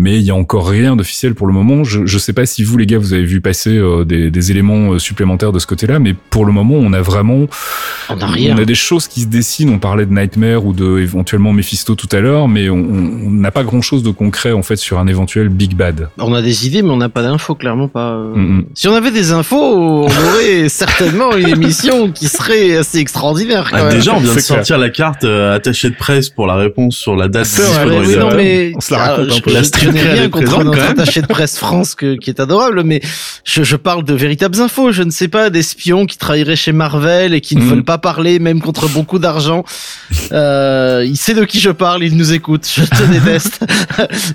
mais 0.00 0.16
il 0.16 0.22
y 0.22 0.32
a 0.32 0.34
encore 0.34 0.68
rien 0.68 0.96
d'officiel 0.96 1.36
pour 1.36 1.46
le 1.46 1.52
moment. 1.52 1.84
Je 1.84 2.00
ne 2.00 2.18
sais 2.18 2.32
pas 2.32 2.46
si 2.46 2.64
vous, 2.64 2.76
les 2.78 2.86
gars, 2.86 2.98
vous 2.98 3.12
avez 3.12 3.24
vu 3.24 3.40
passer 3.40 3.76
euh, 3.76 4.04
des, 4.04 4.32
des, 4.32 4.50
éléments 4.50 4.94
euh, 4.94 4.98
supplémentaires 4.98 5.52
de 5.52 5.60
ce 5.60 5.68
côté-là, 5.68 6.00
mais 6.00 6.12
pour 6.30 6.44
le 6.44 6.52
moment, 6.52 6.74
on 6.74 6.92
a 6.92 7.00
vraiment... 7.00 7.46
On 8.08 8.18
a 8.18 8.26
rien. 8.26 8.56
On 8.56 8.60
a 8.60 8.64
des 8.64 8.74
choses 8.74 9.06
qui 9.06 9.20
se 9.20 9.26
dessinent. 9.26 9.70
On 9.70 9.78
parlait 9.78 10.06
de 10.06 10.12
Nightmare 10.12 10.66
ou 10.66 10.72
de 10.72 10.98
éventuellement 10.98 11.52
Mephisto 11.52 11.94
tout 11.94 12.08
à 12.10 12.18
l'heure, 12.18 12.48
mais 12.48 12.68
on 12.70 13.15
n'a 13.16 13.50
pas 13.50 13.64
grand-chose 13.64 14.02
de 14.02 14.10
concret, 14.10 14.52
en 14.52 14.62
fait, 14.62 14.76
sur 14.76 14.98
un 14.98 15.06
éventuel 15.06 15.48
Big 15.48 15.74
Bad. 15.74 16.08
On 16.18 16.34
a 16.34 16.42
des 16.42 16.66
idées, 16.66 16.82
mais 16.82 16.90
on 16.90 16.96
n'a 16.96 17.08
pas 17.08 17.22
d'infos, 17.22 17.54
clairement 17.54 17.88
pas. 17.88 18.12
Euh. 18.12 18.34
Mm, 18.34 18.58
mm. 18.58 18.64
Si 18.74 18.88
on 18.88 18.94
avait 18.94 19.10
des 19.10 19.32
infos, 19.32 19.56
on 19.56 20.04
aurait 20.04 20.68
certainement 20.68 21.36
une 21.36 21.48
émission 21.48 22.10
qui 22.10 22.28
serait 22.28 22.76
assez 22.76 22.98
extraordinaire. 22.98 23.70
Ah, 23.72 23.88
déjà, 23.88 24.14
on 24.14 24.20
vient 24.20 24.34
de 24.34 24.40
sortir 24.40 24.78
la 24.78 24.90
carte 24.90 25.24
euh, 25.24 25.54
attachée 25.54 25.90
de 25.90 25.96
presse 25.96 26.28
pour 26.28 26.46
la 26.46 26.56
réponse 26.56 26.96
sur 26.96 27.16
la 27.16 27.28
date. 27.28 27.48
oui, 27.86 28.16
non, 28.16 28.34
mais 28.34 28.72
on 28.76 28.80
se 28.80 28.92
la 28.92 28.98
raconte 28.98 29.32
un 29.32 29.40
peu. 29.40 29.52
La 29.52 29.62
je 29.62 29.88
rien 29.90 30.28
contre 30.28 30.64
notre 30.64 30.82
attaché 30.82 31.22
de 31.22 31.26
presse 31.26 31.58
France 31.58 31.94
que, 31.94 32.16
qui 32.16 32.30
est 32.30 32.40
adorable, 32.40 32.82
mais 32.82 33.00
je, 33.44 33.62
je, 33.62 33.76
parle 33.76 34.04
de 34.04 34.14
véritables 34.14 34.60
infos. 34.60 34.92
Je 34.92 35.02
ne 35.02 35.10
sais 35.10 35.28
pas 35.28 35.50
d'espions 35.50 36.06
qui 36.06 36.18
trahiraient 36.18 36.56
chez 36.56 36.72
Marvel 36.72 37.34
et 37.34 37.40
qui 37.40 37.56
ne 37.56 37.62
mhm. 37.62 37.68
veulent 37.68 37.84
pas 37.84 37.98
parler, 37.98 38.38
même 38.38 38.60
contre 38.60 38.88
beaucoup 38.88 39.18
d'argent. 39.18 39.64
Euh, 40.32 41.04
il 41.06 41.16
sait 41.16 41.34
de 41.34 41.44
qui 41.44 41.60
je 41.60 41.70
parle, 41.70 42.02
il 42.04 42.16
nous 42.16 42.32
écoute. 42.32 42.68
Je 42.72 42.84
te 42.84 43.02
déteste. 43.12 43.64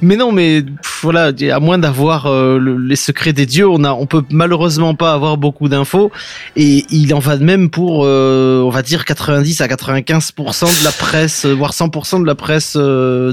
mais 0.01 0.15
non, 0.15 0.32
mais 0.32 0.63
voilà, 1.01 1.32
à 1.51 1.59
moins 1.59 1.78
d'avoir 1.78 2.26
euh, 2.26 2.59
les 2.59 2.95
secrets 2.95 3.34
des 3.34 3.45
dieux, 3.45 3.67
on 3.67 3.84
a, 3.84 3.91
on 3.91 4.05
peut 4.05 4.24
malheureusement 4.30 4.95
pas 4.95 5.13
avoir 5.13 5.38
beaucoup 5.38 5.67
d'infos 5.67 6.11
et 6.55 6.86
il 6.89 7.13
en 7.13 7.19
va 7.19 7.38
de 7.38 7.43
même 7.43 7.69
pour 7.69 8.03
euh, 8.05 8.61
on 8.61 8.69
va 8.69 8.82
dire 8.82 9.05
90 9.05 9.61
à 9.61 9.67
95% 9.67 10.80
de 10.80 10.84
la 10.84 10.91
presse 10.91 11.45
euh, 11.45 11.53
voire 11.53 11.72
100% 11.72 12.22
de 12.22 12.26
la 12.26 12.36
presse 12.36 12.78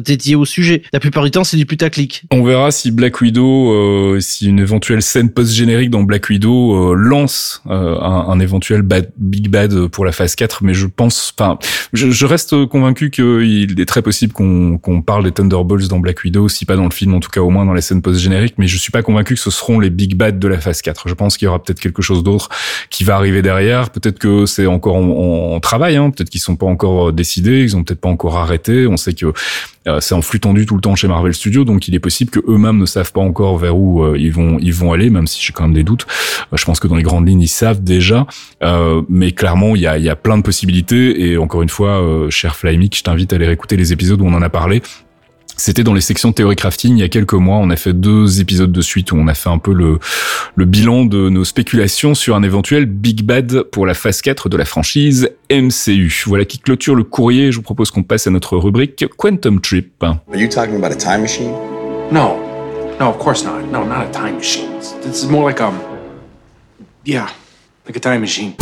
dédiée 0.05 0.35
au 0.35 0.45
sujet. 0.45 0.83
La 0.93 1.01
plupart 1.01 1.25
du 1.25 1.31
temps, 1.31 1.45
c'est 1.45 1.57
du 1.57 1.67
putaclic. 1.67 2.25
On 2.31 2.43
verra 2.43 2.71
si 2.71 2.91
Black 2.91 3.21
Widow 3.21 4.19
si 4.21 4.49
une 4.49 4.59
éventuelle 4.59 5.03
scène 5.03 5.31
post-générique 5.31 5.91
dans 5.91 6.03
Black 6.03 6.29
Widow 6.29 6.95
lance 6.95 7.63
un, 7.69 8.39
éventuel 8.41 8.83
big 9.17 9.51
bad 9.51 9.89
pour 9.89 10.05
la 10.05 10.13
phase 10.13 10.35
4 10.35 10.63
mais 10.63 10.75
je 10.75 10.87
pense 10.87 11.35
enfin 11.37 11.59
je, 11.93 12.27
reste 12.27 12.67
convaincu 12.67 13.11
qu'il 13.11 13.81
est 13.81 13.87
très 13.87 14.03
possible 14.03 14.33
qu'on 14.33 15.03
parle 15.03 15.28
Thunderbolts 15.33 15.89
dans 15.89 15.99
Black 15.99 16.23
Widow 16.25 16.49
si 16.49 16.65
pas 16.65 16.77
dans 16.77 16.85
le 16.85 16.91
film 16.91 17.15
en 17.15 17.21
tout 17.21 17.31
cas 17.31 17.41
au 17.41 17.51
moins 17.51 17.65
dans 17.65 17.75
les 17.75 17.81
scènes 17.81 18.03
post-génériques 18.03 18.55
mais 18.59 18.67
je 18.67 18.77
suis 18.77 18.93
pas 18.93 19.03
convaincu 19.03 19.35
que 19.35 19.41
ce 19.41 19.51
seront 19.51 19.81
les 19.81 19.91
big 19.91 20.15
bad 20.15 20.39
de 20.39 20.49
la 20.49 20.59
phase 20.59 20.83
4. 20.83 21.09
Je 21.09 21.15
pense 21.15 21.37
qu'il 21.37 21.47
y 21.47 21.49
aura 21.49 21.63
peut-être 21.63 21.81
quelque 21.81 22.03
chose 22.03 22.23
d'autre 22.23 22.49
qui 22.91 23.05
va 23.05 23.17
arriver 23.17 23.43
derrière. 23.43 23.91
Peut-être 23.91 24.19
que 24.19 24.47
c'est 24.47 24.67
encore 24.67 24.97
en, 24.97 25.59
travail. 25.61 25.97
Hein. 25.97 26.11
Peut-être 26.11 26.31
qu'ils 26.31 26.41
sont 26.41 26.57
pas 26.57 26.67
encore 26.67 27.13
décidés. 27.13 27.63
Ils 27.63 27.77
ont 27.77 27.83
peut-être 27.83 28.01
pas 28.01 28.09
encore 28.09 28.39
arrêté. 28.39 28.87
On 28.87 28.97
sait 28.97 29.13
que 29.13 29.33
euh, 29.89 30.01
c'est 30.01 30.15
en 30.15 30.23
flux 30.23 30.41
tendu 30.41 30.67
tout 30.67 30.75
le 30.75 30.81
temps 30.81 30.95
chez 30.95 31.09
Marvel 31.09 31.33
Studios, 31.33 31.65
donc 31.65 31.89
il 31.89 31.95
est 31.95 32.01
possible 32.01 32.31
que 32.31 32.41
eux-mêmes 32.47 32.79
ne 32.79 32.87
savent 32.87 33.13
pas 33.13 33.21
encore 33.21 33.57
vers 33.57 33.77
où 33.77 34.03
euh, 34.03 34.17
ils 34.19 34.33
vont 34.33 34.59
ils 34.61 34.75
vont 34.75 34.93
aller, 34.93 35.09
même 35.09 35.27
si 35.27 35.43
j'ai 35.43 35.53
quand 35.53 35.65
même 35.65 35.75
des 35.75 35.85
doutes. 35.85 36.07
Euh, 36.53 36.57
je 36.57 36.65
pense 36.65 36.79
que 36.79 36.89
dans 36.89 36.97
les 36.97 37.03
grandes 37.03 37.27
lignes 37.27 37.41
ils 37.41 37.49
savent 37.49 37.83
déjà, 37.83 38.27
mais 39.09 39.33
clairement 39.33 39.75
il 39.77 39.83
y 39.83 39.87
a 39.87 39.99
y 39.99 40.09
a 40.09 40.17
plein 40.17 40.37
de 40.37 40.43
possibilités 40.43 41.29
et 41.29 41.39
encore 41.39 41.63
une 41.63 41.69
fois, 41.69 42.03
cher 42.31 42.57
Flymic, 42.57 42.97
je 42.97 43.03
t'invite 43.03 43.33
à 43.33 43.37
aller 43.37 43.51
écouter 43.51 43.77
les 43.77 43.93
épisodes 43.93 44.21
où 44.21 44.27
on 44.27 44.35
en 44.35 44.43
a 44.43 44.51
parlé. 44.51 44.83
C'était 45.59 45.83
dans 45.83 45.93
les 45.93 46.01
sections 46.01 46.33
théorie 46.33 46.55
crafting 46.55 46.97
il 46.97 47.01
y 47.01 47.03
a 47.03 47.09
quelques 47.09 47.35
mois. 47.35 47.57
On 47.57 47.69
a 47.71 47.77
fait 47.77 47.93
deux 47.93 48.41
épisodes 48.41 48.71
de 48.71 48.81
suite 48.81 49.11
où 49.11 49.17
on 49.17 49.27
a 49.27 49.35
fait 49.35 49.49
un 49.49 49.59
peu 49.59 49.75
le, 49.75 49.99
le 50.55 50.65
bilan 50.65 51.05
de 51.05 51.29
nos 51.29 51.45
spéculations 51.45 52.15
sur 52.15 52.37
un 52.37 52.45
éventuel 52.45 52.87
Big 52.87 53.23
Bad 53.23 53.65
pour 53.65 53.85
la 53.85 53.95
phase 53.95 54.23
4 54.23 54.49
de 54.49 54.57
la 54.57 54.65
franchise 54.65 55.31
MCU. 55.51 56.25
Voilà 56.27 56.45
qui 56.45 56.59
clôture 56.61 56.95
le 56.95 57.03
courrier. 57.03 57.51
Je 57.51 57.57
vous 57.57 57.63
propose 57.63 57.91
qu'on 57.91 58.05
passe 58.05 58.29
à 58.29 58.31
notre 58.31 58.57
rubrique 58.57 59.05
Quantum 59.17 59.61
Trip. 59.61 59.93
Are 60.05 60.21
you 60.35 60.49
talking 60.49 60.77
about 60.77 60.93
a 60.93 60.97
time 60.97 61.23
machine? 61.23 61.51
No. 62.13 62.39
No, 63.01 63.11
of 63.11 63.19
course 63.19 63.45
not. 63.45 63.63
No, 63.73 63.85
not 63.85 64.07
a 64.07 64.11
time 64.13 64.37
machine. 64.37 64.71
This 65.03 65.25
is 65.25 65.29
more 65.29 65.45
like 65.45 65.61
a... 65.61 65.67
Um, 65.67 65.81
yeah, 67.05 67.29
like 67.85 67.97
a 67.97 68.01
time 68.01 68.21
machine. 68.21 68.55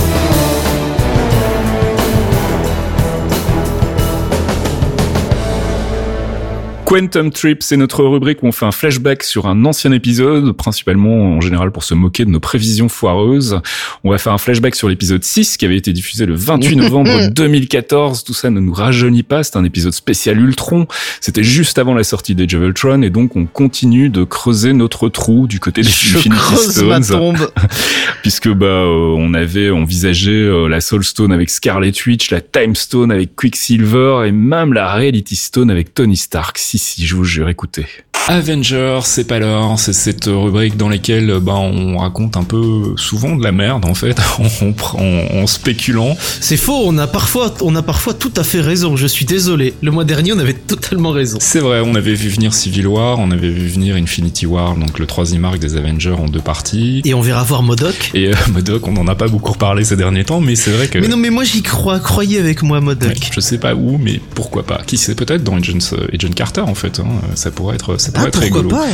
Quantum 6.87 7.33
Trip, 7.33 7.65
c'est 7.65 7.77
notre 7.77 8.05
rubrique 8.05 8.45
où 8.45 8.47
on 8.47 8.53
fait 8.53 8.65
un 8.65 8.71
flashback 8.71 9.25
sur 9.25 9.49
un 9.49 9.65
ancien 9.65 9.91
épisode, 9.91 10.53
principalement 10.53 11.37
en 11.37 11.41
général 11.41 11.73
pour 11.73 11.83
se 11.83 11.95
moquer 11.95 12.25
de 12.25 12.31
nos 12.31 12.39
prévisions 12.39 12.89
foireuses. 12.89 13.61
On 14.05 14.11
va 14.11 14.19
faire 14.19 14.33
un 14.33 14.39
flashback 14.39 14.77
sur 14.77 14.89
l'épisode 14.89 15.25
6 15.25 15.57
qui 15.57 15.65
avait 15.65 15.77
été 15.77 15.93
diffusé 15.93 16.27
le 16.27 16.37
28 16.37 16.77
novembre 16.77 17.29
2014. 17.33 18.23
Tout 18.23 18.35
ça 18.35 18.51
ne 18.51 18.61
nous 18.61 18.73
rajeunit 18.73 19.25
pas, 19.25 19.43
c'est 19.43 19.57
un 19.57 19.65
épisode 19.65 19.95
spécial 19.95 20.39
Ultron. 20.39 20.87
C'était 21.21 21.43
juste 21.43 21.77
avant 21.79 21.93
la 21.93 22.05
sortie 22.05 22.37
of 22.41 22.53
Ultron 22.53 23.03
et 23.03 23.11
donc 23.11 23.35
on 23.35 23.47
continue 23.47 24.09
de 24.09 24.23
creuser 24.23 24.73
notre 24.73 25.09
trou 25.09 25.49
du 25.49 25.59
côté 25.59 25.83
des 25.83 25.89
Infinity 25.89 26.57
Stones. 26.71 27.49
Puisque 28.23 28.49
bah 28.49 28.67
euh, 28.67 29.13
on 29.19 29.35
avait 29.35 29.71
envisagé 29.71 30.31
euh, 30.31 30.69
la 30.69 30.81
Soul 30.81 31.03
Stone 31.03 31.33
avec 31.33 31.51
Scarlet 31.51 31.93
Witch, 32.07 32.31
la 32.31 32.41
Time 32.41 32.77
Stone 32.77 33.11
avec 33.11 33.35
Quicksilver 33.35 34.23
et 34.29 34.31
même 34.31 34.73
la 34.73 34.95
Reality 34.95 35.35
Stone 35.35 35.69
avec 35.69 35.93
Tony 35.93 36.17
Stark 36.17 36.59
si, 36.77 37.07
je 37.07 37.15
vous 37.15 37.25
jure, 37.25 37.49
écoutez. 37.49 37.87
Avengers, 38.29 39.01
c'est 39.05 39.25
pas 39.25 39.39
l'heure, 39.39 39.79
c'est 39.79 39.93
cette 39.93 40.25
rubrique 40.25 40.77
dans 40.77 40.89
laquelle 40.89 41.39
ben, 41.41 41.55
on 41.55 41.99
raconte 41.99 42.37
un 42.37 42.43
peu 42.43 42.95
souvent 42.97 43.37
de 43.37 43.45
la 43.45 43.53
merde 43.53 43.85
en 43.85 43.95
fait, 43.95 44.19
en, 44.39 45.43
en, 45.43 45.47
spéculant. 45.47 46.17
C'est 46.41 46.57
faux, 46.57 46.83
on 46.87 46.99
a 46.99 47.07
parfois 47.07 47.55
on 47.61 47.77
a 47.77 47.83
parfois 47.83 48.15
tout 48.15 48.33
à 48.37 48.43
fait 48.43 48.61
raison, 48.61 48.97
je 48.97 49.07
suis 49.07 49.27
désolé. 49.27 49.75
Le 49.81 49.93
mois 49.93 50.03
dernier, 50.03 50.33
on 50.33 50.41
avait 50.41 50.55
totalement 50.55 51.11
raison. 51.11 51.39
C'est 51.41 51.61
vrai, 51.61 51.81
on 51.85 51.95
avait 51.95 52.15
vu 52.15 52.29
venir 52.29 52.53
Civil 52.53 52.89
War, 52.89 53.21
on 53.21 53.31
avait 53.31 53.49
vu 53.49 53.69
venir 53.69 53.95
Infinity 53.95 54.45
War, 54.45 54.75
donc 54.75 54.99
le 54.99 55.07
troisième 55.07 55.45
arc 55.45 55.61
des 55.61 55.77
Avengers 55.77 56.17
en 56.19 56.27
deux 56.27 56.41
parties. 56.41 57.03
Et 57.05 57.15
on 57.15 57.21
verra 57.21 57.45
voir 57.45 57.63
Modoc. 57.63 58.11
Et 58.15 58.31
euh, 58.31 58.35
Modoc, 58.53 58.89
on 58.89 58.93
n'en 58.93 59.07
a 59.07 59.15
pas 59.15 59.29
beaucoup 59.29 59.57
parlé 59.57 59.85
ces 59.85 59.97
derniers 59.97 60.25
temps, 60.25 60.41
mais 60.41 60.57
c'est 60.57 60.73
vrai 60.73 60.89
que... 60.89 60.99
Mais 60.99 61.09
non, 61.09 61.17
mais 61.17 61.31
moi 61.31 61.45
j'y 61.45 61.63
crois, 61.63 62.01
croyez 62.01 62.41
avec 62.41 62.65
moi 62.65 62.81
Modoc. 62.81 63.31
je 63.33 63.41
sais 63.41 63.59
pas 63.59 63.77
où, 63.77 63.99
mais 63.99 64.21
pourquoi 64.35 64.65
pas. 64.65 64.83
Qui 64.85 64.97
sait 64.97 65.15
peut-être 65.15 65.45
dans 65.45 65.55
Agent, 65.55 65.93
euh, 65.93 66.09
Agent 66.13 66.33
Carter 66.35 66.63
en 66.63 66.75
fait, 66.75 66.99
hein. 66.99 67.07
ça 67.37 67.53
pourrait 67.53 67.77
être, 67.77 68.01
ça 68.01 68.11
rigolo. 68.17 68.69
Pas 68.69 68.87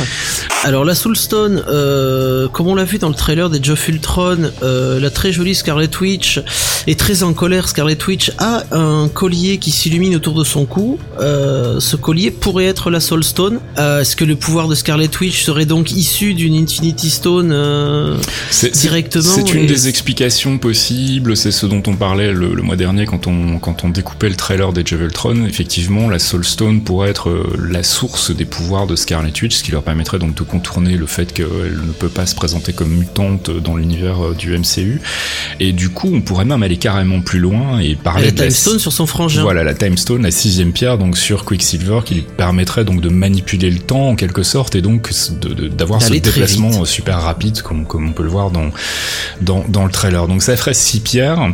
Alors 0.63 0.85
la 0.85 0.95
Soulstone, 0.95 1.63
euh, 1.67 2.47
comme 2.47 2.67
on 2.67 2.75
l'a 2.75 2.85
vu 2.85 2.97
dans 2.97 3.09
le 3.09 3.15
trailer 3.15 3.49
des 3.49 3.61
Geoff 3.61 3.87
Ultron, 3.87 4.51
euh, 4.61 4.99
la 4.99 5.09
très 5.09 5.31
jolie 5.31 5.55
Scarlet 5.55 5.89
Witch 5.99 6.39
est 6.87 6.99
très 6.99 7.23
en 7.23 7.33
colère. 7.33 7.67
Scarlet 7.67 7.97
Witch 8.07 8.31
a 8.37 8.63
un 8.71 9.07
collier 9.07 9.57
qui 9.57 9.71
s'illumine 9.71 10.15
autour 10.15 10.33
de 10.35 10.43
son 10.43 10.65
cou. 10.65 10.99
Euh, 11.19 11.79
ce 11.79 11.95
collier 11.95 12.31
pourrait 12.31 12.65
être 12.65 12.89
la 12.89 12.99
Soulstone. 12.99 13.59
Euh, 13.77 14.01
est-ce 14.01 14.15
que 14.15 14.25
le 14.25 14.35
pouvoir 14.35 14.67
de 14.67 14.75
Scarlet 14.75 15.09
Witch 15.19 15.43
serait 15.43 15.65
donc 15.65 15.91
issu 15.91 16.33
d'une 16.33 16.55
Infinity 16.55 17.09
Stone 17.09 17.51
euh, 17.51 18.17
directement 18.73 19.23
C'est 19.23 19.53
une 19.53 19.65
des 19.65 19.87
explications 19.87 20.57
possibles. 20.57 21.37
C'est 21.37 21.51
ce 21.51 21.65
dont 21.65 21.83
on 21.87 21.95
parlait 21.95 22.33
le, 22.33 22.61
mois 22.61 22.75
dernier 22.75 23.05
quand 23.05 23.27
on 23.27 23.59
quand 23.59 23.83
on 23.83 23.89
découpait 23.89 24.29
le 24.29 24.35
trailer 24.35 24.73
des 24.73 24.83
Ultron. 24.91 25.45
Effectivement, 25.45 26.09
la 26.09 26.19
Soulstone 26.19 26.83
pourrait 26.83 27.09
être 27.09 27.45
la 27.57 27.83
source 27.83 28.31
des 28.31 28.45
pouvoirs 28.45 28.85
de 28.85 28.95
Scarlet 28.95 29.12
Scarlet 29.13 29.33
Witch, 29.43 29.57
ce 29.57 29.63
qui 29.63 29.71
leur 29.71 29.83
permettrait 29.83 30.17
donc 30.17 30.33
de 30.33 30.41
contourner 30.41 30.97
le 30.97 31.05
fait 31.05 31.31
qu'elle 31.31 31.45
ne 31.45 31.91
peut 31.91 32.09
pas 32.09 32.25
se 32.25 32.33
présenter 32.33 32.73
comme 32.73 32.89
mutante 32.89 33.51
dans 33.51 33.75
l'univers 33.75 34.25
euh, 34.25 34.33
du 34.33 34.57
MCU. 34.57 35.01
Et 35.59 35.71
du 35.71 35.89
coup, 35.89 36.09
on 36.11 36.21
pourrait 36.21 36.45
même 36.45 36.63
aller 36.63 36.77
carrément 36.77 37.21
plus 37.21 37.37
loin 37.37 37.77
et 37.77 37.93
parler 37.93 38.25
la 38.25 38.31
de 38.31 38.37
Time 38.37 38.49
Stone 38.49 38.79
sur 38.79 38.91
son 38.91 39.05
frangin. 39.05 39.43
Voilà, 39.43 39.63
la 39.63 39.75
Time 39.75 39.97
Stone, 39.97 40.23
la 40.23 40.31
sixième 40.31 40.71
pierre, 40.71 40.97
donc 40.97 41.15
sur 41.15 41.45
Quicksilver, 41.45 41.99
qui 42.03 42.15
lui 42.15 42.25
permettrait 42.35 42.85
donc 42.85 43.01
de 43.01 43.09
manipuler 43.09 43.69
le 43.69 43.77
temps 43.77 44.09
en 44.09 44.15
quelque 44.15 44.41
sorte 44.41 44.73
et 44.73 44.81
donc 44.81 45.11
d'avoir 45.77 46.01
ce 46.01 46.13
déplacement 46.13 46.83
super 46.83 47.21
rapide, 47.21 47.61
comme, 47.61 47.85
comme 47.85 48.07
on 48.07 48.13
peut 48.13 48.23
le 48.23 48.29
voir 48.29 48.49
dans, 48.49 48.71
dans, 49.41 49.63
dans 49.67 49.85
le 49.85 49.91
trailer. 49.91 50.27
Donc 50.27 50.41
ça 50.41 50.57
ferait 50.57 50.73
six 50.73 51.01
pierres. 51.01 51.51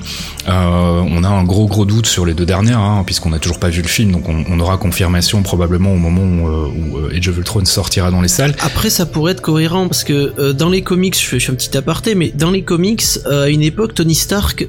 Euh, 0.47 1.03
on 1.11 1.25
a 1.25 1.29
un 1.29 1.43
gros 1.43 1.67
gros 1.67 1.83
doute 1.83 2.05
sur 2.05 2.25
les 2.25 2.33
deux 2.33 2.45
dernières, 2.45 2.79
hein, 2.79 3.03
puisqu'on 3.05 3.31
n'a 3.31 3.39
toujours 3.39 3.59
pas 3.59 3.69
vu 3.69 3.81
le 3.81 3.89
film, 3.89 4.13
donc 4.13 4.29
on, 4.29 4.45
on, 4.49 4.59
aura 4.61 4.77
confirmation 4.77 5.43
probablement 5.43 5.91
au 5.91 5.97
moment 5.97 6.21
où, 6.21 6.47
euh, 6.47 6.67
où 6.67 6.97
euh, 6.97 7.17
Age 7.17 7.27
of 7.27 7.37
Ultron 7.37 7.48
sortira 7.65 8.11
dans 8.11 8.21
les 8.21 8.27
salles. 8.27 8.55
Après, 8.59 8.89
ça 8.89 9.05
pourrait 9.05 9.33
être 9.33 9.41
cohérent 9.41 9.87
parce 9.87 10.03
que 10.03 10.33
euh, 10.39 10.53
dans 10.53 10.69
les 10.69 10.81
comics, 10.81 11.15
je 11.19 11.25
fais, 11.25 11.39
je 11.39 11.45
fais, 11.45 11.51
un 11.51 11.55
petit 11.55 11.75
aparté, 11.77 12.15
mais 12.15 12.31
dans 12.35 12.51
les 12.51 12.63
comics, 12.63 13.03
à 13.29 13.49
une 13.49 13.61
époque, 13.61 13.93
Tony 13.93 14.15
Stark 14.15 14.67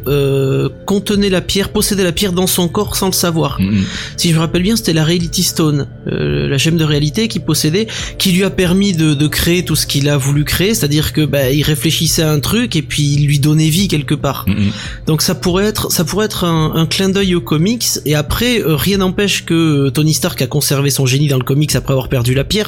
contenait 0.87 1.31
la 1.31 1.41
pierre, 1.41 1.71
possédait 1.71 2.05
la 2.05 2.13
pierre 2.13 2.33
dans 2.33 2.47
son 2.47 2.69
corps 2.69 2.97
sans 2.97 3.07
le 3.07 3.13
savoir. 3.13 3.61
Mm-hmm. 3.61 3.83
Si 4.17 4.31
je 4.31 4.35
me 4.35 4.41
rappelle 4.41 4.63
bien, 4.63 4.77
c'était 4.77 4.93
la 4.93 5.05
Reality 5.05 5.43
Stone, 5.43 5.87
la 6.07 6.57
gemme 6.57 6.77
de 6.77 6.85
réalité 6.85 7.29
qu'il 7.29 7.43
possédait, 7.43 7.87
qui 8.19 8.33
lui 8.33 8.45
a 8.45 8.51
permis 8.51 8.93
de, 8.93 9.15
de 9.15 9.27
créer 9.27 9.65
tout 9.65 9.77
ce 9.77 9.87
qu'il 9.87 10.09
a 10.09 10.17
voulu 10.17 10.45
créer, 10.45 10.75
c'est-à-dire 10.75 11.13
que 11.13 11.25
bah, 11.25 11.51
il 11.51 11.63
réfléchissait 11.63 12.23
à 12.23 12.31
un 12.31 12.41
truc 12.41 12.77
et 12.77 12.83
puis 12.83 13.03
il 13.03 13.27
lui 13.27 13.39
donnait 13.39 13.69
vie 13.69 13.89
quelque 13.89 14.15
part. 14.15 14.47
Mm-hmm. 14.49 15.07
Donc 15.07 15.23
ça 15.23 15.35
pourrait 15.35 15.67
être, 15.67 15.91
ça 15.91 16.05
pourrait 16.05 16.27
être 16.27 16.45
un, 16.45 16.73
un 16.75 16.87
clin 16.87 17.09
d'œil 17.09 17.35
aux 17.35 17.41
comics. 17.41 17.87
Et 18.05 18.15
après, 18.15 18.61
euh, 18.61 18.77
rien 18.77 18.99
n'empêche 18.99 19.45
que 19.45 19.55
euh, 19.87 19.91
Tony 19.91 20.15
Stark 20.15 20.41
a 20.43 20.47
conservé 20.47 20.91
son 20.91 21.07
génie 21.07 21.29
dans 21.29 21.39
le 21.39 21.45
comics 21.45 21.75
après 21.75 21.93
avoir 21.93 22.09
perdu 22.09 22.35
la 22.35 22.45
pierre. 22.45 22.60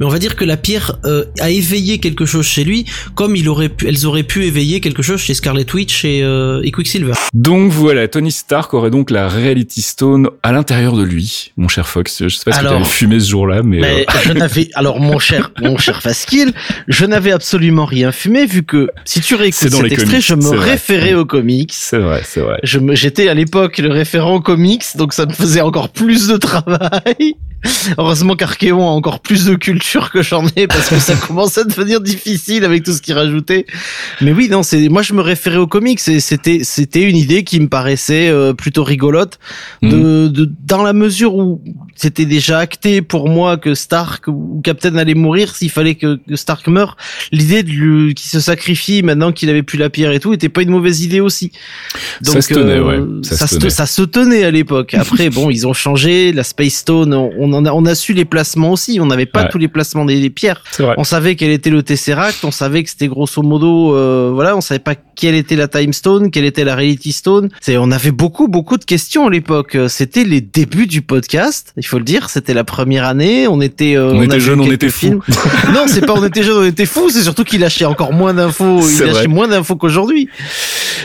Mais 0.00 0.06
on 0.06 0.10
va 0.10 0.18
dire 0.18 0.36
que 0.36 0.44
la 0.44 0.56
pierre 0.56 0.98
euh, 1.04 1.24
a 1.40 1.50
éveillé 1.50 1.98
quelque 1.98 2.26
chose 2.26 2.46
chez 2.46 2.64
lui, 2.64 2.86
comme 3.14 3.36
il 3.36 3.48
aurait 3.48 3.68
pu, 3.68 3.86
elles 3.88 4.06
auraient 4.06 4.22
pu 4.22 4.44
éveiller 4.44 4.80
quelque 4.80 5.02
chose 5.02 5.20
chez 5.20 5.34
Scarlet 5.34 5.66
Witch 5.72 6.04
et, 6.04 6.20
et 6.20 6.70
Quicksilver. 6.70 7.12
Donc 7.34 7.72
voilà, 7.72 8.08
Tony 8.08 8.32
Stark 8.32 8.74
aurait 8.74 8.90
donc 8.90 9.10
la 9.10 9.28
Reality 9.28 9.82
Stone 9.82 10.30
à 10.42 10.52
l'intérieur 10.52 10.96
de 10.96 11.02
lui, 11.02 11.52
mon 11.56 11.68
cher 11.68 11.88
Fox. 11.88 12.22
Je 12.22 12.28
sais 12.28 12.44
pas 12.44 12.52
si 12.52 12.60
tu 12.60 12.66
avais 12.66 12.84
fumé 12.84 13.20
ce 13.20 13.30
jour-là, 13.30 13.62
mais, 13.62 13.80
mais 13.80 14.06
je 14.24 14.32
n'avais. 14.32 14.68
Alors 14.74 15.00
mon 15.00 15.18
cher, 15.18 15.52
mon 15.60 15.76
cher 15.78 16.02
Faskill, 16.02 16.52
je 16.88 17.04
n'avais 17.04 17.32
absolument 17.32 17.84
rien 17.84 18.12
fumé 18.12 18.46
vu 18.46 18.62
que 18.62 18.88
si 19.04 19.20
tu 19.20 19.34
réécoutes 19.34 19.70
cet 19.70 19.92
extrait, 19.92 20.20
je 20.20 20.34
me 20.34 20.50
référais 20.50 21.14
aux 21.14 21.24
comics. 21.24 21.72
C'est 21.72 21.98
vrai, 21.98 22.22
c'est 22.24 22.40
vrai. 22.40 22.58
Je 22.62 22.78
j'étais 22.92 23.28
à 23.28 23.34
l'époque 23.34 23.78
le 23.78 23.90
référent 23.90 24.40
comics, 24.40 24.84
donc 24.96 25.12
ça 25.12 25.26
me 25.26 25.32
faisait 25.32 25.60
encore 25.60 25.88
plus 25.90 26.28
de 26.28 26.36
travail. 26.36 27.36
Heureusement 27.98 28.36
qu'Archeon 28.36 28.80
a 28.80 28.90
encore 28.90 29.20
plus 29.20 29.35
de 29.44 29.54
culture 29.54 30.10
que 30.10 30.22
j'en 30.22 30.46
ai 30.56 30.66
parce 30.66 30.88
que 30.88 30.98
ça 30.98 31.14
commence 31.26 31.58
à 31.58 31.64
devenir 31.64 32.00
difficile 32.00 32.64
avec 32.64 32.82
tout 32.82 32.92
ce 32.92 33.02
qu'il 33.02 33.14
rajoutait. 33.14 33.66
Mais 34.20 34.32
oui, 34.32 34.48
non, 34.48 34.62
c'est 34.62 34.88
moi 34.88 35.02
je 35.02 35.12
me 35.12 35.20
référais 35.20 35.58
aux 35.58 35.66
comics 35.66 36.00
c'était 36.00 36.60
c'était 36.62 37.02
une 37.02 37.16
idée 37.16 37.44
qui 37.44 37.60
me 37.60 37.68
paraissait 37.68 38.28
euh, 38.28 38.52
plutôt 38.52 38.84
rigolote 38.84 39.38
de, 39.82 39.88
mhm. 39.88 40.28
de, 40.28 40.50
dans 40.64 40.82
la 40.82 40.92
mesure 40.92 41.34
où 41.34 41.62
c'était 41.96 42.26
déjà 42.26 42.58
acté 42.58 43.02
pour 43.02 43.28
moi 43.28 43.56
que 43.56 43.74
Stark 43.74 44.28
ou 44.28 44.60
Captain 44.62 44.96
allait 44.96 45.14
mourir 45.14 45.54
s'il 45.54 45.70
fallait 45.70 45.94
que, 45.94 46.20
Stark 46.34 46.68
meure. 46.68 46.96
L'idée 47.32 47.62
de 47.62 47.70
lui 47.70 48.14
qui 48.14 48.28
se 48.28 48.40
sacrifie 48.40 49.02
maintenant 49.02 49.32
qu'il 49.32 49.50
avait 49.50 49.62
plus 49.62 49.78
la 49.78 49.90
pierre 49.90 50.12
et 50.12 50.20
tout 50.20 50.32
était 50.32 50.48
pas 50.48 50.62
une 50.62 50.70
mauvaise 50.70 51.02
idée 51.02 51.20
aussi. 51.20 51.52
Donc 52.22 52.34
ça 52.34 52.42
se 52.42 52.54
tenait, 52.54 52.78
ouais. 52.78 53.00
Ça, 53.22 53.46
se 53.46 53.56
tenait. 53.56 53.70
ça, 53.70 53.86
se 53.86 54.02
tenait 54.02 54.44
à 54.44 54.50
l'époque. 54.50 54.94
Après 54.94 55.30
bon, 55.36 55.50
ils 55.50 55.66
ont 55.66 55.72
changé 55.72 56.32
la 56.32 56.44
Space 56.44 56.74
Stone, 56.74 57.14
on 57.14 57.56
on 57.56 57.64
a, 57.64 57.72
on 57.72 57.86
a 57.86 57.94
su 57.94 58.12
les 58.12 58.24
placements 58.24 58.72
aussi. 58.72 58.98
On 59.00 59.06
n'avait 59.06 59.26
pas 59.26 59.44
tous 59.44 59.58
les 59.58 59.68
placements 59.68 60.04
des, 60.04 60.30
pierres. 60.30 60.62
On 60.96 61.04
savait 61.04 61.36
quel 61.36 61.50
était 61.50 61.70
le 61.70 61.82
Tesseract, 61.82 62.44
on 62.44 62.50
savait 62.50 62.82
que 62.82 62.90
c'était 62.90 63.08
grosso 63.08 63.42
modo, 63.42 63.94
euh, 63.94 64.30
voilà, 64.34 64.56
on 64.56 64.60
savait 64.60 64.80
pas 64.80 64.94
quelle 64.94 65.34
était 65.34 65.56
la 65.56 65.68
Time 65.68 65.92
Stone, 65.92 66.30
quelle 66.30 66.44
était 66.44 66.64
la 66.64 66.74
Reality 66.74 67.12
Stone. 67.12 67.48
C'est, 67.60 67.76
on 67.76 67.90
avait 67.90 68.10
beaucoup, 68.10 68.48
beaucoup 68.48 68.76
de 68.76 68.84
questions 68.84 69.26
à 69.26 69.30
l'époque. 69.30 69.76
C'était 69.88 70.24
les 70.24 70.40
débuts 70.40 70.86
du 70.86 71.02
podcast, 71.02 71.72
il 71.76 71.85
faut 71.88 71.98
le 71.98 72.04
dire. 72.04 72.30
C'était 72.30 72.54
la 72.54 72.64
première 72.64 73.04
année. 73.04 73.46
On 73.48 73.60
était, 73.60 73.96
euh, 73.96 74.12
on, 74.12 74.22
était 74.22 74.40
jeunes, 74.40 74.60
on 74.60 74.70
était 74.70 74.88
fous. 74.88 75.22
non, 75.74 75.84
c'est 75.86 76.04
pas 76.04 76.14
on 76.14 76.24
était 76.24 76.42
jeunes, 76.42 76.58
on 76.58 76.64
était 76.64 76.86
fous. 76.86 77.10
C'est 77.10 77.22
surtout 77.22 77.44
qu'il 77.44 77.60
lâchait 77.60 77.84
encore 77.84 78.12
moins 78.12 78.34
d'infos. 78.34 78.80
Il 78.88 79.06
lâchait 79.06 79.28
moins 79.28 79.48
d'infos 79.48 79.76
qu'aujourd'hui. 79.76 80.28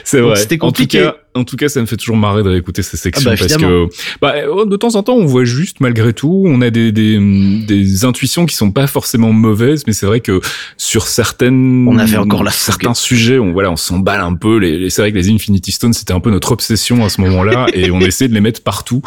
C'est 0.04 0.20
vrai. 0.20 0.36
C'était 0.36 0.58
compliqué 0.58 1.10
en 1.34 1.44
tout 1.44 1.56
cas, 1.56 1.70
ça 1.70 1.80
me 1.80 1.86
fait 1.86 1.96
toujours 1.96 2.18
marrer 2.18 2.44
de 2.44 2.50
réécouter 2.50 2.82
ces 2.82 2.98
sections 2.98 3.32
ah 3.32 3.36
bah, 3.36 3.40
parce 3.40 3.58
que 3.58 3.88
bah, 4.22 4.34
oh, 4.50 4.66
de 4.66 4.76
temps 4.76 4.96
en 4.96 5.04
temps, 5.04 5.16
on 5.16 5.26
voit 5.26 5.46
juste 5.46 5.80
malgré 5.80 6.14
tout, 6.14 6.44
on 6.46 6.62
a 6.62 6.70
des, 6.70 6.92
des, 6.92 7.18
des 7.66 8.06
intuitions 8.06 8.46
qui 8.46 8.56
sont 8.56 8.72
pas 8.72 8.88
forcément 8.88 9.32
mauvaises, 9.32 9.84
mais 9.88 9.94
c'est 9.94 10.06
vrai 10.06 10.20
que 10.20 10.42
sur 10.78 11.08
certaines, 11.08 11.88
on 11.88 11.98
avait 11.98 12.18
encore 12.18 12.44
la 12.44 12.52
certains 12.52 12.94
sujets, 12.94 13.40
on 13.40 13.54
voilà, 13.54 13.72
on 13.72 13.78
s'emballe 13.78 14.22
un 14.22 14.34
peu. 14.34 14.58
Les, 14.58 14.90
c'est 14.90 15.02
vrai 15.02 15.12
que 15.12 15.18
les 15.18 15.30
Infinity 15.30 15.72
Stones, 15.72 15.94
c'était 15.94 16.14
un 16.14 16.20
peu 16.20 16.32
notre 16.32 16.52
obsession 16.52 17.06
à 17.06 17.10
ce 17.10 17.22
moment-là, 17.22 17.68
et 17.74 17.92
on 17.92 18.02
essayait 18.02 18.30
de 18.30 18.34
les 18.34 18.42
mettre 18.42 18.62
partout. 18.62 19.02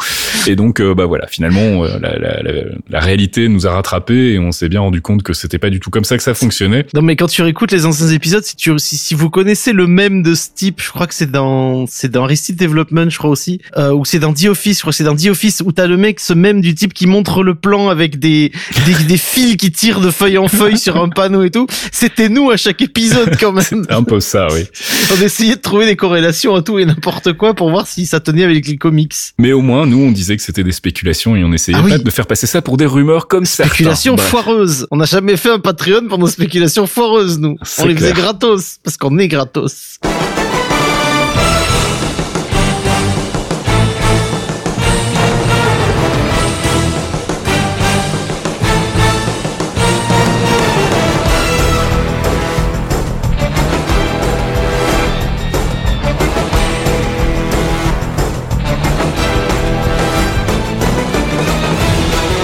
Et 0.47 0.55
donc, 0.55 0.79
euh, 0.79 0.95
bah 0.95 1.05
voilà, 1.05 1.27
finalement, 1.27 1.83
euh, 1.83 1.99
la, 1.99 2.17
la, 2.17 2.41
la, 2.41 2.51
la, 2.89 2.99
réalité 2.99 3.47
nous 3.47 3.67
a 3.67 3.71
rattrapés 3.71 4.33
et 4.33 4.39
on 4.39 4.51
s'est 4.51 4.69
bien 4.69 4.81
rendu 4.81 5.01
compte 5.01 5.21
que 5.21 5.33
c'était 5.33 5.59
pas 5.59 5.69
du 5.69 5.79
tout 5.79 5.91
comme 5.91 6.05
ça 6.05 6.17
que 6.17 6.23
ça 6.23 6.33
fonctionnait. 6.33 6.85
Non, 6.93 7.01
mais 7.01 7.15
quand 7.15 7.27
tu 7.27 7.43
réécoutes 7.43 7.71
les 7.71 7.85
anciens 7.85 8.07
épisodes, 8.07 8.43
si 8.43 8.55
tu 8.55 8.71
si, 8.79 8.97
si 8.97 9.13
vous 9.13 9.29
connaissez 9.29 9.73
le 9.73 9.85
même 9.85 10.23
de 10.23 10.33
ce 10.33 10.47
type, 10.53 10.81
je 10.85 10.91
crois 10.91 11.07
que 11.07 11.13
c'est 11.13 11.31
dans 11.31 11.85
c'est 11.87 12.09
dans 12.11 12.23
Aristide 12.23 12.57
Development, 12.57 13.09
je 13.09 13.17
crois 13.17 13.31
aussi, 13.31 13.59
euh, 13.77 13.91
ou 13.91 14.05
c'est 14.05 14.19
dans 14.19 14.33
The 14.33 14.45
Office, 14.45 14.77
je 14.77 14.81
crois 14.81 14.91
que 14.91 14.97
c'est 14.97 15.03
dans 15.03 15.15
The 15.15 15.27
Office 15.27 15.63
où 15.65 15.71
t'as 15.71 15.87
le 15.87 15.97
mec, 15.97 16.19
ce 16.19 16.33
même 16.33 16.61
du 16.61 16.75
type 16.75 16.93
qui 16.93 17.07
montre 17.07 17.43
le 17.43 17.55
plan 17.55 17.89
avec 17.89 18.19
des, 18.19 18.51
des, 18.85 19.03
des 19.05 19.17
fils 19.17 19.57
qui 19.57 19.71
tirent 19.71 19.99
de 19.99 20.11
feuille 20.11 20.37
en 20.37 20.47
feuille 20.47 20.77
sur 20.77 20.97
un 20.97 21.09
panneau 21.09 21.43
et 21.43 21.49
tout. 21.49 21.65
C'était 21.91 22.29
nous 22.29 22.51
à 22.51 22.57
chaque 22.57 22.81
épisode 22.81 23.35
quand 23.39 23.51
même. 23.51 23.85
un 23.89 24.03
peu 24.03 24.19
ça, 24.19 24.47
oui. 24.51 24.65
On 25.11 25.21
essayait 25.21 25.55
de 25.55 25.61
trouver 25.61 25.85
des 25.85 25.95
corrélations 25.95 26.55
à 26.55 26.61
tout 26.61 26.77
et 26.77 26.85
n'importe 26.85 27.33
quoi 27.33 27.53
pour 27.53 27.69
voir 27.69 27.87
si 27.87 28.05
ça 28.05 28.19
tenait 28.19 28.43
avec 28.43 28.67
les 28.67 28.77
comics. 28.77 29.15
Mais 29.39 29.51
au 29.51 29.61
moins, 29.61 29.85
nous, 29.85 30.01
on 30.01 30.11
disait 30.11 30.37
que 30.37 30.43
c'était 30.43 30.63
des 30.63 30.71
spéculations 30.71 31.35
et 31.35 31.43
on 31.43 31.51
essayait 31.51 31.77
ah 31.81 31.87
pas 31.87 31.97
de 31.97 32.09
faire 32.11 32.27
passer 32.27 32.47
ça 32.47 32.61
pour 32.61 32.77
des 32.77 32.85
rumeurs 32.85 33.27
comme 33.27 33.45
ça. 33.45 33.65
Spéculations 33.65 34.17
foireuses. 34.17 34.87
On 34.91 34.97
n'a 34.97 35.05
jamais 35.05 35.37
fait 35.37 35.49
un 35.49 35.59
Patreon 35.59 36.07
pour 36.07 36.19
nos 36.19 36.27
spéculations 36.27 36.85
foireuses, 36.85 37.39
nous. 37.39 37.57
On 37.79 37.85
les 37.85 37.95
faisait 37.95 38.13
gratos 38.13 38.77
parce 38.83 38.97
qu'on 38.97 39.17
est 39.17 39.27
gratos. 39.27 39.99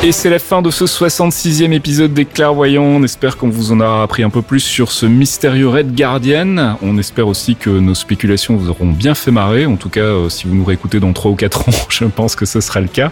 Et 0.04 0.12
c'est 0.12 0.32
la 0.32 0.40
fin 0.40 0.64
de 0.64 0.72
ce 0.72 0.86
66e 0.86 1.74
épisode 1.74 2.12
des 2.12 2.26
Clairvoyants. 2.26 2.82
On 2.82 3.04
espère 3.04 3.38
qu'on 3.38 3.50
vous 3.50 3.72
en 3.72 3.82
a 3.82 4.02
appris 4.02 4.24
un 4.24 4.32
peu 4.32 4.42
plus 4.42 4.60
sur 4.60 4.92
ce 4.92 5.06
mystérieux 5.06 5.68
Red 5.68 5.94
Guardian. 5.96 6.76
On 6.82 6.98
espère 6.98 7.28
aussi 7.28 7.56
que 7.56 7.70
nos 7.70 7.94
spéculations 7.94 8.56
vous 8.56 8.72
auront 8.72 8.88
bien 8.88 9.14
fait 9.14 9.30
marrer. 9.30 9.68
En 9.68 9.76
tout 9.76 9.90
cas, 9.90 10.02
euh, 10.02 10.28
si 10.28 10.48
vous 10.48 10.56
nous 10.56 10.66
réécoutez 10.66 11.00
dans 11.00 11.14
3 11.14 11.30
ou 11.30 11.36
4 11.36 11.60
ans, 11.70 11.88
je 11.90 12.06
pense 12.06 12.36
que 12.36 12.48
ce 12.48 12.62
sera 12.62 12.82
le 12.82 12.88
cas. 12.88 13.12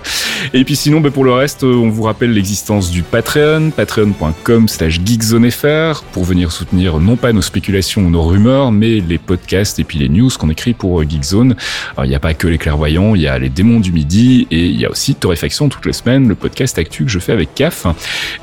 Et 0.56 0.64
puis 0.64 0.76
sinon, 0.76 1.00
bah, 1.00 1.12
pour 1.12 1.24
le 1.24 1.32
reste, 1.32 1.64
euh, 1.64 1.76
on 1.76 1.90
vous 1.90 2.02
rappelle 2.02 2.34
l'existence 2.34 2.90
du 2.90 3.04
Patreon, 3.04 3.70
patreon.com 3.70 4.68
slash 4.68 5.00
geekzonefr, 5.06 6.02
pour 6.12 6.24
venir 6.24 6.52
soutenir 6.52 7.00
non 7.00 7.18
pas 7.18 7.34
nos 7.34 7.44
spéculations 7.44 8.02
ou 8.02 8.10
nos 8.10 8.24
rumeurs, 8.24 8.72
mais 8.72 9.00
les 9.00 9.20
podcasts 9.20 9.78
et 9.78 9.84
puis 9.84 10.00
les 10.00 10.10
news 10.10 10.32
qu'on 10.40 10.50
écrit 10.50 10.74
pour 10.74 11.00
euh, 11.00 11.06
Geekzone. 11.08 11.56
Alors, 11.96 12.06
il 12.06 12.10
n'y 12.10 12.16
a 12.16 12.20
pas 12.20 12.34
que 12.34 12.48
les 12.48 12.58
Clairvoyants, 12.58 13.14
il 13.14 13.22
y 13.22 13.28
a 13.28 13.38
les 13.38 13.50
démons 13.50 13.80
du 13.80 13.92
midi 13.92 14.48
et 14.50 14.66
il 14.66 14.80
y 14.80 14.88
a 14.88 14.90
aussi 14.90 15.14
Torréfaction 15.14 15.70
toutes 15.70 15.86
les 15.86 15.94
semaines, 15.94 16.28
le 16.28 16.34
podcast 16.34 16.79
actu 16.80 17.06
que 17.06 17.12
je 17.12 17.20
fais 17.20 17.32
avec 17.32 17.54
CAF. 17.54 17.86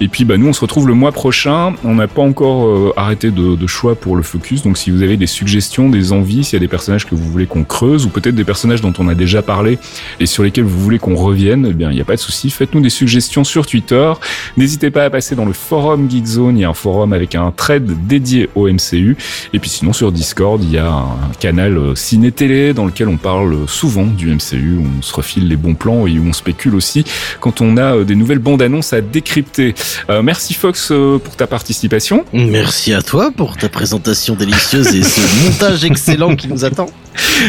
Et 0.00 0.08
puis 0.08 0.24
bah, 0.24 0.36
nous 0.36 0.46
on 0.46 0.52
se 0.52 0.60
retrouve 0.60 0.86
le 0.86 0.94
mois 0.94 1.12
prochain. 1.12 1.74
On 1.84 1.94
n'a 1.96 2.06
pas 2.06 2.22
encore 2.22 2.66
euh, 2.66 2.92
arrêté 2.96 3.30
de, 3.30 3.66
choix 3.66 3.96
pour 3.96 4.14
le 4.14 4.22
focus, 4.22 4.62
donc 4.62 4.78
si 4.78 4.92
vous 4.92 5.02
avez 5.02 5.16
des 5.16 5.26
suggestions, 5.26 5.88
des 5.88 6.12
envies, 6.12 6.44
s'il 6.44 6.54
y 6.54 6.56
a 6.56 6.60
des 6.60 6.68
personnages 6.68 7.04
que 7.04 7.16
vous 7.16 7.28
voulez 7.28 7.46
qu'on 7.46 7.64
creuse, 7.64 8.06
ou 8.06 8.10
peut-être 8.10 8.36
des 8.36 8.44
personnages 8.44 8.80
dont 8.80 8.92
on 8.98 9.08
a 9.08 9.14
déjà 9.16 9.42
parlé 9.42 9.78
et 10.20 10.26
sur 10.26 10.44
lesquels 10.44 10.64
vous 10.64 10.78
voulez 10.78 11.00
qu'on 11.00 11.16
revienne, 11.16 11.66
eh 11.70 11.72
bien 11.72 11.90
il 11.90 11.96
n'y 11.96 12.00
a 12.00 12.04
pas 12.04 12.14
de 12.14 12.20
souci. 12.20 12.50
Faites-nous 12.50 12.80
des 12.80 12.90
suggestions 12.90 13.42
sur 13.42 13.66
Twitter. 13.66 14.12
N'hésitez 14.56 14.90
pas 14.90 15.04
à 15.04 15.10
passer 15.10 15.34
dans 15.34 15.44
le 15.44 15.52
forum 15.52 16.08
Geekzone. 16.08 16.58
Il 16.58 16.60
y 16.60 16.64
a 16.64 16.68
un 16.68 16.74
forum 16.74 17.12
avec 17.12 17.34
un 17.34 17.50
thread 17.50 18.06
dédié 18.06 18.48
au 18.54 18.68
MCU. 18.68 19.16
Et 19.52 19.58
puis 19.58 19.70
sinon 19.70 19.92
sur 19.92 20.12
Discord, 20.12 20.62
il 20.62 20.70
y 20.70 20.78
a 20.78 20.90
un 20.90 21.32
canal 21.40 21.76
euh, 21.76 21.94
ciné-télé 21.94 22.72
dans 22.72 22.86
lequel 22.86 23.08
on 23.08 23.16
parle 23.16 23.68
souvent 23.68 24.06
du 24.06 24.28
MCU, 24.28 24.78
on 24.78 25.02
se 25.02 25.14
refile 25.14 25.48
les 25.48 25.56
bons 25.56 25.74
plans 25.74 26.06
et 26.06 26.18
où 26.18 26.26
on 26.26 26.32
spécule 26.32 26.74
aussi 26.74 27.04
quand 27.40 27.60
on 27.60 27.76
a 27.76 27.96
euh, 27.96 28.04
des 28.04 28.14
nouveaux 28.14 28.25
nouvelle 28.26 28.38
bande-annonce 28.40 28.92
à 28.92 29.00
décrypter. 29.00 29.74
merci 30.22 30.54
Fox 30.54 30.92
pour 31.22 31.36
ta 31.36 31.46
participation. 31.46 32.24
Merci 32.32 32.92
à 32.92 33.02
toi 33.02 33.30
pour 33.34 33.56
ta 33.56 33.68
présentation 33.68 34.34
délicieuse 34.34 34.94
et 34.94 35.02
ce 35.02 35.44
montage 35.44 35.84
excellent 35.84 36.34
qui 36.34 36.48
nous 36.48 36.64
attend. 36.64 36.86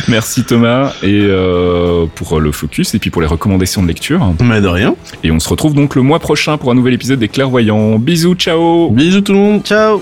Merci 0.08 0.44
Thomas 0.44 0.94
et 1.04 1.22
euh, 1.24 2.06
pour 2.16 2.40
le 2.40 2.52
focus 2.52 2.94
et 2.94 3.00
puis 3.00 3.10
pour 3.10 3.22
les 3.22 3.28
recommandations 3.28 3.82
de 3.82 3.88
lecture. 3.88 4.34
Mais 4.42 4.62
de 4.62 4.68
rien. 4.68 4.96
Et 5.24 5.32
on 5.32 5.40
se 5.40 5.50
retrouve 5.50 5.74
donc 5.74 5.96
le 5.96 6.02
mois 6.02 6.20
prochain 6.20 6.58
pour 6.58 6.72
un 6.72 6.76
nouvel 6.76 6.94
épisode 6.94 7.20
des 7.20 7.28
Clairvoyants. 7.28 8.00
Bisous, 8.00 8.36
ciao. 8.36 8.90
Bisous 8.92 9.22
tout 9.22 9.34
le 9.34 9.40
monde. 9.40 9.64
Ciao. 9.64 10.02